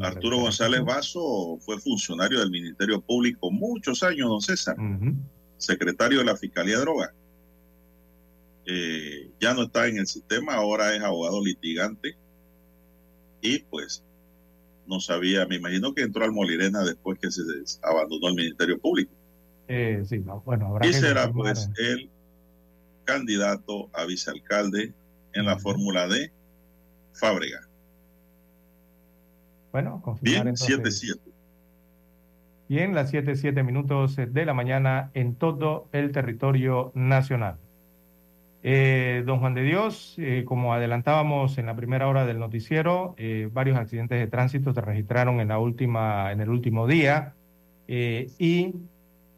Arturo 0.00 0.38
González 0.38 0.84
Vaso 0.84 1.58
fue 1.60 1.78
funcionario 1.78 2.40
del 2.40 2.50
Ministerio 2.50 3.00
Público 3.00 3.52
muchos 3.52 4.02
años, 4.02 4.28
don 4.28 4.40
César, 4.40 4.74
secretario 5.58 6.18
de 6.18 6.24
la 6.24 6.36
Fiscalía 6.36 6.74
de 6.78 6.80
Drogas. 6.80 7.10
Eh, 8.64 9.30
ya 9.40 9.54
no 9.54 9.62
está 9.62 9.86
en 9.86 9.98
el 9.98 10.08
sistema, 10.08 10.54
ahora 10.54 10.92
es 10.92 11.02
abogado 11.02 11.40
litigante 11.40 12.16
y 13.40 13.60
pues 13.60 14.02
no 14.88 15.00
sabía, 15.00 15.46
me 15.46 15.56
imagino 15.56 15.94
que 15.94 16.02
entró 16.02 16.24
al 16.24 16.32
Molirena 16.32 16.82
después 16.84 17.18
que 17.18 17.30
se 17.30 17.42
abandonó 17.82 18.28
el 18.28 18.34
Ministerio 18.34 18.78
Público. 18.78 19.12
Eh, 19.68 20.02
sí, 20.06 20.24
bueno, 20.44 20.68
habrá 20.68 20.86
y 20.86 20.92
será 20.92 21.30
pues 21.32 21.68
el 21.76 22.08
candidato 23.04 23.90
a 23.92 24.04
vicealcalde 24.04 24.92
en 25.32 25.44
la 25.44 25.58
fórmula 25.58 26.06
de 26.06 26.30
Fábrega. 27.12 27.66
Bueno, 29.72 30.00
confirmar 30.02 30.44
Bien, 30.44 30.56
7-7. 30.56 31.18
Bien, 32.68 32.94
las 32.94 33.12
7-7 33.12 33.62
minutos 33.64 34.16
de 34.16 34.46
la 34.46 34.54
mañana 34.54 35.10
en 35.14 35.34
todo 35.34 35.88
el 35.92 36.12
territorio 36.12 36.92
nacional. 36.94 37.58
Eh, 38.68 39.22
don 39.24 39.38
Juan 39.38 39.54
de 39.54 39.62
Dios, 39.62 40.16
eh, 40.18 40.42
como 40.44 40.74
adelantábamos 40.74 41.56
en 41.56 41.66
la 41.66 41.76
primera 41.76 42.08
hora 42.08 42.26
del 42.26 42.40
noticiero, 42.40 43.14
eh, 43.16 43.48
varios 43.52 43.78
accidentes 43.78 44.18
de 44.18 44.26
tránsito 44.26 44.74
se 44.74 44.80
registraron 44.80 45.38
en, 45.38 45.46
la 45.46 45.60
última, 45.60 46.32
en 46.32 46.40
el 46.40 46.48
último 46.48 46.88
día 46.88 47.34
y 47.86 48.74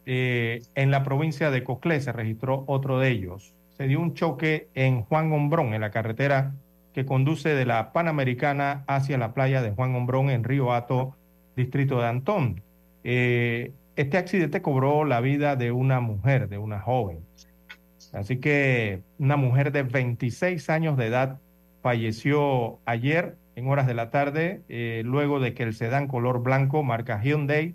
en 0.06 0.90
la 0.90 1.02
provincia 1.04 1.50
de 1.50 1.62
Coclé 1.62 2.00
se 2.00 2.10
registró 2.12 2.64
otro 2.66 2.98
de 2.98 3.10
ellos. 3.10 3.52
Se 3.76 3.86
dio 3.86 4.00
un 4.00 4.14
choque 4.14 4.68
en 4.74 5.02
Juan 5.02 5.30
Hombrón, 5.30 5.74
en 5.74 5.82
la 5.82 5.90
carretera 5.90 6.54
que 6.94 7.04
conduce 7.04 7.50
de 7.50 7.66
la 7.66 7.92
Panamericana 7.92 8.84
hacia 8.86 9.18
la 9.18 9.34
playa 9.34 9.60
de 9.60 9.72
Juan 9.72 9.94
Hombrón 9.94 10.30
en 10.30 10.42
Río 10.42 10.72
Hato, 10.72 11.14
distrito 11.54 12.00
de 12.00 12.06
Antón. 12.06 12.62
Este 13.02 14.16
accidente 14.16 14.62
cobró 14.62 15.04
la 15.04 15.20
vida 15.20 15.54
de 15.54 15.70
una 15.70 16.00
mujer, 16.00 16.48
de 16.48 16.56
una 16.56 16.80
joven. 16.80 17.27
Así 18.12 18.38
que 18.38 19.02
una 19.18 19.36
mujer 19.36 19.72
de 19.72 19.82
26 19.82 20.70
años 20.70 20.96
de 20.96 21.06
edad 21.06 21.38
falleció 21.82 22.78
ayer 22.84 23.36
en 23.56 23.68
horas 23.68 23.86
de 23.86 23.94
la 23.94 24.10
tarde, 24.10 24.62
eh, 24.68 25.02
luego 25.04 25.40
de 25.40 25.52
que 25.54 25.64
el 25.64 25.74
sedán 25.74 26.06
color 26.06 26.42
blanco, 26.42 26.82
marca 26.84 27.20
Hyundai, 27.20 27.74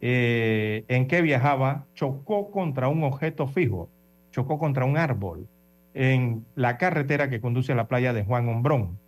eh, 0.00 0.84
en 0.88 1.06
que 1.06 1.22
viajaba, 1.22 1.86
chocó 1.94 2.50
contra 2.50 2.88
un 2.88 3.02
objeto 3.04 3.46
fijo, 3.46 3.88
chocó 4.30 4.58
contra 4.58 4.84
un 4.84 4.98
árbol 4.98 5.48
en 5.94 6.44
la 6.54 6.76
carretera 6.76 7.30
que 7.30 7.40
conduce 7.40 7.72
a 7.72 7.76
la 7.76 7.88
playa 7.88 8.12
de 8.12 8.24
Juan 8.24 8.48
Hombrón. 8.48 8.98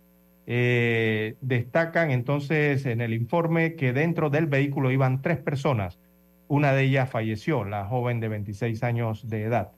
Eh, 0.47 1.35
destacan 1.41 2.11
entonces 2.11 2.85
en 2.85 3.01
el 3.01 3.13
informe 3.13 3.75
que 3.75 3.93
dentro 3.93 4.29
del 4.29 4.45
vehículo 4.47 4.91
iban 4.91 5.21
tres 5.21 5.37
personas. 5.37 5.99
Una 6.47 6.73
de 6.73 6.83
ellas 6.83 7.09
falleció, 7.09 7.65
la 7.65 7.85
joven 7.85 8.19
de 8.19 8.29
26 8.29 8.83
años 8.83 9.27
de 9.27 9.43
edad. 9.43 9.71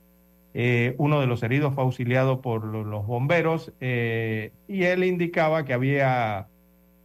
Eh, 0.60 0.96
uno 0.98 1.22
de 1.22 1.28
los 1.28 1.44
heridos 1.44 1.76
fue 1.76 1.84
auxiliado 1.84 2.42
por 2.42 2.64
los 2.66 3.06
bomberos 3.06 3.74
eh, 3.80 4.54
y 4.68 4.84
él 4.86 5.04
indicaba 5.04 5.66
que 5.66 5.74
había, 5.74 6.48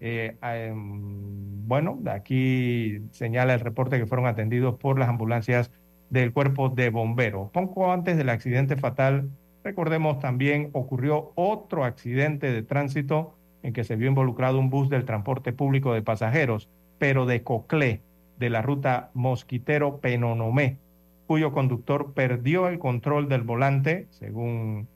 em, 0.01 1.67
bueno, 1.69 2.01
aquí 2.11 3.01
señala 3.11 3.53
el 3.53 3.61
reporte 3.61 3.99
que 3.99 4.07
fueron 4.07 4.27
atendidos 4.27 4.77
por 4.77 4.99
las 4.99 5.11
ambulancias 5.11 5.71
del 6.09 6.33
cuerpo 6.33 6.71
de 6.71 6.89
bomberos. 6.89 7.51
Poco 7.51 7.93
antes 7.93 8.17
del 8.17 8.31
accidente 8.31 8.77
fatal 8.77 9.29
Recordemos 9.65 10.19
también 10.19 10.71
ocurrió 10.73 11.33
otro 11.37 11.85
accidente 11.85 12.51
de 12.51 12.63
tránsito 12.63 13.37
en 13.63 13.73
que 13.73 13.85
se 13.85 13.97
vio 13.97 14.09
involucrado 14.09 14.59
un 14.59 14.71
bus 14.71 14.89
del 14.89 15.05
transporte 15.05 15.53
público 15.53 15.95
de 15.95 16.03
pasajeros, 16.03 16.69
pero 16.99 17.27
de 17.27 17.43
Coclé, 17.43 18.01
de 18.39 18.51
la 18.51 18.63
ruta 18.63 19.11
Mosquitero-Penonomé, 19.15 20.79
cuyo 21.27 21.53
conductor 21.53 22.13
perdió 22.15 22.69
el 22.69 22.79
control 22.79 23.29
del 23.29 23.43
volante, 23.43 24.07
según 24.11 24.89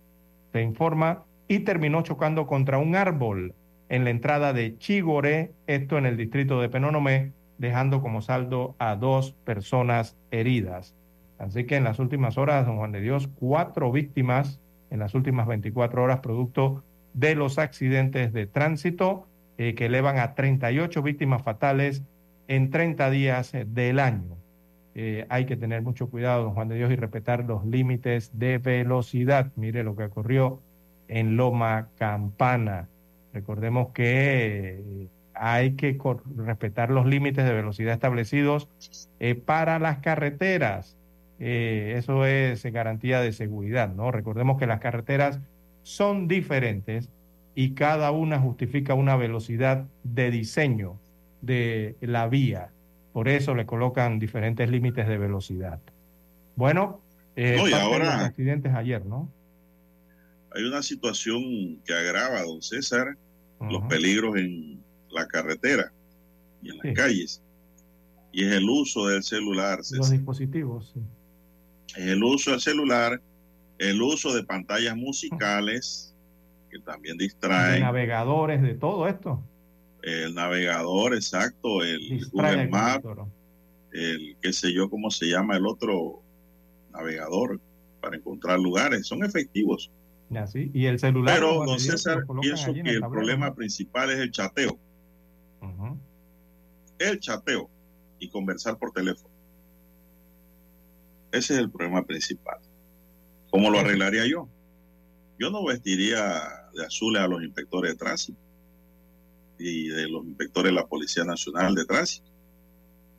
se 0.52 0.62
informa, 0.62 1.24
y 1.48 1.60
terminó 1.60 2.02
chocando 2.02 2.46
contra 2.46 2.78
un 2.78 2.96
árbol 2.96 3.54
en 3.88 4.04
la 4.04 4.10
entrada 4.10 4.52
de 4.52 4.76
Chigoré, 4.78 5.52
esto 5.66 5.98
en 5.98 6.06
el 6.06 6.16
distrito 6.16 6.60
de 6.60 6.68
Penonomé, 6.68 7.32
dejando 7.58 8.02
como 8.02 8.20
saldo 8.20 8.74
a 8.78 8.96
dos 8.96 9.32
personas 9.44 10.16
heridas. 10.30 10.94
Así 11.38 11.64
que 11.64 11.76
en 11.76 11.84
las 11.84 11.98
últimas 11.98 12.38
horas, 12.38 12.66
don 12.66 12.78
Juan 12.78 12.92
de 12.92 13.00
Dios, 13.00 13.28
cuatro 13.38 13.92
víctimas 13.92 14.60
en 14.90 14.98
las 14.98 15.14
últimas 15.14 15.46
24 15.46 16.02
horas 16.02 16.20
producto 16.20 16.82
de 17.14 17.34
los 17.34 17.58
accidentes 17.58 18.32
de 18.32 18.46
tránsito, 18.46 19.26
eh, 19.58 19.74
que 19.74 19.86
elevan 19.86 20.18
a 20.18 20.34
38 20.34 21.02
víctimas 21.02 21.42
fatales 21.42 22.02
en 22.48 22.70
30 22.70 23.10
días 23.10 23.52
del 23.66 24.00
año. 24.00 24.36
Eh, 24.98 25.26
hay 25.28 25.44
que 25.44 25.58
tener 25.58 25.82
mucho 25.82 26.08
cuidado, 26.08 26.44
don 26.44 26.54
Juan 26.54 26.68
de 26.68 26.76
Dios, 26.76 26.90
y 26.90 26.96
respetar 26.96 27.44
los 27.44 27.66
límites 27.66 28.30
de 28.38 28.56
velocidad. 28.56 29.52
Mire 29.54 29.84
lo 29.84 29.94
que 29.94 30.04
ocurrió 30.04 30.62
en 31.06 31.36
Loma 31.36 31.88
Campana. 31.98 32.88
Recordemos 33.34 33.88
que 33.92 34.80
eh, 34.80 35.08
hay 35.34 35.72
que 35.72 35.98
respetar 36.34 36.90
los 36.90 37.04
límites 37.04 37.44
de 37.44 37.52
velocidad 37.52 37.92
establecidos 37.92 38.70
eh, 39.20 39.34
para 39.34 39.78
las 39.78 39.98
carreteras. 39.98 40.96
eso 41.38 42.24
es 42.24 42.64
garantía 42.64 43.20
de 43.20 43.32
seguridad, 43.32 43.92
¿no? 43.94 44.10
Recordemos 44.10 44.58
que 44.58 44.66
las 44.66 44.80
carreteras 44.80 45.40
son 45.82 46.26
diferentes 46.26 47.10
y 47.54 47.74
cada 47.74 48.12
una 48.12 48.40
justifica 48.40 48.94
una 48.94 49.16
velocidad 49.16 49.84
de 50.04 50.30
diseño 50.30 50.98
de 51.42 51.96
la 52.00 52.28
vía. 52.28 52.70
Por 53.16 53.30
eso 53.30 53.54
le 53.54 53.64
colocan 53.64 54.18
diferentes 54.18 54.68
límites 54.68 55.08
de 55.08 55.16
velocidad. 55.16 55.80
Bueno, 56.54 57.00
eh, 57.34 57.56
no, 57.56 57.66
y 57.66 57.72
ahora, 57.72 58.26
accidentes 58.26 58.74
ayer, 58.74 59.06
¿no? 59.06 59.32
Hay 60.54 60.64
una 60.64 60.82
situación 60.82 61.80
que 61.86 61.94
agrava, 61.94 62.42
don 62.42 62.60
César, 62.60 63.16
los 63.58 63.82
peligros 63.84 64.36
en 64.36 64.84
la 65.08 65.26
carretera 65.28 65.90
y 66.60 66.72
en 66.72 66.76
las 66.76 66.94
calles. 66.94 67.42
Y 68.32 68.44
es 68.44 68.52
el 68.52 68.68
uso 68.68 69.06
del 69.06 69.22
celular. 69.22 69.78
Los 69.92 70.10
dispositivos, 70.10 70.92
sí. 70.92 71.00
Es 71.98 72.08
el 72.08 72.22
uso 72.22 72.50
del 72.50 72.60
celular, 72.60 73.18
el 73.78 74.02
uso 74.02 74.34
de 74.34 74.44
pantallas 74.44 74.94
musicales, 74.94 76.14
que 76.70 76.80
también 76.80 77.16
distraen. 77.16 77.76
De 77.76 77.80
navegadores, 77.80 78.60
de 78.60 78.74
todo 78.74 79.08
esto 79.08 79.42
el 80.06 80.34
navegador, 80.34 81.14
exacto, 81.14 81.82
el 81.82 82.24
Google 82.30 82.68
Maps, 82.68 83.04
el 83.92 84.36
qué 84.40 84.52
sé 84.52 84.72
yo 84.72 84.88
cómo 84.88 85.10
se 85.10 85.26
llama 85.26 85.56
el 85.56 85.66
otro 85.66 86.22
navegador 86.92 87.60
para 88.00 88.16
encontrar 88.16 88.60
lugares, 88.60 89.04
son 89.04 89.24
efectivos. 89.24 89.90
Y 90.54 90.86
el 90.86 91.00
celular. 91.00 91.34
Pero, 91.34 91.64
don 91.64 91.80
César, 91.80 92.24
pienso 92.40 92.72
que 92.72 92.80
el, 92.90 93.00
problema 93.00 93.52
principal 93.54 94.10
es 94.10 94.18
el 94.20 94.30
chateo. 94.30 94.78
El 96.98 97.18
chateo 97.18 97.68
y 98.20 98.28
conversar 98.28 98.78
por 98.78 98.92
teléfono. 98.92 99.34
Ese 101.32 101.54
es 101.54 101.60
el 101.60 101.70
problema 101.70 102.04
principal. 102.04 102.58
¿Cómo 103.50 103.70
lo 103.70 103.80
arreglaría 103.80 104.24
yo? 104.26 104.48
Yo 105.38 105.50
no 105.50 105.64
vestiría 105.64 106.70
de 106.74 106.84
azul 106.84 107.16
a 107.16 107.26
los 107.26 107.42
inspectores 107.42 107.92
de 107.92 107.98
tránsito 107.98 108.45
y 109.58 109.88
de 109.88 110.08
los 110.08 110.24
inspectores 110.24 110.70
de 110.70 110.76
la 110.76 110.86
Policía 110.86 111.24
Nacional 111.24 111.74
de 111.74 111.84
Tránsito. 111.84 112.30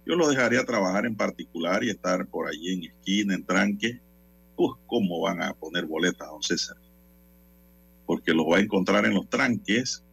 Yo 0.05 0.15
lo 0.15 0.29
dejaría 0.29 0.63
trabajar 0.63 1.05
en 1.05 1.15
particular 1.15 1.83
y 1.83 1.89
estar 1.89 2.25
por 2.27 2.47
allí 2.47 2.73
en 2.73 2.83
esquina, 2.85 3.35
en 3.35 3.45
tranque. 3.45 3.99
Uf, 4.55 4.77
¿cómo 4.85 5.19
van 5.19 5.41
a 5.41 5.53
poner 5.53 5.85
boletas, 5.85 6.29
don 6.29 6.41
César? 6.41 6.77
Porque 8.05 8.33
los 8.33 8.45
va 8.45 8.57
a 8.57 8.61
encontrar 8.61 9.05
en 9.05 9.15
los 9.15 9.27
tranques 9.29 10.03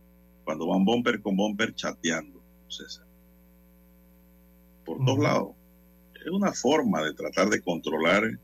cuando 0.44 0.66
van 0.66 0.84
bumper 0.84 1.22
con 1.22 1.36
bumper 1.36 1.74
chateando, 1.74 2.40
don 2.40 2.72
César. 2.72 3.06
Por 4.84 4.98
todos 5.04 5.18
lados. 5.18 5.54
Es 6.14 6.30
una 6.32 6.52
forma 6.52 7.04
de 7.04 7.14
tratar 7.14 7.48
de 7.48 7.62
controlar 7.62 8.38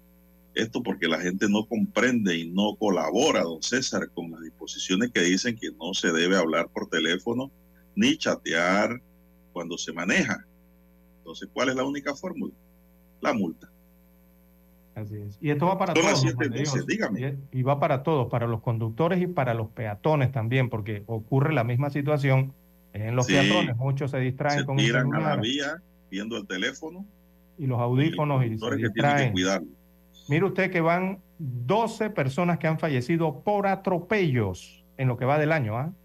esto 0.55 0.83
porque 0.83 1.09
la 1.09 1.21
gente 1.21 1.49
no 1.49 1.67
comprende 1.67 2.37
y 2.37 2.49
no 2.49 2.77
colabora, 2.77 3.43
don 3.43 3.63
César, 3.63 4.09
con 4.11 4.31
las 4.31 4.41
disposiciones 4.41 5.11
que 5.11 5.23
dicen 5.23 5.59
que 5.59 5.71
no 5.73 5.95
se 5.95 6.13
debe 6.13 6.37
hablar 6.37 6.69
por 6.69 6.89
teléfono 6.89 7.51
ni 7.95 8.17
chatear 8.17 9.01
cuando 9.53 9.77
se 9.77 9.93
maneja. 9.93 10.45
Entonces, 11.19 11.49
¿cuál 11.53 11.69
es 11.71 11.77
la 11.77 11.85
única 11.85 12.15
fórmula? 12.15 12.55
La 13.21 13.33
multa. 13.33 13.71
Así 14.95 15.17
es. 15.17 15.39
Y 15.41 15.51
esto 15.51 15.67
va 15.67 15.79
para 15.79 15.95
todos. 15.95 16.25
dígame. 16.87 17.37
Y 17.53 17.63
va 17.63 17.79
para 17.79 18.03
todos, 18.03 18.29
para 18.29 18.47
los 18.47 18.61
conductores 18.61 19.21
y 19.21 19.27
para 19.27 19.55
los 19.55 19.69
peatones 19.69 20.33
también, 20.33 20.69
porque 20.69 21.03
ocurre 21.07 21.53
la 21.53 21.65
misma 21.65 21.91
situación 21.91 22.53
en 22.93 23.17
los 23.17 23.27
peatones. 23.27 23.77
Muchos 23.77 24.11
se 24.11 24.19
distraen 24.19 24.61
se 24.61 24.67
con 24.67 24.77
tiran 24.77 25.15
a 25.15 25.21
la 25.21 25.37
vía 25.37 25.81
viendo 26.11 26.37
el 26.37 26.47
teléfono. 26.47 27.07
Y 27.59 27.67
los 27.67 27.79
audífonos 27.79 28.45
y, 28.45 28.59
se 28.59 28.77
distraen. 28.77 29.35
Mire 30.29 30.45
usted 30.45 30.71
que 30.71 30.81
van 30.81 31.21
12 31.39 32.11
personas 32.11 32.59
que 32.59 32.67
han 32.67 32.79
fallecido 32.79 33.43
por 33.43 33.67
atropellos 33.67 34.85
en 34.97 35.09
lo 35.09 35.17
que 35.17 35.25
va 35.25 35.39
del 35.39 35.53
año. 35.53 35.77
¿ah? 35.77 35.93
Eh, 35.93 36.00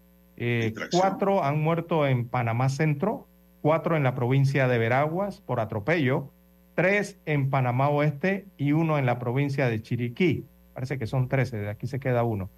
cuatro 0.92 1.42
han 1.44 1.60
muerto 1.60 2.06
en 2.06 2.28
Panamá 2.28 2.68
Centro, 2.68 3.26
cuatro 3.62 3.96
en 3.96 4.02
la 4.02 4.14
provincia 4.14 4.68
de 4.68 4.78
Veraguas 4.78 5.40
por 5.40 5.60
atropello, 5.60 6.30
tres 6.74 7.18
en 7.24 7.50
Panamá 7.50 7.88
Oeste 7.88 8.46
y 8.56 8.72
uno 8.72 8.98
en 8.98 9.06
la 9.06 9.18
provincia 9.18 9.68
de 9.68 9.82
Chiriquí. 9.82 10.44
Parece 10.74 10.98
que 10.98 11.06
son 11.06 11.28
13, 11.28 11.56
de 11.58 11.70
aquí 11.70 11.86
se 11.86 11.98
queda 11.98 12.22
uno. 12.22 12.50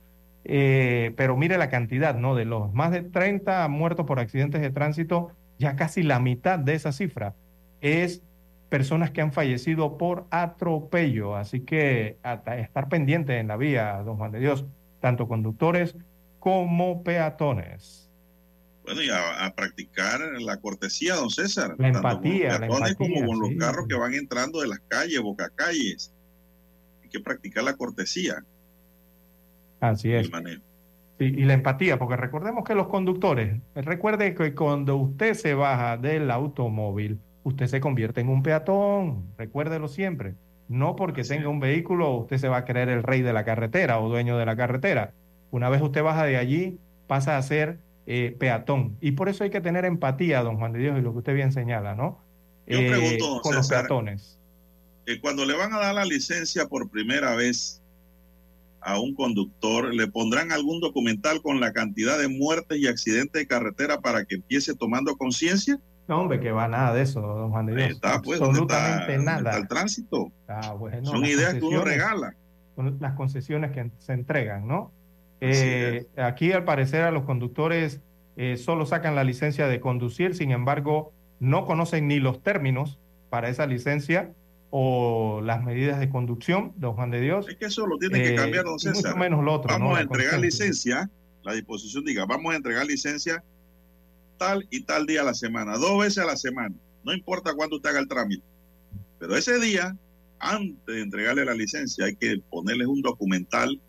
Eh, 0.44 1.12
pero 1.16 1.36
mire 1.36 1.56
la 1.58 1.68
cantidad, 1.68 2.16
¿no? 2.16 2.34
De 2.34 2.44
los 2.44 2.72
más 2.72 2.90
de 2.90 3.02
30 3.02 3.66
muertos 3.68 4.06
por 4.06 4.18
accidentes 4.18 4.60
de 4.60 4.70
tránsito, 4.70 5.30
ya 5.58 5.76
casi 5.76 6.02
la 6.02 6.18
mitad 6.18 6.58
de 6.58 6.74
esa 6.74 6.92
cifra 6.92 7.34
es 7.80 8.22
personas 8.68 9.10
que 9.10 9.20
han 9.20 9.32
fallecido 9.32 9.98
por 9.98 10.26
atropello. 10.30 11.36
Así 11.36 11.60
que 11.60 12.18
estar 12.58 12.88
pendiente 12.88 13.38
en 13.38 13.48
la 13.48 13.56
vía, 13.56 14.02
don 14.04 14.16
Juan 14.16 14.32
de 14.32 14.40
Dios, 14.40 14.66
tanto 15.00 15.28
conductores 15.28 15.96
como 16.48 17.02
peatones. 17.02 18.10
Bueno, 18.82 19.02
y 19.02 19.10
a, 19.10 19.52
practicar 19.54 20.18
la 20.40 20.56
cortesía, 20.56 21.16
don 21.16 21.28
César. 21.28 21.74
La 21.76 21.88
empatía, 21.88 22.66
con 22.66 22.80
la 22.80 22.94
como 22.94 23.26
con 23.26 23.38
los 23.38 23.50
carros 23.58 23.86
que 23.86 23.94
van 23.94 24.14
entrando 24.14 24.62
de 24.62 24.68
las 24.68 24.80
calles, 24.88 25.20
boca 25.20 25.50
calles. 25.54 26.14
Hay 27.02 27.10
que 27.10 27.20
practicar 27.20 27.64
la 27.64 27.74
cortesía. 27.74 28.42
Así 29.80 30.10
es. 30.10 30.30
y 31.18 31.44
la 31.44 31.52
empatía, 31.52 31.98
porque 31.98 32.16
recordemos 32.16 32.64
que 32.64 32.74
los 32.74 32.88
conductores, 32.88 33.60
recuerde 33.74 34.34
que 34.34 34.54
cuando 34.54 34.96
usted 34.96 35.34
se 35.34 35.52
baja 35.52 35.98
del 35.98 36.30
automóvil, 36.30 37.20
usted 37.42 37.66
se 37.66 37.80
convierte 37.80 38.22
en 38.22 38.30
un 38.30 38.42
peatón, 38.42 39.34
recuérdelo 39.36 39.88
siempre. 39.88 40.34
No 40.68 40.96
porque 40.96 41.24
tenga 41.24 41.50
un 41.50 41.60
vehículo, 41.60 42.14
usted 42.14 42.38
se 42.38 42.48
va 42.48 42.58
a 42.58 42.64
creer 42.64 42.88
el 42.88 43.02
rey 43.02 43.20
de 43.20 43.34
la 43.34 43.44
carretera 43.44 44.00
o 44.00 44.08
dueño 44.08 44.38
de 44.38 44.46
la 44.46 44.56
carretera. 44.56 45.12
Una 45.50 45.68
vez 45.68 45.82
usted 45.82 46.02
baja 46.02 46.24
de 46.24 46.36
allí, 46.36 46.78
pasa 47.06 47.36
a 47.36 47.42
ser 47.42 47.78
eh, 48.06 48.36
peatón. 48.38 48.96
Y 49.00 49.12
por 49.12 49.28
eso 49.28 49.44
hay 49.44 49.50
que 49.50 49.60
tener 49.60 49.84
empatía, 49.84 50.42
don 50.42 50.56
Juan 50.56 50.72
de 50.72 50.78
Dios, 50.78 50.98
y 50.98 51.02
lo 51.02 51.12
que 51.12 51.18
usted 51.18 51.34
bien 51.34 51.52
señala, 51.52 51.94
¿no? 51.94 52.18
Yo 52.66 52.78
eh, 52.78 52.88
pregunto, 52.88 53.40
con 53.42 53.54
los 53.54 53.68
peatones. 53.68 54.38
Eh, 55.06 55.20
cuando 55.20 55.44
le 55.46 55.56
van 55.56 55.72
a 55.72 55.78
dar 55.78 55.94
la 55.94 56.04
licencia 56.04 56.66
por 56.66 56.90
primera 56.90 57.34
vez 57.34 57.82
a 58.80 59.00
un 59.00 59.14
conductor, 59.14 59.92
¿le 59.94 60.06
pondrán 60.06 60.52
algún 60.52 60.80
documental 60.80 61.42
con 61.42 61.60
la 61.60 61.72
cantidad 61.72 62.18
de 62.18 62.28
muertes 62.28 62.78
y 62.78 62.86
accidentes 62.86 63.40
de 63.40 63.46
carretera 63.46 64.00
para 64.00 64.24
que 64.24 64.36
empiece 64.36 64.74
tomando 64.74 65.16
conciencia? 65.16 65.80
No, 66.08 66.22
hombre, 66.22 66.40
que 66.40 66.50
va 66.50 66.68
nada 66.68 66.94
de 66.94 67.02
eso, 67.02 67.20
don 67.20 67.50
Juan 67.50 67.66
de 67.66 67.74
Dios. 67.74 67.90
Está, 67.90 68.22
pues, 68.22 68.40
Absolutamente 68.40 69.18
nada. 69.18 69.56
el 69.56 69.68
tránsito. 69.68 70.32
Ah, 70.48 70.74
Son 71.02 71.24
ideas 71.24 71.54
que 71.54 71.64
uno 71.64 71.84
regala. 71.84 72.34
Son 72.76 72.96
las 73.00 73.14
concesiones 73.14 73.72
que 73.72 73.90
se 73.98 74.14
entregan, 74.14 74.66
¿no? 74.66 74.92
Eh, 75.40 76.06
aquí, 76.16 76.52
al 76.52 76.64
parecer, 76.64 77.02
a 77.02 77.10
los 77.10 77.24
conductores 77.24 78.00
eh, 78.36 78.56
solo 78.56 78.86
sacan 78.86 79.14
la 79.14 79.24
licencia 79.24 79.66
de 79.66 79.80
conducir, 79.80 80.34
sin 80.34 80.50
embargo, 80.50 81.12
no 81.40 81.64
conocen 81.64 82.08
ni 82.08 82.20
los 82.20 82.42
términos 82.42 82.98
para 83.30 83.48
esa 83.48 83.66
licencia 83.66 84.32
o 84.70 85.40
las 85.42 85.64
medidas 85.64 85.98
de 85.98 86.08
conducción, 86.10 86.72
don 86.76 86.94
Juan 86.94 87.10
de 87.10 87.20
Dios. 87.20 87.48
Es 87.48 87.56
que 87.56 87.66
eso 87.66 87.86
lo 87.86 87.98
tiene 87.98 88.22
que 88.22 88.34
cambiar, 88.34 88.64
don 88.64 88.78
César. 88.78 89.16
menos 89.16 89.42
lo 89.44 89.54
otro. 89.54 89.70
Vamos 89.70 89.98
a 89.98 90.02
entregar 90.02 90.38
licencia, 90.38 91.10
la 91.42 91.54
disposición 91.54 92.04
diga, 92.04 92.26
vamos 92.26 92.52
a 92.52 92.56
entregar 92.56 92.86
licencia 92.86 93.42
tal 94.36 94.66
y 94.70 94.82
tal 94.84 95.06
día 95.06 95.22
a 95.22 95.24
la 95.24 95.34
semana, 95.34 95.76
dos 95.76 96.00
veces 96.00 96.18
a 96.18 96.26
la 96.26 96.36
semana, 96.36 96.74
no 97.04 97.12
importa 97.12 97.54
cuándo 97.54 97.76
usted 97.76 97.90
haga 97.90 98.00
el 98.00 98.08
trámite. 98.08 98.44
Pero 99.18 99.36
ese 99.36 99.58
día, 99.58 99.96
antes 100.38 100.86
de 100.86 101.02
entregarle 101.02 101.44
la 101.44 101.54
licencia, 101.54 102.04
hay 102.04 102.14
que 102.14 102.40
ponerles 102.50 102.86
un 102.86 103.02
documental 103.02 103.80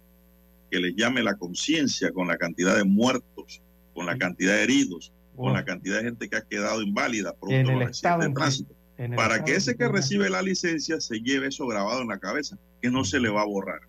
que 0.70 0.80
les 0.80 0.96
llame 0.96 1.24
la 1.24 1.36
conciencia 1.36 2.12
con 2.12 2.28
la 2.28 2.38
cantidad 2.38 2.76
de 2.76 2.84
muertos, 2.84 3.62
con 3.94 4.06
la 4.06 4.18
cantidad 4.18 4.54
de 4.54 4.64
heridos, 4.64 5.12
con 5.36 5.54
la 5.54 5.64
cantidad 5.66 5.98
de 5.98 6.04
gente 6.04 6.30
que 6.30 6.38
ha 6.38 6.42
quedado 6.42 6.82
inválida 6.82 7.34
producto 7.34 7.72
de 7.72 8.28
de 8.28 8.34
tránsito. 8.34 8.76
Para 9.16 9.44
que 9.46 9.56
ese 9.56 9.76
que 9.76 9.88
recibe 9.88 10.30
la 10.30 10.42
licencia 10.42 11.00
se 11.00 11.20
lleve 11.22 11.48
eso 11.48 11.66
grabado 11.66 12.02
en 12.02 12.10
la 12.10 12.20
cabeza, 12.20 12.58
que 12.82 12.90
no 12.90 13.06
se 13.06 13.20
le 13.20 13.30
va 13.30 13.42
a 13.42 13.46
borrar. 13.46 13.82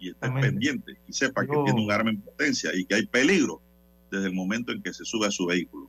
Y 0.00 0.10
esté 0.10 0.30
pendiente 0.30 0.96
y 1.06 1.12
sepa 1.12 1.42
que 1.42 1.52
tiene 1.64 1.80
un 1.80 1.90
arma 1.92 2.10
en 2.10 2.20
potencia 2.20 2.70
y 2.74 2.84
que 2.84 2.96
hay 2.96 3.06
peligro 3.06 3.60
desde 4.10 4.26
el 4.26 4.34
momento 4.34 4.72
en 4.72 4.82
que 4.82 4.92
se 4.92 5.04
sube 5.04 5.26
a 5.26 5.30
su 5.30 5.46
vehículo. 5.46 5.88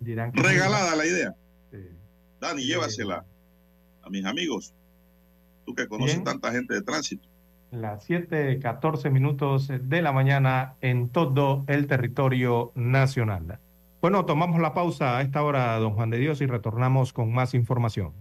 Regalada 0.00 0.94
la 0.94 1.06
idea. 1.06 1.34
Dani, 2.40 2.62
llévasela 2.62 3.24
a 4.02 4.10
mis 4.10 4.24
amigos. 4.24 4.72
Tú 5.64 5.74
que 5.74 5.88
conoces 5.88 6.22
tanta 6.22 6.52
gente 6.52 6.74
de 6.74 6.82
tránsito 6.82 7.31
las 7.72 8.08
7:14 8.08 9.10
minutos 9.10 9.68
de 9.68 10.02
la 10.02 10.12
mañana 10.12 10.76
en 10.80 11.08
todo 11.08 11.64
el 11.66 11.88
territorio 11.88 12.70
nacional. 12.74 13.58
Bueno, 14.00 14.24
tomamos 14.24 14.60
la 14.60 14.74
pausa 14.74 15.18
a 15.18 15.22
esta 15.22 15.42
hora, 15.42 15.76
don 15.78 15.94
Juan 15.94 16.10
de 16.10 16.18
Dios, 16.18 16.40
y 16.40 16.46
retornamos 16.46 17.12
con 17.12 17.32
más 17.32 17.54
información. 17.54 18.12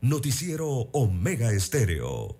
Noticiero 0.00 0.68
Omega 0.92 1.50
Estéreo. 1.52 2.36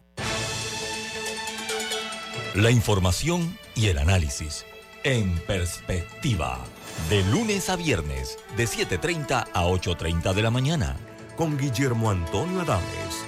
La 2.54 2.70
información 2.70 3.56
y 3.74 3.86
el 3.86 3.98
análisis 3.98 4.64
en 5.04 5.38
perspectiva. 5.46 6.58
De 7.08 7.22
lunes 7.30 7.70
a 7.70 7.76
viernes, 7.76 8.38
de 8.56 8.64
7.30 8.64 9.46
a 9.52 9.66
8.30 9.66 10.34
de 10.34 10.42
la 10.42 10.50
mañana. 10.50 10.96
Con 11.36 11.56
Guillermo 11.56 12.10
Antonio 12.10 12.62
Adames, 12.62 13.27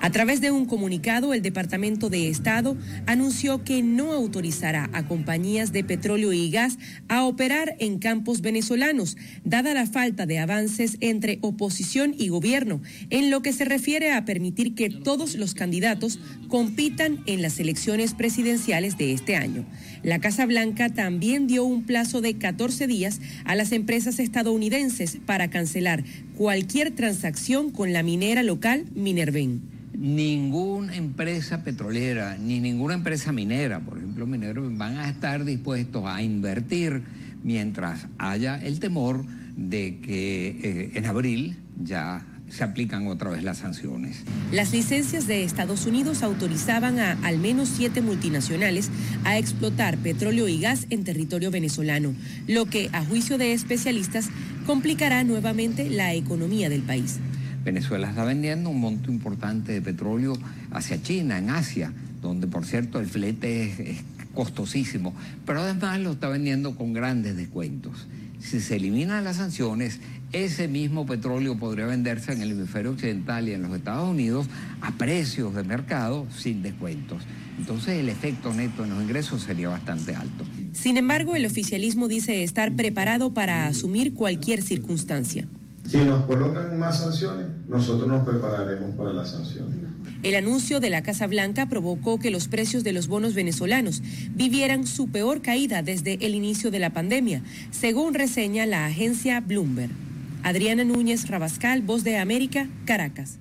A 0.00 0.10
través 0.10 0.40
de 0.40 0.52
un 0.52 0.64
comunicado, 0.64 1.34
el 1.34 1.42
Departamento 1.42 2.08
de 2.08 2.28
Estado 2.28 2.76
anunció 3.06 3.64
que 3.64 3.82
no 3.82 4.12
autorizará 4.12 4.88
a 4.92 5.06
compañías 5.06 5.72
de 5.72 5.82
petróleo 5.82 6.32
y 6.32 6.50
gas 6.50 6.78
a 7.08 7.24
operar 7.24 7.74
en 7.80 7.98
campos 7.98 8.40
venezolanos, 8.40 9.16
dada 9.44 9.74
la 9.74 9.86
falta 9.86 10.24
de 10.24 10.38
avances 10.38 10.98
entre 11.00 11.38
oposición 11.42 12.14
y 12.16 12.28
gobierno, 12.28 12.80
en 13.10 13.30
lo 13.30 13.42
que 13.42 13.52
se 13.52 13.64
refiere 13.64 14.12
a 14.12 14.24
permitir 14.24 14.76
que 14.76 14.88
todos 14.88 15.34
los 15.34 15.54
candidatos 15.54 16.20
compitan 16.46 17.18
en 17.26 17.42
las 17.42 17.58
elecciones 17.58 18.14
presidenciales 18.14 18.98
de 18.98 19.12
este 19.12 19.34
año. 19.34 19.66
La 20.02 20.20
Casa 20.20 20.46
Blanca 20.46 20.90
también 20.90 21.46
dio 21.46 21.64
un 21.64 21.82
plazo 21.82 22.20
de 22.20 22.34
14 22.34 22.86
días 22.86 23.20
a 23.44 23.54
las 23.54 23.72
empresas 23.72 24.18
estadounidenses 24.18 25.18
para 25.26 25.48
cancelar 25.48 26.04
cualquier 26.36 26.92
transacción 26.92 27.70
con 27.70 27.92
la 27.92 28.02
minera 28.02 28.42
local 28.42 28.84
Minerven. 28.94 29.60
Ninguna 29.94 30.94
empresa 30.94 31.64
petrolera 31.64 32.36
ni 32.38 32.60
ninguna 32.60 32.94
empresa 32.94 33.32
minera, 33.32 33.80
por 33.80 33.98
ejemplo, 33.98 34.26
mineros, 34.26 34.76
van 34.78 34.96
a 34.98 35.08
estar 35.08 35.44
dispuestos 35.44 36.04
a 36.06 36.22
invertir 36.22 37.02
mientras 37.42 38.06
haya 38.18 38.56
el 38.62 38.78
temor 38.78 39.24
de 39.56 39.98
que 39.98 40.48
eh, 40.62 40.90
en 40.94 41.06
abril 41.06 41.56
ya 41.82 42.24
se 42.50 42.64
aplican 42.64 43.06
otra 43.06 43.30
vez 43.30 43.42
las 43.42 43.58
sanciones. 43.58 44.24
Las 44.52 44.72
licencias 44.72 45.26
de 45.26 45.44
Estados 45.44 45.86
Unidos 45.86 46.22
autorizaban 46.22 46.98
a 46.98 47.12
al 47.22 47.38
menos 47.38 47.68
siete 47.68 48.00
multinacionales 48.00 48.90
a 49.24 49.38
explotar 49.38 49.98
petróleo 49.98 50.48
y 50.48 50.60
gas 50.60 50.86
en 50.90 51.04
territorio 51.04 51.50
venezolano, 51.50 52.14
lo 52.46 52.66
que, 52.66 52.88
a 52.92 53.04
juicio 53.04 53.38
de 53.38 53.52
especialistas, 53.52 54.28
complicará 54.66 55.24
nuevamente 55.24 55.90
la 55.90 56.14
economía 56.14 56.68
del 56.68 56.82
país. 56.82 57.18
Venezuela 57.64 58.08
está 58.08 58.24
vendiendo 58.24 58.70
un 58.70 58.80
monto 58.80 59.10
importante 59.10 59.72
de 59.72 59.82
petróleo 59.82 60.32
hacia 60.70 61.02
China, 61.02 61.38
en 61.38 61.50
Asia, 61.50 61.92
donde 62.22 62.46
por 62.46 62.64
cierto 62.64 62.98
el 63.00 63.06
flete 63.06 63.90
es, 63.90 63.98
costosísimo, 64.34 65.14
pero 65.44 65.62
además 65.62 65.98
lo 65.98 66.12
está 66.12 66.28
vendiendo 66.28 66.76
con 66.76 66.92
grandes 66.92 67.36
descuentos. 67.36 68.06
Si 68.38 68.60
se 68.60 68.76
eliminan 68.76 69.24
las 69.24 69.36
sanciones, 69.36 69.98
ese 70.32 70.68
mismo 70.68 71.06
petróleo 71.06 71.58
podría 71.58 71.86
venderse 71.86 72.32
en 72.32 72.42
el 72.42 72.52
hemisferio 72.52 72.92
occidental 72.92 73.48
y 73.48 73.52
en 73.52 73.62
los 73.62 73.74
Estados 73.74 74.08
Unidos 74.08 74.46
a 74.80 74.92
precios 74.92 75.54
de 75.54 75.64
mercado 75.64 76.26
sin 76.36 76.62
descuentos. 76.62 77.22
Entonces 77.58 77.98
el 77.98 78.08
efecto 78.08 78.52
neto 78.52 78.84
en 78.84 78.90
los 78.90 79.02
ingresos 79.02 79.42
sería 79.42 79.68
bastante 79.68 80.14
alto. 80.14 80.44
Sin 80.72 80.96
embargo, 80.96 81.34
el 81.34 81.46
oficialismo 81.46 82.08
dice 82.08 82.44
estar 82.44 82.74
preparado 82.76 83.34
para 83.34 83.66
asumir 83.66 84.14
cualquier 84.14 84.62
circunstancia. 84.62 85.48
Si 85.86 85.96
nos 85.96 86.26
colocan 86.26 86.78
más 86.78 87.00
sanciones, 87.00 87.46
nosotros 87.66 88.06
nos 88.06 88.26
prepararemos 88.28 88.94
para 88.94 89.12
las 89.12 89.30
sanciones. 89.30 89.88
El 90.22 90.34
anuncio 90.34 90.80
de 90.80 90.90
la 90.90 91.02
Casa 91.02 91.26
Blanca 91.26 91.68
provocó 91.68 92.18
que 92.18 92.30
los 92.30 92.48
precios 92.48 92.84
de 92.84 92.92
los 92.92 93.08
bonos 93.08 93.34
venezolanos 93.34 94.02
vivieran 94.34 94.86
su 94.86 95.08
peor 95.08 95.40
caída 95.40 95.82
desde 95.82 96.18
el 96.26 96.34
inicio 96.34 96.70
de 96.70 96.80
la 96.80 96.90
pandemia, 96.90 97.42
según 97.70 98.14
reseña 98.14 98.66
la 98.66 98.86
agencia 98.86 99.40
Bloomberg. 99.40 100.07
Adriana 100.42 100.84
Núñez 100.84 101.28
Rabascal, 101.28 101.82
Voz 101.82 102.04
de 102.04 102.18
América, 102.18 102.68
Caracas. 102.84 103.38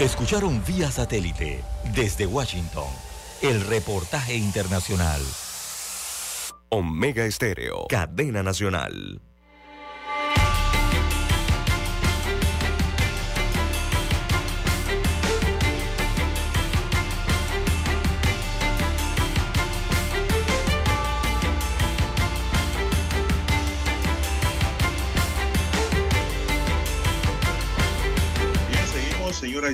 Escucharon 0.00 0.62
vía 0.64 0.90
satélite 0.90 1.62
desde 1.94 2.26
Washington 2.26 2.86
el 3.42 3.60
reportaje 3.62 4.36
internacional. 4.36 5.20
Omega 6.70 7.24
Estéreo, 7.24 7.86
cadena 7.88 8.42
nacional. 8.42 9.20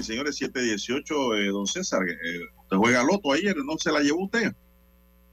Señoras 0.02 0.34
y 0.34 0.44
señores, 0.44 0.64
718, 0.64 1.36
eh, 1.36 1.46
don 1.48 1.66
César, 1.66 2.02
eh, 2.08 2.40
usted 2.62 2.76
juega 2.76 3.02
loto 3.04 3.32
ayer, 3.32 3.56
¿no 3.64 3.76
se 3.78 3.92
la 3.92 4.00
llevó 4.00 4.24
usted? 4.24 4.54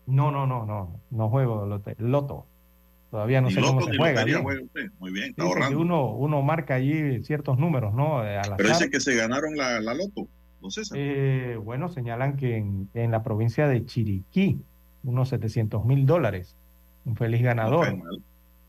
No, 0.08 0.32
no, 0.32 0.46
no, 0.46 0.66
no, 0.66 1.00
no 1.10 1.30
juego 1.30 1.66
loto. 1.66 1.92
loto. 1.98 2.46
Todavía 3.12 3.42
no 3.42 3.50
sé 3.50 3.60
cómo 3.62 3.82
se 3.82 3.98
juega. 3.98 4.26
Muy 5.00 5.12
bien, 5.12 5.32
está 5.32 5.44
ahorrando. 5.44 5.82
Uno, 5.82 6.12
uno 6.16 6.42
marca 6.42 6.76
allí 6.76 7.22
ciertos 7.24 7.58
números, 7.58 7.94
¿no? 7.94 8.22
Pero 8.56 8.70
dice 8.70 8.90
que 8.90 9.02
se 9.02 9.16
ganaron 9.16 9.58
la, 9.58 9.82
la 9.82 9.94
loto, 9.94 10.28
don 10.62 10.72
César. 10.72 10.98
Eh, 11.00 11.58
bueno, 11.62 11.90
señalan 11.90 12.38
que 12.38 12.56
en, 12.56 12.90
en, 12.94 13.12
la 13.12 13.22
provincia 13.22 13.68
de 13.68 13.86
Chiriquí, 13.86 14.62
unos 15.04 15.30
700 15.30 15.86
mil 15.86 16.06
dólares. 16.06 16.56
Un 17.04 17.18
feliz 17.18 17.42
ganador. 17.42 17.98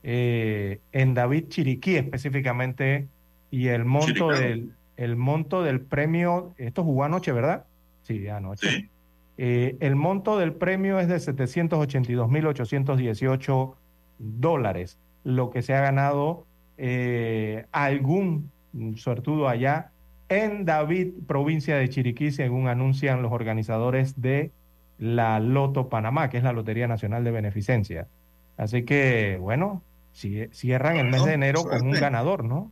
Eh, 0.03 0.81
en 0.91 1.15
David 1.15 1.45
Chiriquí 1.49 1.95
específicamente, 1.95 3.09
y 3.53 3.69
el 3.69 3.85
monto 3.85 4.29
del 4.29 4.75
el 4.97 5.17
monto 5.17 5.63
del 5.63 5.81
premio, 5.81 6.55
esto 6.59 6.85
jugó 6.85 7.05
anoche, 7.05 7.33
¿verdad? 7.33 7.65
Sí, 8.03 8.29
anoche. 8.29 8.91
Eh, 9.39 9.77
el 9.81 9.97
monto 9.97 10.39
del 10.39 10.53
premio 10.53 11.01
es 11.01 11.09
de 11.09 11.17
782.818 11.17 13.75
dólares, 14.19 14.99
lo 15.25 15.49
que 15.51 15.63
se 15.63 15.75
ha 15.75 15.81
ganado 15.81 16.47
eh, 16.77 17.65
algún 17.73 18.51
suertudo 18.97 19.49
allá 19.49 19.91
en 20.29 20.65
David, 20.65 21.13
provincia 21.27 21.77
de 21.77 21.89
Chiriquí, 21.89 22.31
según 22.31 22.69
anuncian 22.69 23.23
los 23.23 23.33
organizadores 23.33 24.21
de 24.21 24.53
la 24.99 25.41
Loto 25.41 25.89
Panamá, 25.89 26.31
que 26.31 26.39
es 26.39 26.45
la 26.45 26.53
Lotería 26.53 26.89
Nacional 26.89 27.25
de 27.25 27.31
Beneficencia. 27.31 28.09
Así 28.57 28.85
que, 28.85 29.39
bueno, 29.41 29.83
cierran 30.13 30.97
el 30.97 31.09
mes 31.09 31.25
de 31.25 31.35
enero 31.35 31.65
con 31.65 31.83
un 31.83 31.93
ganador, 31.93 32.45
¿no? 32.45 32.71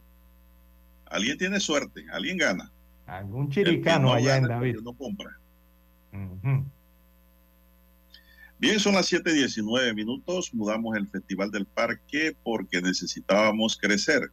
Alguien 1.11 1.37
tiene 1.37 1.59
suerte, 1.59 2.07
alguien 2.13 2.39
gana. 2.39 2.73
Algún 3.07 3.51
chiricano 3.51 4.13
allá 4.13 4.37
en 4.37 4.45
David. 4.45 4.77
No 4.83 4.93
compra. 4.93 5.37
Bien, 8.59 8.79
son 8.79 8.95
las 8.95 9.11
7:19 9.11 9.95
minutos. 9.95 10.55
Mudamos 10.55 10.97
el 10.97 11.09
Festival 11.09 11.51
del 11.51 11.67
Parque 11.67 12.37
porque 12.45 12.81
necesitábamos 12.81 13.77
crecer. 13.77 14.31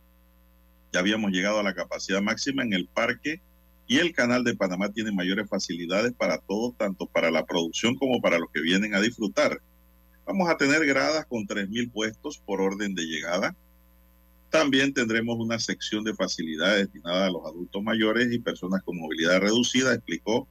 Ya 0.94 1.00
habíamos 1.00 1.32
llegado 1.32 1.60
a 1.60 1.64
la 1.64 1.74
capacidad 1.74 2.22
máxima 2.22 2.64
en 2.64 2.74
el 2.74 2.88
parque 2.88 3.42
y 3.88 3.98
el 3.98 4.14
canal 4.14 4.44
de 4.44 4.56
Panamá 4.56 4.92
tiene 4.92 5.12
mayores 5.12 5.50
facilidades 5.50 6.14
para 6.14 6.38
todos, 6.38 6.78
tanto 6.78 7.08
para 7.08 7.32
la 7.32 7.46
producción 7.46 7.96
como 7.96 8.22
para 8.22 8.38
los 8.38 8.52
que 8.52 8.62
vienen 8.62 8.94
a 8.94 9.02
disfrutar. 9.02 9.62
Vamos 10.26 10.50
a 10.50 10.58
tener 10.58 10.86
gradas 10.86 11.26
con 11.26 11.48
3.000 11.48 11.92
puestos 11.92 12.38
por 12.38 12.62
orden 12.62 12.94
de 12.94 13.04
llegada 13.04 13.56
también 14.50 14.94
tendremos 14.94 15.38
una 15.38 15.60
sección 15.60 16.04
de 16.04 16.14
facilidades 16.14 16.86
destinada 16.86 17.28
a 17.28 17.32
los 17.32 17.46
adultos 17.46 17.84
mayores 17.84 18.32
y 18.32 18.40
personas 18.40 18.82
con 18.84 18.98
movilidad 18.98 19.42
reducida, 19.42 19.94
explicó 19.94 20.48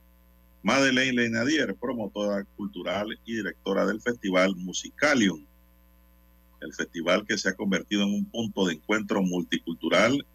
Madeleine 0.63 1.15
Leinadier, 1.15 1.75
promotora 1.77 2.45
cultural 2.57 3.19
y 3.25 3.37
directora 3.37 3.87
del 3.87 4.01
Festival 4.01 4.55
Musicalium. 4.57 5.47
El 6.61 6.75
festival 6.75 7.25
que 7.27 7.39
se 7.39 7.49
ha 7.49 7.55
convertido 7.55 8.03
en 8.03 8.15
un 8.15 8.25
punto 8.27 8.67
de 8.67 8.75
encuentro 8.75 9.23
multicultural 9.23 10.27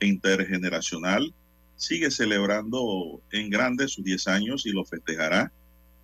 intergeneracional 0.00 1.34
sigue 1.76 2.10
celebrando 2.10 3.20
en 3.32 3.50
grande 3.50 3.88
sus 3.88 4.04
10 4.04 4.28
años 4.28 4.66
y 4.66 4.70
lo 4.70 4.84
festejará 4.84 5.52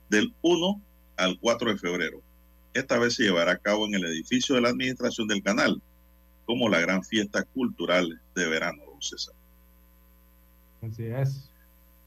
del 0.09 0.35
1 0.43 0.83
al 1.17 1.39
4 1.39 1.73
de 1.73 1.79
febrero. 1.79 2.23
Esta 2.75 2.99
vez 2.99 3.15
se 3.15 3.25
llevará 3.25 3.53
a 3.53 3.59
cabo 3.59 3.87
en 3.87 3.95
el 3.95 4.05
edificio 4.05 4.55
de 4.55 4.63
la 4.63 4.71
administración 4.71 5.29
del 5.29 5.43
canal, 5.43 5.81
como 6.51 6.69
la 6.69 6.81
gran 6.81 7.05
fiesta 7.05 7.45
cultural 7.45 8.21
de 8.35 8.49
verano, 8.49 8.83
don 8.85 9.01
César. 9.01 9.37
Así 10.83 11.05
es. 11.05 11.49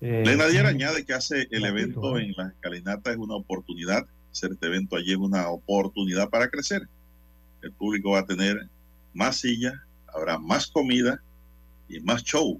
Eh, 0.02 0.22
Lenadier 0.26 0.66
añade 0.66 1.06
que 1.06 1.14
hace 1.14 1.48
el 1.50 1.64
evento 1.64 2.18
¿eh? 2.18 2.26
en 2.26 2.34
las 2.36 2.52
escalinatas 2.52 3.14
es 3.14 3.20
una 3.20 3.36
oportunidad, 3.36 4.06
hacer 4.34 4.52
este 4.52 4.68
evento 4.68 4.98
allí 4.98 5.14
es 5.14 5.18
una 5.18 5.48
oportunidad 5.48 6.30
para 6.30 6.50
crecer. 6.50 6.90
El 7.62 7.72
público 7.72 8.12
va 8.12 8.20
a 8.20 8.26
tener 8.26 8.68
más 9.14 9.38
sillas, 9.38 9.76
habrá 10.14 10.38
más 10.38 10.68
comida 10.68 11.22
y 11.88 12.02
más 12.02 12.22
show, 12.22 12.60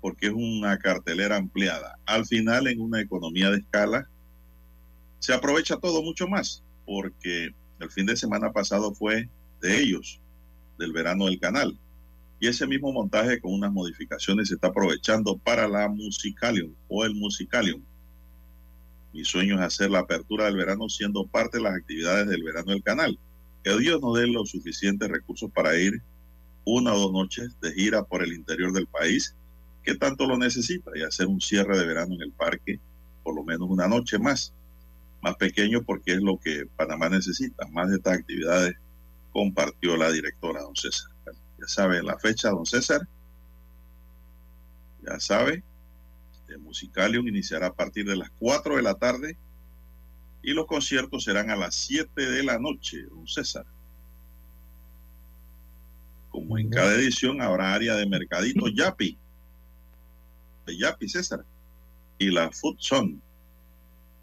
porque 0.00 0.28
es 0.28 0.32
una 0.32 0.78
cartelera 0.78 1.34
ampliada. 1.34 1.98
Al 2.06 2.26
final, 2.26 2.68
en 2.68 2.80
una 2.80 3.00
economía 3.00 3.50
de 3.50 3.58
escala, 3.58 4.08
se 5.18 5.34
aprovecha 5.34 5.78
todo 5.78 6.00
mucho 6.00 6.28
más, 6.28 6.62
porque 6.86 7.52
el 7.80 7.90
fin 7.90 8.06
de 8.06 8.16
semana 8.16 8.52
pasado 8.52 8.94
fue 8.94 9.28
de 9.60 9.80
ellos, 9.80 10.20
del 10.78 10.92
verano 10.92 11.26
del 11.26 11.38
canal. 11.38 11.78
Y 12.40 12.46
ese 12.46 12.66
mismo 12.66 12.92
montaje 12.92 13.40
con 13.40 13.52
unas 13.52 13.72
modificaciones 13.72 14.48
se 14.48 14.54
está 14.54 14.68
aprovechando 14.68 15.36
para 15.36 15.66
la 15.66 15.88
Musicalium 15.88 16.72
o 16.88 17.04
el 17.04 17.14
Musicalium. 17.14 17.82
Mi 19.12 19.24
sueño 19.24 19.56
es 19.56 19.62
hacer 19.62 19.90
la 19.90 20.00
apertura 20.00 20.44
del 20.44 20.56
verano 20.56 20.88
siendo 20.88 21.26
parte 21.26 21.58
de 21.58 21.64
las 21.64 21.74
actividades 21.74 22.28
del 22.28 22.44
verano 22.44 22.70
del 22.72 22.82
canal. 22.82 23.18
Que 23.64 23.76
Dios 23.78 24.00
nos 24.00 24.16
dé 24.16 24.26
los 24.28 24.50
suficientes 24.50 25.08
recursos 25.08 25.50
para 25.50 25.76
ir 25.76 26.00
una 26.64 26.94
o 26.94 26.98
dos 26.98 27.12
noches 27.12 27.56
de 27.60 27.72
gira 27.72 28.04
por 28.04 28.22
el 28.22 28.32
interior 28.32 28.72
del 28.72 28.86
país, 28.86 29.34
que 29.82 29.94
tanto 29.94 30.26
lo 30.26 30.36
necesita, 30.36 30.90
y 30.94 31.02
hacer 31.02 31.26
un 31.26 31.40
cierre 31.40 31.78
de 31.78 31.86
verano 31.86 32.14
en 32.14 32.22
el 32.22 32.32
parque, 32.32 32.78
por 33.24 33.34
lo 33.34 33.42
menos 33.42 33.68
una 33.70 33.88
noche 33.88 34.18
más, 34.18 34.52
más 35.22 35.34
pequeño 35.36 35.82
porque 35.82 36.12
es 36.12 36.20
lo 36.20 36.38
que 36.38 36.66
Panamá 36.76 37.08
necesita. 37.08 37.66
Más 37.68 37.88
de 37.88 37.96
estas 37.96 38.18
actividades 38.18 38.76
compartió 39.38 39.96
la 39.96 40.10
directora, 40.10 40.62
don 40.62 40.74
César. 40.74 41.12
Ya 41.60 41.68
sabe 41.68 42.02
la 42.02 42.18
fecha, 42.18 42.50
don 42.50 42.66
César. 42.66 43.06
Ya 45.06 45.20
sabe, 45.20 45.62
el 46.48 46.58
Musicalium 46.58 47.28
iniciará 47.28 47.68
a 47.68 47.72
partir 47.72 48.04
de 48.04 48.16
las 48.16 48.30
4 48.40 48.74
de 48.74 48.82
la 48.82 48.94
tarde 48.94 49.36
y 50.42 50.54
los 50.54 50.66
conciertos 50.66 51.22
serán 51.22 51.50
a 51.50 51.56
las 51.56 51.76
7 51.76 52.20
de 52.20 52.42
la 52.42 52.58
noche, 52.58 53.02
don 53.02 53.28
César. 53.28 53.64
Como 56.30 56.58
en 56.58 56.68
cada 56.68 56.96
edición 56.96 57.40
habrá 57.40 57.74
área 57.74 57.94
de 57.94 58.06
mercadito 58.06 58.66
Yapi, 58.66 59.16
de 60.66 60.76
Yapi 60.76 61.08
César, 61.08 61.44
y 62.18 62.32
la 62.32 62.50
Food 62.50 62.78
Zone, 62.80 63.20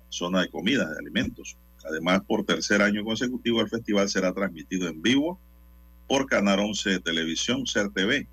zona 0.09 0.41
de 0.41 0.49
comida, 0.49 0.89
de 0.89 0.99
alimentos. 0.99 1.55
Además, 1.87 2.21
por 2.27 2.43
tercer 2.45 2.81
año 2.81 3.03
consecutivo, 3.03 3.61
el 3.61 3.69
festival 3.69 4.09
será 4.09 4.33
transmitido 4.33 4.87
en 4.87 5.01
vivo 5.01 5.39
por 6.07 6.25
Canal 6.25 6.59
11 6.59 6.89
de 6.91 6.99
Televisión, 6.99 7.65
CERTV, 7.67 8.27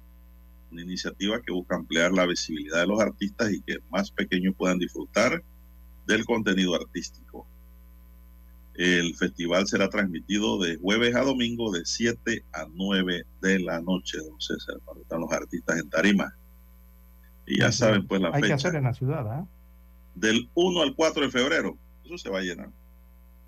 una 0.70 0.82
iniciativa 0.82 1.40
que 1.42 1.52
busca 1.52 1.76
ampliar 1.76 2.12
la 2.12 2.26
visibilidad 2.26 2.80
de 2.80 2.86
los 2.86 3.00
artistas 3.00 3.52
y 3.52 3.60
que 3.60 3.78
más 3.90 4.10
pequeños 4.10 4.54
puedan 4.56 4.78
disfrutar 4.78 5.42
del 6.06 6.24
contenido 6.24 6.74
artístico. 6.74 7.46
El 8.74 9.14
festival 9.16 9.66
será 9.66 9.90
transmitido 9.90 10.58
de 10.58 10.76
jueves 10.76 11.14
a 11.14 11.20
domingo 11.20 11.70
de 11.70 11.84
7 11.84 12.44
a 12.52 12.66
9 12.72 13.26
de 13.42 13.58
la 13.60 13.82
noche, 13.82 14.16
don 14.18 14.40
César, 14.40 14.76
cuando 14.84 15.02
están 15.02 15.20
los 15.20 15.30
artistas 15.30 15.78
en 15.78 15.90
tarima. 15.90 16.34
Y 17.46 17.58
ya 17.60 17.70
saben, 17.70 18.06
pues 18.06 18.22
la 18.22 18.28
Hay 18.28 18.34
fecha. 18.40 18.46
que 18.48 18.54
hacer 18.54 18.74
en 18.76 18.84
la 18.84 18.94
ciudad, 18.94 19.30
¿ah? 19.30 19.46
Del 20.14 20.48
1 20.54 20.80
al 20.82 20.94
4 20.94 21.24
de 21.24 21.30
febrero, 21.30 21.76
eso 22.04 22.16
se 22.16 22.30
va 22.30 22.38
a 22.38 22.42
llenar. 22.42 22.70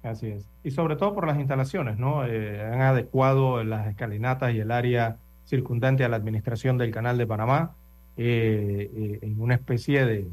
Así 0.04 0.28
es. 0.28 0.46
Y 0.62 0.70
sobre 0.70 0.96
todo 0.96 1.14
por 1.14 1.26
las 1.26 1.38
instalaciones, 1.38 1.98
¿no? 1.98 2.26
Eh, 2.26 2.60
han 2.62 2.82
adecuado 2.82 3.64
las 3.64 3.86
escalinatas 3.88 4.52
y 4.52 4.60
el 4.60 4.70
área 4.70 5.16
circundante 5.46 6.04
a 6.04 6.10
la 6.10 6.16
administración 6.16 6.76
del 6.76 6.90
Canal 6.90 7.16
de 7.16 7.26
Panamá 7.26 7.74
eh, 8.18 8.90
eh, 8.94 9.18
en 9.22 9.40
una 9.40 9.54
especie 9.54 10.04
de, 10.04 10.28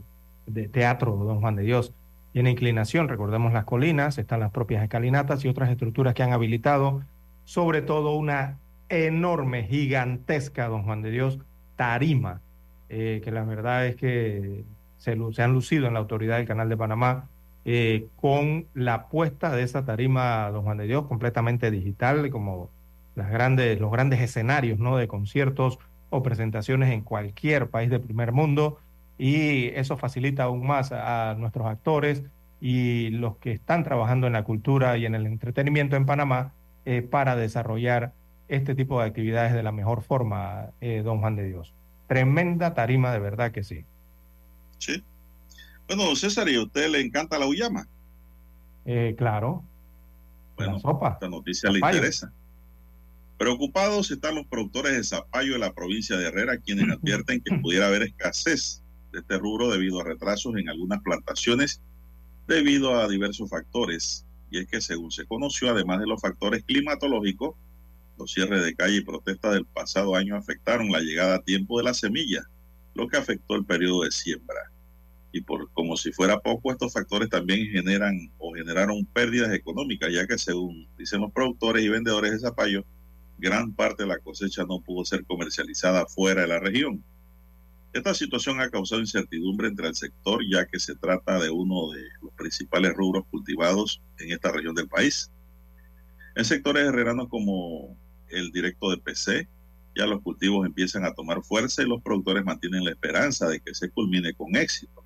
de 0.45 0.67
teatro, 0.67 1.15
don 1.15 1.39
Juan 1.39 1.55
de 1.55 1.63
Dios. 1.63 1.93
Tiene 2.33 2.51
inclinación, 2.51 3.07
recordemos 3.07 3.53
las 3.53 3.63
colinas, 3.63 4.17
están 4.17 4.41
las 4.41 4.51
propias 4.51 4.83
escalinatas 4.83 5.45
y 5.45 5.47
otras 5.47 5.69
estructuras 5.69 6.13
que 6.13 6.23
han 6.23 6.33
habilitado, 6.33 7.03
sobre 7.45 7.81
todo 7.81 8.15
una 8.15 8.57
enorme, 8.89 9.63
gigantesca, 9.63 10.67
don 10.67 10.83
Juan 10.83 11.01
de 11.01 11.11
Dios, 11.11 11.39
tarima, 11.77 12.41
que 12.89 13.31
la 13.31 13.43
verdad 13.43 13.87
es 13.87 13.95
que 13.95 14.65
se, 14.97 15.17
se 15.31 15.43
han 15.43 15.53
lucido 15.53 15.87
en 15.87 15.93
la 15.93 15.99
autoridad 15.99 16.37
del 16.37 16.47
Canal 16.47 16.67
de 16.67 16.77
Panamá 16.77 17.29
eh, 17.65 18.07
con 18.15 18.65
la 18.73 19.07
puesta 19.07 19.55
de 19.55 19.63
esa 19.63 19.85
tarima, 19.85 20.49
don 20.51 20.63
Juan 20.63 20.77
de 20.77 20.87
Dios, 20.87 21.05
completamente 21.07 21.71
digital, 21.71 22.29
como 22.29 22.69
los 23.15 23.29
grandes 23.29 24.21
escenarios 24.21 24.79
¿no? 24.79 24.97
de 24.97 25.07
conciertos 25.07 25.79
o 26.09 26.23
presentaciones 26.23 26.91
en 26.91 27.01
cualquier 27.01 27.69
país 27.69 27.89
del 27.89 28.01
primer 28.01 28.31
mundo. 28.31 28.79
Y 29.17 29.67
eso 29.75 29.97
facilita 29.97 30.43
aún 30.43 30.65
más 30.65 30.91
a, 30.91 31.31
a 31.31 31.35
nuestros 31.35 31.67
actores 31.67 32.23
y 32.61 33.09
los 33.09 33.37
que 33.37 33.51
están 33.51 33.83
trabajando 33.83 34.27
en 34.27 34.33
la 34.33 34.43
cultura 34.43 34.97
y 34.97 35.05
en 35.05 35.15
el 35.15 35.25
entretenimiento 35.25 35.95
en 35.95 36.05
Panamá 36.05 36.53
eh, 36.85 37.01
para 37.01 37.35
desarrollar 37.35 38.13
este 38.47 38.75
tipo 38.75 38.99
de 38.99 39.07
actividades 39.07 39.53
de 39.53 39.63
la 39.63 39.71
mejor 39.71 40.03
forma, 40.03 40.71
eh, 40.81 41.01
don 41.03 41.19
Juan 41.19 41.35
de 41.35 41.47
Dios. 41.47 41.73
Tremenda 42.07 42.73
tarima, 42.73 43.11
de 43.11 43.19
verdad 43.19 43.51
que 43.51 43.63
sí. 43.63 43.85
Sí. 44.77 45.03
Bueno, 45.91 46.05
don 46.05 46.15
César, 46.15 46.47
¿y 46.47 46.55
a 46.55 46.63
usted 46.63 46.89
le 46.89 47.01
encanta 47.01 47.37
la 47.37 47.47
uyama? 47.47 47.85
Eh, 48.85 49.13
claro. 49.17 49.61
Bueno, 50.55 50.75
La 50.75 50.79
sopa. 50.79 51.09
esta 51.09 51.27
noticia 51.27 51.69
le 51.69 51.79
interesa. 51.79 52.31
Preocupados 53.37 54.09
están 54.09 54.35
los 54.35 54.47
productores 54.47 54.93
de 54.93 55.03
zapallo 55.03 55.51
de 55.51 55.59
la 55.59 55.73
provincia 55.73 56.15
de 56.15 56.27
Herrera, 56.27 56.55
quienes 56.59 56.85
advierten 56.97 57.41
que 57.41 57.57
pudiera 57.57 57.87
haber 57.87 58.03
escasez 58.03 58.81
de 59.11 59.19
este 59.19 59.37
rubro 59.37 59.69
debido 59.69 59.99
a 59.99 60.05
retrasos 60.05 60.55
en 60.55 60.69
algunas 60.69 61.01
plantaciones 61.01 61.81
debido 62.47 62.97
a 62.97 63.09
diversos 63.09 63.49
factores. 63.49 64.25
Y 64.49 64.59
es 64.59 64.67
que 64.67 64.79
según 64.79 65.11
se 65.11 65.25
conoció, 65.25 65.71
además 65.71 65.99
de 65.99 66.07
los 66.07 66.21
factores 66.21 66.63
climatológicos, 66.63 67.55
los 68.17 68.31
cierres 68.31 68.63
de 68.63 68.75
calle 68.75 68.95
y 68.95 69.03
protestas 69.03 69.55
del 69.55 69.65
pasado 69.65 70.15
año 70.15 70.37
afectaron 70.37 70.89
la 70.89 71.01
llegada 71.01 71.35
a 71.35 71.43
tiempo 71.43 71.79
de 71.79 71.83
la 71.83 71.93
semilla, 71.93 72.43
lo 72.93 73.09
que 73.09 73.17
afectó 73.17 73.55
el 73.55 73.65
periodo 73.65 74.03
de 74.03 74.11
siembra. 74.11 74.70
Y 75.31 75.41
por 75.41 75.71
como 75.71 75.95
si 75.95 76.11
fuera 76.11 76.39
poco, 76.39 76.71
estos 76.71 76.93
factores 76.93 77.29
también 77.29 77.67
generan 77.67 78.31
o 78.37 78.53
generaron 78.53 79.05
pérdidas 79.05 79.53
económicas, 79.53 80.11
ya 80.11 80.27
que 80.27 80.37
según 80.37 80.87
dicen 80.97 81.21
los 81.21 81.31
productores 81.31 81.83
y 81.83 81.89
vendedores 81.89 82.31
de 82.31 82.39
zapallo, 82.39 82.85
gran 83.37 83.73
parte 83.73 84.03
de 84.03 84.09
la 84.09 84.19
cosecha 84.19 84.65
no 84.65 84.81
pudo 84.81 85.05
ser 85.05 85.25
comercializada 85.25 86.05
fuera 86.05 86.41
de 86.41 86.47
la 86.47 86.59
región. 86.59 87.03
Esta 87.93 88.13
situación 88.13 88.61
ha 88.61 88.69
causado 88.69 89.01
incertidumbre 89.01 89.67
entre 89.67 89.87
el 89.87 89.95
sector, 89.95 90.41
ya 90.49 90.65
que 90.65 90.79
se 90.79 90.95
trata 90.95 91.39
de 91.39 91.49
uno 91.49 91.91
de 91.91 92.03
los 92.21 92.31
principales 92.33 92.93
rubros 92.93 93.25
cultivados 93.29 94.01
en 94.19 94.31
esta 94.31 94.51
región 94.51 94.75
del 94.75 94.87
país. 94.87 95.29
En 96.35 96.45
sectores 96.45 96.87
herreranos 96.87 97.27
como 97.27 97.97
el 98.29 98.51
directo 98.51 98.89
de 98.91 98.97
PC, 98.97 99.47
ya 99.95 100.05
los 100.05 100.21
cultivos 100.21 100.65
empiezan 100.65 101.03
a 101.03 101.13
tomar 101.13 101.43
fuerza 101.43 101.83
y 101.83 101.87
los 101.87 102.01
productores 102.01 102.45
mantienen 102.45 102.85
la 102.85 102.91
esperanza 102.91 103.49
de 103.49 103.59
que 103.59 103.73
se 103.75 103.89
culmine 103.89 104.33
con 104.33 104.55
éxito. 104.55 105.00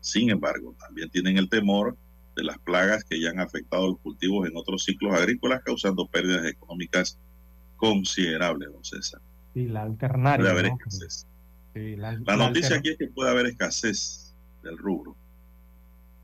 Sin 0.00 0.30
embargo, 0.30 0.74
también 0.78 1.10
tienen 1.10 1.38
el 1.38 1.48
temor 1.48 1.96
de 2.36 2.44
las 2.44 2.58
plagas 2.58 3.04
que 3.04 3.20
ya 3.20 3.30
han 3.30 3.40
afectado 3.40 3.88
los 3.88 3.98
cultivos 3.98 4.48
en 4.48 4.56
otros 4.56 4.84
ciclos 4.84 5.12
agrícolas, 5.14 5.62
causando 5.64 6.06
pérdidas 6.06 6.46
económicas 6.46 7.18
considerables, 7.76 8.70
don 8.72 8.84
César. 8.84 9.20
Y 9.54 9.66
la 9.66 9.82
alternaria. 9.82 10.38
Puede 10.44 10.50
haber 10.52 10.66
¿no? 10.70 10.76
escasez. 10.76 11.26
Sí, 11.74 11.96
la, 11.96 12.12
La 12.12 12.36
la 12.36 12.48
noticia 12.48 12.76
aquí 12.76 12.90
es 12.90 12.96
que 12.98 13.08
puede 13.08 13.30
haber 13.30 13.46
escasez 13.46 14.34
del 14.62 14.76
rubro 14.78 15.16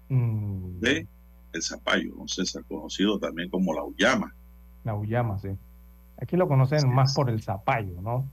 Mm, 0.08 0.80
de 0.80 1.06
el 1.52 1.62
zapallo, 1.62 2.14
don 2.16 2.28
César, 2.28 2.62
conocido 2.68 3.18
también 3.18 3.48
como 3.48 3.72
la 3.72 3.82
uyama. 3.84 4.34
La 4.84 4.94
uyama, 4.94 5.38
sí. 5.38 5.48
Aquí 6.20 6.36
lo 6.36 6.46
conocen 6.46 6.92
más 6.92 7.14
por 7.14 7.30
el 7.30 7.42
zapallo, 7.42 8.00
¿no? 8.02 8.28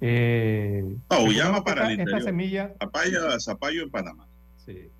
Eh, 0.00 0.84
No, 1.10 1.20
uyama 1.24 1.58
que 1.58 1.62
para 1.64 1.80
esta, 1.82 1.92
el 1.94 2.00
esta 2.00 2.02
interior. 2.02 2.22
semilla, 2.22 2.74
Zapallo, 2.78 3.40
zapallo 3.40 3.82
en 3.84 3.90
Panamá. 3.90 4.26
Sí. 4.64 4.90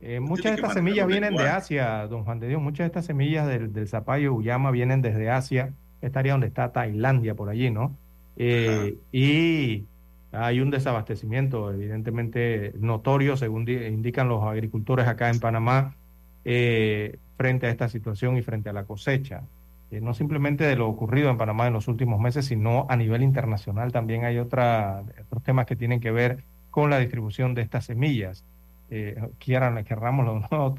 Eh, 0.00 0.20
muchas 0.20 0.52
de 0.52 0.54
estas 0.56 0.74
semillas 0.74 1.06
vienen 1.08 1.34
de. 1.36 1.48
Asia, 1.48 2.06
don 2.06 2.24
Juan 2.24 2.38
de 2.38 2.48
Dios. 2.48 2.62
Muchas 2.62 2.84
de 2.84 2.86
estas 2.86 3.06
semillas 3.06 3.46
del, 3.48 3.72
del 3.72 3.88
zapallo 3.88 4.32
uyama 4.34 4.70
vienen 4.70 5.02
desde 5.02 5.28
Asia, 5.30 5.72
esta 6.00 6.20
área 6.20 6.32
donde 6.34 6.46
está 6.46 6.70
Tailandia, 6.72 7.34
por 7.34 7.48
allí, 7.48 7.70
¿no? 7.70 7.96
Eh, 8.36 8.96
y 9.10 9.86
hay 10.30 10.60
un 10.60 10.70
desabastecimiento, 10.70 11.72
evidentemente 11.72 12.72
notorio, 12.78 13.36
según 13.36 13.64
di- 13.64 13.86
indican 13.86 14.28
los 14.28 14.44
agricultores 14.44 15.08
acá 15.08 15.30
en 15.30 15.40
Panamá, 15.40 15.96
eh, 16.44 17.18
frente 17.36 17.66
a 17.66 17.70
esta 17.70 17.88
situación 17.88 18.36
y 18.36 18.42
frente 18.42 18.68
a 18.68 18.72
la 18.72 18.84
cosecha. 18.84 19.42
eh, 19.90 20.00
no 20.00 20.12
simplemente 20.14 20.64
de 20.64 20.76
lo 20.76 20.86
ocurrido 20.86 21.30
en 21.30 21.38
Panamá 21.38 21.66
en 21.66 21.72
los 21.72 21.88
últimos 21.88 22.20
meses, 22.20 22.44
sino 22.44 22.86
a 22.90 22.96
nivel 22.96 23.22
internacional 23.22 23.90
también 23.90 24.24
hay 24.24 24.38
otra, 24.38 25.02
otros 25.26 25.42
temas 25.42 25.66
que 25.66 25.76
tienen 25.76 25.98
que 25.98 26.10
ver 26.10 26.44
con 26.70 26.90
la 26.90 26.98
distribución 26.98 27.54
de 27.54 27.62
estas 27.62 27.86
semillas. 27.86 28.44
Eh, 28.90 29.16
quieran, 29.38 29.84
querrámoslo 29.84 30.46
o 30.50 30.74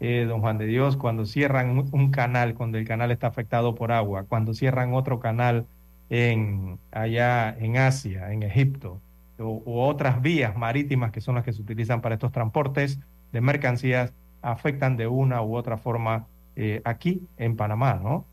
eh, 0.00 0.24
don 0.26 0.40
Juan 0.40 0.56
de 0.58 0.66
Dios, 0.66 0.96
cuando 0.96 1.26
cierran 1.26 1.86
un, 1.92 2.10
canal, 2.10 2.54
cuando 2.54 2.78
el 2.78 2.86
canal 2.86 3.10
está 3.10 3.26
afectado 3.26 3.74
por 3.74 3.92
agua, 3.92 4.24
cuando 4.24 4.54
cierran 4.54 4.94
otro 4.94 5.20
canal 5.20 5.66
en, 6.08 6.78
allá 6.90 7.54
en 7.58 7.76
Asia, 7.76 8.32
en 8.32 8.42
Egipto, 8.42 9.00
u, 9.38 9.62
u 9.64 9.80
otras 9.80 10.22
vías 10.22 10.56
marítimas 10.56 11.12
que 11.12 11.20
son 11.20 11.34
las 11.34 11.44
que 11.44 11.52
se 11.52 11.60
utilizan 11.60 12.00
para 12.00 12.14
estos 12.14 12.32
transportes 12.32 12.98
de 13.32 13.40
mercancías, 13.42 14.14
afectan 14.42 14.96
de 14.96 15.06
una 15.06 15.42
u 15.42 15.54
otra 15.54 15.76
forma 15.76 16.26
eh, 16.56 16.80
aquí 16.84 17.28
en 17.36 17.56
Panamá, 17.56 18.00
¿no? 18.02 18.26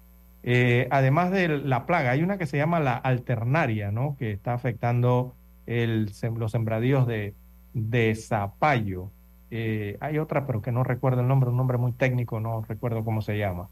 Además 0.90 1.32
de 1.32 1.49
la 1.49 1.86
plaga, 1.86 2.12
hay 2.12 2.24
una 2.24 2.38
que 2.38 2.45
se 2.45 2.56
llama 2.56 2.80
la 2.80 2.95
alternaria, 2.95 3.91
¿no? 3.91 4.16
Que 4.18 4.32
está 4.32 4.54
afectando 4.54 5.36
los 5.66 6.52
sembradíos 6.52 7.06
de, 7.06 7.36
de 7.74 8.16
zapallo. 8.16 9.12
Eh, 9.49 9.98
hay 10.02 10.18
otra, 10.18 10.45
pero 10.45 10.61
que 10.61 10.72
no 10.72 10.84
recuerdo 10.84 11.22
el 11.22 11.28
nombre, 11.28 11.49
un 11.49 11.57
nombre 11.57 11.78
muy 11.78 11.94
técnico, 11.94 12.40
no 12.40 12.65
recuerdo 12.68 13.03
cómo 13.03 13.22
se 13.22 13.38
llama. 13.38 13.69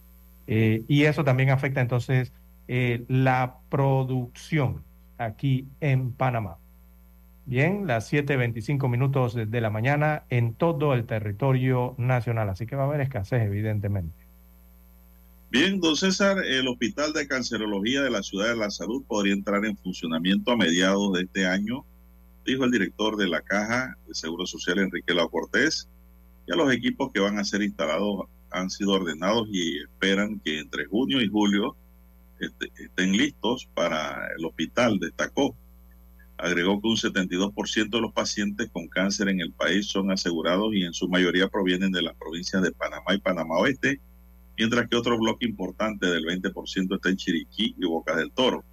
Eh, 0.48 0.84
y 0.88 1.04
eso 1.04 1.24
también 1.24 1.50
afecta 1.50 1.82
entonces 1.82 2.32
eh, 2.68 3.04
la 3.08 3.58
producción 3.70 4.84
aquí 5.18 5.68
en 5.82 6.12
Panamá. 6.12 6.58
Bien, 7.46 7.86
las 7.86 8.12
7.25 8.12 8.90
minutos 8.90 9.36
de, 9.36 9.62
la 9.62 9.70
mañana 9.70 10.24
en 10.30 10.56
todo 10.56 10.94
el 10.94 11.06
territorio 11.06 11.94
nacional, 11.98 12.50
así 12.50 12.66
que 12.66 12.76
va 12.76 12.84
a 12.84 12.88
haber 12.88 13.02
escasez, 13.02 13.44
evidentemente. 13.44 14.16
Bien, 15.52 15.80
don 15.80 15.96
César, 15.96 16.38
el 16.44 16.68
Hospital 16.68 17.14
de 17.14 17.28
Cancerología 17.28 18.02
de 18.02 18.10
la 18.10 18.24
Ciudad 18.24 18.50
de 18.50 18.56
la 18.56 18.72
Salud 18.72 19.04
podría 19.08 19.34
entrar 19.34 19.64
en 19.64 19.78
funcionamiento 19.78 20.52
a 20.52 20.58
mediados 20.58 21.14
de 21.14 21.22
este 21.22 21.46
año, 21.46 21.86
dijo 22.46 22.64
el 22.64 22.72
director 22.72 23.18
de 23.18 23.28
la 23.28 23.42
Caja 23.42 23.98
de 24.08 24.14
Seguro 24.14 24.46
Social, 24.46 24.80
Enrique 24.80 25.14
Lau 25.14 25.30
Cortés. 25.30 25.90
Ya 26.48 26.56
los 26.56 26.72
equipos 26.72 27.12
que 27.14 27.20
van 27.20 27.40
a 27.40 27.44
ser 27.44 27.62
instalados 27.62 28.26
han 28.52 28.70
sido 28.70 28.94
ordenados 28.94 29.48
y 29.52 29.80
esperan 29.80 30.40
que 30.40 30.60
entre 30.60 30.86
junio 30.86 31.22
y 31.22 31.28
julio 31.28 31.76
este, 32.40 32.72
estén 32.78 33.18
listos 33.18 33.68
para 33.74 34.28
el 34.38 34.46
hospital, 34.46 35.00
destacó. 35.00 35.56
Agregó 36.38 36.82
que 36.82 36.88
un 36.88 36.98
72% 36.98 37.90
de 37.90 38.02
los 38.02 38.14
pacientes 38.14 38.70
con 38.72 38.88
cáncer 38.88 39.30
en 39.30 39.40
el 39.40 39.52
país 39.52 39.88
son 39.88 40.12
asegurados 40.12 40.74
y 40.74 40.84
en 40.84 40.94
su 40.94 41.08
mayoría 41.08 41.48
provienen 41.48 41.92
de 41.92 42.02
las 42.02 42.16
provincias 42.16 42.62
de 42.62 42.72
Panamá 42.72 43.14
y 43.14 43.20
Panamá 43.20 43.58
Oeste 43.58 44.02
mientras 44.58 44.88
que 44.88 44.96
otro 44.96 45.18
bloque 45.18 45.46
importante 45.46 46.08
del 46.08 46.26
20% 46.26 46.96
está 46.96 47.10
en 47.10 47.18
Chiriquí 47.18 47.76
y 47.78 47.86
Boca 47.86 48.16
del 48.16 48.32
Toro. 48.32 48.64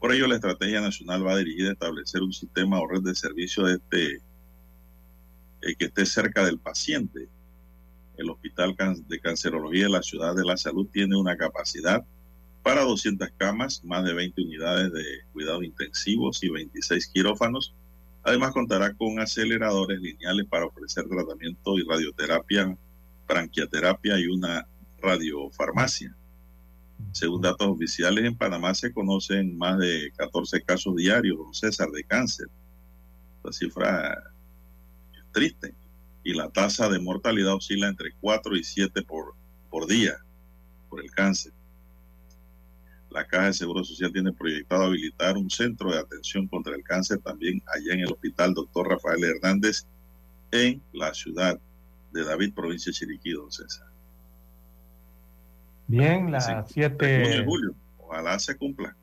Por 0.00 0.14
ello, 0.14 0.26
la 0.26 0.36
estrategia 0.36 0.80
nacional 0.80 1.26
va 1.26 1.36
dirigida 1.36 1.68
a 1.68 1.72
establecer 1.72 2.22
un 2.22 2.32
sistema 2.32 2.80
o 2.80 2.88
red 2.88 3.02
de 3.02 3.14
servicio 3.14 3.64
de 3.64 3.74
este, 3.74 4.14
eh, 5.60 5.74
que 5.78 5.84
esté 5.84 6.06
cerca 6.06 6.42
del 6.42 6.58
paciente. 6.58 7.28
El 8.16 8.30
Hospital 8.30 8.74
de 9.06 9.20
Cancerología 9.20 9.84
de 9.84 9.90
la 9.90 10.02
Ciudad 10.02 10.34
de 10.34 10.44
la 10.44 10.56
Salud 10.56 10.88
tiene 10.90 11.16
una 11.16 11.36
capacidad 11.36 12.02
para 12.62 12.82
200 12.82 13.28
camas, 13.36 13.84
más 13.84 14.04
de 14.04 14.14
20 14.14 14.40
unidades 14.40 14.90
de 14.90 15.04
cuidados 15.32 15.64
intensivos 15.64 16.42
y 16.42 16.48
26 16.48 17.08
quirófanos. 17.08 17.74
Además, 18.22 18.52
contará 18.52 18.94
con 18.94 19.20
aceleradores 19.20 20.00
lineales 20.00 20.46
para 20.46 20.66
ofrecer 20.66 21.06
tratamiento 21.08 21.78
y 21.78 21.84
radioterapia, 21.86 22.74
franquiaterapia 23.26 24.18
y 24.18 24.26
una 24.26 24.66
radiofarmacia. 25.02 26.14
Según 27.12 27.42
datos 27.42 27.68
oficiales, 27.68 28.24
en 28.24 28.36
Panamá 28.36 28.74
se 28.74 28.92
conocen 28.92 29.56
más 29.58 29.78
de 29.78 30.12
14 30.16 30.62
casos 30.62 30.94
diarios, 30.96 31.38
don 31.38 31.54
César, 31.54 31.90
de 31.90 32.04
cáncer. 32.04 32.46
La 33.42 33.52
cifra 33.52 34.12
es 35.14 35.32
triste. 35.32 35.74
Y 36.22 36.34
la 36.34 36.50
tasa 36.50 36.88
de 36.88 36.98
mortalidad 36.98 37.54
oscila 37.54 37.88
entre 37.88 38.12
4 38.20 38.56
y 38.56 38.64
7 38.64 39.02
por, 39.02 39.34
por 39.70 39.86
día 39.86 40.18
por 40.88 41.02
el 41.02 41.10
cáncer. 41.10 41.52
La 43.10 43.26
Caja 43.26 43.46
de 43.46 43.52
Seguro 43.54 43.82
Social 43.82 44.12
tiene 44.12 44.32
proyectado 44.32 44.84
habilitar 44.84 45.36
un 45.36 45.50
centro 45.50 45.90
de 45.90 45.98
atención 45.98 46.46
contra 46.46 46.76
el 46.76 46.84
cáncer 46.84 47.18
también 47.18 47.60
allá 47.74 47.94
en 47.94 48.00
el 48.00 48.12
Hospital 48.12 48.54
Doctor 48.54 48.88
Rafael 48.88 49.24
Hernández 49.24 49.86
en 50.52 50.80
la 50.92 51.12
ciudad 51.12 51.58
de 52.12 52.24
David, 52.24 52.54
provincia 52.54 52.90
de 52.90 52.94
Chiriquí, 52.94 53.32
don 53.32 53.50
César. 53.50 53.89
Bien, 55.90 56.30
las 56.30 56.50
7. 56.68 57.44
julio. 57.44 57.74
Ojalá 57.98 58.38
se 58.38 58.56
cumpla. 58.56 58.94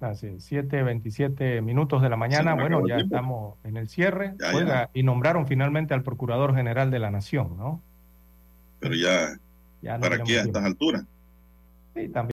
Así, 0.00 0.28
7.27 0.28 1.60
minutos 1.60 2.00
de 2.00 2.08
la 2.08 2.16
mañana. 2.16 2.54
Bueno, 2.54 2.86
ya 2.88 2.96
estamos 2.96 3.56
en 3.64 3.76
el 3.76 3.88
cierre. 3.88 4.34
Ya, 4.40 4.56
Oiga, 4.56 4.84
ya. 4.84 4.90
y 4.94 5.02
nombraron 5.02 5.46
finalmente 5.46 5.92
al 5.92 6.02
Procurador 6.02 6.54
General 6.54 6.90
de 6.90 6.98
la 6.98 7.10
Nación, 7.10 7.58
¿no? 7.58 7.82
Pero 8.78 8.94
ya, 8.94 9.36
ya 9.82 9.98
¿para 9.98 10.22
qué 10.22 10.38
a 10.38 10.42
estas 10.42 10.64
alturas? 10.64 11.04
Sí, 11.94 12.08
también. 12.08 12.28